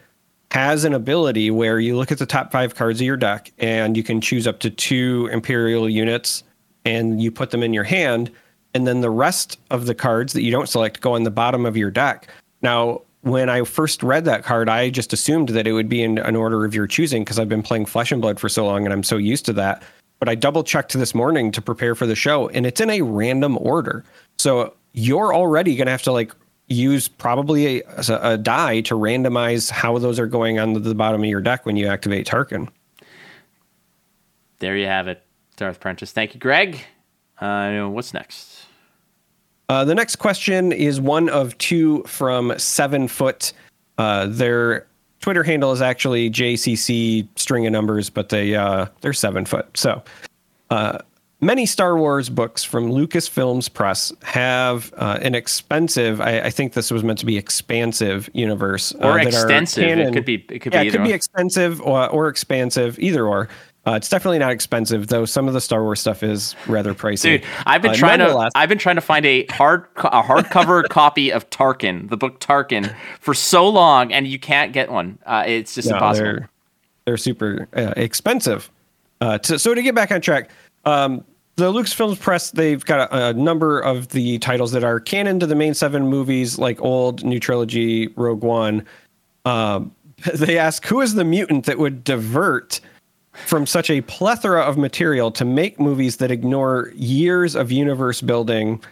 has 0.51 0.85
an 0.85 0.95
ability 0.95 1.51
where 1.51 1.79
you 1.79 1.97
look 1.97 2.11
at 2.11 2.19
the 2.19 2.27
top 2.27 2.51
five 2.51 2.75
cards 2.75 3.01
of 3.01 3.07
your 3.07 3.17
deck 3.17 3.53
and 3.59 3.97
you 3.97 4.03
can 4.03 4.21
choose 4.21 4.47
up 4.47 4.59
to 4.61 4.71
two 4.71 5.29
Imperial 5.33 5.89
units 5.89 6.43
and 6.85 7.23
you 7.23 7.31
put 7.31 7.51
them 7.51 7.63
in 7.63 7.73
your 7.73 7.85
hand. 7.85 8.31
And 8.75 8.87
then 8.87 9.01
the 9.01 9.11
rest 9.11 9.59
of 9.71 9.87
the 9.87 9.95
cards 9.95 10.33
that 10.33 10.43
you 10.43 10.51
don't 10.51 10.69
select 10.69 11.01
go 11.01 11.15
on 11.15 11.23
the 11.23 11.31
bottom 11.31 11.67
of 11.67 11.77
your 11.77 11.91
deck. 11.91 12.29
Now, 12.63 13.03
when 13.23 13.49
I 13.49 13.65
first 13.65 14.03
read 14.03 14.25
that 14.25 14.45
card, 14.45 14.69
I 14.69 14.91
just 14.91 15.13
assumed 15.13 15.51
that 15.51 15.67
it 15.67 15.73
would 15.73 15.89
be 15.89 16.03
in 16.03 16.19
an 16.19 16.37
order 16.37 16.65
of 16.65 16.75
your 16.75 16.87
choosing 16.87 17.23
because 17.23 17.39
I've 17.39 17.49
been 17.49 17.63
playing 17.63 17.87
Flesh 17.87 18.11
and 18.11 18.21
Blood 18.21 18.41
for 18.41 18.49
so 18.49 18.65
long 18.65 18.85
and 18.85 18.93
I'm 18.93 19.03
so 19.03 19.19
used 19.19 19.45
to 19.47 19.53
that. 19.55 19.83
But 20.19 20.29
I 20.29 20.35
double 20.35 20.65
checked 20.65 20.93
this 20.95 21.15
morning 21.15 21.53
to 21.53 21.63
prepare 21.63 21.95
for 21.95 22.07
the 22.07 22.15
show 22.15 22.49
and 22.49 22.67
it's 22.67 22.81
in 22.81 22.91
a 22.91 23.03
random 23.03 23.57
order. 23.59 24.05
So 24.39 24.75
you're 24.93 25.35
already 25.35 25.77
going 25.77 25.87
to 25.87 25.93
have 25.93 26.03
to 26.03 26.13
like 26.13 26.35
use 26.71 27.09
probably 27.09 27.81
a, 27.81 27.83
a, 28.09 28.39
die 28.39 28.81
to 28.83 28.95
randomize 28.95 29.71
how 29.71 29.99
those 29.99 30.19
are 30.19 30.27
going 30.27 30.59
on 30.59 30.73
the 30.75 30.95
bottom 30.95 31.23
of 31.23 31.29
your 31.29 31.41
deck 31.41 31.67
when 31.67 31.77
you 31.77 31.87
activate 31.87 32.27
Tarkin. 32.27 32.69
There 34.61 34.77
you 34.77 34.87
have 34.87 35.09
it, 35.09 35.23
Darth 35.57 35.81
Prentice. 35.81 36.13
Thank 36.13 36.35
you, 36.35 36.41
Greg. 36.41 36.81
Uh, 37.41 37.87
what's 37.89 38.15
next? 38.15 38.67
Uh, 39.69 39.85
the 39.85 39.95
next 39.95 40.17
question 40.17 40.73
is 40.73 41.01
one 41.01 41.29
of 41.29 41.57
two 41.59 42.03
from 42.05 42.57
Seven 42.59 43.09
Foot. 43.09 43.53
Uh, 43.99 44.27
their 44.27 44.87
Twitter 45.21 45.43
handle 45.43 45.73
is 45.73 45.83
actually 45.83 46.31
JCC 46.31 47.29
string 47.37 47.67
of 47.67 47.73
numbers, 47.73 48.11
but 48.11 48.31
they 48.31 48.55
uh, 48.55 48.87
they're 49.01 49.13
seven 49.13 49.45
foot. 49.45 49.67
So 49.77 50.03
uh, 50.71 50.99
many 51.41 51.67
Star 51.67 51.97
Wars 51.97 52.29
books 52.29 52.63
from 52.63 52.91
Lucasfilms 52.91 53.73
Press 53.73 54.13
have 54.23 54.93
uh, 54.97 55.19
an 55.23 55.35
expensive. 55.35 56.21
I, 56.21 56.41
I, 56.41 56.51
think 56.51 56.75
this 56.75 56.91
was 56.91 57.03
meant 57.03 57.19
to 57.21 57.27
be 57.27 57.37
expansive 57.37 58.29
universe 58.33 58.93
or 59.01 59.19
uh, 59.19 59.23
extensive. 59.23 59.99
It 59.99 60.13
could 60.13 60.25
be. 60.25 60.45
It 60.49 60.61
could 60.61 60.73
yeah, 60.75 60.83
be. 60.83 60.89
it 60.89 60.91
could 60.93 61.05
be 61.05 61.13
expensive 61.13 61.81
or, 61.81 62.09
or 62.09 62.29
expansive, 62.29 62.99
either 62.99 63.27
or. 63.27 63.49
Uh, 63.87 63.93
it's 63.93 64.11
definitely 64.11 64.39
not 64.39 64.53
expensive, 64.53 65.07
though. 65.07 65.25
Some 65.25 65.49
of 65.49 65.55
the 65.55 65.61
Star 65.61 65.83
Wars 65.83 66.01
stuff 66.01 66.23
is 66.23 66.55
rather 66.67 66.93
pricey. 66.93 67.23
Dude, 67.23 67.45
I've 67.65 67.81
been 67.81 67.93
uh, 67.93 67.95
trying 67.95 68.19
to 68.19 68.51
I've 68.55 68.69
been 68.69 68.79
trying 68.79 68.97
to 68.97 69.01
find 69.01 69.25
a 69.25 69.47
hard 69.47 69.87
a 69.97 70.23
hardcover 70.23 70.87
copy 70.91 71.33
of 71.33 71.49
Tarkin, 71.49 72.11
the 72.11 72.19
book 72.19 72.41
Tarkin, 72.41 72.95
for 73.21 73.33
so 73.33 73.67
long, 73.67 74.13
and 74.13 74.29
you 74.29 74.39
can't 74.39 74.75
get 74.75 74.91
one. 74.91 75.19
Uh, 75.25 75.45
it's 75.47 75.75
just 75.75 75.89
no, 75.89 75.95
impossible. 75.95 76.25
They're, 76.27 76.51
they're 77.07 77.17
super 77.17 77.69
uh, 77.75 77.95
expensive. 77.97 78.71
Uh, 79.23 79.39
to, 79.39 79.59
so 79.59 79.75
to 79.75 79.83
get 79.83 79.95
back 79.95 80.13
on 80.13 80.21
track, 80.21 80.51
um, 80.85 81.25
the 81.57 81.73
Lucasfilms 81.73 82.19
Press 82.19 82.51
they've 82.53 82.85
got 82.85 83.13
a, 83.13 83.29
a, 83.29 83.33
number 83.35 83.81
of 83.81 84.09
the 84.09 84.39
titles 84.39 84.73
that 84.73 84.85
are 84.85 84.99
canon 84.99 85.41
to 85.41 85.47
the 85.47 85.55
main 85.55 85.75
seven 85.75 86.07
movies, 86.09 86.59
like 86.59 86.81
old, 86.81 87.25
new 87.25 87.39
trilogy, 87.39 88.09
Rogue 88.17 88.43
One. 88.43 88.87
Um, 89.45 89.95
they 90.35 90.59
ask 90.59 90.87
who 90.87 91.01
is 91.01 91.15
the 91.15 91.25
mutant 91.25 91.67
that 91.67 91.79
would 91.79 92.05
divert 92.05 92.81
from 93.33 93.67
such 93.67 93.91
a 93.91 94.01
plethora 94.03 94.63
of 94.63 94.77
material 94.77 95.31
to 95.31 95.45
make 95.45 95.79
movies 95.79 96.17
that 96.17 96.31
ignore 96.31 96.93
years 96.95 97.55
of 97.55 97.71
universe 97.71 98.21
building 98.21 98.83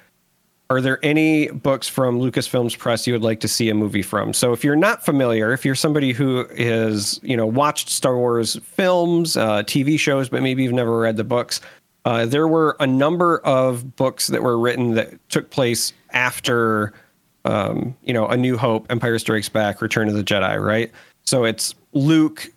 are 0.71 0.81
there 0.81 0.99
any 1.03 1.49
books 1.49 1.89
from 1.89 2.21
lucasfilms 2.21 2.79
press 2.79 3.07
you 3.07 3.13
would 3.13 3.23
like 3.23 3.41
to 3.41 3.49
see 3.49 3.69
a 3.69 3.75
movie 3.75 4.03
from 4.03 4.33
so 4.33 4.53
if 4.53 4.63
you're 4.63 4.77
not 4.77 5.05
familiar 5.05 5.53
if 5.53 5.65
you're 5.65 5.75
somebody 5.75 6.13
who 6.13 6.47
is 6.51 7.19
you 7.23 7.37
know 7.37 7.47
watched 7.47 7.89
star 7.89 8.17
wars 8.17 8.57
films 8.63 9.37
uh, 9.37 9.63
tv 9.65 9.99
shows 9.99 10.29
but 10.29 10.41
maybe 10.41 10.63
you've 10.63 10.73
never 10.73 10.99
read 11.01 11.17
the 11.17 11.25
books 11.25 11.61
uh, 12.09 12.25
there 12.25 12.49
were 12.49 12.75
a 12.81 12.87
number 12.87 13.39
of 13.41 13.95
books 13.97 14.29
that 14.29 14.43
were 14.43 14.59
written 14.59 14.95
that 14.95 15.29
took 15.29 15.51
place 15.51 15.93
after 16.13 16.95
um, 17.45 17.95
you 18.03 18.15
know 18.15 18.27
a 18.27 18.37
new 18.37 18.57
hope 18.57 18.87
empire 18.89 19.19
strikes 19.19 19.51
back 19.51 19.83
return 19.83 20.09
of 20.09 20.15
the 20.15 20.25
jedi 20.25 20.59
right 20.59 20.91
so 21.25 21.45
it's 21.45 21.75
luke 21.93 22.51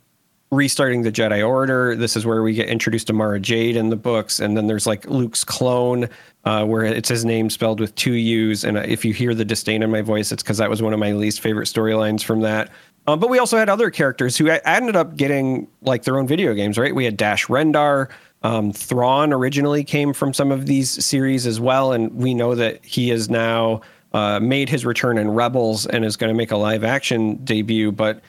restarting 0.51 1.01
the 1.01 1.11
Jedi 1.13 1.47
Order. 1.47 1.95
This 1.95 2.17
is 2.17 2.25
where 2.25 2.43
we 2.43 2.53
get 2.53 2.67
introduced 2.67 3.07
to 3.07 3.13
Mara 3.13 3.39
Jade 3.39 3.77
in 3.77 3.89
the 3.89 3.95
books, 3.95 4.41
and 4.41 4.57
then 4.57 4.67
there's 4.67 4.85
like 4.85 5.05
Luke's 5.05 5.45
clone, 5.45 6.09
uh, 6.43 6.65
where 6.65 6.83
it's 6.83 7.07
his 7.07 7.23
name 7.23 7.49
spelled 7.49 7.79
with 7.79 7.95
two 7.95 8.13
U's. 8.13 8.65
And 8.65 8.77
if 8.77 9.05
you 9.05 9.13
hear 9.13 9.33
the 9.33 9.45
disdain 9.45 9.81
in 9.81 9.89
my 9.89 10.01
voice, 10.01 10.29
it's 10.29 10.43
because 10.43 10.57
that 10.57 10.69
was 10.69 10.81
one 10.81 10.91
of 10.91 10.99
my 10.99 11.13
least 11.13 11.39
favorite 11.39 11.67
storylines 11.67 12.21
from 12.21 12.41
that. 12.41 12.69
Um, 13.07 13.19
but 13.19 13.29
we 13.29 13.39
also 13.39 13.57
had 13.57 13.69
other 13.69 13.89
characters 13.89 14.37
who 14.37 14.49
ended 14.49 14.97
up 14.97 15.15
getting 15.15 15.67
like 15.81 16.03
their 16.03 16.19
own 16.19 16.27
video 16.27 16.53
games, 16.53 16.77
right? 16.77 16.93
We 16.93 17.05
had 17.05 17.15
Dash 17.15 17.47
Rendar. 17.47 18.09
Um, 18.43 18.71
Thrawn 18.73 19.33
originally 19.33 19.83
came 19.83 20.13
from 20.13 20.33
some 20.33 20.51
of 20.51 20.65
these 20.65 21.03
series 21.05 21.45
as 21.45 21.59
well, 21.59 21.91
and 21.91 22.13
we 22.15 22.33
know 22.33 22.55
that 22.55 22.83
he 22.83 23.09
has 23.09 23.29
now 23.29 23.81
uh, 24.13 24.39
made 24.39 24.67
his 24.67 24.85
return 24.85 25.17
in 25.17 25.29
Rebels 25.31 25.85
and 25.85 26.03
is 26.03 26.17
going 26.17 26.33
to 26.33 26.37
make 26.37 26.51
a 26.51 26.57
live 26.57 26.83
action 26.83 27.35
debut. 27.43 27.91
But 27.91 28.21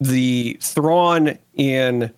the 0.00 0.56
Thrawn 0.60 1.38
in 1.54 2.12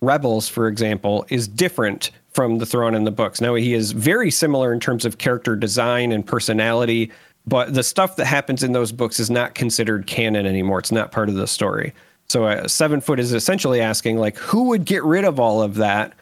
Rebels, 0.00 0.48
for 0.48 0.66
example, 0.66 1.24
is 1.28 1.46
different 1.46 2.10
from 2.32 2.58
the 2.58 2.66
Thrawn 2.66 2.94
in 2.94 3.04
the 3.04 3.10
books. 3.10 3.40
Now 3.40 3.54
he 3.54 3.74
is 3.74 3.92
very 3.92 4.30
similar 4.30 4.72
in 4.72 4.80
terms 4.80 5.04
of 5.04 5.18
character 5.18 5.54
design 5.54 6.12
and 6.12 6.26
personality, 6.26 7.12
but 7.46 7.74
the 7.74 7.82
stuff 7.82 8.16
that 8.16 8.24
happens 8.24 8.62
in 8.62 8.72
those 8.72 8.90
books 8.90 9.20
is 9.20 9.30
not 9.30 9.54
considered 9.54 10.06
canon 10.06 10.46
anymore. 10.46 10.78
It's 10.80 10.92
not 10.92 11.12
part 11.12 11.28
of 11.28 11.36
the 11.36 11.46
story. 11.46 11.92
So 12.28 12.44
uh, 12.44 12.66
Seven 12.66 13.00
Foot 13.00 13.20
is 13.20 13.32
essentially 13.32 13.80
asking 13.80 14.16
like, 14.16 14.36
who 14.36 14.64
would 14.64 14.84
get 14.84 15.04
rid 15.04 15.24
of 15.24 15.38
all 15.38 15.62
of 15.62 15.74
that? 15.76 16.14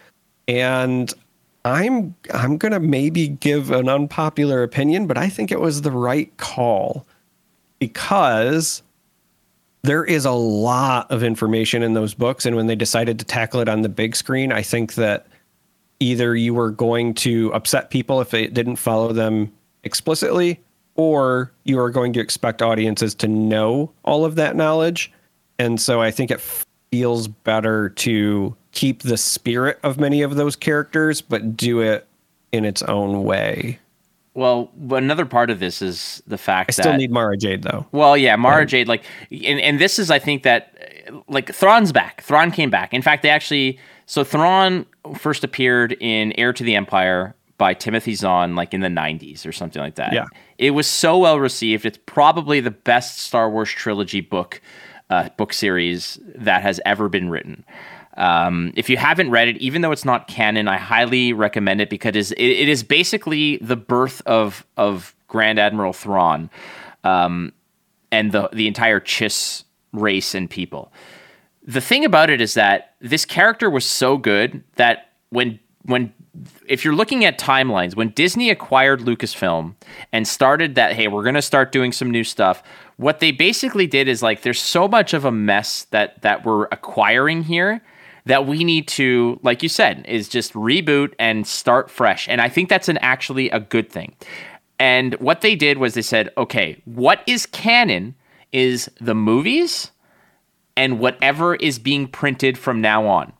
And 0.50 1.14
I'm 1.64 2.16
I'm 2.34 2.58
gonna 2.58 2.80
maybe 2.80 3.28
give 3.28 3.70
an 3.70 3.88
unpopular 3.88 4.64
opinion, 4.64 5.06
but 5.06 5.16
I 5.16 5.28
think 5.28 5.52
it 5.52 5.60
was 5.60 5.82
the 5.82 5.92
right 5.92 6.36
call 6.38 7.06
because 7.78 8.82
there 9.82 10.04
is 10.04 10.24
a 10.24 10.32
lot 10.32 11.10
of 11.10 11.22
information 11.22 11.82
in 11.84 11.94
those 11.94 12.14
books. 12.14 12.44
And 12.44 12.56
when 12.56 12.66
they 12.66 12.74
decided 12.74 13.18
to 13.20 13.24
tackle 13.24 13.60
it 13.60 13.68
on 13.68 13.82
the 13.82 13.88
big 13.88 14.16
screen 14.16 14.52
i 14.52 14.62
think 14.62 14.94
that 14.94 15.26
either 16.00 16.34
you 16.34 16.52
were 16.54 16.70
going 16.70 17.14
to 17.14 17.52
upset 17.52 17.90
people 17.90 18.20
if 18.20 18.34
it 18.34 18.54
didn't 18.54 18.76
follow 18.76 19.12
them 19.12 19.52
explicitly 19.84 20.58
or 20.96 21.52
you 21.64 21.78
are 21.78 21.90
going 21.90 22.12
to 22.14 22.20
expect 22.20 22.62
audiences 22.62 23.14
to 23.14 23.28
know 23.28 23.92
all 24.02 24.24
of 24.24 24.34
that 24.34 24.56
knowledge. 24.56 25.12
And 25.58 25.80
so 25.80 26.00
i 26.00 26.10
think 26.10 26.30
it 26.30 26.40
feels 26.90 27.28
better 27.28 27.90
to 27.90 28.56
keep 28.72 29.02
the 29.02 29.16
spirit 29.16 29.78
of 29.82 29.98
many 29.98 30.22
of 30.22 30.36
those 30.36 30.56
characters 30.56 31.20
but 31.20 31.56
do 31.56 31.80
it 31.80 32.06
in 32.52 32.64
its 32.64 32.82
own 32.82 33.24
way 33.24 33.78
well, 34.34 34.70
another 34.90 35.26
part 35.26 35.50
of 35.50 35.58
this 35.58 35.82
is 35.82 36.22
the 36.26 36.38
fact 36.38 36.76
that. 36.76 36.86
I 36.86 36.90
still 36.90 36.96
need 36.96 37.10
Mara 37.10 37.36
Jade 37.36 37.62
though. 37.62 37.86
Well, 37.90 38.16
yeah, 38.16 38.36
Mara 38.36 38.64
Jade, 38.64 38.86
like, 38.86 39.04
and, 39.30 39.60
and 39.60 39.80
this 39.80 39.98
is, 39.98 40.10
I 40.10 40.20
think 40.20 40.44
that, 40.44 40.72
like, 41.28 41.52
Thrawn's 41.52 41.90
back. 41.90 42.22
Thrawn 42.22 42.52
came 42.52 42.70
back. 42.70 42.94
In 42.94 43.02
fact, 43.02 43.22
they 43.22 43.28
actually, 43.28 43.78
so 44.06 44.22
Thrawn 44.22 44.86
first 45.16 45.42
appeared 45.42 45.96
in 46.00 46.32
Heir 46.38 46.52
to 46.52 46.62
the 46.62 46.76
Empire 46.76 47.34
by 47.58 47.74
Timothy 47.74 48.14
Zahn, 48.14 48.54
like 48.54 48.72
in 48.72 48.80
the 48.80 48.88
90s 48.88 49.46
or 49.46 49.52
something 49.52 49.82
like 49.82 49.96
that. 49.96 50.12
Yeah. 50.12 50.24
It 50.58 50.70
was 50.70 50.86
so 50.86 51.18
well 51.18 51.38
received. 51.38 51.84
It's 51.84 51.98
probably 52.06 52.60
the 52.60 52.70
best 52.70 53.18
Star 53.18 53.50
Wars 53.50 53.68
trilogy 53.68 54.20
book, 54.20 54.62
uh, 55.10 55.28
book 55.36 55.52
series 55.52 56.18
that 56.36 56.62
has 56.62 56.80
ever 56.86 57.08
been 57.08 57.28
written. 57.28 57.64
Um, 58.16 58.72
if 58.76 58.90
you 58.90 58.96
haven't 58.96 59.30
read 59.30 59.48
it, 59.48 59.56
even 59.58 59.82
though 59.82 59.92
it's 59.92 60.04
not 60.04 60.26
canon, 60.26 60.68
I 60.68 60.76
highly 60.76 61.32
recommend 61.32 61.80
it 61.80 61.88
because 61.88 62.16
it 62.16 62.18
is, 62.18 62.32
it 62.32 62.68
is 62.68 62.82
basically 62.82 63.58
the 63.58 63.76
birth 63.76 64.20
of 64.26 64.66
of 64.76 65.14
Grand 65.28 65.58
Admiral 65.58 65.92
Thrawn 65.92 66.50
um, 67.04 67.52
and 68.10 68.32
the 68.32 68.48
the 68.52 68.66
entire 68.66 69.00
Chiss 69.00 69.64
race 69.92 70.34
and 70.34 70.50
people. 70.50 70.92
The 71.62 71.80
thing 71.80 72.04
about 72.04 72.30
it 72.30 72.40
is 72.40 72.54
that 72.54 72.94
this 73.00 73.24
character 73.24 73.70
was 73.70 73.84
so 73.84 74.16
good 74.16 74.64
that 74.76 75.12
when 75.30 75.60
when 75.82 76.12
if 76.66 76.84
you're 76.84 76.94
looking 76.94 77.24
at 77.24 77.38
timelines, 77.38 77.94
when 77.94 78.10
Disney 78.10 78.50
acquired 78.50 79.00
Lucasfilm 79.00 79.74
and 80.12 80.26
started 80.26 80.74
that, 80.76 80.92
hey, 80.94 81.08
we're 81.08 81.30
to 81.32 81.42
start 81.42 81.72
doing 81.72 81.92
some 81.92 82.10
new 82.10 82.24
stuff, 82.24 82.62
what 82.96 83.20
they 83.20 83.32
basically 83.32 83.86
did 83.86 84.08
is 84.08 84.22
like, 84.22 84.42
there's 84.42 84.60
so 84.60 84.86
much 84.86 85.12
of 85.12 85.24
a 85.24 85.32
mess 85.32 85.84
that 85.90 86.20
that 86.22 86.44
we're 86.44 86.64
acquiring 86.66 87.44
here 87.44 87.82
that 88.26 88.46
we 88.46 88.64
need 88.64 88.88
to, 88.88 89.38
like 89.42 89.62
you 89.62 89.68
said, 89.68 90.04
is 90.08 90.28
just 90.28 90.52
reboot 90.54 91.14
and 91.18 91.46
start 91.46 91.90
fresh. 91.90 92.28
And 92.28 92.40
I 92.40 92.48
think 92.48 92.68
that's 92.68 92.88
an 92.88 92.98
actually 92.98 93.50
a 93.50 93.60
good 93.60 93.90
thing. 93.90 94.14
And 94.78 95.14
what 95.14 95.42
they 95.42 95.54
did 95.54 95.78
was 95.78 95.94
they 95.94 96.02
said, 96.02 96.30
okay, 96.36 96.80
what 96.86 97.22
is 97.26 97.46
canon 97.46 98.14
is 98.52 98.90
the 99.00 99.14
movies 99.14 99.90
and 100.76 100.98
whatever 100.98 101.54
is 101.56 101.78
being 101.78 102.06
printed 102.06 102.56
from 102.56 102.80
now 102.80 103.06
on, 103.06 103.32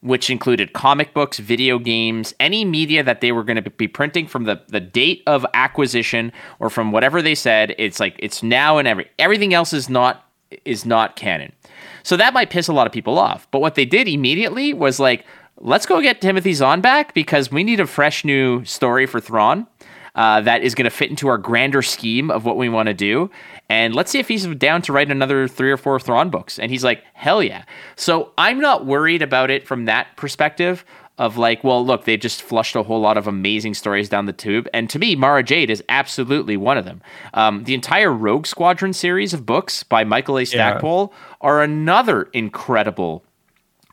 which 0.00 0.30
included 0.30 0.72
comic 0.72 1.12
books, 1.12 1.38
video 1.38 1.78
games, 1.78 2.34
any 2.40 2.64
media 2.64 3.02
that 3.02 3.20
they 3.20 3.32
were 3.32 3.44
going 3.44 3.62
to 3.62 3.70
be 3.70 3.86
printing 3.86 4.26
from 4.26 4.44
the, 4.44 4.62
the 4.68 4.80
date 4.80 5.22
of 5.26 5.44
acquisition 5.52 6.32
or 6.58 6.70
from 6.70 6.90
whatever 6.90 7.20
they 7.20 7.34
said. 7.34 7.74
It's 7.78 8.00
like 8.00 8.16
it's 8.18 8.42
now 8.42 8.78
and 8.78 8.88
every 8.88 9.10
everything 9.18 9.52
else 9.52 9.74
is 9.74 9.90
not 9.90 10.26
is 10.64 10.86
not 10.86 11.16
canon. 11.16 11.52
So 12.02 12.16
that 12.16 12.34
might 12.34 12.50
piss 12.50 12.68
a 12.68 12.72
lot 12.72 12.86
of 12.86 12.92
people 12.92 13.18
off. 13.18 13.46
But 13.50 13.60
what 13.60 13.74
they 13.74 13.84
did 13.84 14.08
immediately 14.08 14.72
was 14.72 14.98
like, 14.98 15.24
let's 15.58 15.86
go 15.86 16.00
get 16.00 16.20
Timothy 16.20 16.52
Zahn 16.52 16.80
back 16.80 17.14
because 17.14 17.50
we 17.50 17.64
need 17.64 17.80
a 17.80 17.86
fresh 17.86 18.24
new 18.24 18.64
story 18.64 19.06
for 19.06 19.20
Thrawn. 19.20 19.66
Uh, 20.14 20.42
that 20.42 20.62
is 20.62 20.74
going 20.74 20.84
to 20.84 20.90
fit 20.90 21.08
into 21.08 21.26
our 21.28 21.38
grander 21.38 21.80
scheme 21.80 22.30
of 22.30 22.44
what 22.44 22.58
we 22.58 22.68
want 22.68 22.86
to 22.86 22.94
do. 22.94 23.30
And 23.72 23.94
let's 23.94 24.10
see 24.10 24.18
if 24.18 24.28
he's 24.28 24.44
down 24.56 24.82
to 24.82 24.92
write 24.92 25.10
another 25.10 25.48
three 25.48 25.70
or 25.70 25.78
four 25.78 25.98
Thrawn 25.98 26.28
books. 26.28 26.58
And 26.58 26.70
he's 26.70 26.84
like, 26.84 27.02
hell 27.14 27.42
yeah. 27.42 27.64
So 27.96 28.30
I'm 28.36 28.60
not 28.60 28.84
worried 28.84 29.22
about 29.22 29.48
it 29.48 29.66
from 29.66 29.86
that 29.86 30.14
perspective 30.18 30.84
of 31.16 31.38
like, 31.38 31.64
well, 31.64 31.82
look, 31.82 32.04
they 32.04 32.18
just 32.18 32.42
flushed 32.42 32.76
a 32.76 32.82
whole 32.82 33.00
lot 33.00 33.16
of 33.16 33.26
amazing 33.26 33.72
stories 33.72 34.10
down 34.10 34.26
the 34.26 34.34
tube. 34.34 34.68
And 34.74 34.90
to 34.90 34.98
me, 34.98 35.16
Mara 35.16 35.42
Jade 35.42 35.70
is 35.70 35.82
absolutely 35.88 36.54
one 36.58 36.76
of 36.76 36.84
them. 36.84 37.00
Um, 37.32 37.64
the 37.64 37.72
entire 37.72 38.12
Rogue 38.12 38.46
Squadron 38.46 38.92
series 38.92 39.32
of 39.32 39.46
books 39.46 39.84
by 39.84 40.04
Michael 40.04 40.36
A. 40.36 40.44
Stackpole 40.44 41.10
yeah. 41.10 41.36
are 41.40 41.62
another 41.62 42.24
incredible. 42.34 43.24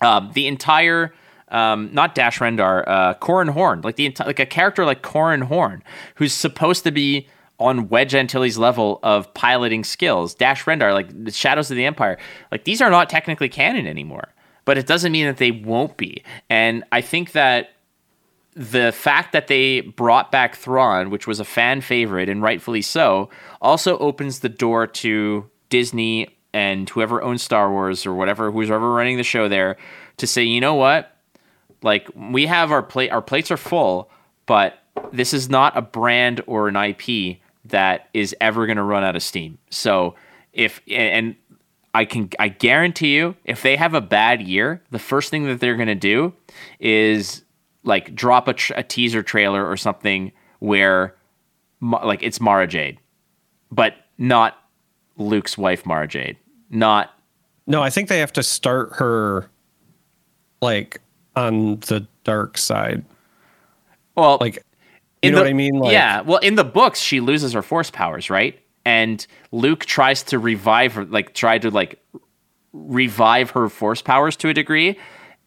Um, 0.01 0.31
the 0.33 0.45
entire. 0.47 1.13
Um, 1.51 1.89
not 1.93 2.13
Dash 2.13 2.37
Rendar, 2.37 2.83
uh, 2.85 3.13
Corran 3.15 3.49
Horn, 3.49 3.81
like 3.81 3.95
the 3.95 4.15
like 4.23 4.39
a 4.39 4.45
character 4.45 4.85
like 4.85 5.01
Corran 5.01 5.41
Horn, 5.41 5.81
who's 6.13 6.31
supposed 6.31 6.83
to 6.83 6.91
be 6.91 7.27
on 7.59 7.89
Wedge 7.89 8.15
Antilles' 8.15 8.57
level 8.57 8.99
of 9.03 9.33
piloting 9.33 9.83
skills. 9.83 10.33
Dash 10.33 10.63
Rendar, 10.63 10.93
like 10.93 11.25
the 11.25 11.31
Shadows 11.31 11.69
of 11.69 11.77
the 11.77 11.85
Empire, 11.85 12.17
like 12.51 12.63
these 12.63 12.81
are 12.81 12.89
not 12.89 13.09
technically 13.09 13.49
canon 13.49 13.85
anymore 13.85 14.29
but 14.69 14.77
it 14.77 14.85
doesn't 14.85 15.11
mean 15.11 15.25
that 15.25 15.37
they 15.37 15.49
won't 15.49 15.97
be. 15.97 16.23
And 16.47 16.83
I 16.91 17.01
think 17.01 17.31
that 17.31 17.71
the 18.53 18.91
fact 18.91 19.31
that 19.31 19.47
they 19.47 19.81
brought 19.81 20.31
back 20.31 20.55
Thrawn, 20.55 21.09
which 21.09 21.25
was 21.25 21.39
a 21.39 21.43
fan 21.43 21.81
favorite 21.81 22.29
and 22.29 22.43
rightfully 22.43 22.83
so, 22.83 23.31
also 23.63 23.97
opens 23.97 24.41
the 24.41 24.49
door 24.49 24.85
to 24.85 25.49
Disney 25.69 26.37
and 26.53 26.87
whoever 26.87 27.19
owns 27.23 27.41
Star 27.41 27.71
Wars 27.71 28.05
or 28.05 28.13
whatever, 28.13 28.51
who's 28.51 28.69
ever 28.69 28.93
running 28.93 29.17
the 29.17 29.23
show 29.23 29.49
there, 29.49 29.75
to 30.17 30.27
say, 30.27 30.43
you 30.43 30.61
know 30.61 30.75
what? 30.75 31.17
Like 31.81 32.07
we 32.15 32.45
have 32.45 32.71
our 32.71 32.83
plate, 32.83 33.09
our 33.09 33.23
plates 33.23 33.49
are 33.49 33.57
full, 33.57 34.11
but 34.45 34.77
this 35.11 35.33
is 35.33 35.49
not 35.49 35.75
a 35.75 35.81
brand 35.81 36.43
or 36.45 36.67
an 36.67 36.75
IP 36.75 37.39
that 37.69 38.09
is 38.13 38.35
ever 38.41 38.65
going 38.65 38.77
to 38.77 38.83
run 38.83 39.03
out 39.03 39.15
of 39.15 39.23
steam. 39.23 39.57
So 39.69 40.15
if 40.53 40.81
and 40.89 41.35
I 41.93 42.05
can 42.05 42.29
I 42.37 42.49
guarantee 42.49 43.15
you, 43.15 43.35
if 43.45 43.61
they 43.61 43.75
have 43.75 43.93
a 43.93 44.01
bad 44.01 44.41
year, 44.41 44.81
the 44.91 44.99
first 44.99 45.29
thing 45.29 45.45
that 45.45 45.59
they're 45.59 45.75
going 45.75 45.87
to 45.87 45.95
do 45.95 46.33
is 46.79 47.43
like 47.83 48.13
drop 48.13 48.47
a, 48.47 48.53
tr- 48.53 48.73
a 48.75 48.83
teaser 48.83 49.23
trailer 49.23 49.67
or 49.67 49.77
something 49.77 50.31
where 50.59 51.15
like 51.81 52.21
it's 52.21 52.41
Mara 52.41 52.67
Jade, 52.67 52.99
but 53.71 53.95
not 54.17 54.57
Luke's 55.17 55.57
wife 55.57 55.85
Mara 55.85 56.07
Jade, 56.07 56.37
not 56.69 57.13
No, 57.67 57.81
I 57.81 57.89
think 57.89 58.09
they 58.09 58.19
have 58.19 58.33
to 58.33 58.43
start 58.43 58.93
her 58.93 59.49
like 60.61 61.01
on 61.35 61.79
the 61.81 62.05
dark 62.23 62.57
side. 62.57 63.03
well 64.15 64.37
Like 64.41 64.63
you 65.21 65.29
in 65.29 65.31
know 65.33 65.39
the- 65.39 65.43
what 65.45 65.49
I 65.49 65.53
mean? 65.53 65.79
Like 65.79 65.91
yeah. 65.93 66.21
Well, 66.21 66.39
in 66.39 66.55
the 66.55 66.63
books, 66.63 66.99
she 66.99 67.19
loses 67.19 67.53
her 67.53 67.61
force 67.61 67.89
powers, 67.91 68.29
right? 68.29 68.59
And 68.85 69.25
Luke 69.51 69.85
tries 69.85 70.23
to 70.23 70.39
revive 70.39 70.93
her, 70.93 71.05
like 71.05 71.33
try 71.33 71.57
to 71.59 71.69
like 71.69 72.01
revive 72.73 73.51
her 73.51 73.69
force 73.69 74.01
powers 74.01 74.35
to 74.37 74.49
a 74.49 74.53
degree. 74.53 74.97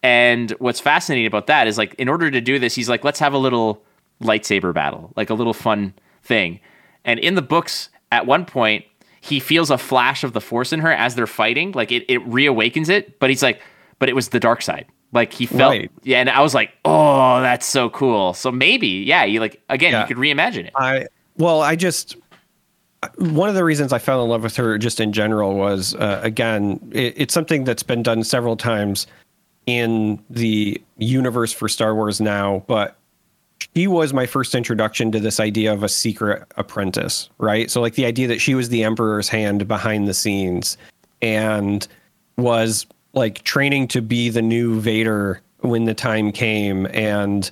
And 0.02 0.50
what's 0.52 0.80
fascinating 0.80 1.26
about 1.26 1.46
that 1.46 1.66
is 1.66 1.78
like 1.78 1.94
in 1.94 2.08
order 2.08 2.30
to 2.30 2.40
do 2.40 2.58
this, 2.58 2.74
he's 2.74 2.88
like, 2.88 3.04
let's 3.04 3.20
have 3.20 3.32
a 3.32 3.38
little 3.38 3.84
lightsaber 4.20 4.74
battle, 4.74 5.12
like 5.16 5.30
a 5.30 5.34
little 5.34 5.54
fun 5.54 5.94
thing. 6.22 6.60
And 7.04 7.18
in 7.20 7.34
the 7.34 7.42
books, 7.42 7.88
at 8.10 8.26
one 8.26 8.44
point, 8.44 8.84
he 9.20 9.38
feels 9.40 9.70
a 9.70 9.78
flash 9.78 10.24
of 10.24 10.32
the 10.32 10.40
force 10.40 10.72
in 10.72 10.80
her 10.80 10.92
as 10.92 11.14
they're 11.14 11.26
fighting. 11.28 11.72
Like 11.72 11.92
it, 11.92 12.04
it 12.08 12.20
reawakens 12.28 12.88
it, 12.88 13.18
but 13.20 13.30
he's 13.30 13.42
like, 13.42 13.60
but 14.00 14.08
it 14.08 14.14
was 14.14 14.30
the 14.30 14.40
dark 14.40 14.62
side. 14.62 14.86
Like 15.12 15.32
he 15.32 15.46
felt, 15.46 15.70
Right. 15.72 15.90
yeah. 16.02 16.18
And 16.20 16.30
I 16.30 16.40
was 16.40 16.54
like, 16.54 16.70
oh, 16.84 17.40
that's 17.42 17.66
so 17.66 17.90
cool. 17.90 18.32
So 18.34 18.50
maybe, 18.50 18.88
yeah, 18.88 19.24
you 19.24 19.40
like 19.40 19.62
again, 19.68 19.92
Yeah. 19.92 20.00
you 20.02 20.06
could 20.08 20.16
reimagine 20.16 20.66
it. 20.66 20.72
I 20.76 21.06
well, 21.36 21.60
I 21.60 21.76
just 21.76 22.16
one 23.18 23.48
of 23.48 23.54
the 23.54 23.64
reasons 23.64 23.92
I 23.92 23.98
fell 23.98 24.22
in 24.22 24.30
love 24.30 24.42
with 24.42 24.56
her 24.56 24.78
just 24.78 25.00
in 25.00 25.12
general 25.12 25.54
was 25.54 25.94
uh, 25.96 26.20
again, 26.22 26.80
it, 26.92 27.14
it's 27.16 27.34
something 27.34 27.64
that's 27.64 27.82
been 27.82 28.02
done 28.02 28.22
several 28.24 28.56
times 28.56 29.06
in 29.66 30.22
the 30.30 30.80
universe 30.98 31.52
for 31.52 31.68
Star 31.68 31.94
Wars 31.94 32.20
now, 32.20 32.64
but 32.66 32.96
she 33.76 33.86
was 33.86 34.12
my 34.12 34.26
first 34.26 34.54
introduction 34.54 35.12
to 35.12 35.20
this 35.20 35.38
idea 35.40 35.72
of 35.72 35.82
a 35.82 35.88
secret 35.88 36.44
apprentice, 36.56 37.28
right? 37.38 37.70
So 37.70 37.80
like 37.80 37.94
the 37.94 38.06
idea 38.06 38.26
that 38.28 38.40
she 38.40 38.54
was 38.54 38.68
the 38.70 38.82
emperor's 38.82 39.28
hand 39.28 39.66
behind 39.68 40.08
the 40.08 40.14
scenes 40.14 40.76
and 41.20 41.86
was 42.36 42.86
like 43.12 43.42
training 43.42 43.88
to 43.88 44.02
be 44.02 44.28
the 44.28 44.42
new 44.42 44.80
Vader 44.80 45.40
when 45.60 45.84
the 45.84 45.94
time 45.94 46.32
came 46.32 46.86
and 46.86 47.50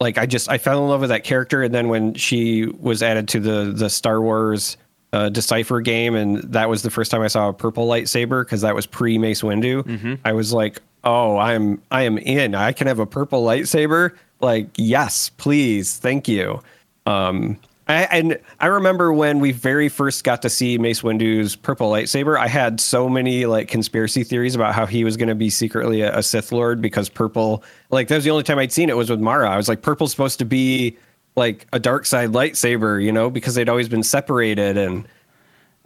like 0.00 0.18
I 0.18 0.26
just 0.26 0.50
I 0.50 0.58
fell 0.58 0.82
in 0.82 0.90
love 0.90 1.00
with 1.00 1.10
that 1.10 1.24
character, 1.24 1.62
and 1.62 1.74
then 1.74 1.88
when 1.88 2.14
she 2.14 2.66
was 2.66 3.02
added 3.02 3.28
to 3.28 3.40
the 3.40 3.72
the 3.74 3.88
Star 3.88 4.20
Wars 4.20 4.76
uh, 5.12 5.28
Decipher 5.28 5.80
game, 5.80 6.14
and 6.14 6.38
that 6.52 6.68
was 6.68 6.82
the 6.82 6.90
first 6.90 7.10
time 7.10 7.22
I 7.22 7.28
saw 7.28 7.48
a 7.48 7.52
purple 7.52 7.86
lightsaber 7.86 8.44
because 8.44 8.62
that 8.62 8.74
was 8.74 8.86
pre 8.86 9.18
Mace 9.18 9.42
Windu. 9.42 10.18
I 10.24 10.32
was 10.32 10.52
like, 10.52 10.80
oh, 11.04 11.38
I'm 11.38 11.80
I 11.90 12.02
am 12.02 12.18
in. 12.18 12.54
I 12.54 12.72
can 12.72 12.86
have 12.86 12.98
a 12.98 13.06
purple 13.06 13.44
lightsaber. 13.44 14.16
Like, 14.40 14.68
yes, 14.76 15.30
please, 15.30 15.96
thank 15.96 16.28
you. 16.28 16.60
Um, 17.06 17.58
I, 17.86 18.02
and 18.04 18.38
I 18.60 18.66
remember 18.66 19.12
when 19.12 19.40
we 19.40 19.52
very 19.52 19.88
first 19.88 20.24
got 20.24 20.40
to 20.42 20.50
see 20.50 20.78
Mace 20.78 21.02
Windu's 21.02 21.54
purple 21.54 21.90
lightsaber, 21.90 22.38
I 22.38 22.46
had 22.46 22.80
so 22.80 23.08
many 23.08 23.44
like 23.44 23.68
conspiracy 23.68 24.24
theories 24.24 24.54
about 24.54 24.74
how 24.74 24.86
he 24.86 25.04
was 25.04 25.16
going 25.16 25.28
to 25.28 25.34
be 25.34 25.50
secretly 25.50 26.00
a, 26.00 26.18
a 26.18 26.22
Sith 26.22 26.50
Lord 26.50 26.80
because 26.80 27.08
purple, 27.10 27.62
like 27.90 28.08
that 28.08 28.14
was 28.14 28.24
the 28.24 28.30
only 28.30 28.42
time 28.42 28.58
I'd 28.58 28.72
seen 28.72 28.88
it 28.88 28.96
was 28.96 29.10
with 29.10 29.20
Mara. 29.20 29.50
I 29.50 29.56
was 29.56 29.68
like, 29.68 29.82
purple's 29.82 30.12
supposed 30.12 30.38
to 30.38 30.46
be 30.46 30.96
like 31.36 31.66
a 31.72 31.78
dark 31.78 32.06
side 32.06 32.30
lightsaber, 32.30 33.02
you 33.02 33.12
know, 33.12 33.28
because 33.28 33.54
they'd 33.54 33.68
always 33.68 33.88
been 33.88 34.02
separated, 34.02 34.78
and 34.78 35.06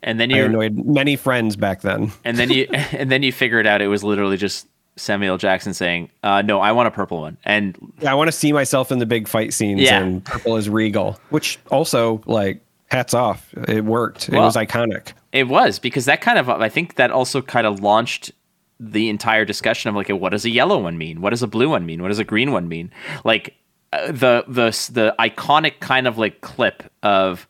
And 0.02 0.20
then 0.20 0.32
I 0.32 0.36
you 0.36 0.44
annoyed 0.44 0.76
many 0.86 1.16
friends 1.16 1.56
back 1.56 1.80
then. 1.80 2.12
and 2.24 2.36
then 2.36 2.50
you 2.50 2.64
and 2.92 3.10
then 3.10 3.22
you 3.22 3.32
figured 3.32 3.66
out 3.66 3.82
it 3.82 3.88
was 3.88 4.04
literally 4.04 4.36
just 4.36 4.68
Samuel 4.98 5.38
Jackson 5.38 5.72
saying, 5.74 6.10
uh, 6.22 6.42
"No, 6.42 6.60
I 6.60 6.72
want 6.72 6.88
a 6.88 6.90
purple 6.90 7.20
one." 7.20 7.36
And 7.44 7.76
Yeah, 8.00 8.12
I 8.12 8.14
want 8.14 8.28
to 8.28 8.32
see 8.32 8.52
myself 8.52 8.92
in 8.92 8.98
the 8.98 9.06
big 9.06 9.28
fight 9.28 9.52
scenes, 9.54 9.80
Yeah. 9.80 10.00
and 10.00 10.24
purple 10.24 10.56
is 10.56 10.68
regal, 10.68 11.18
which 11.30 11.58
also 11.70 12.22
like 12.26 12.60
hats 12.90 13.14
off, 13.14 13.52
it 13.68 13.84
worked. 13.84 14.28
it 14.28 14.34
was 14.34 14.56
iconic. 14.56 15.12
It 15.32 15.48
was 15.48 15.78
because 15.78 16.06
that 16.06 16.20
kind 16.20 16.38
of 16.38 16.48
I 16.48 16.68
think 16.68 16.94
that 16.96 17.10
also 17.10 17.42
kind 17.42 17.66
of 17.66 17.80
launched 17.80 18.32
the 18.80 19.08
entire 19.08 19.44
discussion 19.44 19.88
of 19.90 19.94
like 19.96 20.08
what 20.08 20.30
does 20.30 20.44
a 20.44 20.50
yellow 20.50 20.78
one 20.78 20.96
mean? 20.98 21.20
What 21.20 21.30
does 21.30 21.42
a 21.42 21.46
blue 21.48 21.68
one 21.68 21.84
mean? 21.84 22.00
What 22.02 22.08
does 22.08 22.18
a 22.18 22.24
green 22.24 22.52
one 22.52 22.68
mean? 22.68 22.90
Like 23.24 23.54
uh, 23.92 24.06
the 24.12 24.44
the 24.48 24.70
the 24.92 25.14
iconic 25.18 25.80
kind 25.80 26.06
of 26.06 26.16
like 26.18 26.40
clip 26.40 26.82
of 27.02 27.46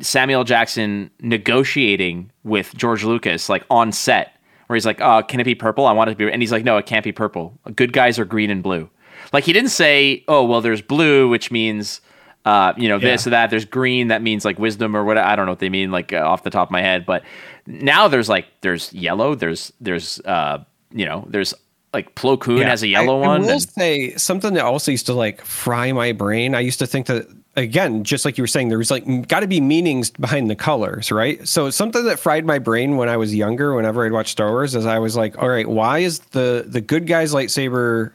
Samuel 0.00 0.44
Jackson 0.44 1.10
negotiating 1.20 2.30
with 2.44 2.74
George 2.76 3.02
Lucas 3.04 3.48
like 3.48 3.64
on 3.70 3.92
set 3.92 4.32
where 4.70 4.76
he's 4.76 4.86
like, 4.86 5.00
"Oh, 5.00 5.20
can 5.24 5.40
it 5.40 5.44
be 5.44 5.56
purple? 5.56 5.84
I 5.86 5.92
want 5.92 6.10
it 6.10 6.12
to 6.12 6.16
be." 6.16 6.30
And 6.32 6.40
he's 6.40 6.52
like, 6.52 6.62
"No, 6.62 6.76
it 6.76 6.86
can't 6.86 7.02
be 7.02 7.10
purple. 7.10 7.58
Good 7.74 7.92
guys 7.92 8.20
are 8.20 8.24
green 8.24 8.50
and 8.50 8.62
blue." 8.62 8.88
Like 9.32 9.42
he 9.42 9.52
didn't 9.52 9.70
say, 9.70 10.22
"Oh, 10.28 10.44
well, 10.44 10.60
there's 10.60 10.80
blue, 10.80 11.28
which 11.28 11.50
means 11.50 12.00
uh, 12.44 12.72
you 12.76 12.88
know 12.88 13.00
this 13.00 13.26
Yeah. 13.26 13.28
or 13.28 13.32
that. 13.32 13.50
There's 13.50 13.64
green, 13.64 14.06
that 14.08 14.22
means 14.22 14.44
like 14.44 14.60
wisdom 14.60 14.96
or 14.96 15.02
what. 15.04 15.18
I 15.18 15.34
don't 15.34 15.46
know 15.46 15.52
what 15.52 15.58
they 15.58 15.68
mean, 15.70 15.90
like 15.90 16.12
uh, 16.12 16.18
off 16.18 16.44
the 16.44 16.50
top 16.50 16.68
of 16.68 16.72
my 16.72 16.82
head. 16.82 17.04
But 17.04 17.24
now 17.66 18.06
there's 18.06 18.28
like 18.28 18.46
there's 18.60 18.92
yellow. 18.92 19.34
There's 19.34 19.72
there's 19.80 20.20
uh 20.20 20.62
you 20.92 21.04
know 21.04 21.24
there's 21.28 21.52
like 21.92 22.14
Plo 22.14 22.38
Koon 22.40 22.58
Yeah, 22.58 22.68
has 22.68 22.84
a 22.84 22.88
yellow 22.88 23.20
I, 23.22 23.26
one. 23.26 23.40
I 23.40 23.44
will 23.46 23.50
and- 23.50 23.62
say 23.62 24.14
something 24.16 24.54
that 24.54 24.64
also 24.64 24.92
used 24.92 25.06
to 25.06 25.14
like 25.14 25.44
fry 25.44 25.90
my 25.90 26.12
brain. 26.12 26.54
I 26.54 26.60
used 26.60 26.78
to 26.78 26.86
think 26.86 27.06
that 27.06 27.26
again, 27.56 28.04
just 28.04 28.24
like 28.24 28.38
you 28.38 28.42
were 28.42 28.48
saying, 28.48 28.68
there's 28.68 28.90
like 28.90 29.28
got 29.28 29.40
to 29.40 29.46
be 29.46 29.60
meanings 29.60 30.10
behind 30.10 30.50
the 30.50 30.56
colors, 30.56 31.10
right? 31.10 31.46
So 31.46 31.70
something 31.70 32.04
that 32.04 32.18
fried 32.18 32.44
my 32.44 32.58
brain 32.58 32.96
when 32.96 33.08
I 33.08 33.16
was 33.16 33.34
younger, 33.34 33.74
whenever 33.74 34.04
I'd 34.04 34.12
watch 34.12 34.30
Star 34.30 34.50
Wars, 34.50 34.74
is 34.74 34.86
I 34.86 34.98
was 34.98 35.16
like, 35.16 35.38
all 35.38 35.48
right, 35.48 35.68
why 35.68 35.98
is 35.98 36.20
the 36.20 36.64
the 36.66 36.80
good 36.80 37.06
guy's 37.06 37.32
lightsaber 37.32 38.12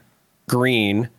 green, 0.48 1.10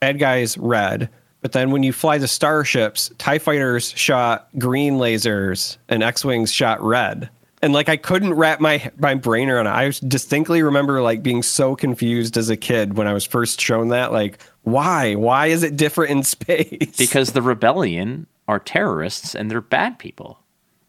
bad 0.00 0.18
guy's 0.18 0.58
red? 0.58 1.08
But 1.40 1.52
then 1.52 1.72
when 1.72 1.82
you 1.82 1.92
fly 1.92 2.18
the 2.18 2.28
starships, 2.28 3.10
TIE 3.18 3.38
fighters 3.38 3.90
shot 3.96 4.48
green 4.58 4.94
lasers 4.94 5.76
and 5.88 6.02
X 6.02 6.24
Wings 6.24 6.52
shot 6.52 6.80
red. 6.82 7.28
And 7.62 7.72
like 7.72 7.88
I 7.88 7.96
couldn't 7.96 8.34
wrap 8.34 8.60
my 8.60 8.90
my 8.98 9.14
brain 9.14 9.48
around 9.48 9.66
it. 9.66 9.70
I 9.70 9.92
distinctly 10.06 10.62
remember 10.62 11.00
like 11.02 11.22
being 11.22 11.42
so 11.42 11.74
confused 11.74 12.36
as 12.36 12.48
a 12.48 12.56
kid 12.56 12.96
when 12.96 13.06
I 13.06 13.12
was 13.12 13.24
first 13.24 13.60
shown 13.60 13.88
that. 13.88 14.12
Like, 14.12 14.38
why? 14.62 15.14
Why 15.14 15.46
is 15.48 15.62
it 15.62 15.76
different 15.76 16.10
in 16.10 16.22
space? 16.22 16.96
because 16.96 17.32
the 17.32 17.42
rebellion 17.42 18.26
are 18.48 18.58
terrorists 18.58 19.34
and 19.34 19.50
they're 19.50 19.60
bad 19.60 19.98
people. 19.98 20.38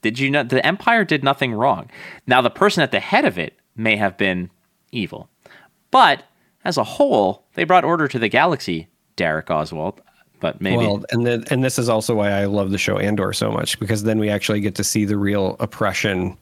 Did 0.02 0.20
you 0.20 0.30
know 0.30 0.44
the 0.44 0.66
empire 0.66 1.06
did 1.06 1.24
nothing 1.24 1.54
wrong? 1.54 1.90
Now 2.28 2.42
the 2.42 2.50
person 2.50 2.84
at 2.84 2.92
the 2.92 3.00
head 3.00 3.26
of 3.26 3.38
it 3.38 3.58
may 3.76 3.96
have 3.96 4.18
been 4.18 4.50
evil, 4.92 5.30
but 5.92 6.24
as 6.66 6.78
a 6.78 6.84
whole, 6.84 7.46
they 7.56 7.64
brought 7.64 7.84
order 7.84 8.08
to 8.08 8.20
the 8.20 8.30
galaxy. 8.30 8.88
Darick 9.16 9.46
Oswalt, 9.46 10.00
but 10.40 10.60
maybe 10.60 10.78
well, 10.78 11.06
and 11.12 11.26
then 11.26 11.44
and 11.50 11.64
this 11.64 11.78
is 11.78 11.88
also 11.88 12.16
why 12.16 12.32
I 12.32 12.46
love 12.46 12.72
the 12.72 12.78
show 12.78 12.98
Andor 12.98 13.32
so 13.32 13.52
much 13.52 13.80
because 13.80 14.04
then 14.04 14.20
we 14.20 14.30
actually 14.30 14.60
get 14.60 14.76
to 14.76 14.84
see 14.84 15.06
the 15.06 15.18
real 15.18 15.56
oppression 15.60 16.38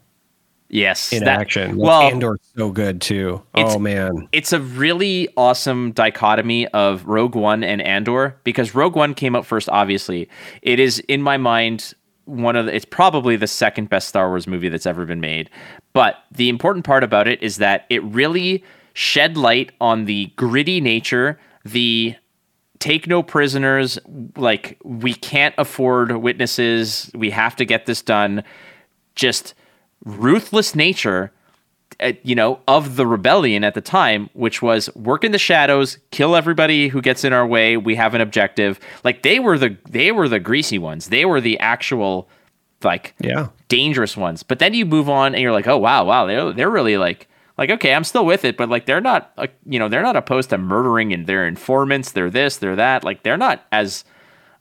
yes, 0.72 1.12
in 1.12 1.24
that- 1.24 1.40
action. 1.40 1.76
Well, 1.76 2.02
Andor's 2.02 2.40
so 2.56 2.70
good 2.70 3.00
too. 3.00 3.42
Oh 3.54 3.78
man. 3.78 4.28
it's 4.32 4.52
a 4.52 4.60
really 4.60 5.28
awesome 5.36 5.92
dichotomy 5.92 6.66
of 6.68 7.06
Rogue 7.06 7.36
One 7.36 7.62
and 7.62 7.80
Andor 7.80 8.36
because 8.42 8.74
Rogue 8.74 8.96
One 8.96 9.14
came 9.14 9.36
out 9.36 9.46
first. 9.46 9.68
Obviously, 9.68 10.28
it 10.62 10.80
is 10.80 10.98
in 11.00 11.22
my 11.22 11.36
mind 11.36 11.94
one 12.24 12.56
of 12.56 12.66
the, 12.66 12.74
it's 12.74 12.84
probably 12.84 13.36
the 13.36 13.46
second 13.46 13.88
best 13.88 14.08
Star 14.08 14.28
Wars 14.28 14.46
movie 14.46 14.68
that's 14.68 14.86
ever 14.86 15.04
been 15.06 15.20
made. 15.20 15.50
But 15.92 16.16
the 16.30 16.48
important 16.48 16.84
part 16.84 17.04
about 17.04 17.28
it 17.28 17.42
is 17.42 17.56
that 17.56 17.84
it 17.90 18.02
really 18.04 18.64
shed 18.94 19.36
light 19.36 19.72
on 19.80 20.04
the 20.04 20.26
gritty 20.36 20.80
nature, 20.80 21.38
the 21.64 22.14
take 22.78 23.06
no 23.06 23.22
prisoners, 23.22 23.98
like 24.36 24.78
we 24.84 25.14
can't 25.14 25.54
afford 25.58 26.16
witnesses, 26.16 27.10
we 27.14 27.30
have 27.30 27.56
to 27.56 27.64
get 27.64 27.86
this 27.86 28.02
done. 28.02 28.42
Just 29.14 29.54
ruthless 30.04 30.74
nature 30.74 31.32
uh, 32.00 32.12
you 32.22 32.34
know, 32.34 32.58
of 32.66 32.96
the 32.96 33.06
rebellion 33.06 33.62
at 33.64 33.74
the 33.74 33.80
time, 33.80 34.30
which 34.32 34.62
was 34.62 34.88
work 34.96 35.24
in 35.24 35.32
the 35.32 35.38
shadows, 35.38 35.98
kill 36.10 36.34
everybody 36.34 36.88
who 36.88 37.02
gets 37.02 37.22
in 37.22 37.32
our 37.34 37.46
way. 37.46 37.76
We 37.76 37.94
have 37.96 38.14
an 38.14 38.20
objective. 38.22 38.80
Like 39.04 39.22
they 39.22 39.38
were 39.38 39.58
the 39.58 39.76
they 39.88 40.10
were 40.10 40.28
the 40.28 40.40
greasy 40.40 40.78
ones. 40.78 41.08
They 41.10 41.24
were 41.26 41.40
the 41.40 41.58
actual 41.60 42.28
like 42.82 43.14
Yeah. 43.20 43.48
dangerous 43.68 44.16
ones. 44.16 44.42
But 44.42 44.58
then 44.58 44.74
you 44.74 44.86
move 44.86 45.08
on 45.10 45.34
and 45.34 45.42
you're 45.42 45.52
like, 45.52 45.68
oh 45.68 45.76
wow, 45.76 46.04
wow, 46.04 46.26
they're 46.26 46.52
they're 46.52 46.70
really 46.70 46.96
like 46.96 47.28
like 47.58 47.68
okay, 47.70 47.92
I'm 47.94 48.04
still 48.04 48.24
with 48.24 48.44
it, 48.46 48.56
but 48.56 48.70
like 48.70 48.86
they're 48.86 49.00
not 49.02 49.30
uh, 49.36 49.48
you 49.66 49.78
know 49.78 49.88
they're 49.88 50.02
not 50.02 50.16
opposed 50.16 50.48
to 50.50 50.58
murdering 50.58 51.12
and 51.12 51.26
they're 51.26 51.46
informants. 51.46 52.12
They're 52.12 52.30
this, 52.30 52.56
they're 52.56 52.76
that. 52.76 53.04
Like 53.04 53.22
they're 53.22 53.36
not 53.36 53.64
as 53.70 54.04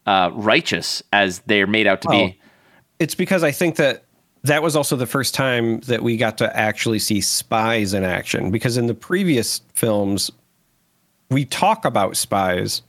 uh, 0.05 0.31
righteous 0.34 1.01
as 1.13 1.39
they're 1.47 1.65
made 1.65 1.88
out 1.88 2.01
to 2.01 2.09
be. 2.09 2.39
It's 2.99 3.15
because 3.15 3.41
I 3.41 3.51
think 3.51 3.77
that 3.77 4.03
that 4.43 4.63
was 4.63 4.76
also 4.76 4.95
the 4.95 5.05
first 5.05 5.34
time 5.35 5.80
that 5.81 6.01
we 6.01 6.18
got 6.18 6.38
to 6.39 6.57
actually 6.57 6.99
see 6.99 7.22
spies 7.22 7.93
in 7.93 8.03
action 8.03 8.51
because 8.51 8.77
in 8.77 8.88
the 8.88 8.93
previous 8.93 9.61
films 9.73 10.31
we 11.30 11.45
talk 11.45 11.85
about 11.85 12.18
spies, 12.18 12.81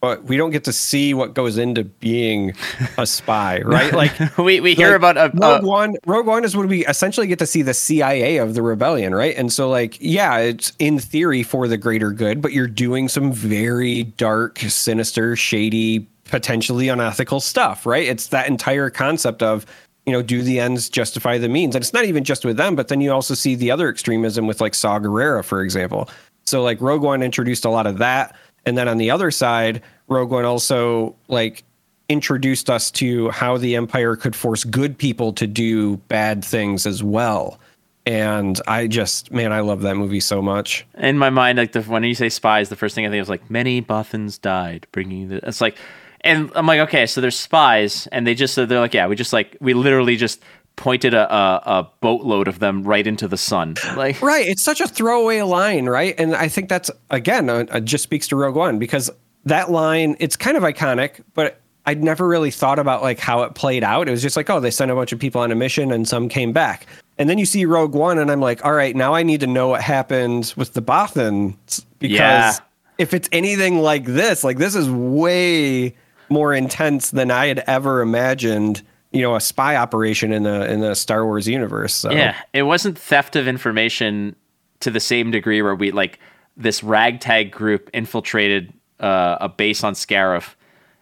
but 0.00 0.24
we 0.24 0.36
don't 0.36 0.50
get 0.50 0.64
to 0.64 0.72
see 0.72 1.14
what 1.14 1.34
goes 1.34 1.58
into 1.58 1.84
being 1.84 2.54
a 2.98 3.06
spy, 3.06 3.60
right? 3.64 3.92
Like 3.92 4.36
we 4.36 4.60
we 4.60 4.74
hear 4.74 4.88
like, 4.88 4.96
about 4.96 5.16
a, 5.16 5.30
Rogue 5.36 5.64
One. 5.64 5.96
Rogue 6.06 6.26
One 6.26 6.44
is 6.44 6.56
when 6.56 6.68
we 6.68 6.86
essentially 6.86 7.26
get 7.26 7.38
to 7.38 7.46
see 7.46 7.62
the 7.62 7.74
CIA 7.74 8.38
of 8.38 8.54
the 8.54 8.62
rebellion, 8.62 9.14
right? 9.14 9.36
And 9.36 9.52
so, 9.52 9.68
like, 9.68 9.98
yeah, 10.00 10.38
it's 10.38 10.72
in 10.78 10.98
theory 10.98 11.42
for 11.42 11.68
the 11.68 11.76
greater 11.76 12.10
good, 12.10 12.40
but 12.40 12.52
you're 12.52 12.66
doing 12.66 13.08
some 13.08 13.32
very 13.32 14.04
dark, 14.04 14.58
sinister, 14.58 15.36
shady, 15.36 16.06
potentially 16.24 16.88
unethical 16.88 17.40
stuff, 17.40 17.86
right? 17.86 18.06
It's 18.06 18.28
that 18.28 18.48
entire 18.48 18.90
concept 18.90 19.42
of 19.42 19.66
you 20.06 20.12
know, 20.12 20.22
do 20.22 20.42
the 20.42 20.60
ends 20.60 20.88
justify 20.88 21.38
the 21.38 21.48
means? 21.48 21.74
And 21.74 21.82
it's 21.82 21.92
not 21.92 22.04
even 22.04 22.24
just 22.24 22.44
with 22.44 22.56
them, 22.56 22.76
but 22.76 22.88
then 22.88 23.00
you 23.00 23.12
also 23.12 23.34
see 23.34 23.54
the 23.54 23.70
other 23.70 23.88
extremism 23.88 24.46
with 24.46 24.60
like 24.60 24.74
Saw 24.74 24.98
Gerrera, 24.98 25.44
for 25.44 25.62
example. 25.62 26.08
So 26.44 26.62
like 26.62 26.80
Rogue 26.80 27.02
One 27.02 27.22
introduced 27.22 27.64
a 27.64 27.70
lot 27.70 27.86
of 27.86 27.98
that. 27.98 28.36
And 28.66 28.76
then 28.76 28.88
on 28.88 28.98
the 28.98 29.10
other 29.10 29.30
side, 29.30 29.82
Rogue 30.08 30.30
One 30.30 30.44
also 30.44 31.16
like 31.28 31.64
introduced 32.08 32.68
us 32.68 32.90
to 32.90 33.30
how 33.30 33.56
the 33.56 33.76
Empire 33.76 34.16
could 34.16 34.36
force 34.36 34.64
good 34.64 34.98
people 34.98 35.32
to 35.34 35.46
do 35.46 35.96
bad 36.08 36.44
things 36.44 36.86
as 36.86 37.02
well. 37.02 37.58
And 38.06 38.60
I 38.66 38.86
just, 38.86 39.32
man, 39.32 39.52
I 39.52 39.60
love 39.60 39.80
that 39.82 39.94
movie 39.94 40.20
so 40.20 40.42
much. 40.42 40.86
in 40.98 41.16
my 41.16 41.30
mind, 41.30 41.56
like 41.56 41.72
the 41.72 41.80
when 41.82 42.04
you 42.04 42.14
say 42.14 42.28
spies, 42.28 42.68
the 42.68 42.76
first 42.76 42.94
thing 42.94 43.06
I 43.06 43.10
think 43.10 43.22
is 43.22 43.30
like 43.30 43.50
many 43.50 43.80
Bothans 43.80 44.38
died, 44.38 44.86
bringing 44.92 45.28
the. 45.28 45.36
It's 45.48 45.62
like, 45.62 45.78
and 46.24 46.50
I'm 46.56 46.66
like, 46.66 46.80
okay, 46.80 47.06
so 47.06 47.20
there's 47.20 47.38
spies, 47.38 48.08
and 48.10 48.26
they 48.26 48.34
just 48.34 48.56
they're 48.56 48.66
like, 48.80 48.94
yeah, 48.94 49.06
we 49.06 49.14
just 49.16 49.32
like 49.32 49.56
we 49.60 49.74
literally 49.74 50.16
just 50.16 50.42
pointed 50.76 51.14
a, 51.14 51.32
a, 51.32 51.62
a 51.66 51.90
boatload 52.00 52.48
of 52.48 52.58
them 52.58 52.82
right 52.82 53.06
into 53.06 53.28
the 53.28 53.36
sun, 53.36 53.76
like 53.96 54.20
Right. 54.20 54.48
It's 54.48 54.60
such 54.64 54.80
a 54.80 54.88
throwaway 54.88 55.40
line, 55.42 55.86
right? 55.86 56.16
And 56.18 56.34
I 56.34 56.48
think 56.48 56.68
that's, 56.68 56.90
again, 57.10 57.48
uh, 57.48 57.64
uh, 57.70 57.78
just 57.78 58.02
speaks 58.02 58.26
to 58.28 58.36
Rogue 58.36 58.56
One 58.56 58.80
because 58.80 59.08
that 59.44 59.70
line, 59.70 60.16
it's 60.18 60.34
kind 60.34 60.56
of 60.56 60.64
iconic, 60.64 61.22
but 61.34 61.60
I'd 61.86 62.02
never 62.02 62.26
really 62.26 62.50
thought 62.50 62.80
about 62.80 63.02
like 63.02 63.20
how 63.20 63.42
it 63.44 63.54
played 63.54 63.84
out. 63.84 64.08
It 64.08 64.10
was 64.10 64.20
just 64.20 64.36
like, 64.36 64.50
oh, 64.50 64.58
they 64.58 64.72
sent 64.72 64.90
a 64.90 64.96
bunch 64.96 65.12
of 65.12 65.20
people 65.20 65.40
on 65.42 65.52
a 65.52 65.54
mission 65.54 65.92
and 65.92 66.08
some 66.08 66.28
came 66.28 66.52
back. 66.52 66.86
And 67.18 67.30
then 67.30 67.38
you 67.38 67.46
see 67.46 67.64
Rogue 67.66 67.94
One, 67.94 68.18
and 68.18 68.28
I'm 68.28 68.40
like, 68.40 68.64
all 68.64 68.72
right, 68.72 68.96
now 68.96 69.14
I 69.14 69.22
need 69.22 69.38
to 69.40 69.46
know 69.46 69.68
what 69.68 69.80
happened 69.80 70.52
with 70.56 70.72
the 70.72 70.82
Bothans 70.82 71.84
because 72.00 72.10
Yeah. 72.18 72.54
if 72.98 73.14
it's 73.14 73.28
anything 73.30 73.78
like 73.78 74.06
this, 74.06 74.42
like 74.42 74.58
this 74.58 74.74
is 74.74 74.90
way 74.90 75.94
more 76.28 76.54
intense 76.54 77.10
than 77.10 77.30
I 77.30 77.46
had 77.46 77.62
ever 77.66 78.00
imagined. 78.00 78.82
You 79.12 79.22
know, 79.22 79.36
a 79.36 79.40
spy 79.40 79.76
operation 79.76 80.32
in 80.32 80.42
the 80.42 80.70
in 80.70 80.80
the 80.80 80.94
Star 80.94 81.24
Wars 81.24 81.46
universe. 81.46 81.94
So. 81.94 82.10
Yeah, 82.10 82.36
it 82.52 82.64
wasn't 82.64 82.98
theft 82.98 83.36
of 83.36 83.46
information 83.46 84.34
to 84.80 84.90
the 84.90 85.00
same 85.00 85.30
degree 85.30 85.62
where 85.62 85.74
we 85.74 85.92
like 85.92 86.18
this 86.56 86.82
ragtag 86.82 87.50
group 87.50 87.90
infiltrated 87.92 88.72
uh, 89.00 89.36
a 89.40 89.48
base 89.48 89.84
on 89.84 89.94
Scarif 89.94 90.54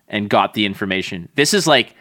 and 0.09 0.29
got 0.29 0.55
the 0.55 0.67
information. 0.67 1.29
This 1.35 1.55
is 1.55 1.67
like 1.67 1.95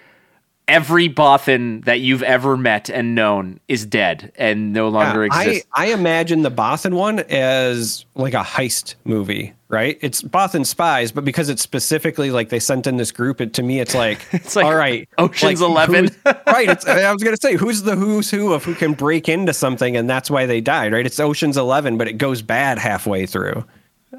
every 0.68 1.10
Bothan 1.10 1.84
that 1.86 2.00
you've 2.00 2.24
ever 2.24 2.56
met 2.56 2.90
and 2.90 3.14
known 3.16 3.60
is 3.68 3.86
dead 3.86 4.32
and 4.36 4.72
no 4.74 4.90
longer 4.90 5.26
Yeah, 5.26 5.42
exists. 5.42 5.68
I, 5.74 5.88
I 5.88 5.94
imagine 5.94 6.44
the 6.44 6.52
Bothan 6.52 6.94
one 6.94 7.20
as 7.30 8.06
like 8.16 8.34
a 8.34 8.42
heist 8.44 8.96
movie, 9.04 9.54
right? 9.68 9.98
It's 10.02 10.22
Bothan 10.22 10.66
spies, 10.66 11.12
but 11.12 11.26
because 11.26 11.50
it's 11.50 11.62
specifically 11.62 12.32
like 12.32 12.50
they 12.50 12.60
sent 12.60 12.88
in 12.88 12.98
this 12.98 13.12
group, 13.12 13.42
it 13.42 13.54
to 13.56 13.64
me 13.64 13.80
it's 13.80 13.96
like 13.96 14.20
It's 14.32 14.56
like 14.56 14.66
all 14.66 14.76
right, 14.76 15.10
Ocean's 15.18 15.62
like, 15.62 15.90
11. 15.90 16.16
right? 16.48 16.70
It's 16.70 16.86
I 16.86 17.12
was 17.12 17.24
gonna 17.24 17.38
say 17.38 17.56
who's 17.56 17.84
the 17.84 17.96
who's 17.96 18.32
who 18.32 18.54
of 18.54 18.64
who 18.64 18.76
can 18.76 18.94
break 18.94 19.28
into 19.28 19.54
something 19.54 19.98
and 19.98 20.10
that's 20.10 20.30
why 20.32 20.46
they 20.46 20.62
died, 20.62 20.94
right? 20.94 21.06
It's 21.06 21.20
Ocean's 21.20 21.58
Eleven, 21.58 21.98
but 21.98 22.08
it 22.08 22.14
goes 22.14 22.42
bad 22.42 22.78
halfway 22.80 23.26
through. 23.26 23.66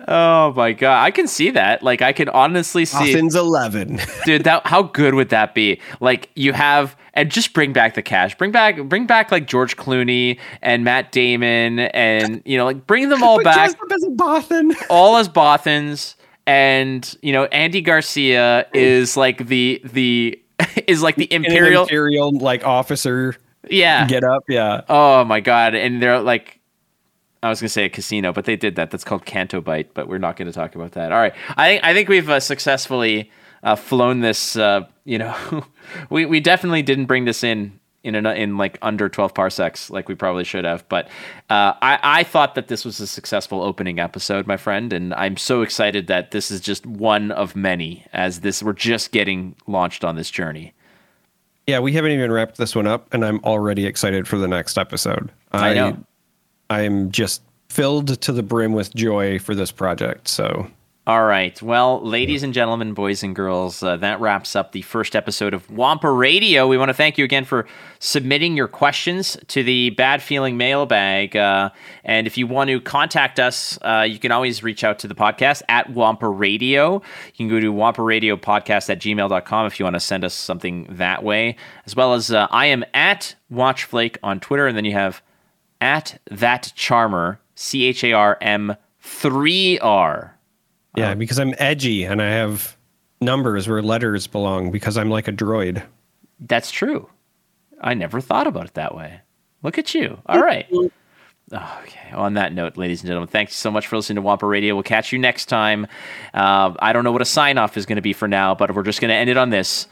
Oh 0.09 0.53
my 0.55 0.73
god, 0.73 1.03
I 1.03 1.11
can 1.11 1.27
see 1.27 1.51
that. 1.51 1.83
Like 1.83 2.03
I 2.03 2.13
can 2.13 2.29
honestly 2.29 2.85
see 2.85 3.15
Bothan's 3.15 3.35
Eleven. 3.35 4.01
dude 4.25 4.45
that 4.45 4.67
how 4.67 4.83
good 4.83 5.15
would 5.15 5.29
that 5.31 5.55
be 5.55 5.81
like 6.01 6.31
you 6.35 6.53
have 6.53 6.97
and 7.15 7.31
just 7.31 7.53
bring 7.53 7.73
back 7.73 7.95
the 7.95 8.03
cash 8.03 8.37
bring 8.37 8.51
back 8.51 8.81
bring 8.85 9.07
back 9.07 9.31
like 9.31 9.47
george 9.47 9.77
clooney 9.77 10.39
and 10.63 10.85
matt 10.85 11.13
damon 11.13 11.79
and 11.81 12.43
you 12.45 12.57
know 12.57 12.65
like 12.65 12.87
bring 12.87 13.09
them 13.09 13.23
all 13.23 13.37
But 13.39 13.45
back 13.45 13.71
up 13.71 13.93
as 13.93 14.03
a 14.05 14.11
Bothan. 14.11 14.75
all 14.91 15.17
as 15.17 15.29
bothans 15.29 16.15
and 16.47 17.17
you 17.23 17.33
know 17.33 17.45
andy 17.47 17.81
garcia 17.81 18.67
is 18.73 19.17
like 19.17 19.47
the 19.47 19.81
the 19.85 20.41
is 20.87 21.03
like 21.03 21.17
the 21.17 21.33
imperial 21.33 21.83
imperial 21.83 22.37
like 22.39 22.65
officer 22.65 23.37
yeah 23.71 24.07
get 24.07 24.25
up, 24.25 24.43
yeah. 24.49 24.83
oh 24.89 25.25
my 25.25 25.41
god 25.41 25.75
and 25.75 26.03
they're 26.03 26.21
like 26.21 26.59
I 27.43 27.49
was 27.49 27.61
gonna 27.61 27.69
say 27.69 27.85
a 27.85 27.89
casino, 27.89 28.33
but 28.33 28.45
they 28.45 28.57
did 28.57 28.77
that. 28.77 28.91
That's 28.91 29.05
called 29.05 29.25
Canto 29.25 29.61
Bight, 29.61 29.93
but 29.95 30.09
we're 30.09 30.19
not 30.19 30.37
going 30.37 30.47
to 30.47 30.53
talk 30.53 30.75
about 30.75 30.93
that. 30.93 31.13
All 31.13 31.19
right, 31.19 31.35
I 31.57 31.69
think 31.69 31.85
I 31.85 31.93
think 31.95 32.09
we've 32.09 32.29
uh, 32.31 32.41
successfully 32.41 33.31
uh, 33.63 33.77
flown 33.77 34.21
this. 34.21 34.57
Uh, 34.57 34.87
you 35.05 35.19
know, 35.19 35.65
we 36.11 36.27
we 36.27 36.41
definitely 36.41 36.83
didn't 36.83 37.07
bring 37.07 37.25
this 37.25 37.43
in 37.43 37.79
in 38.05 38.15
an, 38.15 38.27
in 38.27 38.57
like 38.59 38.79
under 38.81 39.09
twelve 39.09 39.35
parsecs 39.35 39.91
like 39.91 40.09
we 40.09 40.15
probably 40.15 40.45
should 40.45 40.65
have. 40.65 40.89
But 40.89 41.07
uh, 41.51 41.75
I 41.83 41.99
I 42.03 42.23
thought 42.23 42.55
that 42.55 42.69
this 42.69 42.85
was 42.85 43.01
a 43.01 43.07
successful 43.07 43.61
opening 43.63 43.99
episode, 43.99 44.47
my 44.47 44.57
friend, 44.57 44.93
and 44.93 45.13
I'm 45.15 45.37
so 45.37 45.63
excited 45.63 46.07
that 46.07 46.31
this 46.31 46.51
is 46.51 46.61
just 46.61 46.87
one 46.87 47.33
of 47.33 47.57
many. 47.57 48.07
As 48.13 48.41
this, 48.41 48.63
we're 48.63 48.73
just 48.73 49.11
getting 49.11 49.57
launched 49.67 50.05
on 50.05 50.17
this 50.17 50.31
journey. 50.31 50.75
Yeah, 51.67 51.79
we 51.79 51.93
haven't 51.93 52.11
even 52.11 52.33
wrapped 52.33 52.57
this 52.57 52.75
one 52.75 52.89
up, 52.89 53.13
and 53.15 53.25
I'm 53.25 53.39
already 53.45 53.87
excited 53.87 54.27
for 54.27 54.37
the 54.37 54.49
next 54.49 54.77
episode. 54.77 55.31
I 55.53 55.75
know. 55.75 56.05
I'm 56.73 57.11
just 57.11 57.43
filled 57.69 58.21
to 58.21 58.33
the 58.33 58.43
brim 58.43 58.73
with 58.73 58.95
joy 58.95 59.39
for 59.39 59.55
this 59.55 59.71
project. 59.71 60.29
So 60.29 60.69
All 61.05 61.25
right. 61.25 61.61
Well, 61.61 62.01
ladies 62.07 62.45
and 62.45 62.55
gentlemen, 62.55 62.95
boys 62.95 63.25
and 63.25 63.35
girls, 63.35 63.83
uh, 63.83 63.97
that 63.97 64.21
wraps 64.21 64.55
up 64.55 64.71
the 64.71 64.83
first 64.83 65.17
episode 65.17 65.53
of 65.53 65.69
Wampa 65.69 66.09
Radio. 66.09 66.69
We 66.69 66.79
want 66.79 66.91
to 66.91 66.95
thank 66.95 67.19
you 67.19 67.25
again 67.25 67.45
for 67.45 67.67
submitting 67.99 68.57
your 68.57 68.69
questions 68.69 69.37
to 69.49 69.65
the 69.65 69.91
Bad 69.91 70.23
Feeling 70.23 70.57
mailbag. 70.57 71.37
Uh, 71.37 71.71
and 72.05 72.29
if 72.29 72.39
you 72.39 72.47
want 72.47 72.71
to 72.71 72.81
contact 72.81 73.41
us, 73.41 73.81
uh, 73.83 74.07
you 74.09 74.21
can 74.21 74.31
always 74.31 74.63
reach 74.63 74.85
out 74.85 75.01
to 75.01 75.09
the 75.09 75.15
podcast 75.17 75.63
at 75.69 75.91
Wampa 75.91 76.29
Radio. 76.29 76.95
You 76.95 77.33
can 77.37 77.49
go 77.49 77.59
to 77.59 77.73
Wampa 77.73 78.03
Radio 78.03 78.37
Podcast 78.37 78.89
at 78.89 79.01
gmail.com 79.01 79.67
if 79.67 79.81
you 79.81 79.85
want 79.85 79.97
to 79.97 80.01
send 80.01 80.25
us 80.25 80.35
something 80.35 80.87
that 80.89 81.25
way. 81.25 81.57
As 81.85 81.97
well 81.97 82.15
as 82.15 82.31
uh, 82.31 82.47
I 82.51 82.67
am 82.67 82.85
at 82.95 83.35
Watchflake 83.53 84.19
on 84.23 84.39
Twitter. 84.39 84.69
And 84.69 84.77
then 84.77 84.85
you 84.85 84.93
have 84.93 85.21
at 85.83 86.21
that 86.31 86.73
charmer, 86.77 87.41
C 87.57 87.85
H 87.85 88.05
A 88.05 88.13
R 88.13 88.39
M 88.41 88.77
3R. 89.05 90.31
yeah, 90.97 91.15
because 91.15 91.41
I'm 91.41 91.55
edgy 91.59 92.05
and 92.05 92.23
I 92.23 92.31
have 92.31 92.77
numbers 93.21 93.69
where 93.69 93.83
letters 93.83 94.29
belong 94.29 94.71
because 94.71 94.97
I'm 94.97 95.11
like 95.11 95.27
a 95.27 95.33
droid. 95.33 95.83
That's 96.39 96.71
true. 96.71 97.11
I 97.81 97.95
never 97.95 98.21
thought 98.21 98.47
about 98.47 98.67
it 98.67 98.75
that 98.75 98.95
way. 98.95 99.21
Look 99.63 99.77
at 99.77 99.95
you. 99.95 100.21
All 100.27 100.41
right. 100.41 100.67
Okay. 101.53 102.11
On 102.13 102.35
that 102.35 102.53
note, 102.53 102.77
ladies 102.77 103.01
and 103.01 103.09
gentlemen, 103.09 103.29
thanks 103.29 103.57
so 103.57 103.71
much 103.71 103.89
for 103.89 103.97
listening 103.97 104.17
to 104.17 104.23
Wampa 104.23 104.47
Radio. 104.47 104.75
We'll 104.75 104.85
catch 104.85 105.13
you 105.13 105.19
next 105.19 105.47
time. 105.47 105.87
Uh, 106.33 106.75
I 106.79 106.93
don't 106.93 107.03
know 107.03 107.13
what 107.13 107.23
a 107.23 107.27
sign 107.27 107.59
off 107.59 107.77
is 107.77 107.87
going 107.87 107.97
to 107.97 108.03
be 108.03 108.13
for 108.13 108.29
now, 108.29 108.55
but 108.55 108.75
we're 108.75 108.85
just 108.85 109.01
going 109.01 109.11
to 109.11 109.15
end 109.15 109.31
it 109.31 109.37
on 109.37 109.51
this. 109.51 109.89